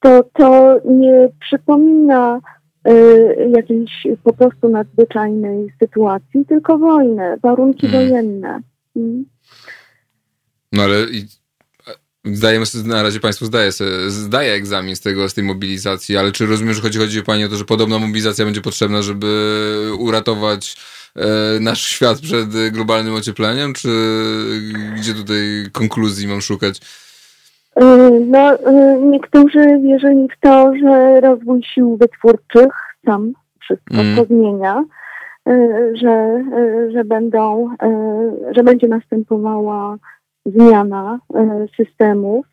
to 0.00 0.22
to 0.22 0.76
nie 0.84 1.28
przypomina 1.40 2.40
jakiejś 3.56 4.06
po 4.24 4.32
prostu 4.32 4.68
nadzwyczajnej 4.68 5.72
sytuacji, 5.82 6.44
tylko 6.48 6.78
wojnę, 6.78 7.36
warunki 7.42 7.88
hmm. 7.88 8.08
wojenne. 8.08 8.60
Hmm. 8.94 9.24
No 10.72 10.82
ale 10.82 11.02
i, 11.10 11.26
zdajemy 12.24 12.66
sobie, 12.66 12.88
na 12.88 13.02
razie 13.02 13.20
Państwo 13.20 13.46
zdaje, 13.46 13.72
sobie, 13.72 14.10
zdaje 14.10 14.52
egzamin 14.52 14.96
z 14.96 15.00
tego, 15.00 15.28
z 15.28 15.34
tej 15.34 15.44
mobilizacji, 15.44 16.16
ale 16.16 16.32
czy 16.32 16.46
rozumiem, 16.46 16.74
że 16.74 16.82
chodzi, 16.82 16.98
chodzi 16.98 17.22
Pani 17.22 17.44
o 17.44 17.48
to, 17.48 17.56
że 17.56 17.64
podobna 17.64 17.98
mobilizacja 17.98 18.44
będzie 18.44 18.60
potrzebna, 18.60 19.02
żeby 19.02 19.90
uratować 19.98 20.76
e, 21.16 21.60
nasz 21.60 21.82
świat 21.88 22.20
przed 22.20 22.70
globalnym 22.70 23.14
ociepleniem, 23.14 23.74
czy 23.74 23.88
gdzie 24.96 25.14
tutaj 25.14 25.66
konkluzji 25.72 26.28
mam 26.28 26.40
szukać? 26.40 26.80
Y, 27.82 28.20
no, 28.26 28.54
y, 28.54 28.98
niektórzy 29.02 29.78
wierzyli 29.82 30.28
w 30.28 30.40
to, 30.40 30.72
że 30.76 31.20
rozwój 31.20 31.62
sił 31.62 31.96
wytwórczych 31.96 32.72
sam 33.06 33.32
wszystko 33.60 33.94
mm. 33.94 34.16
pozmienia, 34.16 34.84
y, 35.48 35.92
że, 35.96 36.44
że 36.92 37.04
będą, 37.04 37.68
że 38.56 38.62
będzie 38.62 38.88
następowała 38.88 39.96
zmiana 40.46 41.18
systemów. 41.76 42.46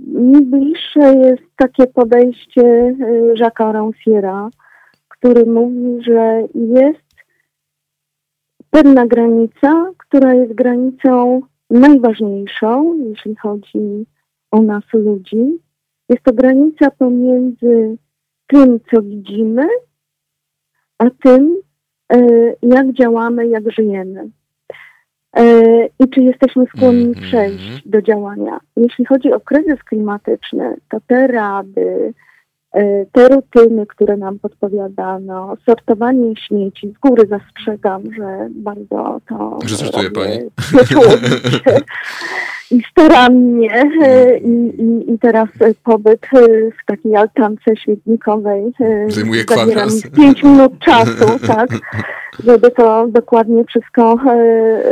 Mi 0.00 0.42
bliższe 0.42 1.14
jest 1.14 1.42
takie 1.56 1.86
podejście 1.86 2.94
Jacques'a 3.34 3.72
Ranciera, 3.72 4.48
który 5.08 5.46
mówi, 5.46 6.02
że 6.02 6.42
jest 6.54 7.14
pewna 8.70 9.06
granica, 9.06 9.90
która 9.98 10.34
jest 10.34 10.54
granicą 10.54 11.40
najważniejszą, 11.72 12.98
jeśli 13.08 13.36
chodzi 13.36 14.06
o 14.50 14.62
nas 14.62 14.84
ludzi. 14.92 15.58
Jest 16.08 16.22
to 16.22 16.32
granica 16.32 16.90
pomiędzy 16.90 17.96
tym, 18.46 18.80
co 18.90 19.02
widzimy, 19.02 19.66
a 20.98 21.04
tym, 21.22 21.56
e, 22.12 22.18
jak 22.62 22.92
działamy, 22.92 23.48
jak 23.48 23.72
żyjemy. 23.72 24.30
E, 25.36 25.62
I 25.86 26.08
czy 26.14 26.20
jesteśmy 26.20 26.66
skłonni 26.66 27.04
mhm. 27.04 27.26
przejść 27.26 27.88
do 27.88 28.02
działania. 28.02 28.60
Jeśli 28.76 29.04
chodzi 29.04 29.32
o 29.32 29.40
kryzys 29.40 29.84
klimatyczny, 29.84 30.76
to 30.88 30.98
te 31.06 31.26
rady, 31.26 32.14
te 33.12 33.28
rutyny, 33.28 33.86
które 33.86 34.16
nam 34.16 34.38
podpowiadano, 34.38 35.56
sortowanie 35.66 36.36
śmieci, 36.36 36.94
z 36.96 36.98
góry 36.98 37.26
zastrzegam, 37.26 38.02
że 38.16 38.48
bardzo 38.50 39.20
to... 39.28 39.58
Że 39.64 39.76
sortuje 39.76 40.10
Pani? 40.10 40.38
I 42.72 42.82
starannie. 42.90 43.84
E, 44.02 44.38
I, 44.38 44.82
i, 44.82 45.12
I 45.12 45.18
teraz 45.18 45.48
pobyt 45.84 46.20
w 46.82 46.86
takiej 46.86 47.16
altance 47.16 47.76
świetnikowej 47.76 48.72
e, 48.80 49.10
zajmuje 49.10 49.44
kwadrans. 49.44 50.02
5 50.16 50.42
minut 50.48 50.78
czasu, 50.78 51.38
tak, 51.46 51.68
żeby 52.44 52.70
to 52.70 53.06
dokładnie 53.08 53.64
wszystko 53.64 54.18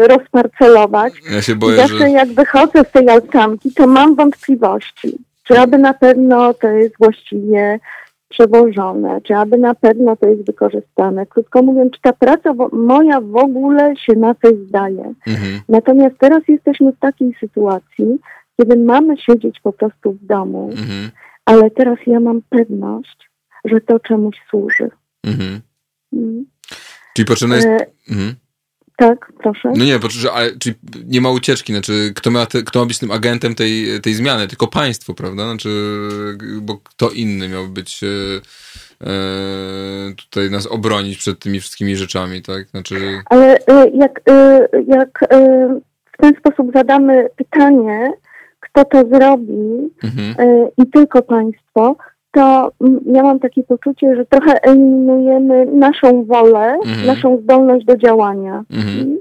rozparcelować. 0.09 1.13
Ja 1.33 1.43
się 1.43 1.57
boję, 1.57 1.77
I 1.77 1.81
zawsze 1.81 1.99
że... 1.99 2.11
jak 2.11 2.29
wychodzę 2.29 2.85
z 2.85 2.93
tej 2.93 3.09
altanki, 3.09 3.73
to 3.75 3.87
mam 3.87 4.17
wątpliwości 4.17 5.19
czy 5.51 5.61
aby 5.61 5.79
na 5.79 5.95
pewno 5.95 6.55
to 6.55 6.69
jest 6.69 6.95
właściwie 6.99 7.81
przewożone, 8.29 9.21
czy 9.21 9.35
aby 9.35 9.59
na 9.59 9.75
pewno 9.75 10.17
to 10.17 10.29
jest 10.29 10.47
wykorzystane. 10.47 11.27
Krótko 11.27 11.63
mówiąc, 11.63 11.93
czy 11.93 12.01
ta 12.01 12.13
praca 12.13 12.55
moja 12.73 13.21
w 13.21 13.37
ogóle 13.37 13.95
się 13.97 14.13
na 14.13 14.35
coś 14.35 14.55
zdaje. 14.69 15.15
Mhm. 15.27 15.61
Natomiast 15.69 16.19
teraz 16.19 16.43
jesteśmy 16.49 16.93
w 16.93 16.99
takiej 16.99 17.37
sytuacji, 17.41 18.07
kiedy 18.57 18.77
mamy 18.77 19.17
siedzieć 19.17 19.61
po 19.61 19.73
prostu 19.73 20.13
w 20.13 20.27
domu, 20.27 20.71
mhm. 20.71 21.11
ale 21.45 21.71
teraz 21.71 21.99
ja 22.07 22.21
mam 22.21 22.43
pewność, 22.49 23.31
że 23.65 23.81
to 23.81 24.01
czemuś 24.01 24.37
służy. 24.51 24.91
Mhm. 25.27 25.61
Mm. 26.13 26.45
Czyli 27.17 27.27
potrzebna 27.27 27.57
jest... 27.57 27.69
E, 27.69 27.87
mhm. 28.11 28.35
Tak, 29.01 29.33
proszę. 29.43 29.73
No 29.77 29.85
nie, 29.85 29.99
bo, 29.99 30.09
ale, 30.33 30.51
czyli 30.59 30.77
nie 31.07 31.21
ma 31.21 31.31
ucieczki, 31.31 31.73
znaczy 31.73 32.13
kto 32.15 32.31
ma, 32.31 32.47
te, 32.47 32.63
kto 32.63 32.81
ma 32.81 32.87
być 32.87 32.99
tym 32.99 33.11
agentem 33.11 33.55
tej, 33.55 34.01
tej 34.01 34.15
zmiany, 34.15 34.49
tylko 34.49 34.67
państwo, 34.67 35.15
prawda? 35.15 35.45
Znaczy, 35.45 35.69
bo 36.61 36.79
kto 36.85 37.11
inny 37.11 37.49
miał 37.49 37.69
być 37.69 38.01
e, 38.05 38.07
e, 39.07 39.11
tutaj 40.17 40.51
nas 40.51 40.67
obronić 40.67 41.19
przed 41.19 41.39
tymi 41.39 41.61
wszystkimi 41.61 41.97
rzeczami, 41.97 42.43
tak? 42.43 42.69
Znaczy... 42.69 43.23
Ale 43.25 43.59
e, 43.67 43.91
jak, 43.95 44.21
e, 44.31 44.69
jak 44.89 45.25
w 46.13 46.23
ten 46.23 46.35
sposób 46.39 46.73
zadamy 46.75 47.29
pytanie, 47.37 48.13
kto 48.61 48.85
to 48.85 49.09
zrobi 49.09 49.91
mhm. 50.03 50.35
I 50.79 50.87
tylko 50.87 51.23
państwo, 51.23 51.97
to 52.33 52.73
ja 53.07 53.23
mam 53.23 53.39
takie 53.39 53.63
poczucie, 53.63 54.17
że 54.17 54.27
trochę 54.27 54.63
eliminujemy 54.63 55.67
naszą 55.67 56.25
wolę, 56.25 56.75
mhm. 56.85 57.07
naszą 57.07 57.39
zdolność 57.39 57.87
do 57.87 57.97
działania. 57.97 58.65
Mhm. 58.71 59.19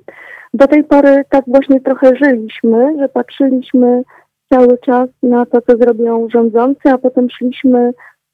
Do 0.53 0.68
tej 0.68 0.84
pory 0.84 1.23
tak 1.30 1.45
właśnie 1.48 1.81
trochę 1.81 2.15
żyliśmy, 2.15 2.95
że 2.99 3.10
patrzyliśmy 3.10 4.03
cały 4.53 4.77
czas 4.77 5.10
na 5.23 5.45
to, 5.45 5.61
co 5.61 5.77
zrobią 5.77 6.27
rządzący, 6.30 6.90
a 6.90 6.98
potem 6.98 7.30
szliśmy 7.30 7.94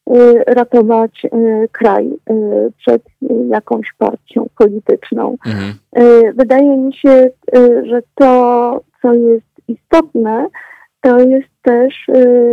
y, 0.10 0.43
ratować 0.47 1.26
y, 1.26 1.68
kraj 1.72 2.11
y, 2.30 2.72
przed 2.77 3.02
jakąś 3.49 3.93
partią 3.97 4.47
polityczną. 4.57 5.35
Mhm. 5.45 5.73
Wydaje 6.35 6.77
mi 6.77 6.93
się, 6.93 7.30
że 7.84 8.02
to, 8.15 8.81
co 9.02 9.14
jest 9.14 9.45
istotne, 9.68 10.47
to 11.02 11.19
jest 11.19 11.47
też 11.61 12.07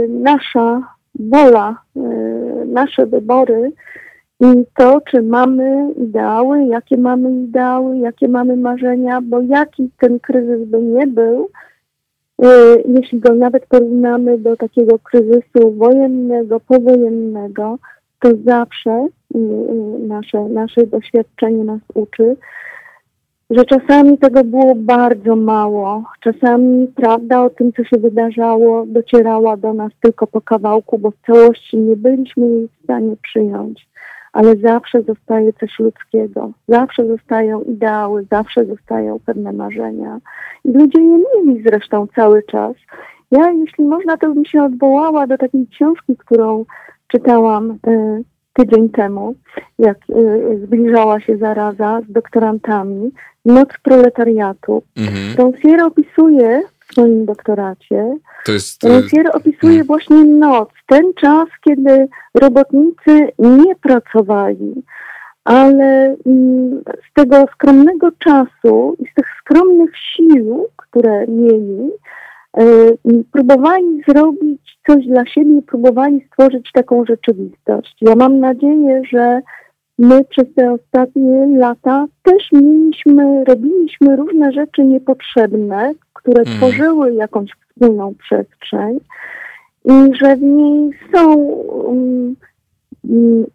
nasza 0.09 0.83
wola, 1.15 1.83
e, 1.97 2.01
nasze 2.67 3.07
wybory 3.07 3.73
i 4.43 4.65
to, 4.77 5.01
czy 5.01 5.23
mamy 5.23 5.93
ideały, 5.97 6.65
jakie 6.65 6.97
mamy 6.97 7.43
ideały, 7.45 7.99
jakie 7.99 8.29
mamy 8.29 8.57
marzenia, 8.57 9.21
bo 9.21 9.41
jaki 9.41 9.91
ten 9.99 10.21
kryzys 10.21 10.69
by 10.69 10.83
nie 10.83 11.07
był, 11.07 11.49
y, 12.45 12.47
jeśli 12.89 13.19
go 13.21 13.35
nawet 13.35 13.67
porównamy 13.67 14.39
do 14.39 14.57
takiego 14.57 14.99
kryzysu 14.99 15.73
wojennego, 15.77 16.61
powojennego, 16.61 17.79
to 18.21 18.29
zawsze 18.45 19.09
y, 19.35 19.39
y, 19.39 20.07
nasze, 20.07 20.41
nasze 20.41 20.87
doświadczenie 20.87 21.65
nas 21.65 21.81
uczy, 21.95 22.37
że 23.53 23.65
czasami 23.65 24.19
tego 24.19 24.45
było 24.45 24.75
bardzo 24.75 25.37
mało. 25.37 26.05
Czasami 26.21 26.87
prawda 26.87 27.43
o 27.43 27.51
tym, 27.51 27.73
co 27.73 27.85
się 27.85 27.97
wydarzało, 27.99 28.87
docierała 28.87 29.57
do 29.57 29.75
nas 29.75 29.93
tylko 30.01 30.27
po 30.27 30.41
kawałku, 30.41 30.99
bo 30.99 31.11
w 31.11 31.27
całości 31.27 31.77
nie 31.77 31.97
byliśmy 31.97 32.49
jej 32.49 32.69
w 32.69 32.85
stanie 32.85 33.17
przyjąć. 33.23 33.89
Ale 34.33 34.57
zawsze 34.57 35.03
zostaje 35.03 35.53
coś 35.53 35.79
ludzkiego, 35.79 36.51
zawsze 36.69 37.07
zostają 37.07 37.63
ideały, 37.63 38.27
zawsze 38.31 38.65
zostają 38.65 39.19
pewne 39.27 39.53
marzenia. 39.53 40.19
I 40.65 40.73
ludzie 40.73 41.01
je 41.01 41.19
mieli 41.19 41.63
zresztą 41.63 42.07
cały 42.15 42.43
czas. 42.43 42.75
Ja, 43.31 43.51
jeśli 43.51 43.85
można, 43.85 44.17
to 44.17 44.35
bym 44.35 44.45
się 44.45 44.63
odwołała 44.63 45.27
do 45.27 45.39
takiej 45.39 45.67
książki, 45.67 46.17
którą 46.17 46.65
czytałam 47.09 47.71
y, 47.71 48.25
tydzień 48.53 48.89
temu, 48.89 49.35
jak 49.79 49.99
y, 50.11 50.61
zbliżała 50.65 51.21
się 51.21 51.37
zaraza 51.37 52.01
z 52.09 52.13
doktorantami. 52.13 53.11
Noc 53.45 53.69
proletariatu. 53.83 54.83
Mhm. 54.97 55.37
Roncier 55.39 55.83
opisuje 55.83 56.63
w 56.81 56.93
swoim 56.93 57.27
doktoracie, 57.27 58.19
to 58.45 58.53
jest, 58.53 58.85
Roncier 58.85 59.31
opisuje 59.35 59.73
hmm. 59.73 59.87
właśnie 59.87 60.25
noc, 60.25 60.69
ten 60.87 61.15
czas, 61.21 61.49
kiedy 61.65 62.09
robotnicy 62.35 63.33
nie 63.39 63.77
pracowali, 63.77 64.83
ale 65.45 66.17
mm, 66.27 66.83
z 67.11 67.13
tego 67.15 67.47
skromnego 67.55 68.09
czasu 68.19 68.97
i 68.99 69.05
z 69.11 69.15
tych 69.15 69.27
skromnych 69.41 69.91
sił, 69.97 70.67
które 70.77 71.27
mieli, 71.27 71.91
próbowali 73.33 74.03
zrobić 74.09 74.79
coś 74.87 75.07
dla 75.07 75.27
siebie, 75.27 75.63
próbowali 75.63 76.27
stworzyć 76.27 76.73
taką 76.73 77.05
rzeczywistość. 77.05 77.97
Ja 78.01 78.15
mam 78.15 78.41
nadzieję, 78.41 79.03
że 79.13 79.41
my 79.99 80.25
przez 80.25 80.55
te 80.55 80.73
ostatnie 80.73 81.59
lata 81.59 82.07
też 82.23 82.53
mieliśmy, 82.53 83.45
robiliśmy 83.45 84.17
różne 84.17 84.53
rzeczy 84.53 84.85
niepotrzebne, 84.85 85.93
które 86.13 86.43
mm. 86.43 86.59
tworzyły 86.59 87.15
jakąś 87.15 87.51
wspólną 87.51 88.15
przestrzeń 88.15 89.01
i 89.85 90.17
że 90.23 90.37
w 90.37 90.43
niej 90.43 90.91
są 91.15 91.35
um, 91.35 92.37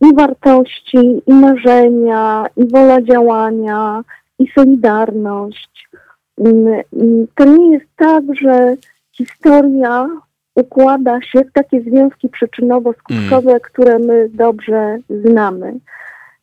i 0.01 0.15
wartości, 0.15 1.21
i 1.27 1.33
marzenia, 1.33 2.45
i 2.57 2.67
wola 2.67 3.01
działania, 3.01 4.03
i 4.39 4.47
solidarność. 4.59 5.89
Um, 6.37 7.27
to 7.35 7.45
nie 7.45 7.73
jest 7.73 7.85
tak, 7.95 8.23
że 8.41 8.75
historia 9.11 10.09
układa 10.55 11.21
się 11.21 11.39
w 11.39 11.51
takie 11.53 11.81
związki 11.81 12.29
przyczynowo-skutkowe, 12.29 13.49
mm. 13.49 13.59
które 13.59 13.99
my 13.99 14.29
dobrze 14.33 14.97
znamy. 15.09 15.73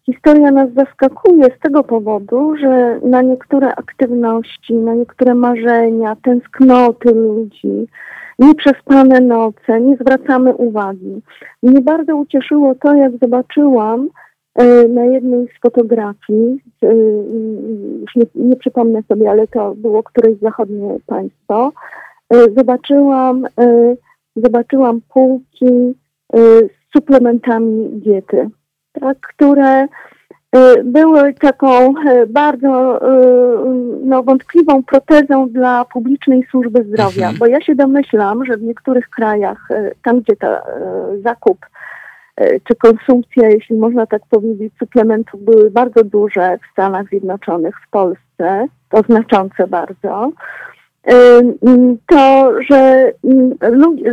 Historia 0.06 0.50
nas 0.50 0.68
zaskakuje 0.76 1.44
z 1.44 1.60
tego 1.60 1.84
powodu, 1.84 2.56
że 2.56 3.00
na 3.02 3.22
niektóre 3.22 3.74
aktywności, 3.74 4.74
na 4.74 4.94
niektóre 4.94 5.34
marzenia, 5.34 6.16
tęsknoty 6.22 7.14
ludzi, 7.14 7.86
nieprzespane 8.38 9.20
noce, 9.20 9.80
nie 9.80 9.96
zwracamy 9.96 10.54
uwagi. 10.54 11.22
Mnie 11.62 11.80
bardzo 11.80 12.16
ucieszyło 12.16 12.74
to, 12.74 12.94
jak 12.94 13.12
zobaczyłam 13.22 14.08
na 14.88 15.04
jednej 15.04 15.48
z 15.48 15.60
fotografii, 15.60 16.60
e, 16.82 16.94
już 18.00 18.16
nie, 18.16 18.24
nie 18.34 18.56
przypomnę 18.56 19.02
sobie, 19.02 19.30
ale 19.30 19.46
to 19.46 19.74
było 19.74 20.02
któreś 20.02 20.38
zachodnie 20.38 20.98
państwo, 21.06 21.72
e, 22.34 22.36
zobaczyłam, 22.56 23.46
zobaczyłam 24.36 25.00
półki 25.08 25.94
z 26.32 26.92
suplementami 26.96 27.88
diety 27.92 28.50
tak, 29.00 29.20
które 29.20 29.84
y, 29.84 29.88
były 30.84 31.34
taką 31.34 31.94
y, 31.98 32.26
bardzo 32.26 32.96
y, 32.96 33.58
no, 34.04 34.22
wątpliwą 34.22 34.82
protezą 34.82 35.48
dla 35.48 35.84
publicznej 35.84 36.46
służby 36.50 36.84
zdrowia, 36.84 37.28
mhm. 37.28 37.36
bo 37.38 37.46
ja 37.46 37.60
się 37.60 37.74
domyślam, 37.74 38.44
że 38.44 38.56
w 38.56 38.62
niektórych 38.62 39.08
krajach, 39.08 39.68
tam 40.02 40.20
gdzie 40.20 40.36
ta 40.36 40.62
zakup 41.22 41.58
czy 42.38 42.74
konsumpcja, 42.74 43.48
jeśli 43.48 43.76
można 43.76 44.06
tak 44.06 44.22
powiedzieć, 44.30 44.72
suplementów 44.78 45.44
były 45.44 45.70
bardzo 45.70 46.04
duże 46.04 46.58
w 46.58 46.72
Stanach 46.72 47.08
Zjednoczonych, 47.08 47.74
w 47.86 47.90
Polsce, 47.90 48.66
to 48.88 49.02
znaczące 49.08 49.66
bardzo, 49.66 50.30
to, 52.06 52.52
że 52.70 53.12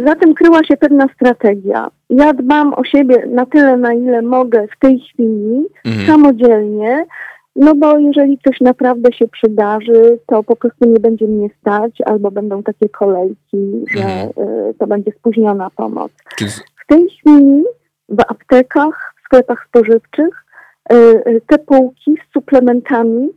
za 0.06 0.16
tym 0.16 0.34
kryła 0.34 0.64
się 0.64 0.78
pewna 0.78 1.08
strategia. 1.16 1.88
Ja 2.10 2.34
dbam 2.34 2.74
o 2.74 2.84
siebie 2.84 3.26
na 3.28 3.46
tyle, 3.46 3.78
na 3.78 3.94
ile 3.94 4.22
mogę 4.22 4.68
w 4.68 4.80
tej 4.80 5.00
chwili, 5.00 5.66
mhm. 5.86 6.08
samodzielnie, 6.08 7.06
no 7.56 7.76
bo 7.76 8.00
jeżeli 8.00 8.40
coś 8.48 8.62
naprawdę 8.62 9.14
się 9.14 9.28
przydarzy, 9.28 10.20
to 10.28 10.44
po 10.44 10.56
prostu 10.56 10.90
nie 10.90 11.00
będzie 11.00 11.28
mnie 11.28 11.50
stać, 11.62 12.02
albo 12.06 12.32
będą 12.32 12.64
takie 12.64 12.90
kolejki, 12.90 13.86
że 13.96 14.04
mhm. 14.04 14.30
Y, 14.70 14.74
to 14.80 14.88
będzie 14.88 15.12
spóźniona 15.12 15.70
pomoc. 15.76 16.12
W 16.84 16.88
tej 16.88 17.10
chwili 17.10 17.64
w 18.12 18.20
aptekach, 18.28 19.14
w 19.22 19.26
sklepach 19.26 19.66
spożywczych 19.68 20.46
y, 20.94 20.96
y, 20.96 21.42
te 21.48 21.58
półki 21.58 22.16
z 22.16 22.34
suplementami 22.34 23.30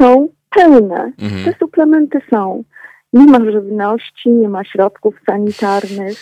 są 0.00 0.28
pełne. 0.50 1.12
Mhm. 1.22 1.44
Te 1.44 1.58
suplementy 1.58 2.20
są 2.30 2.64
nie 3.12 3.26
ma 3.26 3.50
żywności, 3.50 4.30
nie 4.30 4.48
ma 4.48 4.64
środków 4.64 5.14
sanitarnych. 5.26 6.18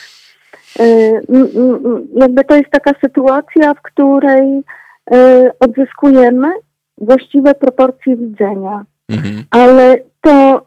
E, 0.80 0.84
jakby 2.14 2.44
to 2.44 2.56
jest 2.56 2.70
taka 2.70 2.92
sytuacja, 3.00 3.74
w 3.74 3.82
której 3.82 4.62
e, 5.12 5.50
odzyskujemy 5.60 6.48
właściwe 6.98 7.54
proporcje 7.54 8.16
widzenia. 8.16 8.84
Mhm. 9.08 9.44
Ale 9.50 9.98
to 10.20 10.66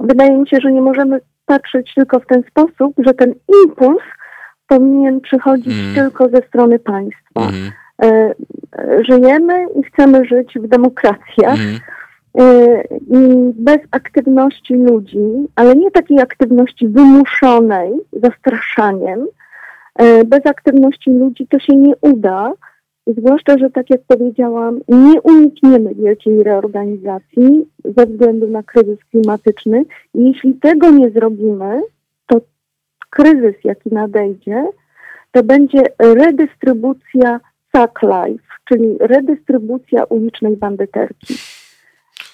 wydaje 0.00 0.38
mi 0.38 0.48
się, 0.48 0.56
że 0.62 0.72
nie 0.72 0.82
możemy 0.82 1.20
patrzeć 1.46 1.94
tylko 1.94 2.20
w 2.20 2.26
ten 2.26 2.42
sposób, 2.50 2.94
że 2.98 3.14
ten 3.14 3.34
impuls 3.64 4.02
powinien 4.78 5.20
przychodzić 5.20 5.66
mhm. 5.66 5.94
tylko 5.94 6.28
ze 6.28 6.46
strony 6.48 6.78
państwa. 6.78 7.50
E, 8.02 8.34
żyjemy 9.08 9.66
i 9.80 9.82
chcemy 9.82 10.24
żyć 10.24 10.54
w 10.54 10.68
demokracjach. 10.68 11.58
Y, 12.40 12.82
bez 13.54 13.78
aktywności 13.90 14.74
ludzi, 14.74 15.18
ale 15.56 15.76
nie 15.76 15.90
takiej 15.90 16.20
aktywności 16.20 16.88
wymuszonej 16.88 17.92
zastraszaniem, 18.12 19.26
y, 20.02 20.24
bez 20.24 20.46
aktywności 20.46 21.10
ludzi 21.10 21.46
to 21.46 21.58
się 21.58 21.76
nie 21.76 21.94
uda, 22.00 22.52
zwłaszcza, 23.06 23.58
że 23.58 23.70
tak 23.70 23.90
jak 23.90 24.00
powiedziałam, 24.06 24.80
nie 24.88 25.22
unikniemy 25.22 25.94
wielkiej 25.94 26.42
reorganizacji 26.42 27.66
ze 27.84 28.06
względu 28.06 28.48
na 28.48 28.62
kryzys 28.62 28.98
klimatyczny. 29.10 29.84
Jeśli 30.14 30.54
tego 30.54 30.90
nie 30.90 31.10
zrobimy, 31.10 31.80
kryzys, 33.14 33.64
jaki 33.64 33.90
nadejdzie, 33.92 34.66
to 35.32 35.42
będzie 35.42 35.82
redystrybucja 35.98 37.40
sack 37.72 38.02
life, 38.02 38.44
czyli 38.68 38.96
redystrybucja 39.00 40.04
ulicznej 40.04 40.56
bandyterki. 40.56 41.34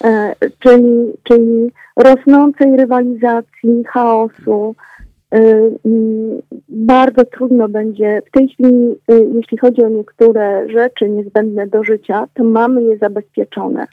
E, 0.04 0.34
czyli, 0.58 1.12
czyli 1.22 1.72
rosnącej 1.96 2.76
rywalizacji, 2.76 3.84
chaosu. 3.88 4.74
E, 5.34 5.40
bardzo 6.68 7.24
trudno 7.24 7.68
będzie 7.68 8.22
w 8.26 8.30
tej 8.30 8.48
chwili, 8.48 8.94
e, 9.08 9.14
jeśli 9.34 9.58
chodzi 9.58 9.84
o 9.84 9.88
niektóre 9.88 10.68
rzeczy 10.68 11.08
niezbędne 11.08 11.66
do 11.66 11.84
życia, 11.84 12.26
to 12.34 12.44
mamy 12.44 12.82
je 12.82 12.98
zabezpieczone. 12.98 13.86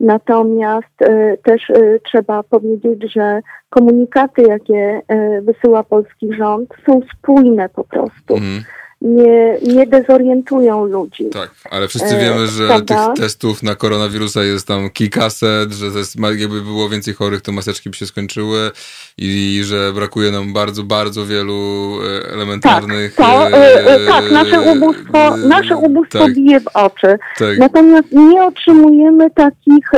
Natomiast 0.00 0.96
też 1.42 1.72
trzeba 2.04 2.42
powiedzieć, 2.42 3.12
że 3.12 3.40
komunikaty, 3.70 4.42
jakie 4.42 5.02
wysyła 5.42 5.84
polski 5.84 6.34
rząd, 6.34 6.74
są 6.86 7.00
spójne 7.16 7.68
po 7.68 7.84
prostu. 7.84 8.36
Mm 8.36 8.62
nie, 9.00 9.58
nie 9.62 9.86
dezorientują 9.86 10.84
ludzi. 10.84 11.24
Tak, 11.24 11.50
ale 11.70 11.88
wszyscy 11.88 12.16
wiemy, 12.18 12.46
że 12.46 12.66
Prawda? 12.66 13.06
tych 13.06 13.24
testów 13.24 13.62
na 13.62 13.74
koronawirusa 13.74 14.44
jest 14.44 14.66
tam 14.66 14.90
kilkaset, 14.90 15.72
że 15.72 15.86
jest, 15.86 16.16
jakby 16.38 16.62
było 16.62 16.88
więcej 16.88 17.14
chorych, 17.14 17.40
to 17.40 17.52
maseczki 17.52 17.90
by 17.90 17.96
się 17.96 18.06
skończyły 18.06 18.70
i 19.18 19.60
że 19.64 19.92
brakuje 19.92 20.30
nam 20.30 20.52
bardzo, 20.52 20.82
bardzo 20.82 21.26
wielu 21.26 21.98
e, 22.02 22.32
elementarnych... 22.32 23.14
Tak, 23.14 23.50
to, 23.50 23.56
e, 23.56 23.84
e, 23.84 24.06
tak 24.06 24.30
nasze 24.30 24.60
ubóstwo, 24.60 25.36
nasze 25.36 25.76
ubóstwo 25.76 26.18
tak, 26.18 26.34
bije 26.34 26.60
w 26.60 26.68
oczy. 26.74 27.18
Tak. 27.38 27.58
Natomiast 27.58 28.12
nie 28.12 28.44
otrzymujemy 28.44 29.30
takich, 29.30 29.90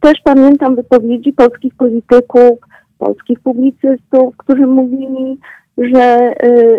też 0.00 0.18
pamiętam 0.24 0.76
wypowiedzi 0.76 1.32
polskich 1.32 1.74
polityków, 1.74 2.58
polskich 2.98 3.40
publicystów, 3.40 4.36
którzy 4.36 4.66
mówili, 4.66 5.38
że 5.78 6.34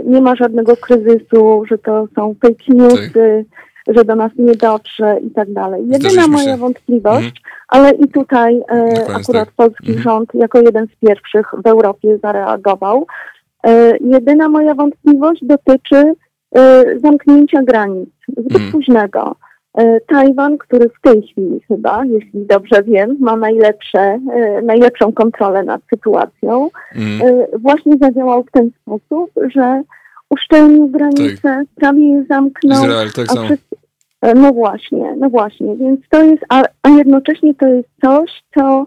nie 0.06 0.22
ma 0.22 0.36
żadnego 0.36 0.78
kryzysu, 0.78 1.64
że 1.70 1.78
to 1.78 2.08
są 2.16 2.36
fake 2.42 2.64
newsy, 2.68 3.46
tak. 3.86 3.96
że 3.96 4.06
do 4.06 4.16
nas 4.16 4.32
nie 4.38 4.56
dotrze 4.56 5.18
i 5.22 5.32
tak 5.32 5.54
dalej. 5.54 5.84
Jedyna 5.88 6.28
moja 6.28 6.58
wątpliwość, 6.58 7.26
mhm. 7.26 7.34
ale 7.68 7.92
i 7.92 8.08
tutaj 8.08 8.62
akurat 9.16 9.48
tak. 9.48 9.56
polski 9.56 9.88
mhm. 9.88 10.04
rząd 10.04 10.34
jako 10.34 10.62
jeden 10.62 10.88
z 10.88 11.08
pierwszych 11.08 11.52
w 11.64 11.68
Europie 11.68 12.18
zareagował. 12.24 13.08
Jedyna 14.02 14.50
moja 14.50 14.74
wątpliwość 14.74 15.46
dotyczy 15.46 16.14
zamknięcia 17.04 17.64
granic 17.64 18.10
zbyt 18.28 18.56
mhm. 18.56 18.72
późnego. 18.72 19.36
E, 19.78 20.00
Tajwan, 20.00 20.58
który 20.58 20.90
w 20.90 21.02
tej 21.02 21.22
chwili 21.22 21.62
chyba, 21.68 22.06
jeśli 22.06 22.46
dobrze 22.46 22.84
wiem, 22.84 23.18
ma 23.20 23.36
najlepsze, 23.36 24.00
e, 24.00 24.62
najlepszą 24.62 25.14
kontrolę 25.14 25.64
nad 25.64 25.82
sytuacją, 25.94 26.70
mm. 26.96 27.46
właśnie 27.60 27.94
zadziałał 28.02 28.44
w 28.44 28.52
ten 28.52 28.70
sposób, 28.82 29.32
że 29.56 29.82
uszczelnił 30.30 30.88
granice, 30.88 31.42
tak. 31.42 31.66
prawie 31.76 32.08
je 32.08 32.26
zamknął. 32.30 32.84
Izrael, 32.84 33.12
tak 33.12 33.28
samo. 33.28 33.46
Wszyscy, 33.46 33.76
no 34.36 34.52
właśnie, 34.52 35.16
no 35.18 35.30
właśnie, 35.30 35.76
więc 35.76 36.00
to 36.10 36.24
jest, 36.24 36.44
a, 36.50 36.64
a 36.84 36.90
jednocześnie 36.90 37.54
to 37.54 37.68
jest 37.68 37.90
coś, 38.04 38.44
co 38.58 38.86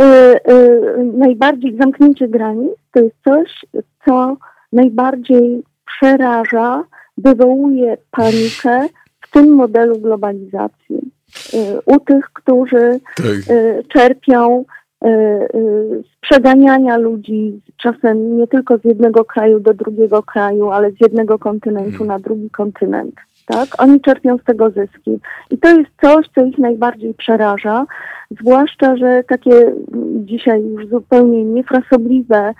y, 0.00 0.04
y, 0.04 0.80
najbardziej, 1.14 1.76
zamknięcie 1.80 2.28
granic, 2.28 2.72
to 2.92 3.00
jest 3.00 3.16
coś, 3.24 3.64
co 4.04 4.36
najbardziej 4.72 5.62
przeraża, 5.86 6.84
wywołuje 7.18 7.96
panikę, 8.10 8.88
w 9.28 9.30
tym 9.30 9.54
modelu 9.54 9.98
globalizacji. 9.98 10.98
Y, 11.54 11.80
u 11.86 12.00
tych, 12.00 12.24
którzy 12.32 13.00
tak. 13.16 13.26
Y, 13.26 13.84
czerpią 13.88 14.60
y, 14.60 15.08
z 16.02 16.20
przeganiania 16.20 16.96
ludzi 16.96 17.60
czasem 17.76 18.38
nie 18.38 18.46
tylko 18.46 18.78
z 18.78 18.84
jednego 18.84 19.24
kraju 19.24 19.60
do 19.60 19.74
drugiego 19.74 20.22
kraju, 20.22 20.70
ale 20.70 20.90
z 20.90 21.00
jednego 21.00 21.38
kontynentu 21.38 21.98
hmm. 21.98 22.08
na 22.08 22.18
drugi 22.18 22.50
kontynent. 22.50 23.14
Tak? 23.46 23.68
Oni 23.78 24.00
czerpią 24.00 24.38
z 24.38 24.44
tego 24.44 24.70
zyski. 24.70 25.18
I 25.50 25.58
to 25.58 25.68
jest 25.68 25.90
coś, 26.00 26.26
co 26.34 26.44
ich 26.44 26.58
najbardziej 26.58 27.14
przeraża, 27.14 27.86
zwłaszcza, 28.40 28.96
że 28.96 29.24
takie 29.28 29.72
dzisiaj 30.24 30.62
już 30.62 30.88
zupełnie 30.88 31.44
niefrasobliwe 31.44 32.54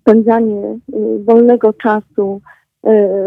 spędzanie 0.00 0.78
wolnego 1.24 1.72
czasu 1.72 2.40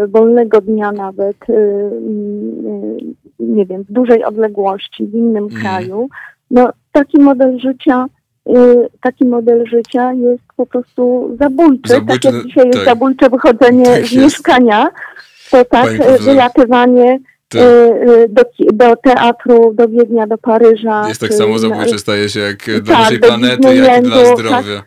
wolnego 0.07 0.61
dnia 0.61 0.91
nawet, 0.91 1.49
mm, 1.49 2.97
e, 3.39 3.43
nie 3.43 3.65
wiem, 3.65 3.83
w 3.83 3.91
dużej 3.91 4.23
odległości, 4.23 5.07
w 5.07 5.13
innym 5.13 5.47
mm. 5.51 5.61
kraju. 5.61 6.09
No, 6.51 6.69
taki 6.91 7.19
model 7.19 7.59
życia 7.59 8.05
taki 9.01 9.25
model 9.25 9.65
życia 9.67 10.13
jest 10.13 10.43
po 10.57 10.65
prostu 10.65 11.35
zabójczy. 11.39 11.93
zabójczy 11.93 12.27
tak 12.27 12.33
jak 12.33 12.45
dzisiaj 12.45 12.63
tak. 12.63 12.73
jest 12.73 12.85
zabójcze 12.85 13.29
wychodzenie 13.29 13.85
tak 13.85 14.05
z 14.05 14.15
mieszkania, 14.15 14.87
to 15.51 15.65
tak 15.65 15.89
wylatywanie 16.19 17.19
tak. 17.49 17.61
do, 18.29 18.43
do 18.73 18.95
teatru, 18.95 19.73
do 19.73 19.87
Wiednia, 19.87 20.27
do 20.27 20.37
Paryża. 20.37 21.07
Jest 21.07 21.21
tak 21.21 21.33
samo 21.33 21.59
zabójcze, 21.59 21.99
staje 21.99 22.29
się 22.29 22.39
jak 22.39 22.65
dla 22.65 22.95
tak, 22.95 23.03
naszej 23.03 23.19
planety, 23.19 23.75
jak 23.75 24.05
i 24.05 24.07
dla 24.07 24.35
zdrowia. 24.35 24.83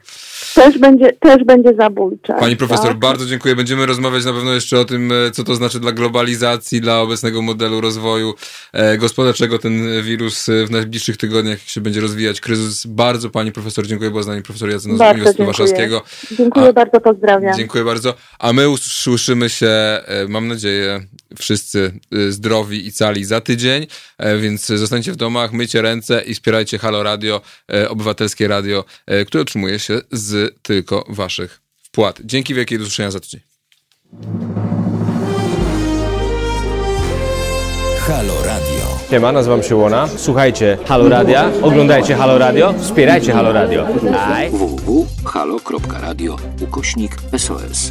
Tak 0.61 0.73
też 0.73 0.81
będzie, 0.81 1.13
też 1.13 1.45
będzie 1.45 1.75
zabójcze. 1.75 2.35
Pani 2.41 2.57
profesor, 2.57 2.89
tak? 2.89 2.99
bardzo 2.99 3.27
dziękuję. 3.27 3.57
Będziemy 3.57 3.87
rozmawiać 3.87 4.25
na 4.25 4.33
pewno 4.33 4.53
jeszcze 4.53 4.81
o 4.81 4.85
tym, 4.85 5.13
e, 5.13 5.31
co 5.31 5.45
to 5.45 5.55
znaczy 5.55 5.81
dla 5.81 5.93
globalizacji, 5.93 6.81
dla 6.81 7.01
obecnego 7.01 7.43
modelu 7.43 7.81
rozwoju 7.81 8.35
e, 8.73 8.99
gospodarczego 8.99 9.59
ten 9.59 10.03
wirus 10.03 10.49
e, 10.49 10.67
w 10.67 10.71
najbliższych 10.71 11.17
tygodniach 11.17 11.61
się 11.61 11.81
będzie 11.81 12.01
rozwijać. 12.01 12.41
Kryzys. 12.41 12.87
Bardzo 12.87 13.31
pani 13.31 13.53
profesor 13.53 13.87
dziękuję, 13.87 14.11
była 14.11 14.23
z 14.23 14.27
nami 14.27 14.43
profesor 14.43 14.71
Jacyna 14.71 14.97
z 14.97 15.01
Uniwersytetu 15.01 15.45
Warszawskiego. 15.45 16.03
Dziękuję 16.39 16.69
A, 16.69 16.73
bardzo, 16.73 17.01
pozdrawiam. 17.01 17.57
Dziękuję 17.57 17.85
bardzo. 17.85 18.15
A 18.39 18.53
my 18.53 18.69
usłyszymy 18.69 19.49
się, 19.49 19.71
mam 20.29 20.49
nadzieję, 20.49 21.01
wszyscy 21.39 22.01
zdrowi 22.29 22.87
i 22.87 22.93
cali 22.93 23.25
za 23.25 23.41
tydzień, 23.41 23.87
więc 24.41 24.67
zostańcie 24.67 25.13
w 25.13 25.17
domach, 25.17 25.53
myjcie 25.53 25.83
ręce 25.83 26.23
i 26.23 26.35
wspierajcie 26.35 26.79
Halo 26.79 27.03
Radio, 27.03 27.41
obywatelskie 27.89 28.49
radio, 28.49 28.85
które 29.27 29.43
otrzymuje 29.43 29.79
się 29.79 30.01
z 30.13 30.59
tylko 30.63 31.05
waszych 31.09 31.61
wpłat. 31.83 32.21
Dzięki 32.25 32.55
wielkiej 32.55 32.79
do 32.79 32.83
usłyszenia 32.83 33.11
za 33.11 33.21
tydzień. 33.21 33.41
Halo 38.01 38.35
Radio. 38.45 38.99
Siema, 39.11 39.33
nazywam 39.33 39.63
się 39.63 39.77
Łona. 39.77 40.09
Słuchajcie 40.17 40.79
Halo 40.87 41.09
Radia, 41.09 41.51
oglądajcie 41.63 42.15
Halo 42.15 42.39
Radio, 42.39 42.75
wspierajcie 42.83 43.33
Halo 43.33 43.53
Radio. 43.53 43.87
www.halo.radio 44.51 46.37
ukośnik 46.61 47.17
SOS. 47.39 47.91